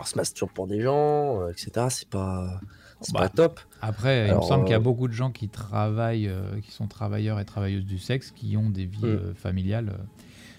on 0.00 0.04
se 0.04 0.16
masturbe 0.16 0.50
pour 0.52 0.66
des 0.66 0.80
gens, 0.80 1.42
euh, 1.42 1.50
etc. 1.50 1.86
C'est 1.90 2.08
pas, 2.08 2.60
c'est 3.00 3.12
Bah, 3.12 3.20
pas 3.20 3.28
top. 3.28 3.60
Après, 3.82 4.28
il 4.28 4.34
me 4.36 4.42
semble 4.42 4.64
qu'il 4.64 4.72
y 4.72 4.74
a 4.74 4.78
euh, 4.78 4.80
beaucoup 4.80 5.08
de 5.08 5.12
gens 5.12 5.30
qui 5.30 5.48
travaillent, 5.48 6.30
qui 6.64 6.70
sont 6.72 6.86
travailleurs 6.86 7.40
et 7.40 7.44
travailleuses 7.44 7.84
du 7.84 7.98
sexe, 7.98 8.30
qui 8.30 8.56
ont 8.56 8.70
des 8.70 8.86
vies 8.86 9.04
Mm. 9.06 9.34
familiales. 9.34 9.98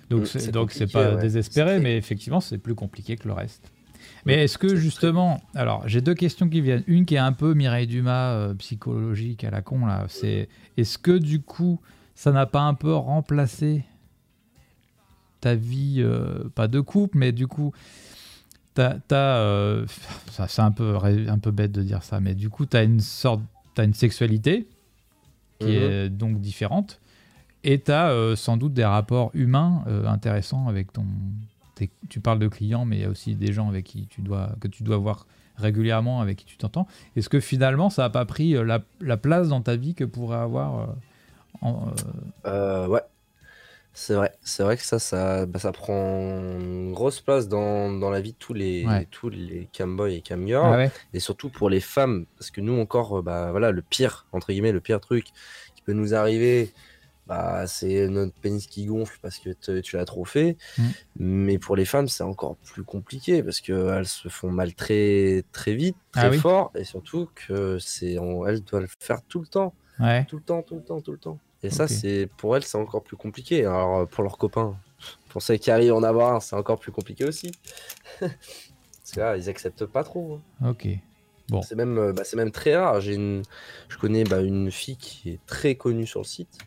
Donc 0.09 0.21
Mm, 0.21 0.25
c'est 0.25 0.39
c'est 0.39 0.51
donc 0.51 0.71
c'est 0.71 0.79
compliqué, 0.85 0.93
pas 0.93 1.15
ouais. 1.15 1.21
désespéré, 1.21 1.79
mais 1.79 1.95
effectivement 1.97 2.39
c'est 2.41 2.57
plus 2.57 2.73
compliqué 2.75 3.15
que 3.15 3.27
le 3.27 3.33
reste. 3.33 3.71
Mais 4.25 4.43
est-ce 4.43 4.57
que 4.57 4.75
justement, 4.75 5.41
alors 5.55 5.87
j'ai 5.87 6.01
deux 6.01 6.13
questions 6.13 6.49
qui 6.49 6.61
viennent. 6.61 6.83
Une 6.87 7.05
qui 7.05 7.15
est 7.15 7.19
un 7.19 7.33
peu 7.33 7.53
Mireille 7.53 7.87
Dumas 7.87 8.31
euh, 8.33 8.53
psychologique 8.55 9.43
à 9.43 9.49
la 9.51 9.61
con 9.61 9.85
là. 9.85 10.05
C'est 10.09 10.49
est-ce 10.77 10.97
que 10.97 11.17
du 11.17 11.41
coup 11.41 11.79
ça 12.15 12.31
n'a 12.31 12.45
pas 12.45 12.61
un 12.61 12.73
peu 12.73 12.93
remplacé 12.93 13.83
ta 15.41 15.55
vie, 15.55 15.97
euh, 15.99 16.49
pas 16.53 16.67
de 16.67 16.79
couple, 16.81 17.17
mais 17.17 17.31
du 17.31 17.47
coup 17.47 17.71
t'as, 18.73 18.95
t'as, 19.07 19.37
euh, 19.37 19.85
ça 20.31 20.47
c'est 20.47 20.61
un 20.61 20.71
peu 20.71 20.97
un 21.03 21.39
peu 21.39 21.51
bête 21.51 21.71
de 21.71 21.81
dire 21.81 22.03
ça, 22.03 22.19
mais 22.19 22.35
du 22.35 22.49
coup 22.49 22.65
t'as 22.65 22.83
une 22.83 22.99
sorte, 22.99 23.41
t'as 23.73 23.85
une 23.85 23.93
sexualité 23.93 24.67
qui 25.59 25.67
Mhm. 25.67 25.71
est 25.83 26.09
donc 26.09 26.41
différente. 26.41 26.99
Et 27.63 27.79
tu 27.81 27.91
as 27.91 28.35
sans 28.37 28.55
doute 28.57 28.73
des 28.73 28.85
rapports 28.85 29.31
humains 29.33 29.83
intéressants 30.05 30.67
avec 30.69 30.93
ton. 30.93 31.05
Tu 32.09 32.19
parles 32.19 32.39
de 32.39 32.47
clients, 32.47 32.85
mais 32.85 32.97
il 32.97 33.01
y 33.01 33.05
a 33.05 33.09
aussi 33.09 33.35
des 33.35 33.53
gens 33.53 33.69
avec 33.69 33.85
qui 33.85 34.07
tu 34.07 34.21
dois, 34.21 34.51
que 34.59 34.67
tu 34.67 34.83
dois 34.83 34.97
voir 34.97 35.25
régulièrement, 35.57 36.21
avec 36.21 36.37
qui 36.37 36.45
tu 36.45 36.57
t'entends. 36.57 36.87
Est-ce 37.15 37.29
que 37.29 37.39
finalement, 37.39 37.89
ça 37.89 38.03
n'a 38.03 38.09
pas 38.09 38.25
pris 38.25 38.55
euh, 38.55 38.63
la, 38.63 38.81
la 39.01 39.17
place 39.17 39.49
dans 39.49 39.61
ta 39.61 39.75
vie 39.75 39.93
que 39.93 40.03
pourrait 40.05 40.37
avoir. 40.37 40.79
euh, 40.79 40.85
en, 41.61 41.87
euh, 42.45 42.87
ouais, 42.87 43.01
c'est 43.93 44.13
vrai. 44.13 44.31
C'est 44.41 44.63
vrai 44.63 44.77
que 44.77 44.83
ça, 44.83 44.99
ça, 44.99 45.45
bah, 45.45 45.59
ça 45.59 45.71
prend 45.73 45.93
une 46.59 46.93
grosse 46.93 47.19
place 47.19 47.49
dans, 47.49 47.91
dans 47.91 48.09
la 48.09 48.21
vie 48.21 48.31
de 48.31 48.37
tous 48.37 48.53
les, 48.53 48.85
Ouais. 48.85 49.07
tous 49.11 49.29
les 49.29 49.67
camboys 49.77 50.13
et 50.13 50.21
camgirls. 50.21 50.73
Ah 50.73 50.77
ouais? 50.77 50.91
Et 51.13 51.19
surtout 51.19 51.49
pour 51.49 51.69
les 51.69 51.81
femmes, 51.81 52.25
parce 52.37 52.51
que 52.51 52.61
nous 52.61 52.79
encore, 52.79 53.21
bah 53.23 53.51
voilà, 53.51 53.71
le 53.71 53.81
pire, 53.81 54.25
entre 54.31 54.51
guillemets, 54.53 54.71
le 54.71 54.79
pire 54.79 55.01
truc 55.01 55.25
qui 55.75 55.81
peut 55.81 55.93
nous 55.93 56.13
arriver, 56.13 56.71
bah, 57.29 57.67
c'est 57.67 58.07
notre 58.09 58.33
pénis 58.33 58.65
qui 58.67 58.87
gonfle 58.87 59.17
parce 59.21 59.37
que 59.37 59.51
te- 59.51 59.79
tu 59.79 59.95
l'as 59.95 60.05
trop 60.05 60.25
fait. 60.25 60.57
Mm. 60.77 60.83
Mais 61.17 61.57
pour 61.59 61.75
les 61.75 61.85
femmes, 61.85 62.07
c'est 62.09 62.23
encore 62.23 62.55
plus 62.57 62.83
compliqué 62.83 63.41
parce 63.43 63.61
qu'elles 63.61 64.07
se 64.07 64.27
font 64.27 64.49
mal 64.51 64.73
très, 64.73 65.43
très 65.53 65.73
vite, 65.75 65.95
très 66.11 66.25
Ah 66.25 66.29
oui. 66.31 66.37
fort, 66.39 66.71
et 66.75 66.83
surtout 66.83 67.29
que 67.35 67.77
c'est, 67.79 68.13
elles 68.47 68.61
doivent 68.63 68.81
le 68.81 68.87
faire 68.99 69.21
tout 69.29 69.39
le 69.39 69.47
temps, 69.47 69.73
Ouais. 69.99 70.25
tout 70.25 70.37
le 70.37 70.43
temps, 70.43 70.61
tout 70.63 70.75
le 70.75 70.81
temps, 70.83 70.99
tout 71.01 71.11
le 71.11 71.17
temps. 71.19 71.39
Et 71.61 71.69
ça, 71.69 71.87
c'est 71.87 72.29
pour 72.37 72.55
elles, 72.55 72.63
c'est 72.63 72.77
encore 72.77 73.03
plus 73.03 73.17
compliqué. 73.17 73.65
Alors 73.65 73.97
euh, 73.99 74.05
pour 74.05 74.23
leurs 74.23 74.37
copains, 74.37 74.77
pour 75.27 75.41
celles 75.41 75.59
qui 75.59 75.69
arrivent 75.71 75.91
à 75.91 75.95
en 75.95 76.03
avoir 76.03 76.33
un, 76.35 76.39
c'est 76.39 76.55
encore 76.55 76.79
plus 76.79 76.91
compliqué 76.93 77.25
aussi. 77.25 77.51
Parce 78.19 79.11
que 79.13 79.19
là, 79.19 79.37
ils 79.37 79.49
acceptent 79.49 79.85
pas 79.85 80.03
trop. 80.03 80.39
hein. 80.61 80.69
Ok. 80.71 80.87
Bon. 81.49 81.61
C'est 81.63 81.75
même, 81.75 81.97
euh, 81.97 82.13
bah, 82.13 82.23
même 82.35 82.51
très 82.51 82.75
rare. 82.77 83.01
J'ai 83.01 83.15
une, 83.15 83.41
je 83.89 83.97
connais 83.97 84.23
bah, 84.23 84.39
une 84.41 84.71
fille 84.71 84.97
qui 84.97 85.31
est 85.31 85.39
très 85.47 85.75
connue 85.75 86.05
sur 86.05 86.19
le 86.21 86.25
site. 86.25 86.57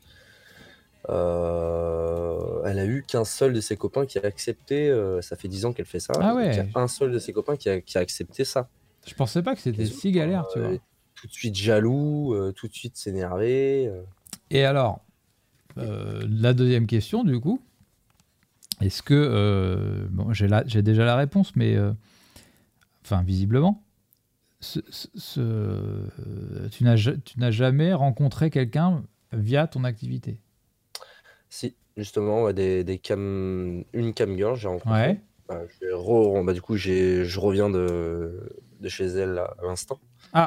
Euh, 1.09 2.63
elle 2.65 2.79
a 2.79 2.85
eu 2.87 3.03
qu'un 3.07 3.25
seul 3.25 3.53
de 3.53 3.61
ses 3.61 3.77
copains 3.77 4.07
qui 4.07 4.19
a 4.19 4.25
accepté. 4.25 4.89
euh, 4.89 5.21
ça 5.21 5.37
fait 5.37 5.49
10 5.49 5.65
ans 5.65 5.73
qu'elle 5.73 5.87
fait 5.87 6.01
ça. 6.01 6.13
Ah 6.21 6.35
ouais. 6.35 6.51
Il 6.51 6.57
y 6.57 6.61
a 6.61 6.81
un 6.81 6.89
seul 6.89 7.11
de 7.13 7.19
ses 7.19 7.33
copains 7.33 7.57
qui 7.57 7.69
a, 7.69 7.81
qui 7.81 7.99
a 7.99 8.01
accepté 8.01 8.45
ça. 8.45 8.69
Je 9.07 9.15
pensais 9.15 9.43
pas 9.43 9.55
que 9.55 9.61
c'était 9.61 9.87
si 9.87 10.13
galère, 10.13 10.47
tu 10.53 10.59
euh, 10.61 10.69
vois. 10.69 10.79
Tout 11.15 11.27
de 11.27 11.33
suite 11.33 11.57
jaloux, 11.57 12.35
euh, 12.35 12.53
tout 12.53 12.69
de 12.69 12.73
suite 12.73 12.97
s'énerver. 12.97 13.91
Et 14.51 14.65
alors, 14.65 15.01
la 15.77 16.53
deuxième 16.53 16.87
question, 16.87 17.25
du 17.25 17.41
coup, 17.41 17.61
est-ce 18.81 19.03
que. 19.03 20.07
bon, 20.11 20.33
j'ai 20.33 20.83
déjà 20.83 21.05
la 21.05 21.17
réponse, 21.17 21.57
mais. 21.57 21.77
enfin, 23.05 23.23
visiblement. 23.23 23.83
ce- 24.61 24.79
ce- 24.91 25.09
ce- 25.17 26.69
tu 26.71 26.85
n'as 26.85 27.51
jamais 27.51 27.93
rencontré 27.95 28.49
quelqu'un 28.51 29.03
via 29.33 29.67
ton 29.67 29.83
activité? 29.83 30.39
Si, 31.55 31.75
justement, 31.99 32.45
ouais, 32.45 32.55
des, 32.55 32.83
des 32.83 32.97
cam... 32.97 33.85
une 33.93 34.15
cam 34.15 34.35
girl, 34.39 34.57
j'ai 34.57 34.69
rencontré. 34.69 34.91
Ouais. 34.91 35.21
Bah, 35.47 35.61
re- 35.83 36.43
bah, 36.47 36.55
du 36.55 36.63
coup, 36.63 36.79
je 36.79 37.39
reviens 37.39 37.69
de... 37.69 38.51
de 38.81 38.89
chez 38.89 39.05
elle 39.05 39.35
là, 39.35 39.55
à 39.63 39.67
l'instant. 39.67 40.01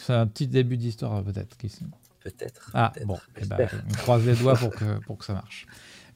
C'est 0.00 0.14
un 0.14 0.26
petit 0.26 0.46
début 0.46 0.78
d'histoire, 0.78 1.22
peut-être. 1.22 1.58
Peut-être. 2.20 2.70
Ah, 2.72 2.90
bon, 3.04 3.18
eh 3.38 3.44
ben, 3.44 3.68
on 3.86 3.92
croise 3.96 4.24
les 4.24 4.34
doigts 4.34 4.54
pour 4.56 4.70
que, 4.70 4.98
pour 5.06 5.18
que 5.18 5.26
ça 5.26 5.34
marche. 5.34 5.66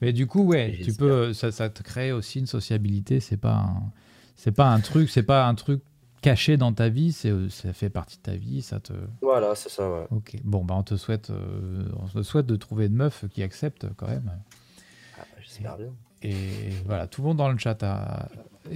Mais 0.00 0.14
du 0.14 0.26
coup, 0.26 0.44
ouais, 0.44 0.80
tu 0.82 0.94
peux, 0.94 1.34
ça, 1.34 1.52
ça 1.52 1.68
te 1.68 1.82
crée 1.82 2.10
aussi 2.10 2.38
une 2.38 2.46
sociabilité. 2.46 3.20
C'est 3.20 3.36
pas 3.36 3.56
un, 3.56 3.92
c'est 4.36 4.52
pas 4.52 4.68
un 4.68 4.80
truc, 4.80 5.10
c'est 5.10 5.22
pas 5.22 5.46
un 5.46 5.54
truc 5.54 5.82
caché 6.20 6.56
dans 6.56 6.72
ta 6.72 6.88
vie. 6.88 7.12
C'est, 7.12 7.32
ça 7.50 7.72
fait 7.72 7.90
partie 7.90 8.16
de 8.18 8.22
ta 8.22 8.34
vie. 8.36 8.62
Ça 8.62 8.80
te, 8.80 8.92
Voilà, 9.22 9.54
c'est 9.54 9.68
ça, 9.70 9.90
ouais. 9.90 10.06
ok. 10.10 10.36
Bon, 10.44 10.64
bah, 10.64 10.74
on 10.76 10.82
te 10.82 10.96
souhaite, 10.96 11.30
euh, 11.30 11.84
on 11.98 12.06
te 12.06 12.22
souhaite 12.22 12.46
de 12.46 12.56
trouver 12.56 12.86
une 12.86 12.94
meuf 12.94 13.24
qui 13.30 13.42
accepte 13.42 13.86
quand 13.96 14.08
même. 14.08 14.30
Ah, 15.18 15.24
j'espère 15.40 15.76
bien. 15.76 15.92
Et 16.22 16.34
voilà, 16.84 17.06
tout 17.06 17.22
le 17.22 17.28
monde 17.28 17.38
dans 17.38 17.48
le 17.50 17.56
chat 17.58 17.82
a, 17.82 18.28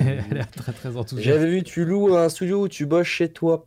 a 0.00 0.04
l'air 0.32 0.50
très 0.50 0.72
très 0.72 0.96
enthousiaste. 0.96 1.22
J'avais 1.38 1.50
vu, 1.50 1.62
tu 1.62 1.84
loues 1.84 2.16
un 2.16 2.28
studio 2.30 2.62
où 2.64 2.68
tu 2.68 2.86
bosses 2.86 3.06
chez 3.06 3.30
toi. 3.30 3.66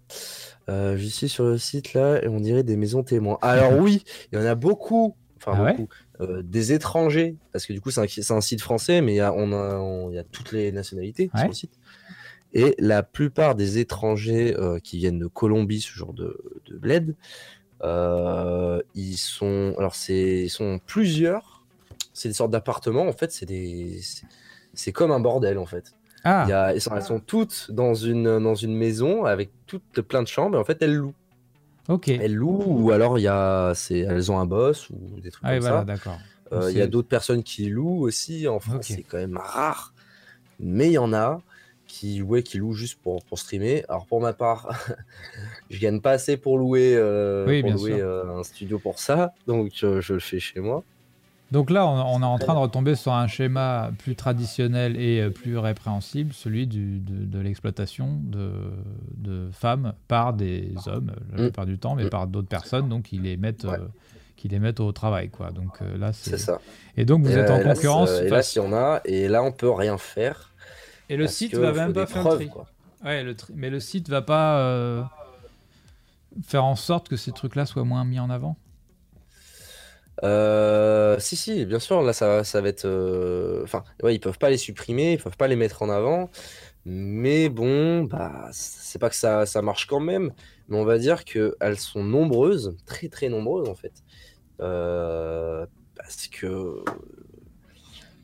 Euh, 0.70 0.98
je 0.98 1.06
suis 1.06 1.30
sur 1.30 1.44
le 1.46 1.58
site 1.60 1.94
là 1.94 2.24
et 2.24 2.28
on 2.28 2.40
dirait 2.40 2.64
des 2.64 2.76
maisons 2.78 3.04
témoins. 3.04 3.38
Alors 3.44 3.74
oui, 3.80 4.04
il 4.32 4.40
y 4.40 4.42
en 4.42 4.46
a 4.46 4.56
beaucoup. 4.56 5.16
Enfin, 5.38 5.54
Ah 5.56 5.64
ouais 5.64 5.72
beaucoup. 5.78 5.88
euh, 6.22 6.42
des 6.44 6.72
étrangers, 6.72 7.36
parce 7.52 7.66
que 7.66 7.74
du 7.74 7.82
coup, 7.82 7.90
c'est 7.90 8.32
un, 8.32 8.42
site 8.42 8.62
français, 8.62 9.02
mais 9.02 9.14
il 9.14 9.18
y 9.18 9.22
a, 9.22 9.34
on 9.34 9.52
a, 9.54 9.78
on- 9.78 10.12
y 10.12 10.20
a 10.20 10.24
toutes 10.24 10.52
les 10.52 10.72
nationalités 10.72 11.32
Ouais. 11.34 11.40
sur 11.42 11.48
le 11.50 11.54
site. 11.54 11.74
Et 12.54 12.76
la 12.80 13.02
plupart 13.04 13.56
des 13.56 13.78
étrangers 13.80 14.56
euh, 14.58 14.80
qui 14.80 14.98
viennent 14.98 15.20
de 15.20 15.28
Colombie, 15.28 15.82
ce 15.82 15.92
genre 15.94 16.14
de, 16.14 16.38
de 16.68 16.78
bled, 16.78 17.16
euh, 17.84 18.82
ils 18.96 19.18
sont, 19.18 19.74
alors 19.78 19.96
c'est, 19.96 20.44
ils 20.44 20.50
sont 20.50 20.80
plusieurs. 20.86 21.64
C'est 22.14 22.30
des 22.30 22.34
sortes 22.36 22.52
d'appartements. 22.52 23.08
En 23.08 23.14
fait, 23.14 23.32
c'est 23.32 23.46
des, 23.46 24.00
c'est- 24.02 24.26
c'est 24.74 24.92
comme 24.92 25.12
un 25.12 25.20
bordel 25.20 25.58
en 25.58 25.66
fait. 25.66 25.94
Ah, 26.24 26.44
Il 26.48 26.50
y 26.52 26.54
a, 26.54 26.74
elles, 26.74 26.82
sont, 26.82 26.96
elles 26.96 27.02
sont 27.04 27.20
toutes 27.20 27.72
dans 27.72 27.94
une, 27.96 28.40
dans 28.40 28.56
une 28.56 28.76
maison 28.76 29.26
avec 29.26 29.50
toutes 29.66 30.02
plein 30.02 30.22
de 30.22 30.28
chambres 30.28 30.58
et 30.58 30.60
en 30.60 30.64
fait 30.64 30.82
elles 30.82 30.96
louent. 30.96 31.14
ok. 31.90 32.10
Elles 32.10 32.36
louent 32.36 32.64
ou 32.68 32.92
alors 32.92 33.18
il 33.18 33.24
y 33.24 33.28
a, 33.28 33.74
c'est, 33.76 34.00
elles 34.00 34.32
ont 34.32 34.40
un 34.40 34.46
boss 34.46 34.90
ou 34.92 35.20
des 35.22 35.32
trucs 35.32 35.44
Ah, 35.46 35.54
comme 35.54 35.60
voilà, 35.62 35.80
ça. 35.80 35.84
d'accord. 35.86 36.20
Euh, 36.54 36.70
Il 36.72 36.78
y 36.78 36.82
a 36.82 36.88
d'autres 36.88 37.08
personnes 37.08 37.44
qui 37.44 37.66
louent 37.70 38.02
aussi. 38.04 38.48
En 38.48 38.60
France, 38.60 38.86
c'est 38.88 39.04
quand 39.04 39.18
même 39.18 39.38
rare. 39.38 39.94
Mais 40.60 40.88
il 40.88 40.94
y 40.94 40.98
en 40.98 41.12
a 41.14 41.42
qui, 41.92 42.22
ouais, 42.22 42.42
qui 42.42 42.58
louent 42.58 42.74
juste 42.74 43.00
pour, 43.04 43.24
pour 43.26 43.38
streamer. 43.38 43.84
Alors 43.90 44.06
pour 44.06 44.22
ma 44.22 44.34
part, 44.34 44.70
je 45.70 45.80
gagne 45.80 46.00
pas 46.02 46.12
assez 46.12 46.38
pour 46.38 46.58
louer, 46.58 46.94
euh, 46.96 47.46
Oui, 47.48 47.62
pour 47.62 47.72
bien 47.72 47.78
louer 47.80 47.98
sûr. 47.98 48.08
euh, 48.08 48.40
un 48.40 48.44
studio 48.44 48.80
pour 48.80 49.00
ça. 49.00 49.34
Donc 49.48 49.72
euh, 49.84 50.02
je 50.02 50.14
le 50.14 50.20
fais 50.20 50.40
chez 50.40 50.60
moi. 50.60 50.84
Donc 51.52 51.70
là, 51.70 51.86
on, 51.86 52.00
on 52.16 52.22
est 52.22 52.26
en 52.26 52.38
train 52.40 52.54
de 52.54 52.60
retomber 52.60 52.96
sur 52.96 53.12
un 53.12 53.28
schéma 53.28 53.92
plus 54.00 54.16
traditionnel 54.16 54.96
et 54.98 55.30
plus 55.30 55.58
répréhensible, 55.58 56.32
celui 56.34 56.66
du- 56.66 57.00
de, 57.00 57.26
de 57.26 57.40
l'exploitation 57.40 58.20
de, 58.24 58.52
de 59.18 59.50
femmes 59.52 59.92
par 60.08 60.32
des 60.34 60.72
hommes, 60.88 61.12
la 61.34 61.38
Mm. 61.38 61.42
plupart 61.48 61.66
du 61.66 61.78
temps, 61.78 61.96
mais 61.96 62.06
Mm. 62.06 62.10
par 62.10 62.28
d'autres 62.28 62.48
personnes, 62.48 62.88
donc 62.88 63.04
qui 63.04 63.18
les 63.18 63.36
mettent, 63.36 63.66
Ouais. 63.66 63.74
euh, 63.74 63.86
qui 64.38 64.48
les 64.48 64.60
mettent 64.60 64.80
au 64.80 64.94
travail, 64.94 65.30
quoi. 65.30 65.52
Donc 65.52 65.80
là, 66.00 66.14
C'est 66.14 66.38
ça. 66.38 66.62
Et 66.96 67.04
donc 67.04 67.24
vous 67.26 67.32
Et 67.32 67.36
êtes 67.40 67.50
là, 67.50 67.56
en 67.56 67.64
concurrence. 67.64 68.10
euh, 68.10 68.18
face- 68.20 68.26
hélas, 68.28 68.56
il 68.56 68.60
y 68.60 68.62
en 68.62 68.74
a. 68.74 69.02
Et 69.04 69.28
là, 69.28 69.44
on 69.44 69.52
peut 69.52 69.70
rien 69.70 69.98
faire. 69.98 70.51
Et 71.12 71.18
le 71.18 71.26
parce 71.26 71.36
site 71.36 71.54
va 71.56 71.72
même 71.74 71.94
pas 71.94 72.06
faire 72.08 72.22
preuves, 72.24 72.40
le 72.40 72.46
tri. 72.46 72.54
quoi. 72.54 72.68
Ouais, 73.04 73.24
le 73.24 73.36
tri- 73.36 73.54
mais 73.56 73.70
le 73.70 73.80
site 73.80 74.10
va 74.10 74.22
pas 74.22 74.60
euh, 74.60 75.04
faire 76.44 76.64
en 76.64 76.76
sorte 76.76 77.10
que 77.10 77.18
ces 77.18 77.32
trucs-là 77.32 77.66
soient 77.66 77.84
moins 77.84 78.06
mis 78.06 78.20
en 78.20 78.30
avant. 78.30 78.56
Euh, 80.24 81.18
si, 81.20 81.36
si, 81.36 81.66
bien 81.66 81.80
sûr, 81.80 82.02
là, 82.02 82.14
ça, 82.14 82.44
ça 82.44 82.62
va 82.62 82.70
être. 82.70 82.86
euh, 82.86 83.64
Enfin, 83.64 83.84
ouais, 84.04 84.16
ils 84.16 84.20
peuvent 84.20 84.38
pas 84.38 84.50
les 84.50 84.58
supprimer, 84.58 85.14
ils 85.14 85.18
peuvent 85.20 85.38
pas 85.38 85.48
les 85.48 85.56
mettre 85.56 85.82
en 85.82 85.90
avant. 85.90 86.30
Mais 86.86 87.50
bon, 87.50 88.04
bah, 88.04 88.50
c'est 88.52 89.00
pas 89.00 89.10
que 89.10 89.16
ça, 89.16 89.46
ça 89.46 89.62
marche 89.62 89.86
quand 89.88 90.00
même, 90.00 90.32
mais 90.68 90.78
on 90.78 90.86
va 90.86 90.98
dire 90.98 91.26
qu'elles 91.26 91.78
sont 91.78 92.04
nombreuses, 92.04 92.76
très 92.86 93.08
très 93.08 93.30
nombreuses 93.30 93.70
en 93.70 93.76
fait. 93.76 93.94
Euh, 94.62 95.66
parce 95.96 96.28
que. 96.28 96.84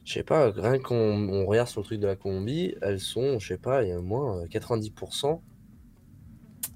Je 0.08 0.14
sais 0.14 0.24
pas, 0.24 0.52
rien 0.52 0.80
qu'on 0.80 1.28
on 1.28 1.46
regarde 1.46 1.68
sur 1.68 1.82
le 1.82 1.86
truc 1.86 2.00
de 2.00 2.08
la 2.08 2.16
Colombie, 2.16 2.74
elles 2.82 3.02
sont, 3.02 3.40
je 3.40 3.48
sais 3.50 3.58
pas, 3.58 3.84
il 3.84 3.90
y 3.90 3.92
a 3.92 4.00
au 4.00 4.02
moins 4.02 4.38
euh, 4.44 4.46
90%. 4.48 5.42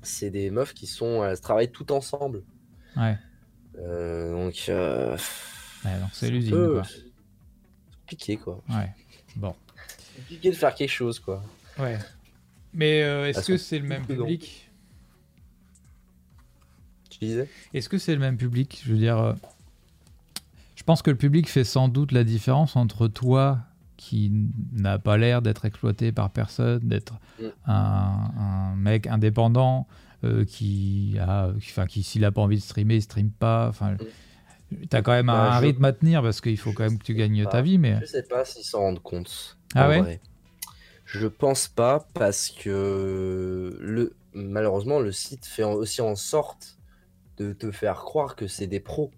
C'est 0.03 0.29
des 0.31 0.49
meufs 0.51 0.73
qui 0.73 0.85
sont. 0.85 1.23
Elles 1.23 1.39
travaillent 1.39 1.71
toutes 1.71 1.91
ensemble. 1.91 2.43
Ouais. 2.97 3.17
Euh, 3.79 4.33
donc. 4.33 4.65
euh, 4.67 5.17
Ouais, 5.85 5.97
donc 5.99 6.09
c'est 6.11 6.29
l'usine, 6.29 6.51
peu- 6.51 6.81
compliqué 8.01 8.35
quoi. 8.35 8.61
Ouais. 8.69 8.91
Bon. 9.37 9.55
C'est 9.97 10.17
compliqué 10.19 10.49
de 10.51 10.55
faire 10.55 10.75
quelque 10.75 10.89
chose 10.91 11.17
quoi. 11.19 11.41
Ouais. 11.79 11.97
Mais 12.73 13.01
euh, 13.01 13.29
est-ce 13.29 13.47
que 13.47 13.55
c'est 13.57 13.79
le 13.79 13.87
même 13.87 14.05
public? 14.05 14.69
Tu 17.09 17.19
disais? 17.19 17.49
Est-ce 17.73 17.87
que 17.87 17.97
c'est 17.97 18.13
le 18.13 18.19
même 18.19 18.37
public? 18.37 18.81
Je 18.85 18.91
veux 18.91 18.97
dire, 18.99 19.17
euh, 19.17 19.33
je 20.81 20.85
pense 20.85 21.03
que 21.03 21.11
le 21.11 21.15
public 21.17 21.47
fait 21.47 21.63
sans 21.63 21.89
doute 21.89 22.11
la 22.11 22.23
différence 22.23 22.75
entre 22.75 23.07
toi 23.07 23.59
qui 23.97 24.31
n'a 24.73 24.97
pas 24.97 25.15
l'air 25.15 25.43
d'être 25.43 25.63
exploité 25.65 26.11
par 26.11 26.31
personne, 26.31 26.79
d'être 26.79 27.13
Mm. 27.39 27.45
un, 27.67 28.31
un 28.39 28.75
mec 28.77 29.05
indépendant 29.05 29.85
euh, 30.23 30.43
qui 30.43 31.17
a, 31.19 31.51
qui- 31.61 31.69
enfin, 31.69 31.85
qui 31.85 32.01
s'il 32.01 32.25
a 32.25 32.31
pas 32.31 32.41
envie 32.41 32.57
de 32.57 32.63
streamer, 32.63 32.95
il 32.95 33.01
stream 33.03 33.29
pas. 33.29 33.67
Enfin, 33.69 33.91
Mm. 33.91 33.97
T'as 34.89 35.01
quand 35.03 35.11
même 35.11 35.29
un, 35.29 35.33
Bah, 35.33 35.53
un 35.57 35.59
je- 35.61 35.65
rythme 35.67 35.85
à 35.85 35.91
tenir 35.93 36.23
parce 36.23 36.41
qu'il 36.41 36.57
faut 36.57 36.71
quand 36.73 36.83
même 36.83 36.97
que 36.97 37.03
tu 37.03 37.13
gagnes 37.13 37.43
pas. 37.43 37.51
ta 37.51 37.61
vie, 37.61 37.77
mais 37.77 37.99
Je 38.01 38.05
sais 38.07 38.23
pas 38.23 38.43
s'ils 38.43 38.63
s'en 38.63 38.79
rendent 38.79 39.03
compte. 39.03 39.57
Ah 39.75 39.87
ouais 39.87 39.99
vrai. 40.01 40.21
Je 41.05 41.27
pense 41.27 41.67
pas 41.67 42.07
parce 42.15 42.49
que 42.49 43.77
le 43.79 44.15
malheureusement 44.33 44.99
le 44.99 45.11
site 45.11 45.45
fait 45.45 45.63
aussi 45.63 46.01
en 46.01 46.15
sorte 46.15 46.77
de 47.37 47.53
te 47.53 47.69
faire 47.69 47.97
croire 47.97 48.35
que 48.35 48.47
c'est 48.47 48.65
des 48.67 48.79
pros 48.79 49.11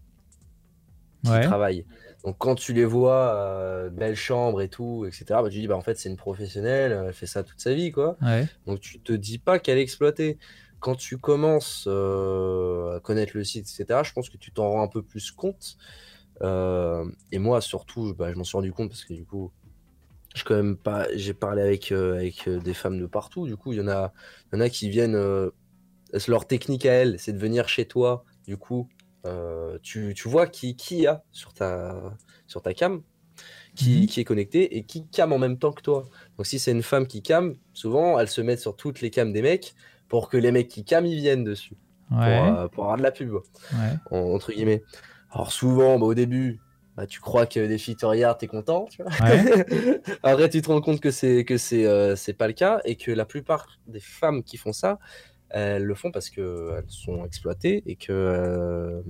qui 1.23 1.31
ouais. 1.31 1.43
travaillent. 1.43 1.85
Donc 2.23 2.37
quand 2.37 2.55
tu 2.55 2.73
les 2.73 2.85
vois, 2.85 3.35
euh, 3.35 3.89
belle 3.89 4.15
chambre 4.15 4.61
et 4.61 4.69
tout, 4.69 5.05
etc. 5.05 5.25
Bah, 5.29 5.49
tu 5.49 5.59
dis 5.59 5.67
bah 5.67 5.75
en 5.75 5.81
fait 5.81 5.97
c'est 5.97 6.09
une 6.09 6.15
professionnelle, 6.15 7.03
elle 7.07 7.13
fait 7.13 7.25
ça 7.25 7.43
toute 7.43 7.59
sa 7.59 7.73
vie 7.73 7.91
quoi. 7.91 8.17
Ouais. 8.21 8.47
Donc 8.65 8.79
tu 8.79 8.99
te 8.99 9.11
dis 9.11 9.39
pas 9.39 9.59
qu'elle 9.59 9.77
est 9.77 9.81
exploitée. 9.81 10.37
Quand 10.79 10.95
tu 10.95 11.17
commences 11.17 11.85
euh, 11.87 12.97
à 12.97 12.99
connaître 12.99 13.33
le 13.35 13.43
site, 13.43 13.69
etc., 13.69 14.01
je 14.03 14.11
pense 14.13 14.29
que 14.29 14.37
tu 14.37 14.51
t'en 14.51 14.69
rends 14.69 14.83
un 14.83 14.87
peu 14.87 15.01
plus 15.01 15.31
compte. 15.31 15.77
Euh, 16.41 17.05
et 17.31 17.39
moi, 17.39 17.61
surtout, 17.61 18.13
bah, 18.13 18.31
je 18.33 18.37
m'en 18.37 18.43
suis 18.43 18.57
rendu 18.57 18.73
compte 18.73 18.89
parce 18.89 19.05
que 19.05 19.13
du 19.13 19.23
coup, 19.23 19.51
je 20.35 20.43
quand 20.43 20.55
même 20.55 20.75
pas, 20.75 21.07
j'ai 21.13 21.33
parlé 21.33 21.61
avec, 21.61 21.93
avec 21.93 22.49
des 22.49 22.73
femmes 22.73 22.99
de 22.99 23.05
partout. 23.05 23.47
Du 23.47 23.55
coup, 23.55 23.71
il 23.71 23.77
y 23.77 23.81
en 23.81 23.87
a, 23.87 24.11
y 24.51 24.57
en 24.57 24.59
a 24.59 24.67
qui 24.67 24.89
viennent. 24.89 25.17
leur 26.27 26.47
technique 26.47 26.85
à 26.85 26.91
elles, 26.91 27.17
c'est 27.17 27.31
de 27.31 27.39
venir 27.39 27.69
chez 27.69 27.85
toi. 27.85 28.25
Du 28.45 28.57
coup, 28.57 28.89
euh, 29.25 29.77
tu, 29.81 30.13
tu 30.15 30.27
vois 30.29 30.47
qui, 30.47 30.75
qui 30.75 31.07
a 31.07 31.23
sur 31.31 31.53
ta, 31.53 32.15
sur 32.47 32.61
ta 32.61 32.73
cam, 32.73 33.01
qui, 33.75 34.01
Mhm. 34.01 34.07
qui 34.07 34.19
est 34.21 34.23
connecté 34.23 34.77
et 34.77 34.83
qui 34.83 35.07
cam 35.07 35.33
en 35.33 35.39
même 35.39 35.57
temps 35.57 35.71
que 35.71 35.81
toi. 35.81 36.03
Donc 36.37 36.45
si 36.45 36.59
c'est 36.59 36.71
une 36.71 36.83
femme 36.83 37.07
qui 37.07 37.21
cam, 37.21 37.55
souvent 37.73 38.19
elles 38.19 38.27
se 38.29 38.41
mettent 38.41 38.59
sur 38.59 38.75
toutes 38.75 39.01
les 39.01 39.09
cams 39.09 39.33
des 39.33 39.41
mecs 39.41 39.73
pour 40.09 40.29
que 40.29 40.37
les 40.37 40.51
mecs 40.51 40.67
qui 40.67 40.83
cam 40.85 41.05
ils 41.05 41.15
viennent 41.17 41.43
dessus 41.43 41.75
pour, 42.09 42.17
euh, 42.19 42.67
pour 42.67 42.83
avoir 42.83 42.97
de 42.97 43.03
la 43.03 43.11
pub 43.11 43.33
ouais. 43.33 43.99
entre 44.11 44.51
guillemets. 44.51 44.83
Alors 45.31 45.51
souvent 45.51 45.97
bah, 45.99 46.05
au 46.05 46.13
début 46.13 46.59
bah, 46.95 47.07
tu 47.07 47.19
crois 47.19 47.47
que 47.47 47.65
des 47.65 47.79
filles 47.79 47.95
te 47.95 48.05
regardent, 48.05 48.37
t'es 48.37 48.45
content, 48.45 48.85
tu 48.85 49.01
vois. 49.01 49.11
Ouais. 49.27 50.01
Après 50.23 50.47
tu 50.49 50.61
te 50.61 50.67
rends 50.67 50.81
compte 50.81 50.99
que 50.99 51.09
c'est 51.09 51.43
que 51.43 51.57
c'est 51.57 51.87
euh, 51.87 52.15
c'est 52.15 52.33
pas 52.33 52.45
le 52.45 52.53
cas 52.53 52.81
et 52.85 52.95
que 52.97 53.11
la 53.11 53.25
plupart 53.25 53.65
des 53.87 53.99
femmes 53.99 54.43
qui 54.43 54.57
font 54.57 54.73
ça, 54.73 54.99
elles 55.53 55.83
le 55.85 55.95
font 55.95 56.11
parce 56.11 56.29
que 56.29 56.75
elles 56.77 56.85
sont 56.89 57.25
exploitées 57.25 57.83
et 57.85 57.95
que 57.95 58.11
euh, 58.11 59.01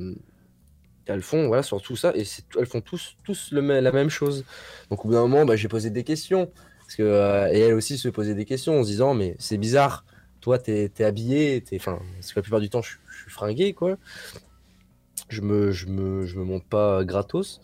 elles 1.05 1.21
font 1.21 1.47
voilà 1.47 1.63
sur 1.63 1.81
tout 1.81 1.95
ça 1.95 2.13
et 2.15 2.23
elles 2.57 2.65
font 2.65 2.81
tous 2.81 3.17
tous 3.23 3.51
le, 3.51 3.61
la 3.79 3.91
même 3.91 4.09
chose. 4.09 4.45
Donc 4.89 5.03
au 5.05 5.09
bout 5.09 5.13
d'un 5.15 5.21
moment, 5.21 5.45
bah, 5.45 5.55
j'ai 5.55 5.67
posé 5.67 5.89
des 5.89 6.03
questions 6.03 6.51
parce 6.79 6.95
que 6.95 7.03
euh, 7.03 7.51
et 7.51 7.59
elle 7.59 7.73
aussi 7.73 7.97
se 7.97 8.09
posait 8.09 8.35
des 8.35 8.45
questions 8.45 8.79
en 8.79 8.83
se 8.83 8.89
disant 8.89 9.13
mais 9.13 9.35
c'est 9.39 9.57
bizarre, 9.57 10.05
toi 10.41 10.59
t'es 10.59 10.91
es 10.97 11.03
habillé, 11.03 11.61
t'es 11.61 11.77
enfin 11.79 11.99
parce 12.15 12.31
que 12.33 12.39
la 12.39 12.43
plupart 12.43 12.59
du 12.61 12.69
temps 12.69 12.81
je, 12.81 12.89
suis- 12.91 12.99
je 13.11 13.21
suis 13.23 13.31
fringué 13.31 13.73
quoi. 13.73 13.97
Je 15.29 15.41
me 15.41 15.71
je 15.71 15.87
me 15.87 16.25
je 16.25 16.37
me 16.37 16.43
monte 16.43 16.65
pas 16.67 17.03
gratos. 17.03 17.61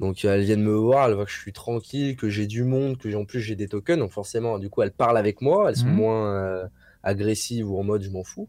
Donc 0.00 0.24
elles 0.24 0.42
viennent 0.42 0.62
me 0.62 0.74
voir, 0.74 1.08
elles 1.08 1.14
voient 1.14 1.24
que 1.24 1.30
je 1.30 1.38
suis 1.40 1.52
tranquille, 1.52 2.16
que 2.16 2.28
j'ai 2.28 2.46
du 2.46 2.64
monde, 2.64 2.98
que 2.98 3.08
j'ai- 3.10 3.16
en 3.16 3.24
plus 3.24 3.40
j'ai 3.40 3.56
des 3.56 3.68
tokens, 3.68 3.98
donc 3.98 4.12
forcément 4.12 4.58
du 4.58 4.68
coup 4.68 4.82
elles 4.82 4.92
parlent 4.92 5.16
avec 5.16 5.40
moi, 5.40 5.70
elles 5.70 5.76
sont 5.76 5.88
Mhm. 5.88 5.96
moins 5.96 6.34
euh, 6.36 6.66
agressives 7.06 7.70
ou 7.70 7.78
en 7.78 7.84
mode 7.84 8.02
je 8.02 8.10
m'en 8.10 8.24
fous. 8.24 8.48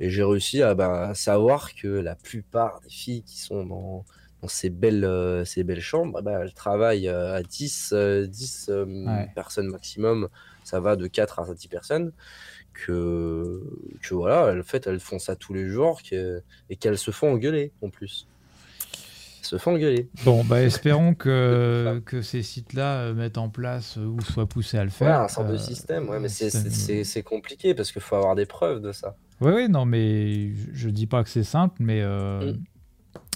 Et 0.00 0.10
j'ai 0.10 0.22
réussi 0.24 0.62
à, 0.62 0.74
bah, 0.74 1.08
à 1.10 1.14
savoir 1.14 1.74
que 1.74 1.88
la 1.88 2.14
plupart 2.14 2.80
des 2.82 2.88
filles 2.90 3.22
qui 3.22 3.38
sont 3.40 3.64
dans, 3.66 4.04
dans 4.42 4.48
ces, 4.48 4.70
belles, 4.70 5.04
euh, 5.04 5.44
ces 5.44 5.64
belles 5.64 5.80
chambres, 5.80 6.22
bah, 6.22 6.38
elles 6.42 6.54
travaillent 6.54 7.08
euh, 7.08 7.34
à 7.36 7.42
10, 7.42 7.90
euh, 7.92 8.26
10 8.26 8.70
Ouais. 8.70 9.28
personnes 9.34 9.68
maximum. 9.68 10.28
Ça 10.64 10.78
va 10.80 10.94
de 10.96 11.06
4 11.08 11.40
à 11.40 11.54
10 11.54 11.66
personnes. 11.68 12.12
Que, 12.86 13.60
que 14.02 14.14
voilà, 14.14 14.54
en 14.56 14.62
fait, 14.62 14.86
elles 14.86 15.00
font 15.00 15.18
ça 15.18 15.34
tous 15.34 15.52
les 15.52 15.66
jours 15.68 16.00
que- 16.08 16.40
et 16.70 16.76
qu'elles 16.76 16.98
se 16.98 17.10
font 17.10 17.32
engueuler 17.32 17.72
en 17.82 17.90
plus. 17.90 18.26
Se 19.42 19.56
font 19.58 19.74
engueuler. 19.74 20.08
Bon, 20.24 20.44
bah 20.44 20.62
espérons 20.62 21.14
que, 21.14 22.02
que 22.04 22.22
ces 22.22 22.42
sites-là 22.42 23.00
euh, 23.00 23.14
mettent 23.14 23.38
en 23.38 23.48
place 23.48 23.96
euh, 23.98 24.04
ou 24.06 24.20
soient 24.20 24.46
poussés 24.48 24.76
à 24.78 24.82
le 24.84 24.88
Ouais, 24.90 24.94
faire. 24.96 25.20
un 25.22 25.28
sorte 25.28 25.48
de 25.48 25.54
Euh, 25.54 25.58
système, 25.58 26.08
ouais, 26.08 26.20
mais 26.20 26.28
c'est- 26.28 26.50
compliqué 27.22 27.74
parce 27.74 27.92
qu'il 27.92 28.02
faut 28.02 28.16
avoir 28.16 28.34
des 28.34 28.46
preuves 28.46 28.80
de 28.80 28.92
ça. 28.92 29.16
Oui, 29.40 29.52
oui, 29.54 29.68
non, 29.68 29.84
mais 29.84 30.52
je, 30.54 30.66
je 30.72 30.88
dis 30.90 31.06
pas 31.06 31.22
que 31.22 31.30
c'est 31.30 31.44
simple, 31.44 31.76
mais, 31.80 32.00
euh, 32.02 32.52
Mm. 32.52 32.58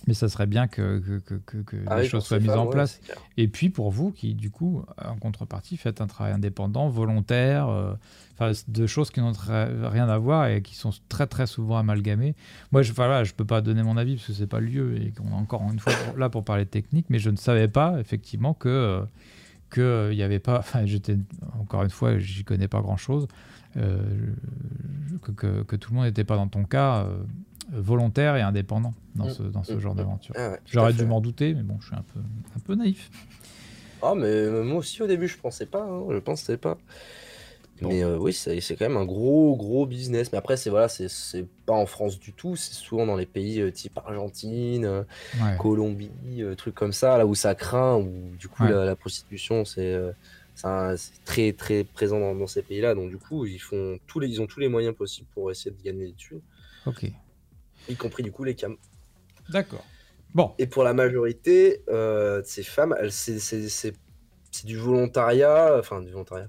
Mais 0.06 0.14
ça 0.14 0.28
serait 0.28 0.46
bien 0.46 0.66
que, 0.66 0.98
que, 0.98 1.18
que, 1.18 1.34
que, 1.34 1.56
que 1.58 1.76
Ah 1.86 1.96
les 1.96 2.02
oui, 2.02 2.08
choses 2.08 2.24
soient 2.24 2.40
mises 2.40 2.50
en 2.50 2.66
place. 2.66 3.00
Et 3.36 3.48
puis 3.48 3.70
pour 3.70 3.90
vous 3.90 4.10
qui, 4.10 4.34
du 4.34 4.50
coup, 4.50 4.84
en 5.02 5.16
contrepartie, 5.16 5.76
faites 5.76 6.00
un 6.00 6.06
travail 6.06 6.32
indépendant, 6.32 6.88
volontaire, 6.88 7.68
euh, 7.68 7.94
enfin, 8.34 8.52
de 8.66 8.86
choses 8.86 9.10
qui 9.10 9.20
n'ont 9.20 9.32
rien 9.32 10.08
à 10.08 10.18
voir 10.18 10.48
et 10.48 10.62
qui 10.62 10.74
sont 10.74 10.90
très 11.08 11.26
très 11.26 11.46
souvent 11.46 11.78
amalgamées. 11.78 12.34
Moi, 12.72 12.82
je 12.82 12.90
ne 12.90 12.96
voilà, 12.96 13.24
je 13.24 13.32
peux 13.32 13.44
pas 13.44 13.60
donner 13.60 13.82
mon 13.82 13.96
avis 13.96 14.16
parce 14.16 14.28
que 14.28 14.32
c'est 14.32 14.46
pas 14.46 14.60
le 14.60 14.66
lieu 14.66 15.00
et 15.00 15.12
qu'on 15.12 15.28
est 15.30 15.40
encore 15.40 15.62
une 15.70 15.78
fois 15.78 15.92
là 16.16 16.28
pour 16.28 16.44
parler 16.44 16.64
de 16.64 16.70
technique, 16.70 17.06
mais 17.08 17.18
je 17.18 17.30
ne 17.30 17.36
savais 17.36 17.68
pas 17.68 17.98
effectivement 18.00 18.54
que 18.54 18.68
euh, 18.68 19.04
que 19.70 19.80
euh, 19.80 20.14
y 20.14 20.22
avait 20.22 20.38
pas. 20.40 20.58
Enfin, 20.58 20.84
j'étais 20.84 21.16
encore 21.58 21.82
une 21.82 21.90
fois, 21.90 22.18
j'y 22.18 22.44
connais 22.44 22.68
pas 22.68 22.80
grand 22.80 22.96
chose. 22.96 23.28
que, 23.74 25.62
que, 25.62 25.76
tout 25.76 25.90
le 25.90 25.96
monde 25.96 26.06
n'était 26.06 26.24
pas 26.24 26.36
dans 26.36 26.48
ton 26.48 26.64
cas 26.64 27.04
euh, 27.04 27.22
volontaire 27.72 28.36
et 28.36 28.42
indépendant 28.42 28.94
dans 29.14 29.26
Mm. 29.26 29.30
ce, 29.30 29.42
dans 29.42 29.62
ce 29.64 29.72
Mm. 29.74 29.80
genre 29.80 29.94
d'aventure. 29.94 30.34
Ah 30.38 30.50
ouais, 30.52 30.58
J'aurais 30.66 30.92
dû 30.92 31.04
m'en 31.06 31.20
douter, 31.20 31.54
mais 31.54 31.62
bon, 31.62 31.78
je 31.80 31.86
suis 31.86 31.96
un 31.96 32.04
peu, 32.14 32.20
un 32.20 32.60
peu 32.60 32.74
naïf. 32.74 33.10
Ah, 34.02 34.14
mais 34.16 34.26
euh, 34.26 34.62
moi 34.64 34.78
aussi 34.78 35.00
au 35.02 35.06
début 35.06 35.28
je 35.28 35.38
pensais 35.38 35.66
pas, 35.66 35.82
hein, 35.84 36.04
je 36.10 36.18
pensais 36.18 36.56
pas. 36.56 36.76
Bon. 37.80 37.88
Mais 37.88 38.04
euh, 38.04 38.16
oui, 38.18 38.32
c'est 38.32 38.60
quand 38.76 38.88
même 38.88 38.96
un 38.96 39.04
gros 39.04 39.56
gros 39.56 39.86
business. 39.86 40.30
Mais 40.30 40.38
après, 40.38 40.56
c'est 40.56 40.70
voilà, 40.70 40.88
c'est 40.88 41.08
pas 41.66 41.72
en 41.72 41.86
France 41.86 42.18
du 42.20 42.32
tout, 42.32 42.54
c'est 42.54 42.74
souvent 42.74 43.06
dans 43.06 43.16
les 43.16 43.26
pays 43.26 43.60
euh, 43.60 43.72
type 43.72 43.98
Argentine, 43.98 44.86
Ouais. 45.40 45.56
Colombie, 45.58 46.10
euh, 46.38 46.54
trucs 46.54 46.74
comme 46.76 46.92
ça, 46.92 47.18
là 47.18 47.26
où 47.26 47.34
ça 47.34 47.54
craint, 47.56 47.96
où 47.96 48.36
du 48.38 48.46
coup 48.48 48.62
Ouais. 48.62 48.70
la, 48.70 48.84
la 48.84 48.94
prostitution 48.96 49.64
c'est 49.64 49.98
très 51.24 51.52
très 51.54 51.82
présent 51.82 52.20
dans, 52.20 52.34
dans 52.36 52.46
ces 52.46 52.62
pays-là. 52.62 52.94
Donc 52.94 53.10
du 53.10 53.16
coup, 53.18 53.46
ils 53.46 53.58
font 53.58 53.98
tous 54.06 54.20
les, 54.20 54.28
ils 54.28 54.40
ont 54.40 54.46
tous 54.46 54.60
les 54.60 54.68
moyens 54.68 54.94
possibles 54.94 55.26
pour 55.34 55.50
essayer 55.50 55.70
de 55.76 55.82
gagner 55.82 56.06
des 56.06 56.12
thunes, 56.12 56.40
Ok. 56.86 57.10
Y 57.88 57.96
compris 57.96 58.22
du 58.22 58.32
coup 58.32 58.44
les 58.44 58.54
cams. 58.54 58.76
D'accord. 59.48 59.84
Bon. 60.34 60.52
Et 60.58 60.66
pour 60.66 60.82
la 60.82 60.94
majorité 60.94 61.82
euh, 61.88 62.40
de 62.40 62.46
ces 62.46 62.62
femmes, 62.62 62.96
c'est, 63.10 63.94
du 64.64 64.76
volontariat, 64.76 65.76
enfin 65.78 66.00
du 66.00 66.10
volontariat. 66.10 66.48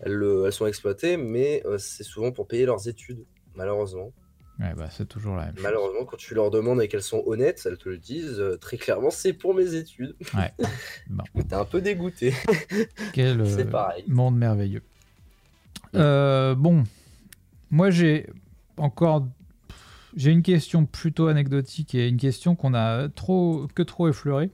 Elles, 0.00 0.22
euh, 0.22 0.46
elles 0.46 0.52
sont 0.52 0.66
exploitées, 0.66 1.16
mais 1.16 1.62
euh, 1.64 1.78
c'est 1.78 2.02
souvent 2.02 2.32
pour 2.32 2.46
payer 2.48 2.66
leurs 2.66 2.88
études, 2.88 3.24
malheureusement. 3.54 4.12
Ouais, 4.60 4.72
bah, 4.76 4.88
c'est 4.88 5.08
toujours 5.08 5.34
la 5.34 5.46
même 5.46 5.54
chose. 5.56 5.64
Malheureusement, 5.64 6.04
quand 6.04 6.16
tu 6.16 6.34
leur 6.34 6.50
demandes 6.50 6.80
et 6.80 6.86
qu'elles 6.86 7.02
sont 7.02 7.22
honnêtes, 7.26 7.62
elles 7.66 7.76
te 7.76 7.88
le 7.88 7.98
disent 7.98 8.38
euh, 8.38 8.56
très 8.56 8.76
clairement, 8.76 9.10
c'est 9.10 9.32
pour 9.32 9.54
mes 9.54 9.74
études. 9.74 10.14
Ouais. 10.34 10.52
Bon. 11.08 11.24
T'es 11.48 11.54
un 11.54 11.64
peu 11.64 11.80
dégoûté. 11.80 12.32
Quel 13.12 13.46
C'est 13.48 13.66
euh, 13.66 13.70
pareil. 13.70 14.04
monde 14.06 14.36
merveilleux. 14.36 14.82
Euh, 15.94 16.54
bon, 16.54 16.84
moi 17.70 17.90
j'ai 17.90 18.28
encore 18.76 19.28
j'ai 20.16 20.30
une 20.30 20.42
question 20.42 20.86
plutôt 20.86 21.26
anecdotique 21.28 21.94
et 21.94 22.08
une 22.08 22.16
question 22.16 22.54
qu'on 22.56 22.74
a 22.74 23.08
trop 23.08 23.66
que 23.74 23.82
trop 23.82 24.08
effleurée. 24.08 24.50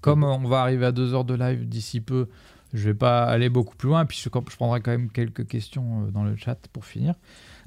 Comme 0.00 0.24
on 0.24 0.48
va 0.48 0.62
arriver 0.62 0.86
à 0.86 0.92
deux 0.92 1.12
heures 1.14 1.24
de 1.26 1.34
live 1.34 1.68
d'ici 1.68 2.00
peu, 2.00 2.28
je 2.72 2.88
vais 2.88 2.94
pas 2.94 3.24
aller 3.24 3.48
beaucoup 3.50 3.76
plus 3.76 3.88
loin. 3.88 4.06
Puis 4.06 4.18
je, 4.18 4.24
je 4.24 4.56
prendrai 4.56 4.80
quand 4.80 4.90
même 4.92 5.10
quelques 5.10 5.46
questions 5.46 6.06
euh, 6.06 6.10
dans 6.10 6.24
le 6.24 6.36
chat 6.36 6.56
pour 6.72 6.84
finir. 6.86 7.14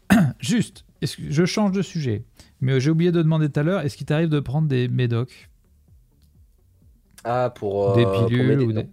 Juste, 0.39 0.85
est-ce 1.01 1.17
que 1.17 1.23
je 1.29 1.45
change 1.45 1.71
de 1.71 1.81
sujet, 1.81 2.23
mais 2.61 2.79
j'ai 2.79 2.89
oublié 2.89 3.11
de 3.11 3.21
demander 3.21 3.49
tout 3.49 3.59
à 3.59 3.63
l'heure. 3.63 3.81
Est-ce 3.81 3.97
qu'il 3.97 4.05
t'arrive 4.07 4.29
de 4.29 4.39
prendre 4.39 4.67
des 4.67 4.87
médocs, 4.87 5.49
Ah, 7.23 7.51
pour. 7.53 7.91
euh, 7.91 7.95
des 7.95 8.05
pilules 8.27 8.61
ou 8.61 8.73
des 8.73 8.87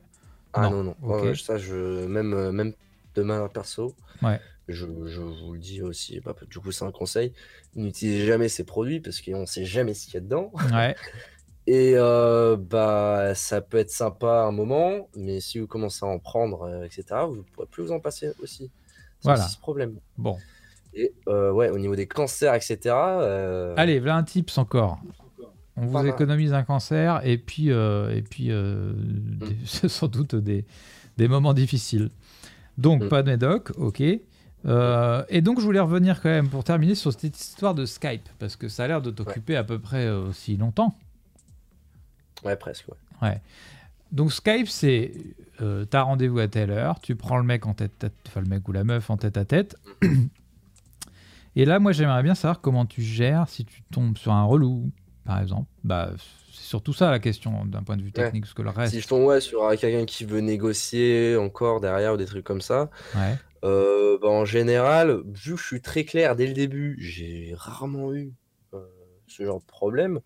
Ah 0.53 0.69
Non, 0.69 0.83
non, 0.83 0.95
non. 1.01 1.09
Ouais, 1.23 1.35
ça, 1.35 1.59
je, 1.59 2.07
même, 2.07 2.33
euh, 2.35 2.53
même 2.53 2.73
de 3.15 3.23
ma 3.23 3.49
perso, 3.49 3.95
Ouais. 4.23 4.41
Je, 4.69 4.87
je 5.07 5.21
vous 5.21 5.53
le 5.55 5.59
dis 5.59 5.83
aussi, 5.83 6.21
bah, 6.21 6.35
du 6.49 6.59
coup, 6.59 6.71
c'est 6.73 6.85
un 6.85 6.93
conseil. 6.93 7.33
N'utilisez 7.75 8.27
jamais 8.27 8.49
ces 8.49 8.65
produits 8.65 9.01
parce 9.01 9.21
qu'on 9.21 9.47
sait 9.47 9.65
jamais 9.65 9.95
ce 9.95 10.05
qu'il 10.07 10.15
y 10.15 10.17
a 10.19 10.21
dedans. 10.21 10.53
Ouais. 10.73 10.95
Et 11.67 11.93
euh, 11.97 12.57
bah, 12.57 13.35
ça 13.35 13.61
peut 13.61 13.79
être 13.79 13.91
sympa 13.91 14.43
un 14.45 14.51
moment, 14.51 15.09
mais 15.15 15.41
si 15.41 15.59
vous 15.61 15.67
commencez 15.69 16.05
à 16.05 16.09
en 16.09 16.19
prendre, 16.19 16.63
euh, 16.63 16.85
etc., 16.85 17.05
vous 17.29 17.37
ne 17.37 17.43
pourrez 17.43 17.67
plus 17.67 17.85
vous 17.85 17.93
en 17.93 18.01
passer 18.01 18.33
aussi. 18.43 18.71
C'est 19.21 19.25
Voilà. 19.29 19.43
ce 19.47 19.59
problème. 19.59 19.97
Bon. 20.17 20.37
Et 20.95 21.13
euh, 21.29 21.53
ouais, 21.53 21.69
au 21.69 21.79
niveau 21.79 21.95
des 21.95 22.07
cancers, 22.09 22.55
etc., 22.55 22.79
Allez, 23.77 24.01
voilà 24.01 24.17
un 24.17 24.25
tips 24.25 24.59
encore. 24.59 24.99
On 25.77 25.87
vous 25.87 25.93
Pas 25.93 26.03
mal. 26.03 26.13
économise 26.13 26.53
un 26.53 26.65
cancer 26.65 27.21
et 27.25 27.39
puis, 27.39 27.69
et 27.69 28.23
puis 28.29 28.49
des- 28.49 29.57
c'est 29.65 29.89
sans 29.89 30.09
doute 30.09 30.35
des, 30.35 30.65
des 31.17 31.29
moments 31.29 31.55
difficiles. 31.55 32.11
Donc, 32.79 33.05
Mm. 33.05 33.09
pas 33.09 33.23
de 33.23 33.31
médoc, 33.31 33.71
ok. 33.77 34.03
Euh, 34.67 35.25
et 35.29 35.41
donc, 35.41 35.61
je 35.61 35.65
voulais 35.65 35.81
revenir 35.81 36.21
quand 36.21 36.29
même 36.29 36.49
pour 36.49 36.65
terminer 36.65 36.95
sur 36.95 37.13
cette 37.13 37.39
histoire 37.39 37.75
de 37.75 37.87
Skype, 37.87 38.29
parce 38.39 38.57
que 38.57 38.69
ça 38.69 38.85
a 38.85 38.89
l'air 38.89 39.03
de 39.03 39.11
t'occuper 39.11 39.57
à 39.57 39.65
peu 39.65 39.79
près 39.79 40.09
aussi 40.09 40.57
longtemps. 40.57 40.95
ouais, 42.45 42.57
presque. 42.57 42.87
Ouais. 43.23 43.41
Donc, 44.13 44.33
Skype, 44.33 44.69
c'est 44.69 45.13
euh, 45.63 45.85
t'as 45.85 46.03
rendez-vous 46.03 46.39
à 46.39 46.49
telle 46.49 46.71
heure, 46.71 47.01
tu 47.01 47.17
prends 47.17 47.37
le 47.37 47.45
mec 47.45 47.67
en 47.67 47.75
tête, 47.75 47.99
tête 47.99 48.15
enfin 48.27 48.41
le 48.41 48.49
mec 48.49 48.67
ou 48.69 48.73
la 48.73 48.85
meuf 48.85 49.11
en 49.11 49.17
tête 49.17 49.37
à 49.37 49.45
tête. 49.45 49.77
Et 51.57 51.65
là, 51.65 51.79
moi, 51.79 51.93
j'aimerais 51.93 52.23
bien 52.23 52.35
savoir 52.35 52.61
comment 52.61 52.87
tu 52.87 53.03
gères 53.03 53.49
si 53.49 53.65
tu 53.65 53.83
tombes 53.91 54.17
sur 54.17 54.33
un 54.33 54.45
relou, 54.45 54.91
par 55.25 55.41
exemple. 55.41 55.69
Bah, 55.85 56.11
surtout 56.71 56.93
ça 56.93 57.11
la 57.11 57.19
question 57.19 57.65
d'un 57.67 57.83
point 57.83 57.97
de 57.97 58.03
vue 58.03 58.13
Ouais. 58.17 58.25
technique, 58.25 58.45
parce 58.45 58.55
que 58.55 58.63
le 58.63 58.71
reste. 58.71 58.95
Si 58.95 59.01
je 59.01 59.09
tombe 59.09 59.25
ouais, 59.27 59.41
sur 59.41 59.65
euh, 59.65 59.75
quelqu'un 59.77 60.07
qui 60.07 60.25
veut 60.25 60.41
négocier 60.41 61.37
encore 61.37 61.81
derrière 61.81 62.15
ou 62.15 62.17
des 62.17 62.27
trucs 62.27 62.45
comme 62.45 62.61
ça, 62.61 62.91
Ouais. 63.17 63.37
euh, 63.65 64.19
bah, 64.23 64.29
en 64.29 64.45
général, 64.45 65.21
vu 65.27 65.55
que 65.55 65.61
je 65.61 65.67
suis 65.67 65.81
très 65.83 66.05
clair 66.05 66.37
dès 66.37 66.47
le 66.47 66.53
début, 66.53 66.97
j'ai 67.01 67.53
rarement 67.57 68.15
eu 68.15 68.33
euh, 68.75 68.87
ce 69.27 69.45
genre 69.45 69.59
de 69.61 69.67
problème. 69.67 70.21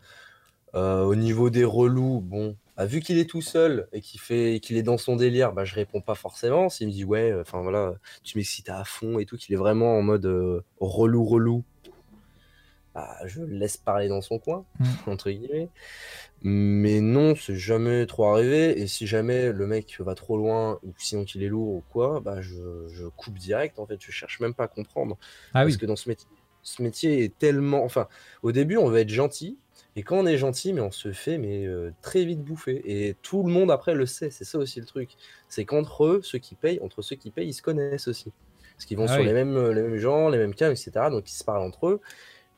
Euh, 0.75 1.03
au 1.05 1.15
niveau 1.15 1.49
des 1.49 1.65
relous, 1.65 2.21
bon, 2.21 2.57
bah, 2.77 2.85
vu 2.85 3.01
qu'il 3.01 3.19
est 3.19 3.31
tout 3.31 3.41
seul 3.41 3.89
et 3.93 4.03
qu'il 4.03 4.21
fait, 4.21 4.61
qu'il 4.61 4.77
est 4.77 4.83
dans 4.83 4.99
son 4.99 5.17
délire, 5.17 5.53
bah, 5.53 5.65
je 5.65 5.75
réponds 5.75 6.03
pas 6.03 6.15
forcément. 6.15 6.69
S'il 6.69 6.89
me 6.89 6.93
dit 6.93 7.05
ouais, 7.05 7.33
enfin 7.41 7.63
voilà, 7.63 7.95
tu 8.23 8.37
m'excites 8.37 8.69
à 8.69 8.85
fond 8.85 9.19
et 9.19 9.25
tout, 9.25 9.39
qu'il 9.39 9.55
est 9.55 9.59
vraiment 9.59 9.97
en 9.97 10.03
mode 10.03 10.27
relou 10.79 11.25
relou, 11.25 11.65
bah, 12.95 13.17
je 13.27 13.41
le 13.43 13.57
laisse 13.57 13.77
parler 13.77 14.09
dans 14.09 14.21
son 14.21 14.39
coin, 14.39 14.65
Mm. 14.79 14.85
entre 15.09 15.31
guillemets. 15.31 15.69
Mais 16.43 17.01
non, 17.01 17.35
c'est 17.35 17.57
jamais 17.57 18.07
trop 18.07 18.27
arrivé. 18.27 18.79
Et 18.81 18.87
si 18.87 19.07
jamais 19.07 19.53
le 19.53 19.67
mec 19.67 19.97
va 20.01 20.15
trop 20.15 20.37
loin, 20.37 20.79
ou 20.83 20.93
sinon 20.99 21.25
qu'il 21.25 21.43
est 21.43 21.49
lourd 21.49 21.69
ou 21.69 21.83
quoi, 21.91 22.21
bah 22.21 22.41
je, 22.43 22.87
je 22.89 23.07
coupe 23.07 23.39
direct. 23.39 23.79
En 23.79 23.87
fait, 23.87 23.97
je 24.01 24.11
cherche 24.11 24.41
même 24.41 24.55
pas 24.55 24.65
à 24.65 24.69
comprendre. 24.69 25.17
Ah 25.55 25.63
Parce 25.63 25.75
oui. 25.75 25.79
que 25.79 25.87
dans 25.87 25.97
ce 25.97 26.09
métier, 26.09 26.29
ce 26.63 26.83
métier 26.83 27.25
est 27.25 27.37
tellement. 27.39 27.85
Enfin, 27.85 28.09
au 28.43 28.53
début, 28.53 28.77
on 28.77 28.89
veut 28.89 28.99
être 28.99 29.09
gentil. 29.11 29.59
Et 29.97 30.03
quand 30.03 30.17
on 30.19 30.27
est 30.27 30.39
gentil, 30.39 30.73
mais 30.73 30.81
on 30.81 30.91
se 30.91 31.13
fait 31.13 31.39
mais 31.39 31.65
euh, 31.67 31.93
très 32.03 32.25
vite 32.25 32.43
bouffer. 32.43 32.83
Et 32.85 33.15
tout 33.23 33.43
le 33.45 33.53
monde 33.53 33.71
après 33.71 33.95
le 33.95 34.07
sait. 34.07 34.31
C'est 34.31 34.45
ça 34.45 34.59
aussi 34.59 34.81
le 34.81 34.87
truc. 34.87 35.11
C'est 35.49 35.65
qu'entre 35.65 36.05
eux, 36.05 36.21
ceux 36.23 36.39
qui 36.39 36.57
payent, 36.57 36.81
entre 36.83 37.01
ceux 37.01 37.17
qui 37.17 37.31
payent, 37.31 37.49
ils 37.49 37.53
se 37.55 37.63
connaissent 37.63 38.09
aussi. 38.09 38.33
Parce 38.77 38.87
qu'ils 38.87 38.97
vont 38.97 39.05
Ah 39.05 39.13
sur 39.15 39.21
oui. 39.21 39.27
les 39.27 39.33
mêmes, 39.33 39.71
les 39.71 39.83
mêmes 39.83 39.97
gens, 39.97 40.29
les 40.29 40.39
mêmes 40.39 40.55
cams, 40.55 40.73
etc. 40.73 40.91
Donc 41.11 41.31
ils 41.31 41.35
se 41.35 41.45
parlent 41.45 41.63
entre 41.63 41.87
eux. 41.87 42.01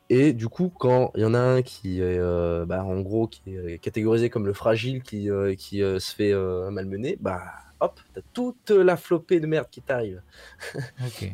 Et 0.09 0.33
du 0.33 0.49
coup, 0.49 0.73
quand 0.79 1.11
il 1.17 1.23
y 1.23 1.25
en 1.25 1.35
a 1.35 1.39
un 1.39 1.63
qui 1.63 2.01
est, 2.01 2.19
euh, 2.19 2.65
bah, 2.65 2.85
en 2.85 3.01
gros, 3.01 3.27
qui 3.27 3.43
est 3.57 3.79
catégorisé 3.79 4.31
comme 4.31 4.47
le 4.47 4.53
fragile, 4.53 5.03
qui, 5.03 5.31
euh, 5.31 5.55
qui 5.57 5.83
euh, 5.83 5.99
se 5.99 6.15
fait 6.15 6.33
euh, 6.33 6.71
malmener, 6.71 7.17
bah, 7.21 7.43
hop, 7.81 7.99
t'as 8.15 8.21
toute 8.33 8.71
la 8.71 8.97
flopée 8.97 9.41
de 9.41 9.47
merde 9.47 9.67
qui 9.71 9.83
t'arrive. 9.83 10.23
Ok. 11.05 11.31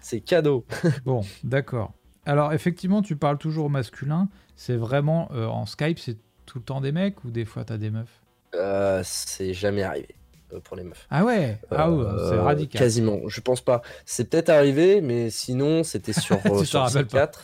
C'est 0.00 0.20
cadeau. 0.20 0.64
Bon, 1.04 1.22
d'accord. 1.44 1.92
Alors, 2.24 2.52
effectivement, 2.52 3.02
tu 3.02 3.16
parles 3.16 3.38
toujours 3.38 3.66
au 3.66 3.68
masculin. 3.68 4.28
C'est 4.56 4.76
vraiment 4.76 5.28
euh, 5.34 5.46
en 5.46 5.66
Skype, 5.66 5.98
c'est 5.98 6.16
tout 6.46 6.58
le 6.58 6.64
temps 6.64 6.80
des 6.80 6.92
mecs 6.92 7.24
ou 7.24 7.30
des 7.30 7.44
fois 7.44 7.64
t'as 7.64 7.76
des 7.76 7.90
meufs? 7.90 8.22
Euh, 8.54 9.02
c'est 9.04 9.52
jamais 9.52 9.82
arrivé 9.82 10.14
euh, 10.52 10.60
pour 10.60 10.76
les 10.76 10.84
meufs. 10.84 11.06
Ah 11.10 11.24
ouais? 11.24 11.58
Ah 11.70 11.90
ouais, 11.90 12.04
c'est 12.16 12.34
Euh, 12.34 12.42
radical. 12.42 12.78
Quasiment, 12.80 13.20
je 13.28 13.40
pense 13.40 13.60
pas. 13.60 13.82
C'est 14.06 14.30
peut-être 14.30 14.48
arrivé, 14.48 15.00
mais 15.00 15.30
sinon, 15.30 15.84
c'était 15.84 16.14
sur, 16.14 16.38
euh, 16.46 16.64
sur 16.64 16.80
rappelles 16.80 17.06
pas. 17.06 17.26
C4. 17.26 17.38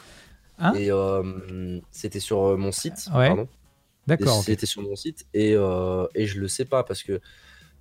Hein 0.58 0.72
et 0.74 0.90
euh, 0.90 1.80
c'était 1.90 2.20
sur 2.20 2.44
euh, 2.44 2.56
mon 2.56 2.72
site. 2.72 3.08
Ouais. 3.14 3.28
Pardon. 3.28 3.48
D'accord. 4.06 4.42
C'était 4.42 4.66
sur 4.66 4.82
mon 4.82 4.96
site 4.96 5.26
et, 5.32 5.54
euh, 5.54 6.06
et 6.14 6.26
je 6.26 6.38
le 6.38 6.48
sais 6.48 6.66
pas 6.66 6.84
parce 6.84 7.02
que 7.02 7.20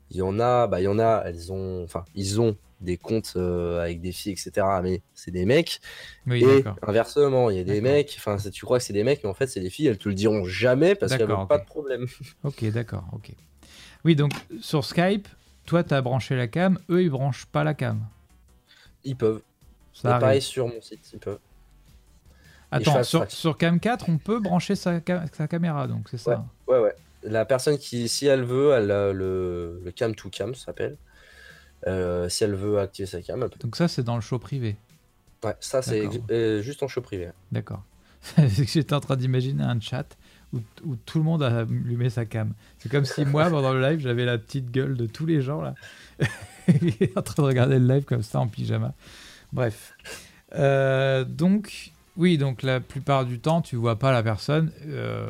il 0.09 0.17
y 0.17 0.21
en 0.21 0.39
a, 0.39 0.67
bah 0.67 0.79
il 0.79 0.85
y 0.85 0.87
en 0.87 0.99
a, 0.99 1.23
elles 1.25 1.51
ont, 1.51 1.83
enfin 1.83 2.05
ils 2.15 2.39
ont 2.39 2.55
des 2.81 2.97
comptes 2.97 3.33
euh, 3.35 3.81
avec 3.81 3.99
des 3.99 4.11
filles 4.11 4.31
etc. 4.31 4.65
Mais 4.81 5.01
c'est 5.13 5.31
des 5.31 5.45
mecs 5.45 5.81
Oui, 6.27 6.43
et 6.43 6.63
inversement 6.81 7.49
il 7.49 7.57
y 7.57 7.59
a 7.59 7.63
des 7.63 7.81
mecs, 7.81 8.15
enfin 8.17 8.37
tu 8.37 8.65
crois 8.65 8.77
que 8.77 8.83
c'est 8.83 8.93
des 8.93 9.03
mecs 9.03 9.23
mais 9.23 9.29
en 9.29 9.33
fait 9.33 9.47
c'est 9.47 9.59
des 9.59 9.69
filles, 9.69 9.87
elles 9.87 9.97
te 9.97 10.07
le 10.07 10.15
diront 10.15 10.45
jamais 10.45 10.95
parce 10.95 11.15
qu'elles 11.15 11.27
n'ont 11.27 11.47
pas 11.47 11.55
ok. 11.55 11.61
de 11.61 11.67
problème. 11.67 12.07
Ok, 12.43 12.63
d'accord, 12.71 13.05
ok. 13.13 13.31
Oui, 14.05 14.15
donc 14.15 14.33
sur 14.61 14.85
Skype, 14.85 15.27
toi 15.65 15.83
t'as 15.83 16.01
branché 16.01 16.35
la 16.35 16.47
cam, 16.47 16.79
eux 16.89 17.03
ils 17.03 17.09
branchent 17.09 17.45
pas 17.47 17.63
la 17.63 17.73
cam. 17.73 17.99
Ils 19.03 19.15
peuvent. 19.15 19.41
Ça 19.93 20.19
pareil 20.19 20.41
sur 20.41 20.67
mon 20.67 20.81
site, 20.81 21.11
ils 21.13 21.19
peuvent. 21.19 21.39
Attends, 22.77 23.03
sur, 23.03 23.29
sur 23.31 23.57
Cam 23.57 23.79
4, 23.79 24.09
on 24.09 24.17
peut 24.17 24.39
brancher 24.39 24.75
sa, 24.75 24.99
ca- 25.05 25.25
sa 25.31 25.47
caméra, 25.47 25.87
donc 25.87 26.07
c'est 26.09 26.17
ça. 26.17 26.45
Ouais 26.67 26.79
ouais. 26.79 26.93
La 27.23 27.45
personne 27.45 27.77
qui, 27.77 28.09
si 28.09 28.25
elle 28.27 28.43
veut, 28.43 28.73
elle 28.73 28.91
a 28.91 29.13
le, 29.13 29.81
le 29.83 29.91
cam 29.91 30.13
to 30.13 30.29
cam 30.29 30.53
ça 30.55 30.65
s'appelle. 30.65 30.97
Euh, 31.87 32.27
si 32.29 32.43
elle 32.43 32.55
veut 32.55 32.79
activer 32.79 33.05
sa 33.05 33.21
cam, 33.21 33.41
elle 33.41 33.49
peut. 33.49 33.59
Donc 33.59 33.75
ça 33.75 33.87
c'est 33.87 34.03
dans 34.03 34.15
le 34.15 34.21
show 34.21 34.39
privé. 34.39 34.75
Ouais, 35.43 35.55
ça 35.59 35.81
c'est 35.81 36.07
euh, 36.31 36.61
juste 36.61 36.83
en 36.83 36.87
show 36.87 37.01
privé. 37.01 37.29
D'accord. 37.51 37.83
J'étais 38.37 38.93
en 38.93 38.99
train 39.01 39.17
d'imaginer 39.17 39.63
un 39.63 39.79
chat 39.79 40.17
où, 40.53 40.59
où 40.85 40.95
tout 40.95 41.17
le 41.17 41.23
monde 41.25 41.43
a 41.43 41.59
allumé 41.59 42.09
sa 42.09 42.25
cam. 42.25 42.53
C'est 42.79 42.89
comme 42.89 43.05
si 43.05 43.25
moi, 43.25 43.49
pendant 43.49 43.73
le 43.73 43.81
live, 43.81 43.99
j'avais 43.99 44.25
la 44.25 44.37
petite 44.37 44.71
gueule 44.71 44.95
de 44.95 45.05
tous 45.05 45.25
les 45.25 45.41
gens 45.41 45.61
là. 45.61 45.75
en 47.15 47.21
train 47.21 47.43
de 47.43 47.47
regarder 47.47 47.79
le 47.79 47.87
live 47.87 48.03
comme 48.05 48.23
ça 48.23 48.39
en 48.39 48.47
pyjama. 48.47 48.93
Bref. 49.51 49.93
Euh, 50.55 51.23
donc, 51.25 51.91
oui, 52.17 52.37
donc 52.37 52.61
la 52.63 52.79
plupart 52.79 53.25
du 53.25 53.39
temps, 53.39 53.61
tu 53.61 53.75
vois 53.75 53.97
pas 53.97 54.11
la 54.11 54.23
personne. 54.23 54.71
Euh, 54.87 55.27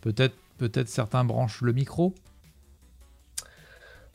peut-être, 0.00 0.34
peut-être 0.58 0.88
certains 0.88 1.24
branchent 1.24 1.62
le 1.62 1.72
micro. 1.72 2.14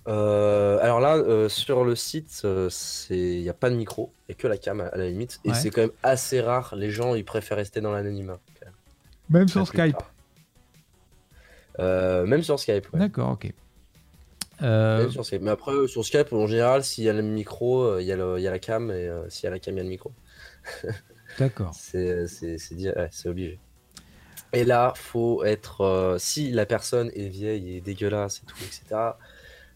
Euh, 0.07 0.77
alors 0.81 0.99
là, 0.99 1.15
euh, 1.15 1.49
sur 1.49 1.83
le 1.83 1.95
site, 1.95 2.41
euh, 2.45 2.69
c'est 2.69 3.17
il 3.17 3.41
n'y 3.41 3.49
a 3.49 3.53
pas 3.53 3.71
de 3.71 3.75
micro, 3.75 4.13
il 4.27 4.31
n'y 4.31 4.35
a 4.35 4.41
que 4.41 4.47
la 4.47 4.57
cam 4.57 4.79
à, 4.79 4.85
à 4.87 4.97
la 4.97 5.07
limite. 5.09 5.39
Et 5.45 5.49
Ouais. 5.49 5.55
c'est 5.55 5.71
quand 5.71 5.81
même 5.81 5.89
assez 6.03 6.41
rare, 6.41 6.75
les 6.75 6.91
gens 6.91 7.15
ils 7.15 7.25
préfèrent 7.25 7.57
rester 7.57 7.81
dans 7.81 7.91
l'anonymat. 7.91 8.37
même. 9.29 9.47
Sur 9.47 9.65
Skype. 9.67 9.97
même 11.79 12.43
sur 12.43 12.59
Skype. 12.59 12.87
D'accord, 12.93 13.31
ok. 13.31 13.51
Euh, 14.61 14.99
Même 15.01 15.11
sur 15.11 15.25
Skype. 15.25 15.41
Mais 15.41 15.51
après, 15.51 15.73
sur 15.87 16.05
Skype, 16.05 16.31
en 16.31 16.47
général, 16.47 16.83
s'il 16.83 17.03
y 17.03 17.09
a 17.09 17.13
le 17.13 17.21
micro, 17.21 17.99
il 17.99 18.03
y, 18.05 18.07
y 18.07 18.11
a 18.13 18.51
la 18.51 18.59
cam, 18.59 18.89
et 18.89 18.93
euh, 18.93 19.29
s'il 19.29 19.43
y 19.45 19.47
a 19.47 19.49
la 19.49 19.59
cam, 19.59 19.73
il 19.73 19.77
y 19.77 19.79
a 19.81 19.83
le 19.83 19.89
micro. 19.89 20.11
D'accord. 21.39 21.73
C'est 21.73 22.25
ouais, 22.71 23.09
obligé. 23.25 23.59
Et 24.53 24.63
là, 24.63 24.93
faut 24.95 25.43
être. 25.43 25.81
euh, 25.81 26.17
si 26.17 26.51
la 26.51 26.65
personne 26.65 27.11
est 27.15 27.27
vieille 27.27 27.77
et 27.77 27.81
dégueulasse 27.81 28.41
et 28.41 28.45
tout, 28.45 28.57
etc., 28.63 29.01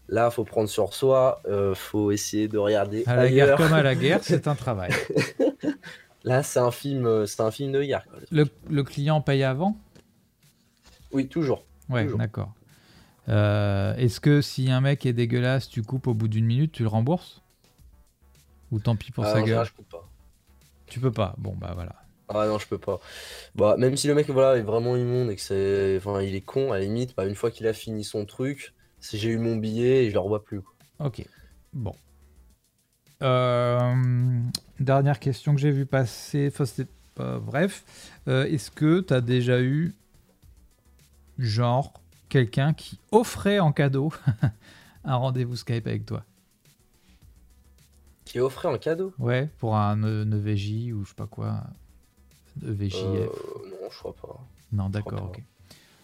là, 0.08 0.30
faut 0.30 0.44
prendre 0.44 0.68
sur 0.68 0.94
soi, 0.94 1.40
euh, 1.46 1.74
faut 1.74 2.10
essayer 2.12 2.48
de 2.48 2.58
regarder 2.58 3.04
À 3.06 3.16
la 3.16 3.30
guerre 3.30 3.56
comme 3.56 3.72
à 3.72 3.82
la 3.82 3.94
guerre, 3.94 4.20
c'est 4.22 4.48
un 4.48 4.54
travail. 4.54 4.92
Là, 6.24 6.42
c'est 6.42 6.60
un 6.60 6.70
film, 6.70 7.06
euh, 7.06 7.26
c'est 7.26 7.40
un 7.42 7.50
film 7.50 7.72
de 7.72 7.82
guerre. 7.82 8.04
quoi. 8.04 8.18
Le, 8.30 8.46
le 8.68 8.82
client 8.84 9.20
paye 9.20 9.42
avant? 9.42 9.76
Oui, 11.12 11.28
toujours. 11.28 11.64
Ouais, 11.88 12.06
d'accord. 12.16 12.52
Euh, 13.28 13.94
Est-ce 13.96 14.20
que 14.20 14.40
si 14.40 14.70
un 14.70 14.80
mec 14.80 15.06
est 15.06 15.12
dégueulasse, 15.12 15.68
tu 15.68 15.82
coupes 15.82 16.06
au 16.06 16.14
bout 16.14 16.28
d'une 16.28 16.46
minute, 16.46 16.72
tu 16.72 16.82
le 16.82 16.88
rembourses? 16.88 17.42
Ou 18.70 18.78
tant 18.78 18.96
pis 18.96 19.10
pour 19.12 19.26
sa 19.26 19.42
gueule? 19.42 19.66
je 19.66 19.72
coupe 19.72 19.88
pas. 19.88 19.89
Tu 20.90 21.00
peux 21.00 21.10
pas. 21.12 21.34
Bon, 21.38 21.54
bah 21.56 21.72
voilà. 21.74 21.94
Ah 22.28 22.46
non, 22.46 22.58
je 22.58 22.66
peux 22.68 22.78
pas. 22.78 23.00
Bah, 23.56 23.76
même 23.78 23.96
si 23.96 24.08
le 24.08 24.14
mec 24.14 24.28
voilà, 24.30 24.58
est 24.58 24.62
vraiment 24.62 24.96
immonde 24.96 25.30
et 25.30 25.36
que 25.36 25.42
c'est. 25.42 25.96
Enfin, 25.98 26.22
il 26.22 26.34
est 26.36 26.42
con, 26.42 26.72
à 26.72 26.78
la 26.78 26.84
limite, 26.84 27.16
bah, 27.16 27.26
une 27.26 27.34
fois 27.36 27.50
qu'il 27.52 27.66
a 27.68 27.72
fini 27.74 28.04
son 28.04 28.26
truc, 28.26 28.74
si 29.00 29.18
j'ai 29.18 29.30
eu 29.30 29.38
mon 29.38 29.56
billet, 29.56 30.08
je 30.10 30.14
le 30.14 30.20
revois 30.20 30.44
plus. 30.44 30.62
quoi. 30.62 30.74
Ok. 30.98 31.24
Bon. 31.72 31.94
Euh, 33.22 33.94
dernière 34.78 35.18
question 35.20 35.54
que 35.54 35.60
j'ai 35.60 35.70
vu 35.70 35.86
passer. 35.86 36.48
Enfin, 36.52 36.64
c'était 36.64 36.90
pas- 37.14 37.38
bref. 37.38 37.84
Euh, 38.28 38.44
Est-ce 38.46 38.70
que 38.70 39.00
tu 39.00 39.12
as 39.14 39.20
déjà 39.20 39.60
eu, 39.60 39.94
genre, 41.38 41.92
quelqu'un 42.28 42.72
qui 42.72 42.98
offrait 43.10 43.58
en 43.58 43.72
cadeau 43.72 44.12
un 45.04 45.16
rendez-vous 45.16 45.56
Skype 45.56 45.86
avec 45.86 46.06
toi? 46.06 46.24
Qui 48.30 48.38
offert 48.40 48.70
en 48.70 48.78
cadeau 48.78 49.12
Ouais, 49.18 49.48
pour 49.58 49.76
un 49.76 50.02
EVJ 50.04 50.92
ou 50.92 51.04
je 51.04 51.08
sais 51.10 51.14
pas 51.16 51.26
quoi. 51.26 51.62
EVJF. 52.64 52.96
Euh, 53.02 53.26
Non, 53.70 53.88
je 53.90 53.98
crois 53.98 54.14
pas. 54.14 54.40
Non, 54.72 54.88
d'accord, 54.88 55.24
ok. 55.30 55.42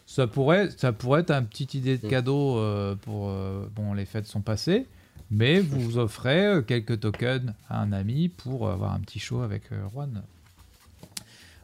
Ça 0.07 0.27
pourrait, 0.27 0.70
ça 0.77 0.93
pourrait 0.93 1.20
être 1.20 1.31
une 1.32 1.47
petite 1.47 1.74
idée 1.74 1.98
de 1.98 2.07
Mm. 2.07 2.11
cadeau 2.11 2.59
euh, 2.59 2.94
pour. 2.97 3.28
euh, 3.31 3.66
bon, 3.74 3.93
les 3.94 4.05
fêtes 4.07 4.27
sont 4.27 4.40
passées, 4.40 4.86
mais 5.31 5.61
vous 5.61 5.81
vous 5.81 5.98
offrez 5.98 6.62
quelques 6.66 7.01
tokens 7.01 7.53
à 7.69 7.81
un 7.81 7.93
ami 7.93 8.28
pour 8.28 8.69
avoir 8.70 8.93
un 8.93 9.01
petit 9.01 9.19
show 9.20 9.40
avec 9.43 9.65
Juan. 9.93 10.23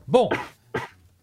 Bon, 0.08 0.28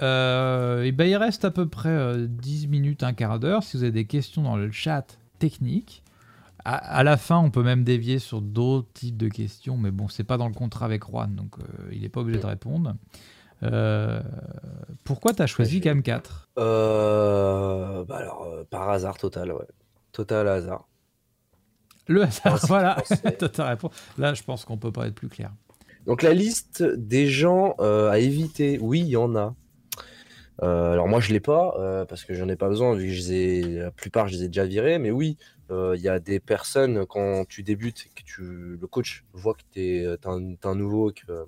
euh, 0.01 0.83
et 0.83 0.91
ben, 0.91 1.05
il 1.09 1.15
reste 1.17 1.43
à 1.45 1.51
peu 1.51 1.67
près 1.67 1.89
euh, 1.89 2.25
10 2.27 2.67
minutes, 2.67 3.03
un 3.03 3.13
quart 3.13 3.39
d'heure. 3.39 3.63
Si 3.63 3.75
vous 3.77 3.83
avez 3.83 3.91
des 3.91 4.05
questions 4.05 4.41
dans 4.43 4.55
le 4.55 4.71
chat 4.71 5.17
technique, 5.39 6.03
à, 6.69 6.75
à 6.75 7.03
la 7.03 7.17
fin, 7.17 7.37
on 7.39 7.49
peut 7.49 7.63
même 7.63 7.83
dévier 7.83 8.19
sur 8.19 8.41
d'autres 8.41 8.91
types 8.93 9.17
de 9.17 9.27
questions, 9.27 9.75
mais 9.75 9.89
bon, 9.89 10.07
c'est 10.07 10.23
pas 10.23 10.37
dans 10.37 10.47
le 10.47 10.53
contrat 10.53 10.85
avec 10.85 11.03
Juan, 11.03 11.33
donc 11.35 11.57
euh, 11.57 11.89
il 11.91 12.01
n'est 12.01 12.09
pas 12.09 12.21
obligé 12.21 12.39
de 12.39 12.45
répondre. 12.45 12.93
Euh, 13.63 14.21
pourquoi 15.03 15.33
tu 15.33 15.41
as 15.41 15.47
choisi 15.47 15.81
Cam 15.81 16.03
4 16.03 16.49
Euh, 16.59 18.05
bah 18.05 18.17
alors, 18.17 18.47
par 18.69 18.89
hasard 18.89 19.17
total, 19.17 19.51
ouais. 19.51 19.65
Total 20.11 20.47
hasard. 20.47 20.87
Le 22.07 22.23
hasard, 22.23 22.57
voilà. 22.67 22.97
T'as 23.53 23.69
réponse. 23.69 23.91
Là, 24.17 24.33
je 24.33 24.43
pense 24.43 24.63
qu'on 24.63 24.77
peut 24.77 24.91
pas 24.91 25.07
être 25.07 25.15
plus 25.15 25.29
clair. 25.29 25.51
Donc 26.05 26.21
la 26.21 26.33
liste 26.33 26.83
des 26.83 27.27
gens 27.27 27.71
à 27.79 28.19
éviter, 28.19 28.77
oui, 28.79 28.99
il 29.01 29.07
y 29.07 29.17
en 29.17 29.35
a. 29.35 29.55
Euh, 30.61 30.91
alors 30.91 31.07
moi 31.07 31.19
je 31.21 31.31
l'ai 31.31 31.39
pas 31.39 31.73
euh, 31.79 32.03
parce 32.05 32.25
que 32.25 32.33
j'en 32.33 32.49
ai 32.49 32.57
pas 32.57 32.67
besoin 32.67 32.93
vu 32.93 33.07
que 33.07 33.13
je 33.13 33.19
les 33.19 33.33
ai- 33.33 33.79
la 33.79 33.91
plupart 33.91 34.27
je 34.27 34.35
les 34.35 34.43
ai 34.43 34.47
déjà 34.47 34.65
virés, 34.65 34.99
mais 34.99 35.11
oui, 35.11 35.37
euh, 35.71 35.95
il 35.95 36.01
y 36.01 36.09
a 36.09 36.19
des 36.19 36.39
personnes 36.39 37.05
quand 37.05 37.45
tu 37.47 37.63
débutes 37.63 38.07
que 38.13 38.23
tu, 38.23 38.41
le 38.41 38.87
coach 38.87 39.23
voit 39.31 39.53
que 39.53 39.61
tu 39.71 39.81
es, 39.81 40.05
un, 40.25 40.55
t'es 40.55 40.67
un 40.67 40.75
nouveau, 40.75 41.11
que 41.11 41.45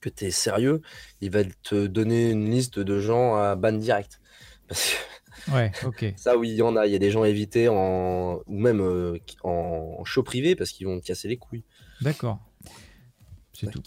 que 0.00 0.08
tu 0.08 0.24
es 0.24 0.30
sérieux, 0.30 0.82
il 1.20 1.30
va 1.30 1.44
te 1.44 1.86
donner 1.86 2.32
une 2.32 2.50
liste 2.50 2.80
de 2.80 2.98
gens 2.98 3.36
à 3.36 3.54
ban 3.54 3.72
direct. 3.72 4.20
Parce 4.68 4.90
que 4.90 4.96
Ouais, 5.50 5.72
ok. 5.84 6.12
ça, 6.16 6.36
oui, 6.36 6.50
il 6.50 6.56
y 6.56 6.62
en 6.62 6.76
a. 6.76 6.86
Il 6.86 6.92
y 6.92 6.94
a 6.94 6.98
des 6.98 7.10
gens 7.10 7.22
à 7.22 7.28
éviter 7.28 7.68
en... 7.68 8.42
ou 8.46 8.58
même 8.58 8.80
en 9.42 10.04
show 10.04 10.22
privé 10.22 10.54
parce 10.54 10.70
qu'ils 10.70 10.86
vont 10.86 11.00
te 11.00 11.04
casser 11.04 11.26
les 11.28 11.36
couilles. 11.36 11.64
D'accord. 12.00 12.38
C'est 13.52 13.70
tout. 13.70 13.82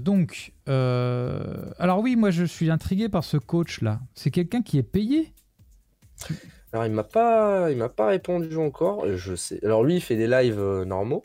Donc, 0.00 0.52
euh, 0.68 1.72
alors 1.78 2.00
oui, 2.00 2.16
moi 2.16 2.30
je 2.30 2.44
suis 2.44 2.70
intrigué 2.70 3.08
par 3.08 3.24
ce 3.24 3.36
coach 3.36 3.80
là. 3.80 4.00
C'est 4.14 4.30
quelqu'un 4.30 4.62
qui 4.62 4.78
est 4.78 4.82
payé? 4.82 5.32
Alors, 6.72 6.84
il 6.84 6.92
m'a 6.92 7.04
pas, 7.04 7.70
il 7.70 7.78
m'a 7.78 7.88
pas 7.88 8.08
répondu 8.08 8.56
encore. 8.56 9.06
Je 9.16 9.34
sais. 9.34 9.64
Alors, 9.64 9.84
lui, 9.84 9.94
il 9.96 10.00
fait 10.02 10.16
des 10.16 10.26
lives 10.26 10.58
euh, 10.58 10.84
normaux. 10.84 11.22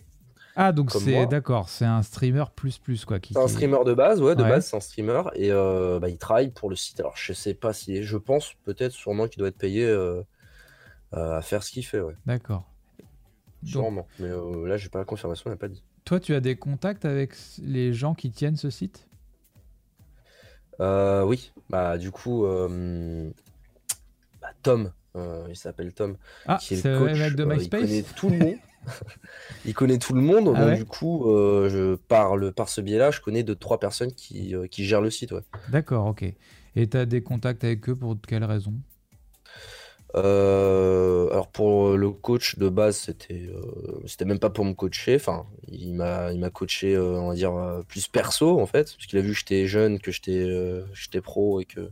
Ah, 0.55 0.71
donc 0.71 0.91
c'est 0.91 1.25
d'accord, 1.25 1.67
c'est 1.67 1.83
un 1.83 2.03
streamer 2.03 2.45
plus 2.55 2.77
plus 2.77 3.05
quoi. 3.05 3.19
Qui, 3.19 3.33
C'est 3.33 3.39
un 3.39 3.45
qui- 3.47 3.53
streamer 3.53 3.79
de 3.85 3.93
base, 3.95 4.21
ouais, 4.21 4.35
de 4.35 4.43
Ouais. 4.43 4.49
base, 4.49 4.67
c'est 4.67 4.77
un 4.77 4.79
streamer. 4.79 5.23
Et 5.33 5.51
euh, 5.51 5.99
bah, 5.99 6.09
il 6.09 6.17
travaille 6.19 6.51
pour 6.51 6.69
le 6.69 6.75
site. 6.75 6.99
Alors, 6.99 7.17
je 7.17 7.33
sais 7.33 7.55
pas 7.55 7.73
si. 7.73 8.03
Je 8.03 8.17
pense 8.17 8.53
peut-être, 8.63 8.91
sûrement, 8.93 9.27
qu'il 9.27 9.39
doit 9.39 9.47
être 9.49 9.57
payé 9.57 9.85
à 11.11 11.41
faire 11.41 11.63
ce 11.63 11.71
qu'il 11.71 11.85
fait, 11.85 11.99
ouais. 12.01 12.15
D'accord. 12.25 12.69
Sûrement. 13.65 14.07
Mais 14.19 14.29
là, 14.67 14.77
j'ai 14.77 14.89
pas 14.89 14.99
la 14.99 15.05
confirmation, 15.05 15.45
il 15.49 15.53
n'a 15.53 15.57
pas 15.57 15.67
dit. 15.69 15.83
toi, 16.05 16.19
tu 16.19 16.35
as 16.35 16.39
des 16.39 16.55
contacts 16.55 17.05
avec 17.05 17.33
les 17.61 17.93
gens 17.93 18.13
qui 18.13 18.29
tiennent 18.31 18.57
ce 18.57 18.69
site? 18.69 19.07
Euh, 20.79 21.23
oui, 21.23 21.51
bah, 21.69 21.97
du 21.97 22.11
coup, 22.11 22.45
euh, 22.45 23.29
bah, 24.41 24.49
Tom, 24.63 24.91
euh, 25.15 25.45
il 25.49 25.55
s'appelle 25.55 25.93
Tom, 25.93 26.17
Ah, 26.47 26.57
qui 26.61 26.73
est 26.73 26.77
c'est 26.77 26.91
le 26.91 26.99
coach. 26.99 27.19
mec 27.19 27.35
de 27.35 27.43
euh, 27.43 27.53
il 27.53 27.57
MySpace 27.57 27.81
connaît 27.81 28.03
tout 28.15 28.29
le 28.29 28.37
monde. 28.37 28.55
il 29.65 29.73
connaît 29.73 29.97
tout 29.97 30.13
le 30.13 30.21
monde. 30.21 30.51
Ah 30.55 30.59
donc, 30.59 30.69
ouais 30.69 30.77
du 30.77 30.85
coup, 30.85 31.23
je 31.27 31.95
parle 31.95 32.51
par 32.53 32.69
ce 32.69 32.81
biais-là, 32.81 33.11
je 33.11 33.21
connais 33.21 33.43
deux, 33.43 33.55
trois 33.55 33.79
personnes 33.79 34.11
qui, 34.11 34.55
qui 34.71 34.85
gèrent 34.85 35.01
le 35.01 35.11
site, 35.11 35.31
ouais. 35.31 35.41
D'accord, 35.69 36.07
ok. 36.07 36.25
Et 36.75 36.89
tu 36.89 36.97
as 36.97 37.05
des 37.05 37.21
contacts 37.21 37.63
avec 37.63 37.87
eux 37.89 37.95
pour 37.95 38.17
quelle 38.27 38.43
raison? 38.43 38.73
Euh, 40.15 41.27
alors 41.31 41.47
pour 41.47 41.97
le 41.97 42.11
coach 42.11 42.59
de 42.59 42.69
base, 42.69 42.97
c'était 42.97 43.47
euh, 43.49 43.99
c'était 44.05 44.25
même 44.25 44.37
pas 44.37 44.51
pour 44.51 44.63
me 44.63 44.73
coacher. 44.73 45.15
Enfin, 45.15 45.47
il 45.67 45.95
m'a 45.95 46.31
il 46.31 46.39
m'a 46.39 46.51
coaché, 46.51 46.95
euh, 46.95 47.19
on 47.19 47.29
va 47.29 47.35
dire 47.35 47.81
plus 47.87 48.07
perso 48.07 48.59
en 48.59 48.67
fait, 48.67 48.93
parce 48.93 49.07
qu'il 49.07 49.17
a 49.17 49.21
vu 49.23 49.31
que 49.31 49.39
j'étais 49.39 49.65
jeune, 49.65 49.99
que 49.99 50.11
j'étais 50.11 50.47
j'étais 50.93 51.21
pro 51.21 51.61
et 51.61 51.65
que 51.65 51.89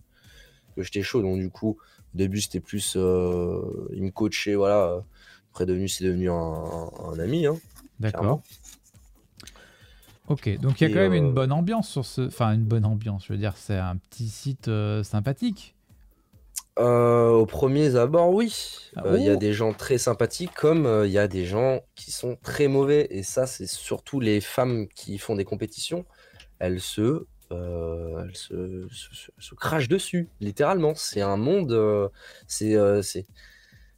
que 0.76 0.84
j'étais 0.84 1.02
chaud. 1.02 1.24
Donc 1.24 1.40
du 1.40 1.50
coup, 1.50 1.78
au 2.14 2.18
début 2.18 2.42
c'était 2.42 2.60
plus, 2.60 2.94
il 2.96 4.04
me 4.04 4.12
coachait, 4.12 4.54
voilà. 4.56 5.04
Après 5.52 5.66
devenu 5.66 5.88
c'est 5.88 6.06
devenu 6.06 6.30
un, 6.30 6.34
un- 6.34 6.92
un 7.14 7.20
ami, 7.20 7.48
hein. 7.48 7.58
D'accord. 8.00 8.42
Ok, 10.28 10.48
donc 10.60 10.80
il 10.80 10.84
y 10.84 10.88
a 10.88 10.90
Et, 10.90 10.94
quand 10.94 11.00
même 11.00 11.14
une 11.14 11.34
bonne 11.34 11.52
ambiance 11.52 11.90
sur 11.90 12.06
ce. 12.06 12.22
Enfin, 12.22 12.54
une 12.54 12.64
bonne 12.66 12.86
ambiance, 12.86 13.26
je 13.26 13.34
veux 13.34 13.40
dire, 13.40 13.58
c'est 13.58 13.78
un 13.78 13.98
petit 13.98 14.30
site 14.30 14.70
sympathique. 15.04 15.76
Euh, 16.82 17.30
au 17.30 17.46
premier 17.46 17.96
abord, 17.96 18.30
oui. 18.34 18.54
Ah, 18.96 19.04
Euh, 19.06 19.18
Il 19.20 19.24
y 19.24 19.30
a 19.30 19.36
des 19.36 19.54
gens 19.54 19.74
très 19.74 19.98
sympathiques 19.98 20.54
comme 20.56 20.86
euh, 20.86 21.06
il 21.08 21.12
y 21.14 21.18
a 21.20 21.28
des 21.28 21.46
gens 21.46 21.82
qui 21.96 22.12
sont 22.12 22.38
très 22.44 22.68
mauvais. 22.68 23.08
Et 23.12 23.24
ça, 23.24 23.46
c'est 23.48 23.68
surtout 23.68 24.20
les 24.20 24.42
femmes 24.42 24.88
qui 24.96 25.18
font 25.18 25.36
des 25.36 25.46
compétitions. 25.46 26.06
Elles 26.60 26.80
se, 26.82 27.26
euh, 27.52 28.24
elles 28.24 28.36
se, 28.36 28.88
se- 28.92 29.16
se- 29.16 29.32
se 29.38 29.56
crachent 29.56 29.90
dessus, 29.90 30.30
littéralement. 30.40 30.94
C'est 30.96 31.22
un 31.22 31.38
monde. 31.38 31.72
c'est, 32.48 32.76
c'est... 33.04 33.26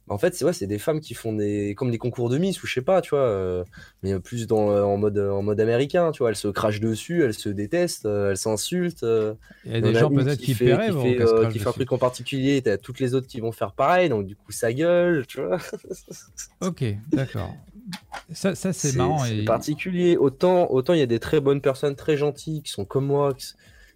En 0.08 0.18
fait, 0.18 0.34
c'est 0.34 0.44
ouais, 0.44 0.52
c'est 0.52 0.66
des 0.66 0.78
femmes 0.78 1.00
qui 1.00 1.14
font 1.14 1.32
des 1.32 1.74
comme 1.74 1.90
des 1.90 1.96
concours 1.96 2.28
de 2.28 2.36
Miss 2.36 2.62
ou 2.62 2.66
je 2.66 2.74
sais 2.74 2.82
pas, 2.82 3.00
tu 3.00 3.10
vois, 3.10 3.20
euh, 3.20 3.64
mais 4.02 4.18
plus 4.20 4.46
dans 4.46 4.70
euh, 4.70 4.82
en 4.82 4.98
mode 4.98 5.18
en 5.18 5.42
mode 5.42 5.58
américain, 5.60 6.10
tu 6.12 6.18
vois. 6.18 6.28
Elles 6.28 6.36
se 6.36 6.48
crachent 6.48 6.80
dessus, 6.80 7.22
elles 7.24 7.32
se 7.32 7.48
détestent, 7.48 8.04
euh, 8.04 8.30
elles 8.30 8.36
s'insultent. 8.36 9.02
euh, 9.02 9.32
Il 9.64 9.72
y 9.72 9.76
a 9.76 9.80
des 9.80 9.94
gens 9.94 10.10
peut-être 10.10 10.38
qui, 10.38 10.52
fait, 10.52 10.66
paieraient 10.66 10.90
qui 10.90 11.16
fait, 11.16 11.58
qui 11.58 11.66
un 11.68 11.72
truc 11.72 11.90
en 11.92 11.98
particulier, 11.98 12.60
t'as 12.60 12.76
toutes 12.76 13.00
les 13.00 13.14
autres 13.14 13.26
qui 13.26 13.40
vont 13.40 13.52
faire 13.52 13.72
pareil, 13.72 14.10
donc 14.10 14.26
du 14.26 14.36
coup 14.36 14.52
ça 14.52 14.72
gueule, 14.74 15.26
tu 15.26 15.40
vois. 15.40 15.58
Ok, 16.60 16.84
d'accord. 17.12 17.54
Ça, 18.32 18.54
ça 18.54 18.72
c'est 18.72 18.96
marrant. 18.96 19.18
c'est 19.18 19.38
Et... 19.38 19.44
particulier. 19.44 20.16
Autant 20.16 20.70
autant 20.70 20.92
il 20.94 20.98
y 21.00 21.02
a 21.02 21.06
des 21.06 21.18
très 21.18 21.40
bonnes 21.40 21.60
personnes, 21.60 21.96
très 21.96 22.16
gentilles, 22.16 22.62
qui 22.62 22.70
sont 22.72 22.84
comme 22.84 23.06
moi, 23.06 23.34
qui, 23.34 23.46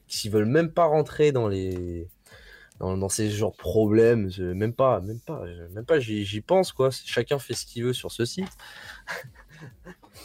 qui 0.06 0.16
s'y 0.18 0.28
veulent 0.30 0.46
même 0.46 0.70
pas 0.70 0.84
rentrer 0.84 1.32
dans 1.32 1.48
les 1.48 2.08
dans, 2.80 2.96
dans 2.96 3.08
ces 3.08 3.30
genres 3.30 3.52
de 3.52 3.56
problèmes, 3.56 4.30
même 4.38 4.72
pas, 4.72 5.00
même 5.00 5.20
pas, 5.20 5.42
même 5.74 5.84
pas, 5.84 5.98
j'y 6.00 6.40
pense 6.40 6.72
quoi. 6.72 6.90
Chacun 6.90 7.38
fait 7.38 7.54
ce 7.54 7.66
qu'il 7.66 7.84
veut 7.84 7.92
sur 7.92 8.10
ce 8.12 8.24
site. 8.24 8.48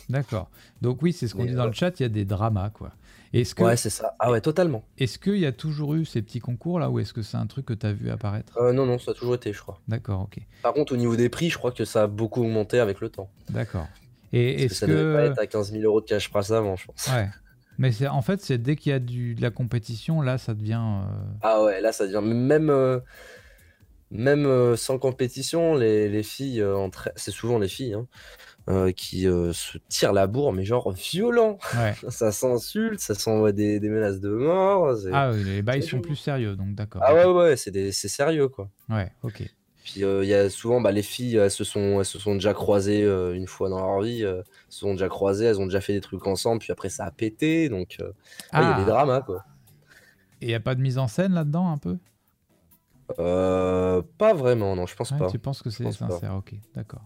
D'accord. 0.10 0.50
Donc 0.82 1.02
oui, 1.02 1.14
c'est 1.14 1.28
ce 1.28 1.36
qu'on 1.36 1.46
dit 1.46 1.54
dans 1.54 1.64
euh, 1.64 1.68
le 1.68 1.74
chat, 1.74 2.00
il 2.00 2.04
y 2.04 2.06
a 2.06 2.10
des 2.10 2.26
dramas, 2.26 2.70
quoi. 2.70 2.92
Est-ce 3.32 3.56
que 3.56 3.64
Ouais, 3.64 3.78
c'est 3.78 3.90
ça. 3.90 4.16
Ah 4.20 4.30
ouais, 4.30 4.42
totalement. 4.42 4.84
est-ce 5.00 5.18
qu'il 5.18 5.38
y 5.38 5.46
a 5.48 5.52
toujours 5.52 5.96
eu 5.96 6.06
ces 6.06 6.22
petits 6.22 6.40
concours 6.40 6.80
là 6.80 6.92
ou 6.92 7.00
est-ce 7.00 7.14
que 7.14 7.24
c'est 7.24 7.38
un 7.38 7.48
truc 7.48 7.66
que 7.66 7.74
tu 7.74 7.86
as 7.86 7.94
vu 7.94 8.12
apparaître? 8.12 8.56
Euh, 8.60 8.74
non, 8.74 8.86
non, 8.86 9.00
ça 9.00 9.12
a 9.12 9.14
toujours 9.16 9.34
été, 9.34 9.52
je 9.54 9.60
crois. 9.62 9.80
D'accord, 9.88 10.22
ok. 10.22 10.38
Par 10.62 10.74
contre, 10.74 10.94
au 10.94 10.98
niveau 10.98 11.16
des 11.16 11.30
prix, 11.30 11.50
je 11.50 11.58
crois 11.58 11.72
que 11.72 11.84
ça 11.84 12.04
a 12.04 12.08
beaucoup 12.08 12.42
augmenté 12.44 12.80
avec 12.80 13.02
le 13.02 13.10
temps. 13.10 13.32
D'accord. 13.50 13.88
Et 14.34 14.52
Parce 14.54 14.58
que 14.60 14.66
est-ce 14.66 14.76
ça 14.76 14.88
devait 14.88 15.14
pas 15.14 15.24
être 15.26 15.40
à 15.40 15.48
15 15.48 15.72
000 15.72 15.84
euros 15.84 16.02
de 16.02 16.06
cash 16.06 16.30
price 16.30 16.52
avant, 16.52 16.76
je 16.76 16.86
pense. 16.86 17.08
ouais. 17.08 17.30
Mais 17.78 17.92
c'est 17.92 18.08
en 18.08 18.22
fait, 18.22 18.42
c'est 18.42 18.58
dès 18.58 18.76
qu'il 18.76 18.92
y 18.92 18.96
a 18.96 19.00
du, 19.00 19.36
de 19.36 19.42
la 19.42 19.50
compétition, 19.52 20.22
là, 20.22 20.38
ça 20.38 20.54
devient. 20.54 20.82
euh, 20.82 21.24
Ah 21.42 21.64
ouais, 21.64 21.82
là 21.82 21.92
ça 21.92 22.06
devient 22.06 22.22
même 22.24 22.70
euh, 22.70 23.00
même 24.12 24.46
euh, 24.46 24.76
sans 24.76 25.00
compétition, 25.00 25.74
les, 25.76 26.08
les 26.08 26.22
filles 26.24 26.64
entre 26.64 27.10
c'est 27.16 27.32
souvent 27.32 27.58
les 27.58 27.68
filles 27.68 27.96
hein, 28.68 28.92
qui 28.92 29.24
se 29.24 29.78
tirent 29.90 30.14
la 30.14 30.28
bourre, 30.28 30.54
mais 30.54 30.66
genre 30.66 30.92
violent. 30.92 31.58
Ouais. 31.76 31.96
Ça 32.10 32.32
s'insulte, 32.32 33.00
ça 33.00 33.16
s'envoie 33.16 33.52
des, 33.54 33.80
des 33.80 33.90
menaces 33.90 34.20
de 34.20 34.30
mort. 34.30 34.96
c'est- 34.98 35.10
Ah 35.12 35.32
oui, 35.34 35.44
les 35.44 35.62
bails 35.64 35.82
sont 35.84 36.00
plus 36.02 36.16
sérieux, 36.16 36.56
donc 36.56 36.76
d'accord. 36.76 37.02
Ah 37.04 37.14
ouais 37.16 37.26
ouais, 37.26 37.58
c'est 37.58 37.72
des- 37.72 37.92
c'est 37.92 38.08
sérieux 38.08 38.50
quoi. 38.50 38.70
Ouais, 38.90 39.12
ok. 39.24 39.42
Puis 39.84 40.04
euh, 40.04 40.24
il 40.24 40.30
y 40.30 40.34
a 40.34 40.50
souvent 40.50 40.82
bah, 40.82 40.92
les 40.92 41.04
filles, 41.04 41.36
elles 41.38 41.52
se 41.52 41.64
sont 41.64 42.00
elles 42.00 42.06
se 42.06 42.20
sont 42.20 42.36
déjà 42.36 42.54
croisées 42.54 43.04
euh, 43.04 43.34
une 43.36 43.48
fois 43.48 43.70
dans 43.70 43.80
leur 43.80 44.02
vie, 44.02 44.24
euh, 44.24 44.42
se 44.70 44.80
sont 44.82 44.92
déjà 44.94 45.10
croisées, 45.10 45.46
elles 45.46 45.60
ont 45.60 45.66
déjà 45.66 45.82
fait 45.82 45.94
des 45.94 46.02
trucs 46.02 46.26
ensemble, 46.28 46.60
puis 46.60 46.72
après 46.72 46.90
ça 46.90 47.06
a 47.06 47.12
pété, 47.12 47.70
donc 47.70 47.98
ouais, 48.00 48.66
il 48.66 48.70
y 48.70 48.72
a 48.72 48.74
des 48.76 48.86
Ah, 48.86 48.86
dramas 48.86 49.22
quoi. 49.22 49.44
et 50.42 50.46
il 50.46 50.48
n'y 50.50 50.54
a 50.56 50.60
pas 50.60 50.76
de 50.76 50.82
mise 50.82 50.98
en 50.98 51.08
scène 51.08 51.34
là-dedans 51.34 51.70
un 51.72 51.78
peu? 51.78 51.98
Euh, 53.20 54.02
pas 54.18 54.34
vraiment, 54.34 54.76
non, 54.76 54.86
je 54.86 54.96
pense 54.96 55.12
Ouais, 55.12 55.18
pas. 55.20 55.30
Tu 55.30 55.40
penses 55.40 55.62
que 55.62 55.70
c'est 55.70 55.84
pense 55.84 55.98
pas. 55.98 56.08
sincère 56.10 56.36
Ok, 56.36 56.54
d'accord. 56.74 57.02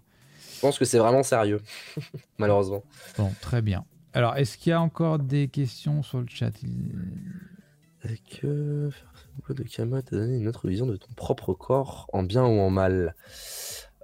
Je 0.56 0.62
pense 0.62 0.78
que 0.80 0.86
c'est 0.86 1.00
vraiment 1.00 1.24
sérieux, 1.24 1.62
malheureusement. 2.38 2.84
Bon, 3.18 3.32
très 3.42 3.62
bien. 3.62 3.86
Alors, 4.14 4.36
est-ce 4.36 4.58
qu'il 4.58 4.70
y 4.72 4.74
a 4.74 4.82
encore 4.82 5.20
des 5.20 5.48
questions 5.48 6.02
sur 6.04 6.20
le 6.20 6.28
chat? 6.30 6.52
Il- 6.64 6.94
Est-ce 8.08 8.40
que 8.40 8.90
faire? 8.90 9.56
De 9.56 9.64
Kama 9.64 10.02
t'a 10.02 10.16
donné 10.16 10.38
une 10.38 10.48
autre 10.48 10.68
vision 10.68 10.86
de 10.86 10.96
ton 10.96 11.14
propre 11.16 11.54
corps, 11.54 12.10
en 12.12 12.24
bien 12.24 12.46
ou 12.46 12.60
en 12.60 12.70
mal? 12.70 13.16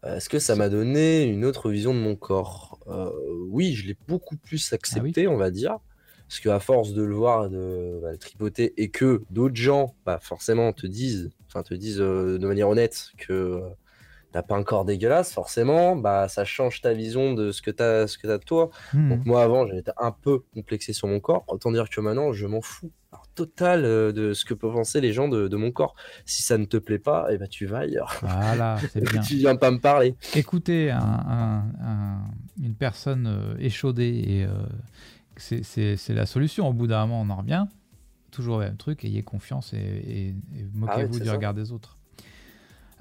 Euh, 0.04 0.18
Est-ce 0.18 0.30
que 0.30 0.40
ça 0.40 0.56
m'a 0.56 0.70
donné 0.70 1.24
une 1.24 1.46
autre 1.46 1.70
vision 1.70 1.94
de 1.94 2.00
mon 2.00 2.16
corps? 2.16 2.80
Euh, 2.88 3.12
oui, 3.50 3.74
je 3.74 3.88
l'ai 3.88 3.98
beaucoup 4.08 4.38
plus 4.38 4.72
Ah 4.72 4.76
oui 4.76 4.76
accepté, 4.76 5.28
on 5.28 5.38
va 5.38 5.52
dire. 5.52 5.80
Parce 6.28 6.40
qu'à 6.40 6.60
force 6.60 6.94
de 6.94 7.04
le 7.04 7.16
voir, 7.16 7.50
de 7.50 8.00
bah, 8.02 8.12
le 8.12 8.18
tripoter, 8.18 8.74
et 8.78 8.90
que 8.90 9.24
d'autres 9.30 9.56
gens, 9.56 9.96
bah, 10.06 10.20
forcément, 10.22 10.72
te 10.74 10.88
disent, 10.88 11.32
enfin, 11.48 11.64
te 11.64 11.74
disent 11.74 12.02
euh, 12.02 12.38
de 12.38 12.48
manière 12.48 12.70
honnête 12.70 13.10
que 13.18 13.62
t'as 14.34 14.42
pas 14.44 14.56
un 14.58 14.64
corps 14.64 14.84
dégueulasse, 14.84 15.32
forcément, 15.32 15.96
bah, 15.96 16.28
ça 16.28 16.44
change 16.44 16.82
ta 16.82 16.92
vision 16.94 17.34
de 17.34 17.52
ce 17.52 17.62
que 17.62 17.72
t'as, 17.72 18.08
ce 18.08 18.18
que 18.18 18.28
t'as 18.28 18.38
de 18.40 18.44
toi. 18.44 18.70
Hmm. 18.94 19.10
Donc 19.10 19.26
moi 19.26 19.44
avant 19.44 19.66
j'étais 19.68 19.92
un 19.98 20.12
peu 20.12 20.40
complexé 20.54 20.92
sur 20.92 21.08
mon 21.08 21.20
corps, 21.22 21.46
autant 21.48 21.72
dire 21.72 21.90
que 21.90 22.02
maintenant 22.02 22.34
je 22.34 22.46
m'en 22.48 22.60
fous. 22.62 22.92
Alors, 23.12 23.28
total 23.36 23.86
euh, 23.86 24.12
de 24.12 24.34
ce 24.34 24.44
que 24.44 24.56
peuvent 24.56 24.74
penser 24.74 25.00
les 25.00 25.14
gens 25.14 25.28
de, 25.30 25.48
de 25.48 25.56
mon 25.56 25.72
corps. 25.72 25.94
Si 26.26 26.42
ça 26.42 26.58
ne 26.58 26.66
te 26.66 26.78
plaît 26.78 26.98
pas, 26.98 27.28
eh 27.30 27.38
ben 27.38 27.48
tu 27.48 27.68
vas 27.68 27.80
ailleurs. 27.80 28.18
Voilà, 28.22 28.78
c'est 28.92 29.02
bien. 29.12 29.22
tu 29.22 29.36
viens 29.36 29.56
pas 29.56 29.70
me 29.70 29.78
parler. 29.80 30.16
Écoutez 30.36 30.90
un- 30.90 30.98
un- 31.00 31.64
un- 31.86 32.22
une 32.60 32.74
personne 32.74 33.28
euh, 33.28 33.56
échaudée 33.60 34.24
et 34.28 34.46
euh, 34.46 34.50
c'est- 35.38 36.10
la 36.10 36.26
solution. 36.26 36.68
Au 36.68 36.74
bout 36.74 36.88
d'un 36.88 37.06
moment, 37.06 37.22
on 37.22 37.30
en 37.30 37.38
revient. 37.42 37.66
Toujours 38.32 38.58
le 38.58 38.66
même 38.66 38.78
truc, 38.78 39.06
ayez 39.06 39.22
confiance 39.22 39.74
et, 39.74 39.78
et- 39.78 40.28
et 40.30 40.66
moquez-vous 40.74 41.20
du 41.20 41.28
ça. 41.28 41.34
regard 41.34 41.54
des 41.54 41.72
autres. 41.72 42.00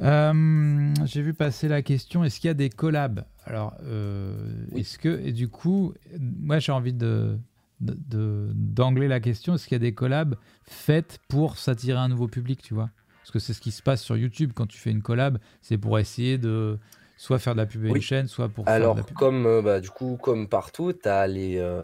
Euh, 0.03 0.95
J'ai 1.05 1.23
vu 1.23 1.33
passer 1.35 1.69
la 1.69 1.83
question 1.83 2.25
est-ce 2.25 2.41
qu'il 2.41 2.49
y 2.49 2.51
a 2.51 2.55
des 2.55 2.71
collabs? 2.71 3.25
Alors, 3.45 3.75
euh, 3.85 4.35
Oui. 4.73 4.81
est-ce 4.81 4.99
que, 4.99 5.21
et 5.25 5.33
du 5.33 5.49
coup, 5.49 5.95
moi 6.19 6.59
j'ai 6.59 6.73
envie 6.73 6.93
de- 6.93 7.39
d'angler 7.81 9.09
la 9.09 9.19
question 9.21 9.55
est-ce 9.55 9.65
qu'il 9.67 9.75
y 9.75 9.77
a 9.77 9.79
des 9.81 9.95
collabs 9.95 10.37
faites 10.65 11.19
pour 11.29 11.57
s'attirer 11.59 11.99
un 11.99 12.09
nouveau 12.09 12.29
public, 12.29 12.63
tu 12.63 12.75
vois? 12.75 12.91
Parce 13.21 13.31
que 13.33 13.39
c'est 13.39 13.53
ce 13.55 13.61
qui 13.61 13.71
se 13.71 13.83
passe 13.83 14.03
sur 14.03 14.17
YouTube. 14.17 14.53
Quand 14.55 14.67
tu 14.67 14.79
fais 14.79 14.91
une 14.91 15.03
collab, 15.03 15.39
c'est 15.61 15.79
pour 15.79 15.99
essayer 15.99 16.39
de 16.39 16.79
soit 17.23 17.39
faire 17.39 17.55
de 17.55 17.61
la 17.61 17.67
pub 17.67 17.85
à 17.85 17.87
une 17.87 17.93
Oui. 17.93 18.03
chaîne, 18.03 18.27
soit 18.27 18.49
pour 18.49 18.65
faire 18.65 18.75
de 18.75 18.83
Alors 18.83 18.97
la 18.97 19.03
pub. 19.05 19.17
comme 19.17 19.47
euh, 19.47 19.63
bah, 19.63 19.79
du 19.79 19.91
coup 19.91 20.19
comme 20.21 20.49
partout, 20.49 20.93
t'as 20.93 21.27
les 21.29 21.57
euh, 21.59 21.83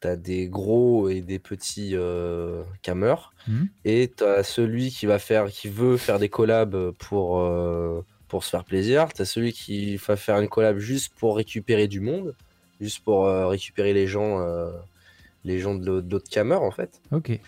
t'as 0.00 0.16
des 0.16 0.48
gros 0.48 1.10
et 1.10 1.20
des 1.20 1.38
petits 1.38 1.90
euh, 1.94 2.62
cameurs 2.80 3.32
Mhm. 3.46 3.68
et 3.84 4.10
t'as 4.16 4.42
celui 4.42 4.90
qui 4.90 5.04
va 5.04 5.18
faire 5.18 5.48
qui 5.50 5.68
veut 5.68 5.98
faire 5.98 6.18
des 6.18 6.30
collabs 6.30 6.92
pour 6.98 7.40
euh, 7.40 8.00
pour 8.28 8.42
se 8.42 8.48
faire 8.50 8.64
plaisir. 8.64 9.08
T'as 9.12 9.26
celui 9.26 9.52
qui 9.52 9.96
va 9.96 10.16
faire 10.16 10.38
une 10.40 10.48
collab 10.48 10.78
juste 10.78 11.12
pour 11.18 11.36
récupérer 11.36 11.86
du 11.86 12.00
monde, 12.00 12.34
juste 12.80 13.04
pour 13.04 13.26
récupérer 13.26 13.92
les 13.92 14.06
gens 14.06 14.40
les 15.44 15.58
gens 15.58 15.74
de 15.74 16.00
d'autres 16.00 16.30
cameurs 16.30 16.62
en 16.62 16.70
fait. 16.70 17.02
Ok. 17.12 17.38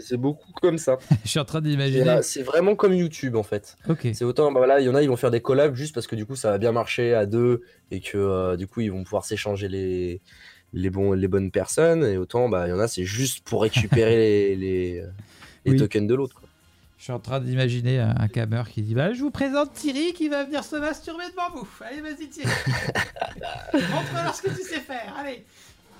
C'est- 0.00 0.16
beaucoup 0.16 0.50
comme 0.62 0.78
ça. 0.78 0.96
Je 1.24 1.28
suis 1.30 1.38
en 1.38 1.44
train 1.44 1.60
d'imaginer. 1.60 2.20
C'est 2.22 2.42
vraiment 2.42 2.74
comme 2.74 2.94
YouTube 2.94 3.36
en 3.36 3.42
fait. 3.42 3.76
Ok. 3.88 4.08
C'est 4.14 4.24
autant, 4.24 4.50
bah 4.50 4.60
voilà, 4.60 4.80
il 4.80 4.86
y 4.86 4.88
en 4.88 4.94
a, 4.94 5.02
ils 5.02 5.08
vont 5.08 5.16
faire 5.16 5.30
des 5.30 5.40
collabs 5.40 5.74
juste 5.74 5.94
parce 5.94 6.06
que 6.06 6.16
du 6.16 6.24
coup 6.26 6.36
ça 6.36 6.50
va 6.50 6.58
bien 6.58 6.72
marcher 6.72 7.14
à 7.14 7.26
deux 7.26 7.62
et 7.90 8.00
que 8.00 8.16
euh, 8.16 8.56
du 8.56 8.66
coup 8.66 8.80
ils 8.80 8.90
vont 8.90 9.04
pouvoir 9.04 9.24
s'échanger 9.24 9.68
les, 9.68 10.20
les, 10.72 10.90
bons, 10.90 11.12
les 11.12 11.28
bonnes 11.28 11.50
personnes. 11.50 12.04
Et 12.04 12.16
autant, 12.16 12.48
bah 12.48 12.66
il 12.66 12.70
y 12.70 12.72
en 12.72 12.78
a, 12.80 12.88
c'est 12.88 13.04
juste 13.04 13.44
pour 13.44 13.62
récupérer 13.62 14.16
les, 14.56 14.56
les, 14.56 15.02
les 15.66 15.72
Oui. 15.72 15.76
tokens 15.78 16.06
de 16.08 16.14
l'autre. 16.14 16.40
Je 16.96 17.04
suis 17.04 17.12
en 17.12 17.18
train 17.20 17.38
d'imaginer 17.40 17.98
un, 17.98 18.14
un 18.18 18.28
cameur 18.28 18.68
qui 18.70 18.80
dit 18.80 18.94
bah, 18.94 19.12
Je 19.12 19.20
vous 19.20 19.30
présente 19.30 19.74
Thierry 19.74 20.14
qui 20.14 20.30
va 20.30 20.44
venir 20.44 20.64
se 20.64 20.76
masturber 20.76 21.24
devant 21.30 21.54
vous. 21.60 21.68
Allez, 21.82 22.00
vas-y, 22.00 22.28
Thierry. 22.30 22.48
Montre-leur 23.74 24.34
ce 24.34 24.40
que 24.42 24.48
tu 24.48 24.62
sais 24.62 24.80
faire. 24.80 25.14
Allez. 25.18 25.44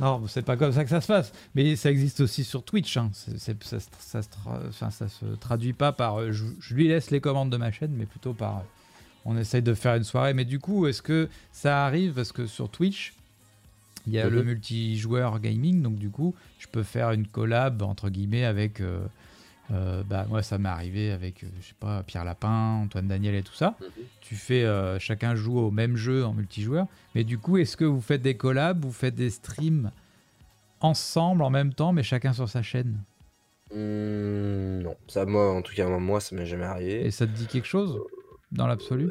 Non, 0.05 0.23
c'est 0.29 0.43
pas 0.43 0.57
comme 0.57 0.73
ça 0.73 0.85
que 0.85 0.91
ça 0.91 1.01
se 1.01 1.07
passe. 1.07 1.33
Mais 1.55 1.77
ça 1.77 1.91
existe 1.91 2.21
aussi 2.21 2.45
sur 2.45 2.63
Twitch. 2.63 2.97
hein. 2.99 3.11
Ça, 3.15 3.33
se- 3.39 3.79
ça 3.99 4.21
se 4.23 4.71
ça 4.73 5.17
traduit 5.41 5.73
pas 5.73 5.93
par 5.93 6.21
euh, 6.21 6.31
je, 6.33 6.45
je 6.61 6.75
lui 6.75 6.89
laisse 6.89 7.11
les 7.11 7.21
commandes 7.21 7.51
de 7.51 7.57
ma 7.57 7.73
chaîne, 7.73 7.93
mais 7.97 8.05
plutôt 8.05 8.35
par 8.35 8.59
euh, 8.59 8.63
on 9.25 9.37
essaye 9.39 9.63
de 9.63 9.73
faire 9.75 9.95
une 9.97 10.05
soirée. 10.05 10.35
Mais 10.35 10.45
du 10.45 10.59
coup, 10.59 10.87
est-ce 10.87 11.01
que 11.03 11.29
ça 11.53 11.87
arrive? 11.87 12.13
Parce 12.13 12.33
que 12.33 12.47
sur 12.47 12.69
Twitch, 12.69 13.15
il 14.07 14.13
y 14.13 14.19
a 14.19 14.25
le 14.29 14.43
multijoueur 14.45 15.41
gaming. 15.41 15.81
Donc, 15.81 15.97
du 15.97 16.11
coup, 16.11 16.35
je 16.59 16.67
peux 16.67 16.83
faire 16.83 17.11
une 17.13 17.27
collab 17.27 17.81
entre 17.83 18.11
guillemets 18.11 18.45
avec. 18.45 18.81
euh, 18.83 19.07
euh, 19.71 20.03
bah, 20.03 20.27
moi, 20.29 20.43
ça 20.43 20.59
m'est 20.59 20.69
arrivé 20.69 21.11
avec, 21.11 21.43
euh, 21.43 21.49
je 21.61 21.69
sais 21.69 21.75
pas, 21.79 22.03
Pierre 22.03 22.25
Lapin, 22.25 22.83
Antoine 22.85 23.09
Daniel 23.09 23.35
et 23.35 23.43
tout 23.43 23.55
ça. 23.55 23.77
Tu 24.21 24.35
fais, 24.37 24.65
euh, 24.65 24.99
chacun 24.99 25.35
joue 25.35 25.59
au 25.59 25.71
même 25.71 25.97
jeu 25.97 26.25
en 26.25 26.35
multijoueur. 26.35 26.87
Mais 27.15 27.25
du 27.25 27.39
coup, 27.39 27.57
est-ce 27.57 27.77
que 27.77 27.85
vous 27.85 28.01
faites 28.01 28.23
des 28.23 28.37
collabs, 28.37 28.85
vous 28.85 28.93
faites 28.93 29.15
des 29.15 29.31
streams 29.31 29.91
ensemble 30.81 31.43
en 31.43 31.51
même 31.51 31.73
temps, 31.73 31.93
mais 31.93 32.03
chacun 32.03 32.33
sur 32.33 32.49
sa 32.49 32.63
chaîne? 32.63 32.99
Hmm, 33.73 34.81
non, 34.83 34.97
ça, 35.09 35.25
moi, 35.25 35.55
en 35.55 35.63
tout 35.63 35.75
cas, 35.75 35.89
moi, 35.89 36.21
ça 36.21 36.37
m'est 36.37 36.47
jamais 36.47 36.65
arrivé. 36.65 37.07
Et 37.07 37.11
ça 37.11 37.27
te 37.27 37.33
dit 37.33 37.47
quelque 37.47 37.67
chose 37.67 38.01
dans 38.53 38.67
l'absolu? 38.67 39.11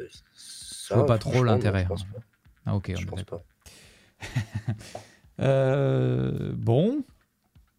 Je 0.87 0.93
vois 0.93 1.05
pas 1.05 1.17
trop 1.17 1.43
l'intérêt. 1.43 1.85
Pas. 1.85 1.95
Ah, 2.65 2.75
ok, 2.75 2.93
Je 2.95 3.03
on 3.03 3.09
pense 3.09 3.23
pas. 3.23 3.43
Euh, 5.39 6.53
bon, 6.55 7.03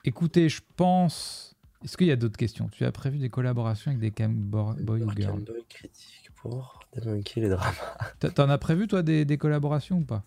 écoutez, 0.04 0.48
je 0.48 0.60
pense. 0.74 1.53
Est-ce 1.84 1.96
qu'il 1.98 2.06
y 2.06 2.12
a 2.12 2.16
d'autres 2.16 2.36
questions? 2.38 2.68
Tu 2.72 2.84
as 2.84 2.92
prévu 2.92 3.18
des 3.18 3.28
collaborations 3.28 3.90
avec 3.90 4.00
des 4.00 4.10
camboy 4.10 5.02
ou 5.02 5.10
girls? 5.12 5.44
critique 5.68 6.30
pour 6.36 6.80
débunker 6.94 7.40
les 7.42 7.48
dramas. 7.50 7.74
T'en 8.34 8.48
as 8.48 8.58
prévu 8.58 8.88
toi 8.88 9.02
des, 9.02 9.24
des 9.24 9.36
collaborations 9.36 9.98
ou 9.98 10.04
pas? 10.04 10.22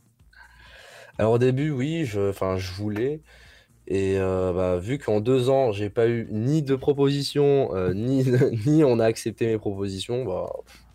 Alors 1.18 1.34
au 1.34 1.38
début, 1.40 1.72
oui, 1.72 2.06
je, 2.06 2.32
je 2.32 2.72
voulais. 2.74 3.22
Et 3.88 4.20
euh, 4.20 4.52
bah, 4.54 4.78
vu 4.78 5.00
qu'en 5.00 5.20
deux 5.22 5.50
ans, 5.50 5.72
j'ai 5.72 5.90
pas 5.90 6.08
eu 6.08 6.28
ni 6.30 6.62
de 6.62 6.76
propositions, 6.76 7.74
euh, 7.74 7.94
ni, 7.96 8.26
ni 8.66 8.84
on 8.84 9.00
a 9.00 9.06
accepté 9.06 9.48
mes 9.48 9.58
propositions, 9.58 10.26
bah, 10.26 10.50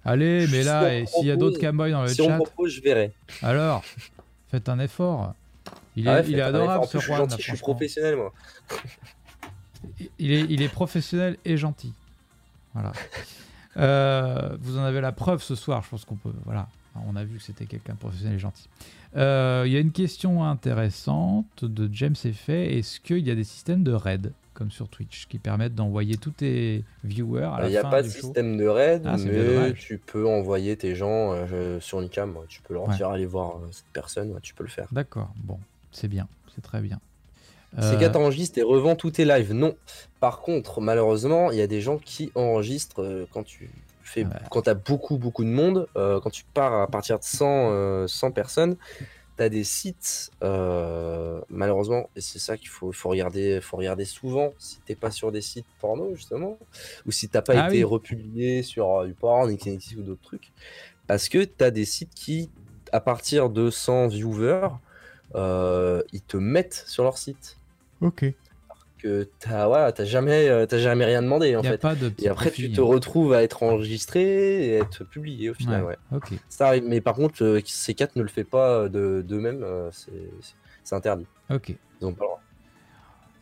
Allez, 0.05 0.47
mais 0.49 0.59
Si 0.61 0.65
là, 0.65 0.83
on 0.85 0.89
et 0.89 1.07
s'il 1.07 1.27
y 1.27 1.31
a 1.31 1.37
d'autres 1.37 1.61
camboys 1.61 1.91
dans 1.91 2.03
le 2.03 2.09
si 2.09 2.21
on 2.23 2.29
chat, 2.29 2.37
propose, 2.37 2.73
je 2.73 2.83
verrai. 2.83 3.13
alors, 3.43 3.83
faites 4.51 4.69
un 4.69 4.79
effort. 4.79 5.35
Il 5.97 6.07
est, 6.07 6.11
Ah 6.11 6.15
ouais, 6.21 6.25
il 6.29 6.39
est 6.39 6.43
adorable 6.43 6.87
ce 6.87 6.99
plus, 6.99 7.07
je 7.39 7.43
suis 7.43 7.57
professionnel, 7.57 8.17
moi. 8.17 8.33
Il 10.19 10.33
est, 10.33 10.47
il 10.49 10.63
est 10.63 10.69
professionnel 10.69 11.37
et 11.45 11.57
gentil. 11.57 11.93
Voilà. 12.75 12.93
Euh, 13.77 14.57
vous 14.61 14.79
en 14.79 14.83
avez 14.83 15.01
la 15.01 15.13
preuve 15.13 15.43
ce 15.43 15.55
soir. 15.55 15.83
Je 15.83 15.91
pense 15.91 16.05
qu'on 16.05 16.17
peut. 16.17 16.33
Voilà. 16.45 16.69
On 17.07 17.17
a 17.17 17.25
vu 17.25 17.39
que 17.39 17.43
c'était 17.43 17.65
quelqu'un 17.65 17.95
de 17.95 17.99
professionnel 17.99 18.37
et 18.37 18.39
gentil. 18.39 18.69
Euh, 19.17 19.65
Il 19.67 19.73
y 19.73 19.77
a 19.77 19.81
une 19.81 19.93
question 19.93 20.45
intéressante 20.45 21.65
de 21.65 21.89
James 21.93 22.15
Effet. 22.25 22.79
Est-ce 22.79 23.01
qu'il 23.01 23.27
y 23.27 23.31
a 23.31 23.35
des 23.35 23.45
systèmes 23.45 23.83
de 23.83 23.93
raid 23.93 24.33
comme 24.55 24.71
sur 24.71 24.89
Twitch 24.89 25.27
qui 25.29 25.39
permettent 25.39 25.75
d'envoyer 25.75 26.19
tous 26.19 26.33
tes 26.33 26.85
viewers 27.05 27.45
à 27.45 27.61
la 27.63 27.69
Il 27.69 27.71
n'y 27.71 27.79
a 27.79 27.83
fin 27.83 27.89
pas 27.91 28.03
de 28.03 28.09
show? 28.11 28.21
système 28.27 28.59
de 28.59 28.67
raid, 28.67 29.03
Ah, 29.07 29.17
mais 29.17 29.73
tu 29.73 29.97
peux 29.97 30.29
envoyer 30.29 30.77
tes 30.77 30.95
gens 30.95 31.33
euh, 31.33 31.81
sur 31.81 32.03
une 32.03 32.11
cam. 32.11 32.37
Tu 32.49 32.61
peux 32.61 32.75
leur 32.75 32.87
Ouais. 32.89 32.97
dire 32.97 33.09
aller 33.09 33.25
voir 33.25 33.55
cette 33.71 33.87
personne, 33.95 34.31
ouais, 34.33 34.41
tu 34.43 34.53
peux 34.53 34.65
le 34.65 34.69
faire. 34.71 34.87
D'accord. 34.93 35.33
Bon, 35.37 35.59
c'est 35.91 36.09
bien. 36.09 36.29
C'est 36.55 36.61
très 36.61 36.83
bien. 36.83 37.01
C'est 37.79 37.95
Euh, 37.95 37.99
qu'à 37.99 38.11
t'enregistres 38.11 38.59
et 38.59 38.63
revends 38.63 38.97
tous 38.97 39.13
tes 39.13 39.25
lives. 39.25 39.53
Non. 39.55 39.75
Par 40.21 40.41
contre, 40.41 40.81
malheureusement, 40.81 41.51
il 41.51 41.59
y 41.59 41.63
a 41.63 41.67
des 41.67 41.81
gens 41.81 41.99
qui 41.99 42.31
enregistrent 42.35 43.03
euh, 43.03 43.27
quand 43.33 43.45
tu 43.45 43.71
fais, 44.03 44.25
Ouais. 44.25 44.31
quand 44.51 44.69
as 44.69 44.75
beaucoup 44.75 45.17
beaucoup 45.17 45.43
de 45.45 45.49
monde, 45.49 45.89
euh, 45.97 46.21
quand 46.21 46.29
tu 46.31 46.45
pars 46.53 46.75
à 46.83 46.87
partir 46.87 47.19
de 47.19 47.25
100, 47.25 47.71
euh, 47.73 48.07
100 48.07 48.31
personnes, 48.31 48.77
tu 49.39 49.43
as 49.43 49.49
des 49.49 49.65
sites, 49.65 50.31
euh, 50.43 51.41
malheureusement, 51.49 52.11
et 52.15 52.21
c'est 52.21 52.39
ça 52.39 52.59
qu'il 52.59 52.69
faut, 52.69 52.93
faut 52.93 53.09
regarder, 53.09 53.61
faut 53.63 53.79
regarder 53.79 54.05
souvent 54.05 54.53
si 54.59 54.81
t'es 54.85 54.95
pas 54.95 55.11
sur 55.11 55.33
des 55.33 55.41
sites 55.41 55.65
porno 55.81 56.15
justement, 56.15 56.59
ou 57.07 57.11
si 57.11 57.31
t'as 57.31 57.41
pas 57.41 57.55
Ah 57.57 57.69
été 57.69 57.79
oui. 57.79 57.85
republié 57.85 58.63
sur 58.63 59.05
du 59.07 59.15
porn, 59.15 59.51
XNXX 59.51 59.97
ou 59.97 60.03
d'autres 60.03 60.21
trucs, 60.23 60.53
parce 61.07 61.31
que 61.31 61.43
tu 61.43 61.65
as 61.65 61.71
des 61.71 61.87
sites 61.87 62.13
qui, 62.15 62.51
à 62.93 63.01
partir 63.01 63.49
de 63.49 63.71
100 63.71 64.09
viewers, 64.09 64.69
euh, 65.35 66.03
ils 66.13 66.21
te 66.21 66.37
mettent 66.37 66.85
sur 66.87 67.05
leur 67.05 67.17
site 67.17 67.57
Ok. 68.03 68.25
Que 68.99 69.29
t'as 69.41 69.67
voilà, 69.67 69.91
t'as 69.91 70.05
jamais, 70.05 70.49
euh, 70.49 70.65
t'as 70.65 70.79
jamais 70.79 71.05
rien 71.05 71.23
demandé 71.23 71.57
en 71.57 71.61
n'y 71.63 71.67
a 71.67 71.73
fait. 71.73 71.79
pas 71.79 71.95
de 71.97 72.13
Et 72.21 72.29
après, 72.29 72.51
profil, 72.51 72.69
tu 72.71 72.77
te 72.77 72.81
hein. 72.81 72.85
retrouves 72.85 73.33
à 73.33 73.43
être 73.43 73.63
enregistré 73.65 74.69
et 74.69 74.77
à 74.77 74.83
être 74.83 75.03
publié 75.05 75.51
au 75.51 75.55
final. 75.55 75.83
Ouais, 75.83 75.97
Ouais. 76.13 76.17
Ok. 76.19 76.33
Ça 76.49 76.69
arrive. 76.69 76.85
Mais 76.87 77.01
par 77.01 77.15
contre, 77.15 77.43
euh, 77.43 77.61
ces 77.65 77.95
quatre 77.95 78.15
ne 78.15 78.23
le 78.23 78.29
fait 78.29 78.45
pas 78.45 78.89
de 78.89 79.25
d'eux-mêmes. 79.27 79.63
euh, 79.65 79.91
c'est- 79.93 80.95
interdit. 80.95 81.27
Ok. 81.51 81.75
Ils 82.01 82.07
ont 82.07 82.13
pas 82.13 82.25
le 82.25 82.29
droit. 82.29 82.41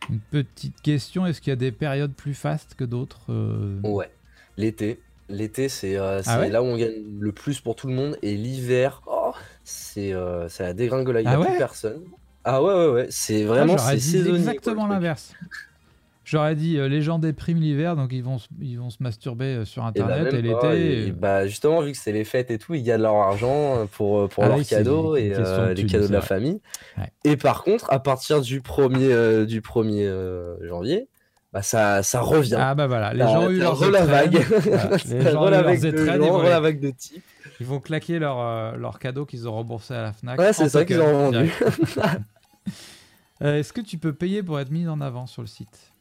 Une 0.09 0.19
petite 0.19 0.81
question. 0.81 1.25
Est-ce 1.25 1.41
qu'il 1.41 1.51
y 1.51 1.53
a 1.53 1.57
des 1.57 1.71
périodes 1.71 2.13
plus 2.13 2.33
fastes 2.33 2.73
que 2.75 2.83
d'autres 2.83 3.31
euh, 3.31 3.79
Ouais. 3.83 4.09
L'été. 4.57 4.99
L'été, 5.29 5.69
c'est 5.69 5.95
euh, 5.97 6.21
Ah 6.25 6.39
ouais 6.39 6.49
là 6.49 6.61
où 6.63 6.65
on 6.65 6.75
gagne 6.77 7.03
le 7.19 7.31
plus 7.31 7.59
pour 7.61 7.75
tout 7.75 7.87
le 7.87 7.93
monde. 7.93 8.17
Et 8.21 8.35
l'hiver, 8.35 9.01
oh, 9.05 9.33
c'est 9.63 10.11
euh, 10.13 10.49
c'est 10.49 10.63
la 10.63 10.73
dégringolade. 10.73 11.23
Il 11.23 11.27
n'y 11.27 11.33
Ah 11.33 11.37
a 11.37 11.39
ouais 11.39 11.49
plus 11.49 11.57
personne. 11.57 12.01
Ah 12.43 12.61
ouais, 12.63 12.73
ouais, 12.73 12.87
ouais. 12.91 13.07
C'est 13.09 13.43
Ah, 13.43 13.47
vraiment 13.47 13.77
c'est 13.77 13.95
dit 13.97 14.29
exactement 14.29 14.87
l'inverse. 14.87 15.33
J'aurais 16.23 16.55
dit 16.55 16.77
euh, 16.77 16.87
les 16.87 17.01
gens 17.01 17.19
dépriment 17.19 17.59
l'hiver, 17.59 17.95
donc 17.95 18.09
ils 18.13 18.23
vont, 18.23 18.37
se- 18.37 18.47
ils 18.61 18.77
vont 18.79 18.89
se 18.89 19.01
masturber 19.01 19.45
euh, 19.57 19.65
sur 19.65 19.81
bah, 19.81 19.89
internet 19.89 20.33
et, 20.33 20.41
l'été. 20.41 21.07
et- 21.07 21.09
euh, 21.09 21.13
bah 21.13 21.45
justement, 21.47 21.81
vu 21.81 21.91
que 21.91 21.97
c'est 21.97 22.11
les 22.13 22.23
fêtes 22.23 22.51
et 22.51 22.57
tout, 22.57 22.73
ils 22.73 22.83
gagnent 22.83 23.01
leur 23.01 23.15
argent 23.15 23.85
pour, 23.91 24.29
pour 24.29 24.43
Ah 24.43 24.47
leurs 24.49 24.57
oui, 24.59 24.65
cadeaux 24.65 25.15
et 25.15 25.33
euh, 25.35 25.73
les 25.73 25.85
cadeaux 25.87 26.07
de 26.07 26.13
la 26.13 26.21
famille. 26.21 26.61
Ouais. 26.97 27.11
Et 27.25 27.37
par 27.37 27.63
contre, 27.63 27.91
à 27.91 27.99
partir 27.99 28.39
du 28.39 28.61
1er, 28.61 29.11
euh, 29.11 29.45
du 29.45 29.61
1er 29.61 30.07
janvier, 30.67 31.07
bah 31.51 31.63
ça, 31.63 32.01
ça 32.01 32.21
revient. 32.21 32.55
Ah 32.57 32.75
bah 32.75 32.87
voilà, 32.87 33.13
les 33.13 33.19
gens 33.23 33.41
ont 33.43 33.49
eu 33.49 33.59
étrennes. 34.05 34.07
vague. 34.07 34.37
Voilà, 34.63 34.89
Les 35.09 35.31
gens 35.31 35.43
ont 35.43 35.47
eu 35.47 35.51
leurs 35.51 35.63
vague 35.63 35.81
de 35.81 35.87
étrennes, 35.87 36.21
gens, 36.23 36.61
de 36.79 36.91
types. 36.91 37.23
Ils 37.61 37.67
vont 37.67 37.79
claquer 37.79 38.17
leur, 38.17 38.39
euh, 38.39 38.75
leur 38.75 38.97
cadeau 38.97 39.23
qu'ils 39.27 39.47
ont 39.47 39.51
remboursé 39.53 39.93
à 39.93 40.01
la 40.01 40.13
Fnac. 40.13 40.39
Ouais, 40.39 40.51
c'est 40.51 40.67
ça 40.67 40.83
qu'ils 40.83 40.99
ont 40.99 41.31
vendu. 41.31 41.53
Euh, 43.43 43.57
Est-ce 43.59 43.71
que 43.71 43.81
tu 43.81 43.97
peux 43.99 44.13
payer 44.13 44.41
pour 44.43 44.59
être 44.59 44.71
mis 44.71 44.87
en 44.87 44.99
avant 44.99 45.27
sur 45.27 45.41
le 45.43 45.47
site? 45.47 45.91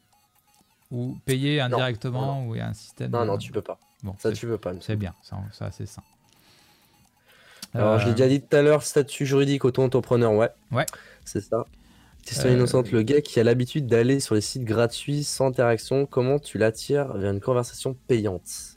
Ou 0.91 1.17
payer 1.27 1.61
indirectement 1.61 2.47
ou 2.47 2.55
il 2.55 2.59
y 2.59 2.61
a 2.63 2.67
un 2.69 2.75
système 2.75 3.11
Non, 3.11 3.21
euh, 3.21 3.25
non, 3.27 3.39
tu 3.39 3.53
peux 3.53 3.61
pas. 3.63 3.79
Bon, 4.03 4.15
Ça, 4.19 4.33
tu 4.33 4.47
peux 4.47 4.57
pas. 4.59 4.73
c'est 4.81 4.97
bien, 4.97 5.15
c'est 5.23 5.35
c'est 5.53 5.65
assez 5.65 5.87
sain. 5.87 6.03
Alors, 7.75 7.99
je 7.99 8.05
l'ai 8.07 8.11
Euh, 8.11 8.15
déjà 8.15 8.29
dit 8.29 8.41
tout 8.41 8.57
à 8.57 8.63
l'heure, 8.63 8.83
statut 8.83 9.25
juridique 9.27 9.65
auto-entrepreneur, 9.67 10.33
ouais. 10.33 10.51
Ouais. 10.71 10.87
C'est 11.27 11.41
ça. 11.43 11.65
Question 12.25 12.49
Euh, 12.51 12.55
innocente, 12.55 12.91
le 12.91 13.03
gars 13.03 13.21
qui 13.23 13.39
a 13.41 13.45
l'habitude 13.45 13.87
d'aller 13.87 14.21
sur 14.21 14.35
les 14.35 14.41
sites 14.43 14.65
gratuits 14.65 15.25
sans 15.25 15.47
interaction, 15.47 16.05
comment 16.07 16.39
tu 16.39 16.59
l'attires 16.59 17.13
vers 17.15 17.33
une 17.33 17.41
conversation 17.41 17.95
payante? 18.09 18.77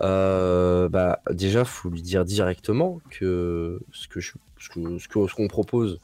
Euh, 0.00 0.88
bah, 0.88 1.20
déjà, 1.30 1.64
faut 1.64 1.88
lui 1.88 2.02
dire 2.02 2.24
directement 2.24 3.00
que 3.10 3.80
ce 3.92 4.08
que 4.08 4.20
je, 4.20 4.32
ce 4.58 4.68
que, 4.68 4.98
ce 5.26 5.34
qu'on 5.34 5.48
propose, 5.48 5.98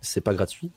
c'est 0.00 0.20
pas 0.20 0.34
gratuit. 0.34 0.70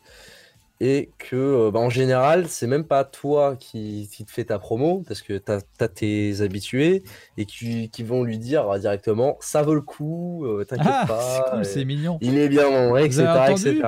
Et 0.81 1.09
que, 1.17 1.37
euh, 1.37 1.71
bah, 1.71 1.79
en 1.79 1.89
général, 1.89 2.49
c'est 2.49 2.67
même 2.67 2.83
pas 2.83 3.05
toi 3.05 3.55
qui, 3.57 4.09
qui 4.11 4.25
te 4.25 4.31
fais 4.31 4.43
ta 4.43 4.59
promo, 4.59 5.03
parce 5.07 5.21
que 5.21 5.37
t'as 5.37 5.59
as 5.79 5.87
tes 5.87 6.41
habitués, 6.41 7.01
et 7.37 7.45
qui, 7.45 7.89
qui 7.89 8.03
vont 8.03 8.23
lui 8.23 8.37
dire 8.37 8.69
euh, 8.69 8.77
directement, 8.77 9.37
ça 9.39 9.61
vaut 9.61 9.73
le 9.73 9.79
coup, 9.81 10.43
euh, 10.45 10.65
t'inquiète 10.65 10.87
Ah, 10.89 11.05
pas. 11.07 11.63
c'est 11.63 11.79
cool, 11.79 11.85
mignon. 11.85 12.17
Il 12.21 12.37
est 12.37 12.49
bien 12.49 12.89
Vous 12.89 12.97
etc., 12.97 13.23
etc. 13.51 13.81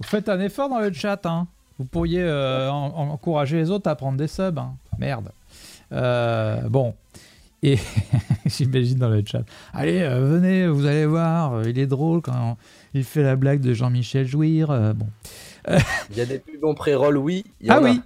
Vous 0.00 0.08
faites 0.08 0.28
un 0.28 0.40
effort 0.40 0.68
dans 0.68 0.80
le 0.80 0.92
chat, 0.92 1.24
hein. 1.24 1.46
Vous 1.78 1.84
pourriez 1.84 2.22
euh, 2.22 2.68
en- 2.68 2.86
en- 2.96 3.08
encourager 3.10 3.56
les 3.56 3.70
autres 3.70 3.88
à 3.88 3.94
prendre 3.94 4.18
des 4.18 4.26
subs, 4.28 4.58
hein. 4.58 4.74
Merde. 4.98 5.30
Euh, 5.92 6.60
bon. 6.68 6.94
Et 7.66 7.78
j'imagine 8.46 8.98
dans 8.98 9.08
le 9.08 9.22
chat. 9.26 9.42
Allez, 9.72 10.02
euh, 10.02 10.20
venez, 10.26 10.66
vous 10.68 10.84
allez 10.86 11.06
voir, 11.06 11.54
euh, 11.54 11.62
il 11.66 11.78
est 11.78 11.86
drôle 11.86 12.20
quand 12.20 12.58
il 12.92 13.04
fait 13.04 13.22
la 13.22 13.36
blague 13.36 13.60
de 13.60 13.72
Jean-Michel 13.72 14.26
Jouir. 14.26 14.70
euh, 14.70 14.92
bon. 14.92 15.06
Il 16.10 16.18
y 16.18 16.20
a 16.20 16.26
des 16.26 16.38
pubs 16.38 16.62
en 16.64 16.74
pré-roll, 16.74 17.16
oui. 17.16 17.42
il 17.62 17.68
y 17.68 17.70
Ah 17.70 17.80
en 17.80 17.84
a. 17.84 17.88
oui, 17.88 18.00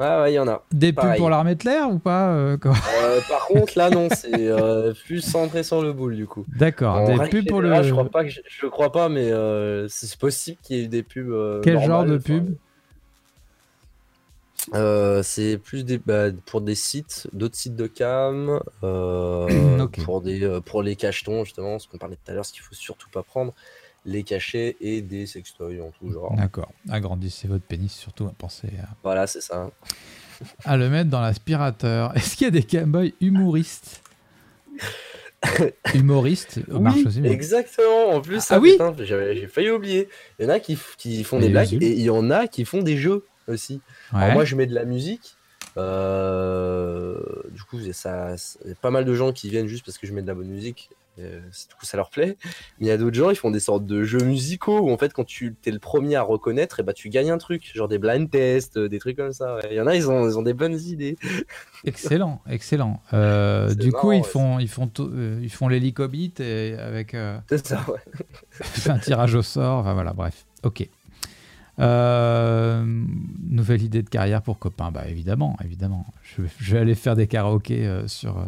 Ouais, 0.00 0.06
ouais, 0.06 0.32
il 0.32 0.36
y 0.36 0.38
en 0.38 0.48
a. 0.48 0.62
des 0.72 0.92
pubs 0.92 1.02
Pareil. 1.02 1.18
pour 1.20 1.28
l'armée 1.28 1.54
de 1.54 1.64
l'air 1.64 1.90
ou 1.90 1.98
pas 1.98 2.30
euh, 2.32 2.56
quoi 2.56 2.72
Euh, 3.04 3.20
par 3.28 3.44
contre, 3.46 3.76
là, 3.76 3.90
non, 3.90 4.08
c'est 4.10 4.30
euh, 4.48 4.94
plus 5.04 5.20
centré 5.20 5.62
sur 5.62 5.82
le 5.82 5.92
boule, 5.92 6.16
du 6.16 6.26
coup. 6.26 6.44
D'accord, 6.56 6.94
En 6.96 7.06
des 7.06 7.14
règle 7.14 7.28
pubs 7.40 7.48
pour 7.48 7.60
le. 7.60 7.66
générale, 7.68 7.84
Je 7.86 7.92
crois 7.92 8.08
pas, 8.10 8.24
que 8.24 8.30
je, 8.30 8.40
je 8.48 8.66
crois 8.66 8.90
pas 8.90 9.08
mais 9.10 9.30
euh, 9.30 9.86
c'est 9.88 10.18
possible 10.18 10.56
qu'il 10.62 10.76
y 10.76 10.80
ait 10.80 10.84
eu 10.84 10.88
des 10.88 11.02
pubs. 11.02 11.28
euh, 11.30 11.60
Quel 11.62 11.74
genre 11.78 11.88
normales, 11.88 12.08
de 12.08 12.16
enfin, 12.16 12.24
pub? 12.24 12.54
Euh, 14.74 15.22
c'est 15.22 15.58
plus 15.58 15.84
des, 15.84 15.98
bah, 15.98 16.30
pour 16.46 16.60
des 16.60 16.74
sites, 16.74 17.26
d'autres 17.32 17.56
sites 17.56 17.74
de 17.76 17.86
cam, 17.86 18.60
euh, 18.84 19.78
Ok. 19.82 20.00
pour, 20.04 20.20
des, 20.20 20.44
euh, 20.44 20.60
pour 20.60 20.82
les 20.82 20.96
cachetons, 20.96 21.44
justement, 21.44 21.78
ce 21.78 21.88
qu'on 21.88 21.98
parlait 21.98 22.16
tout 22.16 22.30
à 22.30 22.34
l'heure, 22.34 22.44
ce 22.44 22.52
qu'il 22.52 22.62
faut 22.62 22.74
surtout 22.74 23.10
pas 23.10 23.22
prendre, 23.22 23.52
les 24.04 24.22
cachets 24.24 24.76
et 24.80 25.00
des 25.02 25.26
sextoys 25.26 25.80
en 25.80 25.90
tout 25.90 26.10
genre. 26.12 26.34
D'accord. 26.36 26.72
Agrandissez 26.88 27.48
votre 27.48 27.64
pénis, 27.64 27.92
surtout 27.92 28.26
à 28.26 28.32
penser 28.32 28.68
à, 28.82 28.88
Voilà, 29.02 29.26
c'est 29.26 29.40
ça. 29.40 29.70
à 30.64 30.76
le 30.76 30.88
mettre 30.88 31.10
dans 31.10 31.20
l'aspirateur. 31.20 32.16
Est-ce 32.16 32.36
qu'il 32.36 32.44
y 32.46 32.48
a 32.48 32.50
des 32.50 32.62
Gameboy 32.62 33.14
humoristes? 33.20 34.02
Humoristes 35.94 36.66
marche 36.68 36.98
Oui, 36.98 37.06
aussi. 37.06 37.20
mais- 37.20 37.30
exactement. 37.30 38.10
En 38.10 38.20
plus, 38.20 38.36
Ah 38.36 38.40
ça, 38.40 38.60
oui? 38.60 38.76
j'ai 39.00 39.46
failli 39.48 39.70
oublier. 39.70 40.08
Il 40.38 40.44
y 40.44 40.46
en 40.46 40.50
a 40.50 40.60
qui, 40.60 40.76
font 41.24 41.38
Et 41.38 41.42
des 41.42 41.48
blagues 41.48 41.74
et 41.74 41.92
il 41.92 42.00
y 42.02 42.10
en 42.10 42.30
a 42.30 42.46
qui 42.46 42.64
font 42.64 42.82
des 42.82 42.96
jeux 42.96 43.24
aussi. 43.48 43.80
Ouais. 44.12 44.20
Alors 44.20 44.34
moi, 44.34 44.44
je 44.44 44.56
mets 44.56 44.66
de 44.66 44.74
la 44.74 44.84
musique. 44.84 45.36
euh, 45.76 47.16
du 47.50 47.62
coup, 47.62 47.78
ça, 47.92 48.34
il 48.64 48.70
y 48.70 48.72
a 48.72 48.76
pas 48.76 48.90
mal 48.90 49.04
de 49.04 49.14
gens 49.14 49.32
qui 49.32 49.48
viennent 49.50 49.66
juste 49.68 49.84
parce 49.84 49.98
que 49.98 50.06
je 50.06 50.12
mets 50.12 50.22
de 50.22 50.26
la 50.26 50.34
bonne 50.34 50.48
musique. 50.48 50.90
euh, 51.18 51.40
du 51.40 51.74
coup, 51.78 51.84
ça 51.84 51.96
leur 51.98 52.08
plaît. 52.08 52.36
Mais 52.78 52.86
il 52.86 52.88
y 52.88 52.90
a 52.90 52.96
d'autres 52.96 53.16
gens, 53.16 53.28
ils 53.30 53.36
font 53.36 53.50
des 53.50 53.60
sortes 53.60 53.84
de 53.84 54.02
jeux 54.02 54.24
musicaux 54.24 54.78
où 54.80 54.90
en 54.90 54.96
fait, 54.96 55.12
quand 55.12 55.24
tu 55.24 55.54
es 55.66 55.70
le 55.70 55.78
premier 55.78 56.16
à 56.16 56.22
reconnaître, 56.22 56.80
et 56.80 56.82
bah, 56.82 56.94
tu 56.94 57.10
gagnes 57.10 57.30
un 57.30 57.36
truc, 57.38 57.70
genre 57.74 57.88
des 57.88 57.98
blind 57.98 58.30
tests, 58.30 58.78
euh, 58.78 58.88
des 58.88 58.98
trucs 58.98 59.16
comme 59.18 59.32
ça. 59.32 59.56
ouais. 59.56 59.68
Il 59.70 59.76
y 59.76 59.80
en 59.80 59.86
a, 59.86 59.94
ils 59.94 60.10
ont, 60.10 60.26
ils 60.28 60.38
ont 60.38 60.42
des 60.42 60.54
bonnes 60.54 60.78
idées. 60.80 61.18
Excellent, 61.84 62.40
excellent. 62.48 63.02
Euh, 63.12 63.74
du 63.74 63.92
coup, 63.92 64.12
ils 64.12 64.20
ouais, 64.20 64.22
font, 64.22 64.58
ils 64.58 64.68
font, 64.68 64.90
euh, 65.00 65.38
ils 65.42 65.50
font 65.52 65.66
l'hélicobite 65.68 66.40
avec 66.40 67.12
euh, 67.12 67.38
ça, 67.62 67.84
ouais. 67.88 68.00
un 68.88 68.98
tirage 68.98 69.34
au 69.34 69.42
sort. 69.42 69.78
Enfin 69.80 69.92
voilà, 69.94 70.12
bref. 70.12 70.46
Ok. 70.62 70.88
Euh, 71.78 72.84
nouvelle 73.48 73.82
idée 73.82 74.02
de 74.02 74.08
carrière 74.08 74.42
pour 74.42 74.58
copain. 74.58 74.90
Bah 74.90 75.08
évidemment, 75.08 75.56
évidemment. 75.64 76.06
Je, 76.22 76.42
je 76.58 76.74
vais 76.74 76.80
aller 76.80 76.94
faire 76.94 77.16
des 77.16 77.26
karaokés 77.26 77.86
euh, 77.86 78.06
sur 78.08 78.38
euh, 78.38 78.44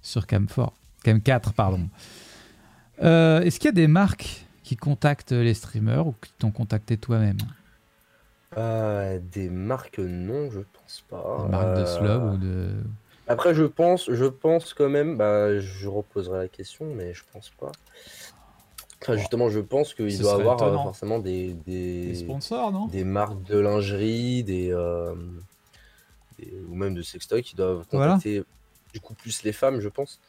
sur 0.00 0.22
Cam4, 0.22 0.70
Cam4, 1.04 1.52
pardon. 1.52 1.88
Euh, 3.02 3.40
Est-ce 3.42 3.58
qu'il 3.60 3.66
y 3.66 3.68
a 3.68 3.72
des 3.72 3.88
marques 3.88 4.46
qui 4.64 4.76
contactent 4.76 5.32
les 5.32 5.54
streamers 5.54 6.06
ou 6.06 6.14
qui 6.20 6.32
t'ont 6.38 6.50
contacté 6.50 6.96
toi-même? 6.96 7.38
Des 8.54 9.48
marques, 9.48 9.98
non, 9.98 10.50
je 10.50 10.60
pense 10.60 11.04
pas. 11.08 11.42
Des 11.44 11.50
marques 11.50 11.78
de 11.78 11.84
slub 11.86 12.22
ou 12.34 12.36
de 12.36 12.68
Après, 13.26 13.54
je 13.54 13.64
pense, 13.64 14.10
je 14.10 14.26
pense 14.26 14.74
quand 14.74 14.90
même, 14.90 15.16
bah, 15.16 15.58
je 15.58 15.88
reposerai 15.88 16.38
la 16.38 16.48
question, 16.48 16.86
mais 16.94 17.14
je 17.14 17.22
pense 17.32 17.50
pas. 17.50 17.72
Justement, 19.16 19.48
je 19.50 19.60
pense 19.60 19.94
qu'il 19.94 20.18
doit 20.18 20.34
avoir 20.34 20.62
euh, 20.62 20.72
forcément 20.74 21.18
des, 21.18 21.54
des 21.66 22.06
des, 22.08 22.14
sponsors, 22.14 22.72
non? 22.72 22.86
des 22.86 23.04
marques 23.04 23.42
de 23.44 23.58
lingerie, 23.58 24.44
des, 24.44 24.70
euh, 24.72 25.14
des- 26.38 26.52
ou 26.68 26.74
même 26.74 26.94
de 26.94 27.02
sextoy 27.02 27.42
qui 27.42 27.56
doivent 27.56 27.84
Voilà. 27.92 28.12
contacter 28.14 28.42
du 28.92 29.00
coup 29.00 29.14
plus 29.14 29.42
les 29.42 29.52
femmes, 29.52 29.80
je 29.80 29.88
pense. 29.88 30.20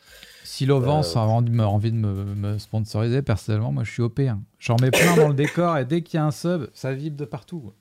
Si 0.45 0.65
Lovance 0.65 1.15
Euh, 1.15 1.19
a 1.19 1.23
envie 1.23 1.91
de 1.91 1.97
me, 1.97 2.57
sponsoriser, 2.59 3.21
personnellement, 3.21 3.71
moi 3.73 3.83
je 3.83 3.91
suis 3.91 4.01
OP. 4.01 4.19
hein. 4.21 4.39
J'en 4.59 4.77
mets 4.81 4.91
plein 4.91 5.15
dans 5.17 5.27
le 5.27 5.33
décor 5.33 5.77
et 5.77 5.85
dès 5.85 6.01
qu'il 6.01 6.17
y 6.17 6.21
a 6.21 6.25
un 6.25 6.31
sub, 6.31 6.67
ça 6.73 6.93
vibre 6.93 7.17
de 7.17 7.25
partout. 7.25 7.73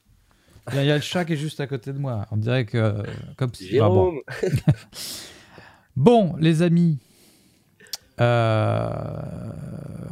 Il 0.70 0.76
y 0.76 0.78
a- 0.78 0.82
il 0.84 0.88
y 0.88 0.92
a 0.92 0.96
le 0.96 1.00
chat 1.02 1.24
qui 1.24 1.32
est 1.34 1.36
juste 1.36 1.60
à 1.60 1.66
côté 1.66 1.92
de 1.92 1.98
moi. 1.98 2.26
On 2.30 2.36
dirait 2.36 2.64
que. 2.64 3.02
Comme 3.36 3.52
si. 3.54 3.78
bon. 5.96 6.34
Les 6.38 6.62
amis, 6.62 6.98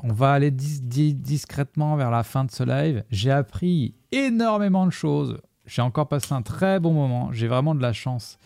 on 0.03 0.13
va 0.13 0.33
aller 0.33 0.51
dis- 0.51 0.81
dis- 0.81 1.15
discrètement 1.15 1.97
vers 1.97 2.11
la 2.11 2.23
fin 2.23 2.45
de 2.45 2.51
ce 2.51 2.65
live. 2.65 3.05
J'ai 3.11 3.31
appris 3.31 3.95
énormément 4.13 4.87
de 4.87 4.93
choses. 4.93 5.39
J'ai 5.67 5.83
encore 5.83 6.09
passé 6.09 6.33
un 6.33 6.43
très 6.43 6.81
bon 6.81 6.93
moment. 6.93 7.31
J'ai 7.33 7.47
vraiment 7.47 7.75
de 7.75 7.83
la 7.83 7.93
chance. 7.93 8.39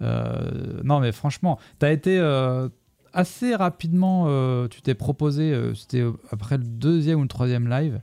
Euh, 0.00 0.80
non, 0.82 1.00
mais 1.00 1.12
franchement, 1.12 1.58
tu 1.78 1.86
as 1.86 1.92
été 1.92 2.18
euh, 2.18 2.68
assez 3.12 3.54
rapidement. 3.54 4.24
euh, 4.26 4.66
tu 4.68 4.82
t'es 4.82 4.94
proposé, 4.94 5.52
euh, 5.52 5.74
c'était 5.74 6.04
après 6.30 6.58
le 6.58 6.64
deuxième 6.64 7.20
ou 7.20 7.22
le 7.22 7.28
troisième 7.28 7.68
live. 7.68 8.00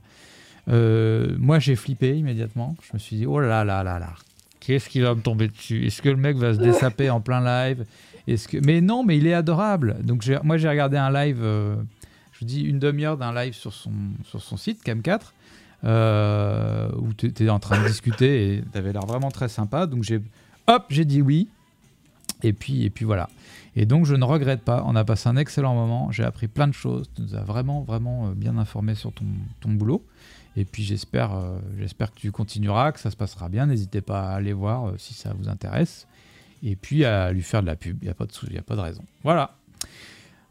Euh, 0.68 1.34
moi, 1.38 1.58
j'ai 1.58 1.76
flippé 1.76 2.16
immédiatement. 2.16 2.76
Je 2.82 2.90
me 2.94 2.98
suis 2.98 3.16
dit, 3.16 3.26
oh 3.26 3.40
là 3.40 3.64
là 3.64 3.82
là 3.82 3.98
là, 3.98 4.14
qu'est-ce 4.60 4.88
qui 4.88 5.00
va 5.00 5.14
me 5.14 5.20
tomber 5.20 5.48
dessus? 5.48 5.86
Est-ce 5.86 6.00
que 6.00 6.08
le 6.08 6.16
mec 6.16 6.36
va 6.36 6.54
se 6.54 6.58
dessaper 6.58 7.10
en 7.10 7.20
plein 7.20 7.44
live? 7.44 7.84
Mais 8.26 8.80
non, 8.80 9.04
mais 9.04 9.16
il 9.16 9.26
est 9.26 9.34
adorable. 9.34 9.96
Donc 10.02 10.28
moi 10.42 10.56
j'ai 10.56 10.68
regardé 10.68 10.96
un 10.96 11.12
live, 11.12 11.40
euh, 11.42 11.76
je 12.32 12.40
vous 12.40 12.46
dis 12.46 12.62
une 12.62 12.78
demi-heure 12.78 13.16
d'un 13.16 13.34
live 13.34 13.54
sur 13.54 13.72
son, 13.72 13.92
sur 14.24 14.42
son 14.42 14.56
site, 14.56 14.84
Cam4, 14.84 15.32
euh, 15.84 16.90
où 16.98 17.12
tu 17.14 17.26
étais 17.26 17.48
en 17.48 17.58
train 17.58 17.82
de 17.82 17.86
discuter 17.86 18.54
et 18.54 18.64
tu 18.70 18.78
avais 18.78 18.92
l'air 18.92 19.06
vraiment 19.06 19.30
très 19.30 19.48
sympa. 19.48 19.86
Donc 19.86 20.02
j'ai 20.02 20.20
hop, 20.66 20.84
j'ai 20.88 21.04
dit 21.04 21.22
oui. 21.22 21.48
Et 22.42 22.54
puis, 22.54 22.84
et 22.84 22.90
puis 22.90 23.04
voilà. 23.04 23.28
Et 23.76 23.84
donc 23.84 24.06
je 24.06 24.14
ne 24.14 24.24
regrette 24.24 24.62
pas. 24.62 24.82
On 24.86 24.96
a 24.96 25.04
passé 25.04 25.28
un 25.28 25.36
excellent 25.36 25.74
moment. 25.74 26.10
J'ai 26.10 26.24
appris 26.24 26.48
plein 26.48 26.68
de 26.68 26.72
choses. 26.72 27.10
Tu 27.14 27.22
nous 27.22 27.34
as 27.34 27.42
vraiment, 27.42 27.82
vraiment 27.82 28.28
euh, 28.28 28.34
bien 28.34 28.56
informé 28.56 28.94
sur 28.94 29.12
ton, 29.12 29.26
ton 29.60 29.70
boulot. 29.70 30.04
Et 30.56 30.64
puis 30.64 30.82
j'espère, 30.82 31.30
j'espère 31.78 32.10
que 32.10 32.18
tu 32.18 32.32
continueras, 32.32 32.90
que 32.90 32.98
ça 32.98 33.12
se 33.12 33.16
passera 33.16 33.48
bien. 33.48 33.66
N'hésitez 33.66 34.00
pas 34.00 34.30
à 34.30 34.34
aller 34.34 34.52
voir 34.52 34.94
si 34.98 35.14
ça 35.14 35.32
vous 35.38 35.48
intéresse 35.48 36.08
et 36.62 36.76
puis 36.76 37.04
à 37.04 37.32
lui 37.32 37.42
faire 37.42 37.62
de 37.62 37.66
la 37.66 37.76
pub. 37.76 37.98
Il 38.02 38.06
n'y 38.06 38.10
a, 38.10 38.14
pas 38.14 38.26
de 38.26 38.32
sou- 38.32 38.46
y 38.50 38.58
a 38.58 38.62
pas 38.62 38.76
de 38.76 38.80
raison. 38.80 39.02
Voilà. 39.22 39.54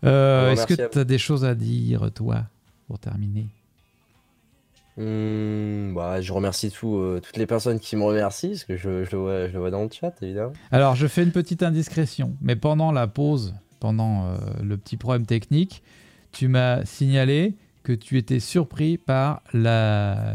Euh, 0.03 0.48
Bon, 0.48 0.53
Est-ce 0.53 0.68
que 0.68 0.88
tu 0.90 0.99
as 0.99 1.03
des 1.03 1.18
choses 1.18 1.44
à 1.45 1.56
dire, 1.56 2.10
toi, 2.14 2.44
pour 2.88 2.99
terminer? 2.99 3.48
Hmm, 4.98 5.94
bah, 5.94 6.19
je 6.19 6.34
remercie 6.34 6.72
tout, 6.72 6.98
euh, 6.98 7.22
toutes 7.23 7.38
les 7.38 7.45
personnes 7.45 7.80
qui 7.80 7.95
me 7.95 8.03
remercient, 8.03 8.49
parce 8.49 8.64
que 8.65 8.76
je, 8.76 9.06
je 9.06 9.11
le 9.11 9.18
vois, 9.18 9.48
je 9.48 9.53
le 9.53 9.60
vois 9.60 9.72
dans 9.72 9.84
le 9.84 9.90
chat, 9.90 10.14
évidemment. 10.22 10.52
Alors, 10.72 10.95
je 10.95 11.07
fais 11.07 11.23
une 11.23 11.31
petite 11.31 11.64
indiscrétion, 11.64 12.36
mais 12.41 12.56
pendant 12.57 12.91
la 12.91 13.07
pause, 13.07 13.56
pendant 13.80 14.26
euh, 14.27 14.38
le 14.61 14.76
petit 14.77 14.98
problème 14.98 15.26
technique, 15.26 15.84
tu 16.34 16.48
m'as 16.49 16.84
signalé 16.86 17.53
que 17.90 17.95
tu 17.95 18.20
étais 18.20 18.40
surpris 18.40 18.99
par 18.99 19.41
la, 19.52 20.34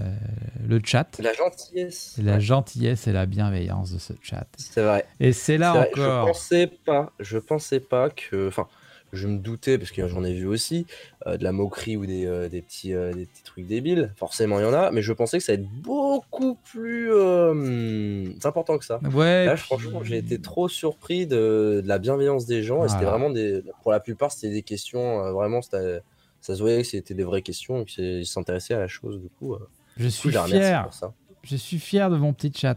le 0.66 0.80
chat, 0.84 1.20
La 1.22 1.32
gentillesse. 1.32 2.18
la 2.20 2.40
gentillesse 2.40 3.06
et 3.06 3.12
la 3.12 3.26
bienveillance 3.26 3.92
de 3.92 3.98
ce 4.00 4.12
chat. 4.20 4.46
C'est 4.56 4.82
vrai. 4.82 5.06
Et 5.20 5.32
c'est 5.32 5.56
là 5.56 5.72
C'est 5.72 5.78
vrai, 5.78 5.90
encore. 6.10 6.26
Je 6.26 6.32
pensais 6.32 6.66
pas, 6.84 7.12
je 7.20 7.38
pensais 7.38 7.78
pas 7.78 8.10
que, 8.10 8.48
enfin, 8.48 8.66
je 9.12 9.28
me 9.28 9.38
doutais 9.38 9.78
parce 9.78 9.92
que 9.92 10.08
j'en 10.08 10.24
ai 10.24 10.34
vu 10.34 10.46
aussi 10.46 10.84
euh, 11.28 11.36
de 11.36 11.44
la 11.44 11.52
moquerie 11.52 11.96
ou 11.96 12.04
des, 12.06 12.26
euh, 12.26 12.48
des 12.48 12.60
petits, 12.60 12.92
euh, 12.92 13.12
des 13.12 13.26
petits 13.26 13.44
trucs 13.44 13.68
débiles. 13.68 14.12
Forcément, 14.16 14.58
il 14.58 14.64
y 14.64 14.66
en 14.66 14.72
a, 14.74 14.90
mais 14.90 15.02
je 15.02 15.12
pensais 15.12 15.38
que 15.38 15.44
ça 15.44 15.52
allait 15.52 15.62
être 15.62 15.68
beaucoup 15.82 16.56
plus 16.56 17.12
euh, 17.12 18.32
important 18.42 18.78
que 18.78 18.84
ça. 18.84 18.98
Ouais, 19.12 19.44
Là, 19.46 19.54
puis- 19.54 19.62
franchement, 19.62 20.02
j'ai 20.02 20.16
été 20.16 20.40
trop 20.40 20.68
surpris 20.68 21.28
de, 21.28 21.80
de 21.80 21.86
la 21.86 21.98
bienveillance 22.00 22.46
des 22.46 22.64
gens 22.64 22.84
et 22.84 22.88
c'était 22.88 23.04
vraiment 23.04 23.30
des, 23.30 23.62
pour 23.84 23.92
la 23.92 24.00
plupart, 24.00 24.32
c'était 24.32 24.50
des 24.52 24.62
questions 24.62 25.32
vraiment, 25.32 25.62
c'était- 25.62 26.00
ça 26.46 26.54
se 26.54 26.60
voyait 26.60 26.82
que 26.82 26.88
c'était 26.88 27.14
des 27.14 27.24
vraies 27.24 27.40
questions 27.42 27.80
et 27.82 27.84
qu'ils 27.86 28.26
s'intéressaient 28.26 28.74
à 28.74 28.78
la 28.80 28.88
chose. 28.88 29.18
Du 29.20 29.28
coup, 29.30 29.54
euh, 29.54 29.58
Je 29.96 30.04
coup, 30.04 30.10
suis 30.10 30.30
fier. 30.30 30.82
pour 30.84 30.92
ça. 30.92 31.12
Je 31.42 31.56
suis 31.56 31.78
fier 31.78 32.10
de 32.10 32.16
mon 32.18 32.32
petit 32.34 32.52
chat. 32.54 32.76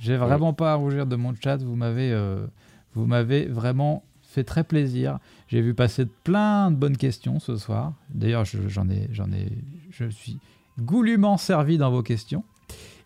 J'ai 0.00 0.16
vraiment 0.16 0.52
pas 0.52 0.72
à 0.72 0.74
rougir 0.74 1.06
de 1.06 1.14
mon 1.16 1.32
chat. 1.34 1.56
Vous 1.58 1.76
m'avez, 1.76 2.10
euh, 2.12 2.46
vous 2.94 3.06
m'avez 3.06 3.46
vraiment 3.46 4.02
fait 4.22 4.42
très 4.44 4.64
plaisir. 4.64 5.18
J'ai 5.48 5.60
vu 5.62 5.72
passer 5.72 6.04
plein 6.24 6.70
de 6.72 6.76
bonnes 6.76 6.96
questions 6.96 7.38
ce 7.38 7.56
soir. 7.56 7.92
D'ailleurs, 8.10 8.44
je- 8.44 8.66
j'en 8.68 8.88
ai, 8.90 9.08
j'en 9.12 9.30
ai, 9.32 9.50
je 9.90 10.06
suis 10.08 10.38
goulûment 10.80 11.36
servi 11.38 11.78
dans 11.78 11.90
vos 11.92 12.02
questions. 12.02 12.42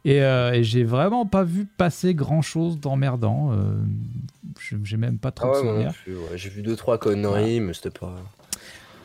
Et, 0.06 0.22
euh, 0.22 0.52
et 0.54 0.64
j'ai 0.64 0.82
vraiment 0.82 1.26
pas 1.26 1.44
vu 1.44 1.66
passer 1.66 2.14
grand 2.14 2.40
chose 2.40 2.80
d'emmerdant. 2.80 3.52
Euh, 3.52 3.74
j'ai 4.82 4.96
même 4.96 5.18
pas 5.18 5.30
trop 5.30 5.48
Ah 5.48 5.50
de 5.50 5.54
ouais, 5.56 5.60
souvenirs. 5.60 5.92
ouais. 6.06 6.38
J'ai 6.38 6.48
vu 6.48 6.62
deux 6.62 6.74
trois 6.76 6.96
conneries, 6.98 7.60
mais 7.60 7.74
c'était 7.74 7.90
pas. 7.90 8.14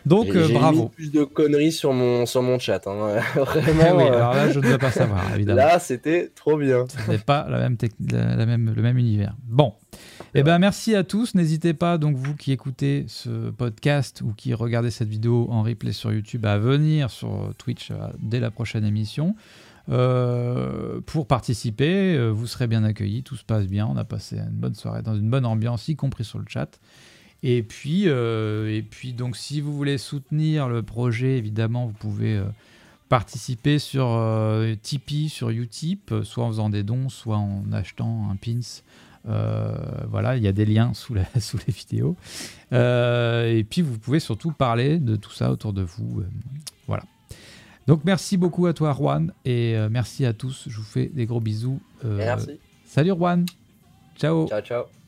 Donc 0.06 0.27
euh, 0.36 0.48
bravo. 0.53 0.84
mis 0.84 0.90
plus 0.90 1.11
de 1.11 1.23
conneries 1.23 1.72
sur 1.72 1.94
mon, 1.94 2.26
sur 2.26 2.41
mon 2.41 2.60
chat. 2.60 2.86
hein. 2.88 3.18
Ah 3.18 3.22
Vraiment. 3.44 3.98
oui, 3.98 4.03
euh, 4.03 4.15
alors 4.15 4.34
là, 4.34 4.52
je 4.52 4.60
ne 4.60 4.65
veux 4.68 4.77
pas 4.77 4.91
savoir, 4.91 5.23
évidemment. 5.36 5.57
là, 5.57 5.80
c'était 5.80 6.32
trop 6.36 6.57
bien. 6.57 6.86
Ce 6.88 7.11
n'est 7.11 7.18
pas 7.18 7.48
la 7.49 7.60
même 7.60 7.77
la, 8.11 8.36
la 8.36 8.45
même, 8.45 8.73
le 8.76 8.82
même 8.82 8.98
univers. 8.98 9.36
Bon, 9.48 9.73
eh 10.34 10.44
ben 10.44 10.60
merci 10.60 10.95
à 10.95 11.03
tous. 11.03 11.34
N'hésitez 11.36 11.73
pas, 11.73 11.98
donc 11.98 12.15
vous 12.18 12.36
qui 12.36 12.52
écoutez 12.52 13.06
ce 13.07 13.49
podcast 13.49 14.22
ou 14.22 14.34
qui 14.34 14.53
regardez 14.53 14.91
cette 14.91 15.10
vidéo 15.10 15.48
en 15.49 15.64
replay 15.64 15.91
sur 15.91 16.11
YouTube, 16.14 16.45
à 16.45 16.57
venir 16.57 17.10
sur 17.10 17.53
Twitch 17.57 17.91
euh, 17.91 17.95
dès 18.19 18.40
la 18.40 18.52
prochaine 18.52 18.86
émission. 18.86 19.36
Euh, 19.90 20.99
pour 21.06 21.27
participer, 21.27 22.15
euh, 22.15 22.30
vous 22.30 22.48
serez 22.48 22.68
bien 22.68 22.84
accueillis, 22.84 23.22
tout 23.23 23.36
se 23.36 23.44
passe 23.44 23.68
bien, 23.68 23.86
on 23.88 23.98
a 23.98 24.03
passé 24.03 24.38
une 24.38 24.49
bonne 24.56 24.73
soirée 24.73 25.03
dans 25.03 25.15
une 25.15 25.30
bonne 25.30 25.45
ambiance, 25.45 25.88
y 25.88 25.95
compris 25.95 26.23
sur 26.23 26.40
le 26.40 26.45
chat. 26.48 26.80
Et 27.48 27.62
puis, 27.62 28.06
euh, 28.08 28.76
et 28.76 28.82
puis 28.82 29.14
donc, 29.14 29.38
si 29.38 29.62
vous 29.62 29.72
voulez 29.72 30.00
soutenir 30.00 30.68
le 30.68 30.82
projet, 30.82 31.38
évidemment, 31.38 31.86
vous 31.86 31.94
pouvez 31.94 32.38
euh, 32.38 32.46
participer 33.08 33.78
sur 33.78 34.08
euh, 34.14 34.74
Tipeee, 34.82 35.30
sur 35.30 35.52
Utip, 35.52 36.12
soit 36.24 36.44
en 36.44 36.48
faisant 36.48 36.72
des 36.72 36.82
dons, 36.82 37.08
soit 37.08 37.38
en 37.38 37.72
achetant 37.72 38.32
un 38.32 38.36
pins. 38.36 38.82
Euh, 39.30 39.76
voilà, 40.10 40.38
il 40.38 40.44
y 40.44 40.48
a 40.48 40.52
des 40.54 40.66
liens 40.66 40.96
sous, 40.96 41.14
la, 41.14 41.26
sous 41.40 41.60
les 41.68 41.72
vidéos. 41.72 42.16
Euh, 42.74 43.56
et 43.56 43.64
puis, 43.64 43.84
vous 43.84 44.00
pouvez 44.00 44.20
surtout 44.20 44.52
parler 44.52 44.98
de 44.98 45.16
tout 45.16 45.32
ça 45.32 45.52
autour 45.52 45.72
de 45.72 45.84
vous. 45.84 46.24
voilà. 46.88 47.04
Donc, 47.86 48.06
merci 48.06 48.38
beaucoup 48.38 48.66
à 48.66 48.74
toi, 48.74 48.92
Juan, 48.94 49.32
et 49.46 49.76
merci 49.92 50.26
à 50.26 50.34
tous. 50.34 50.64
Je 50.68 50.78
vous 50.78 50.84
fais 50.84 51.06
des 51.06 51.28
gros 51.28 51.42
bisous. 51.42 51.80
Merci. 52.04 52.60
Salut, 52.88 53.12
Juan. 53.12 53.46
Ciao. 54.16 54.48
Ciao, 54.48 54.62
ciao. 54.62 55.05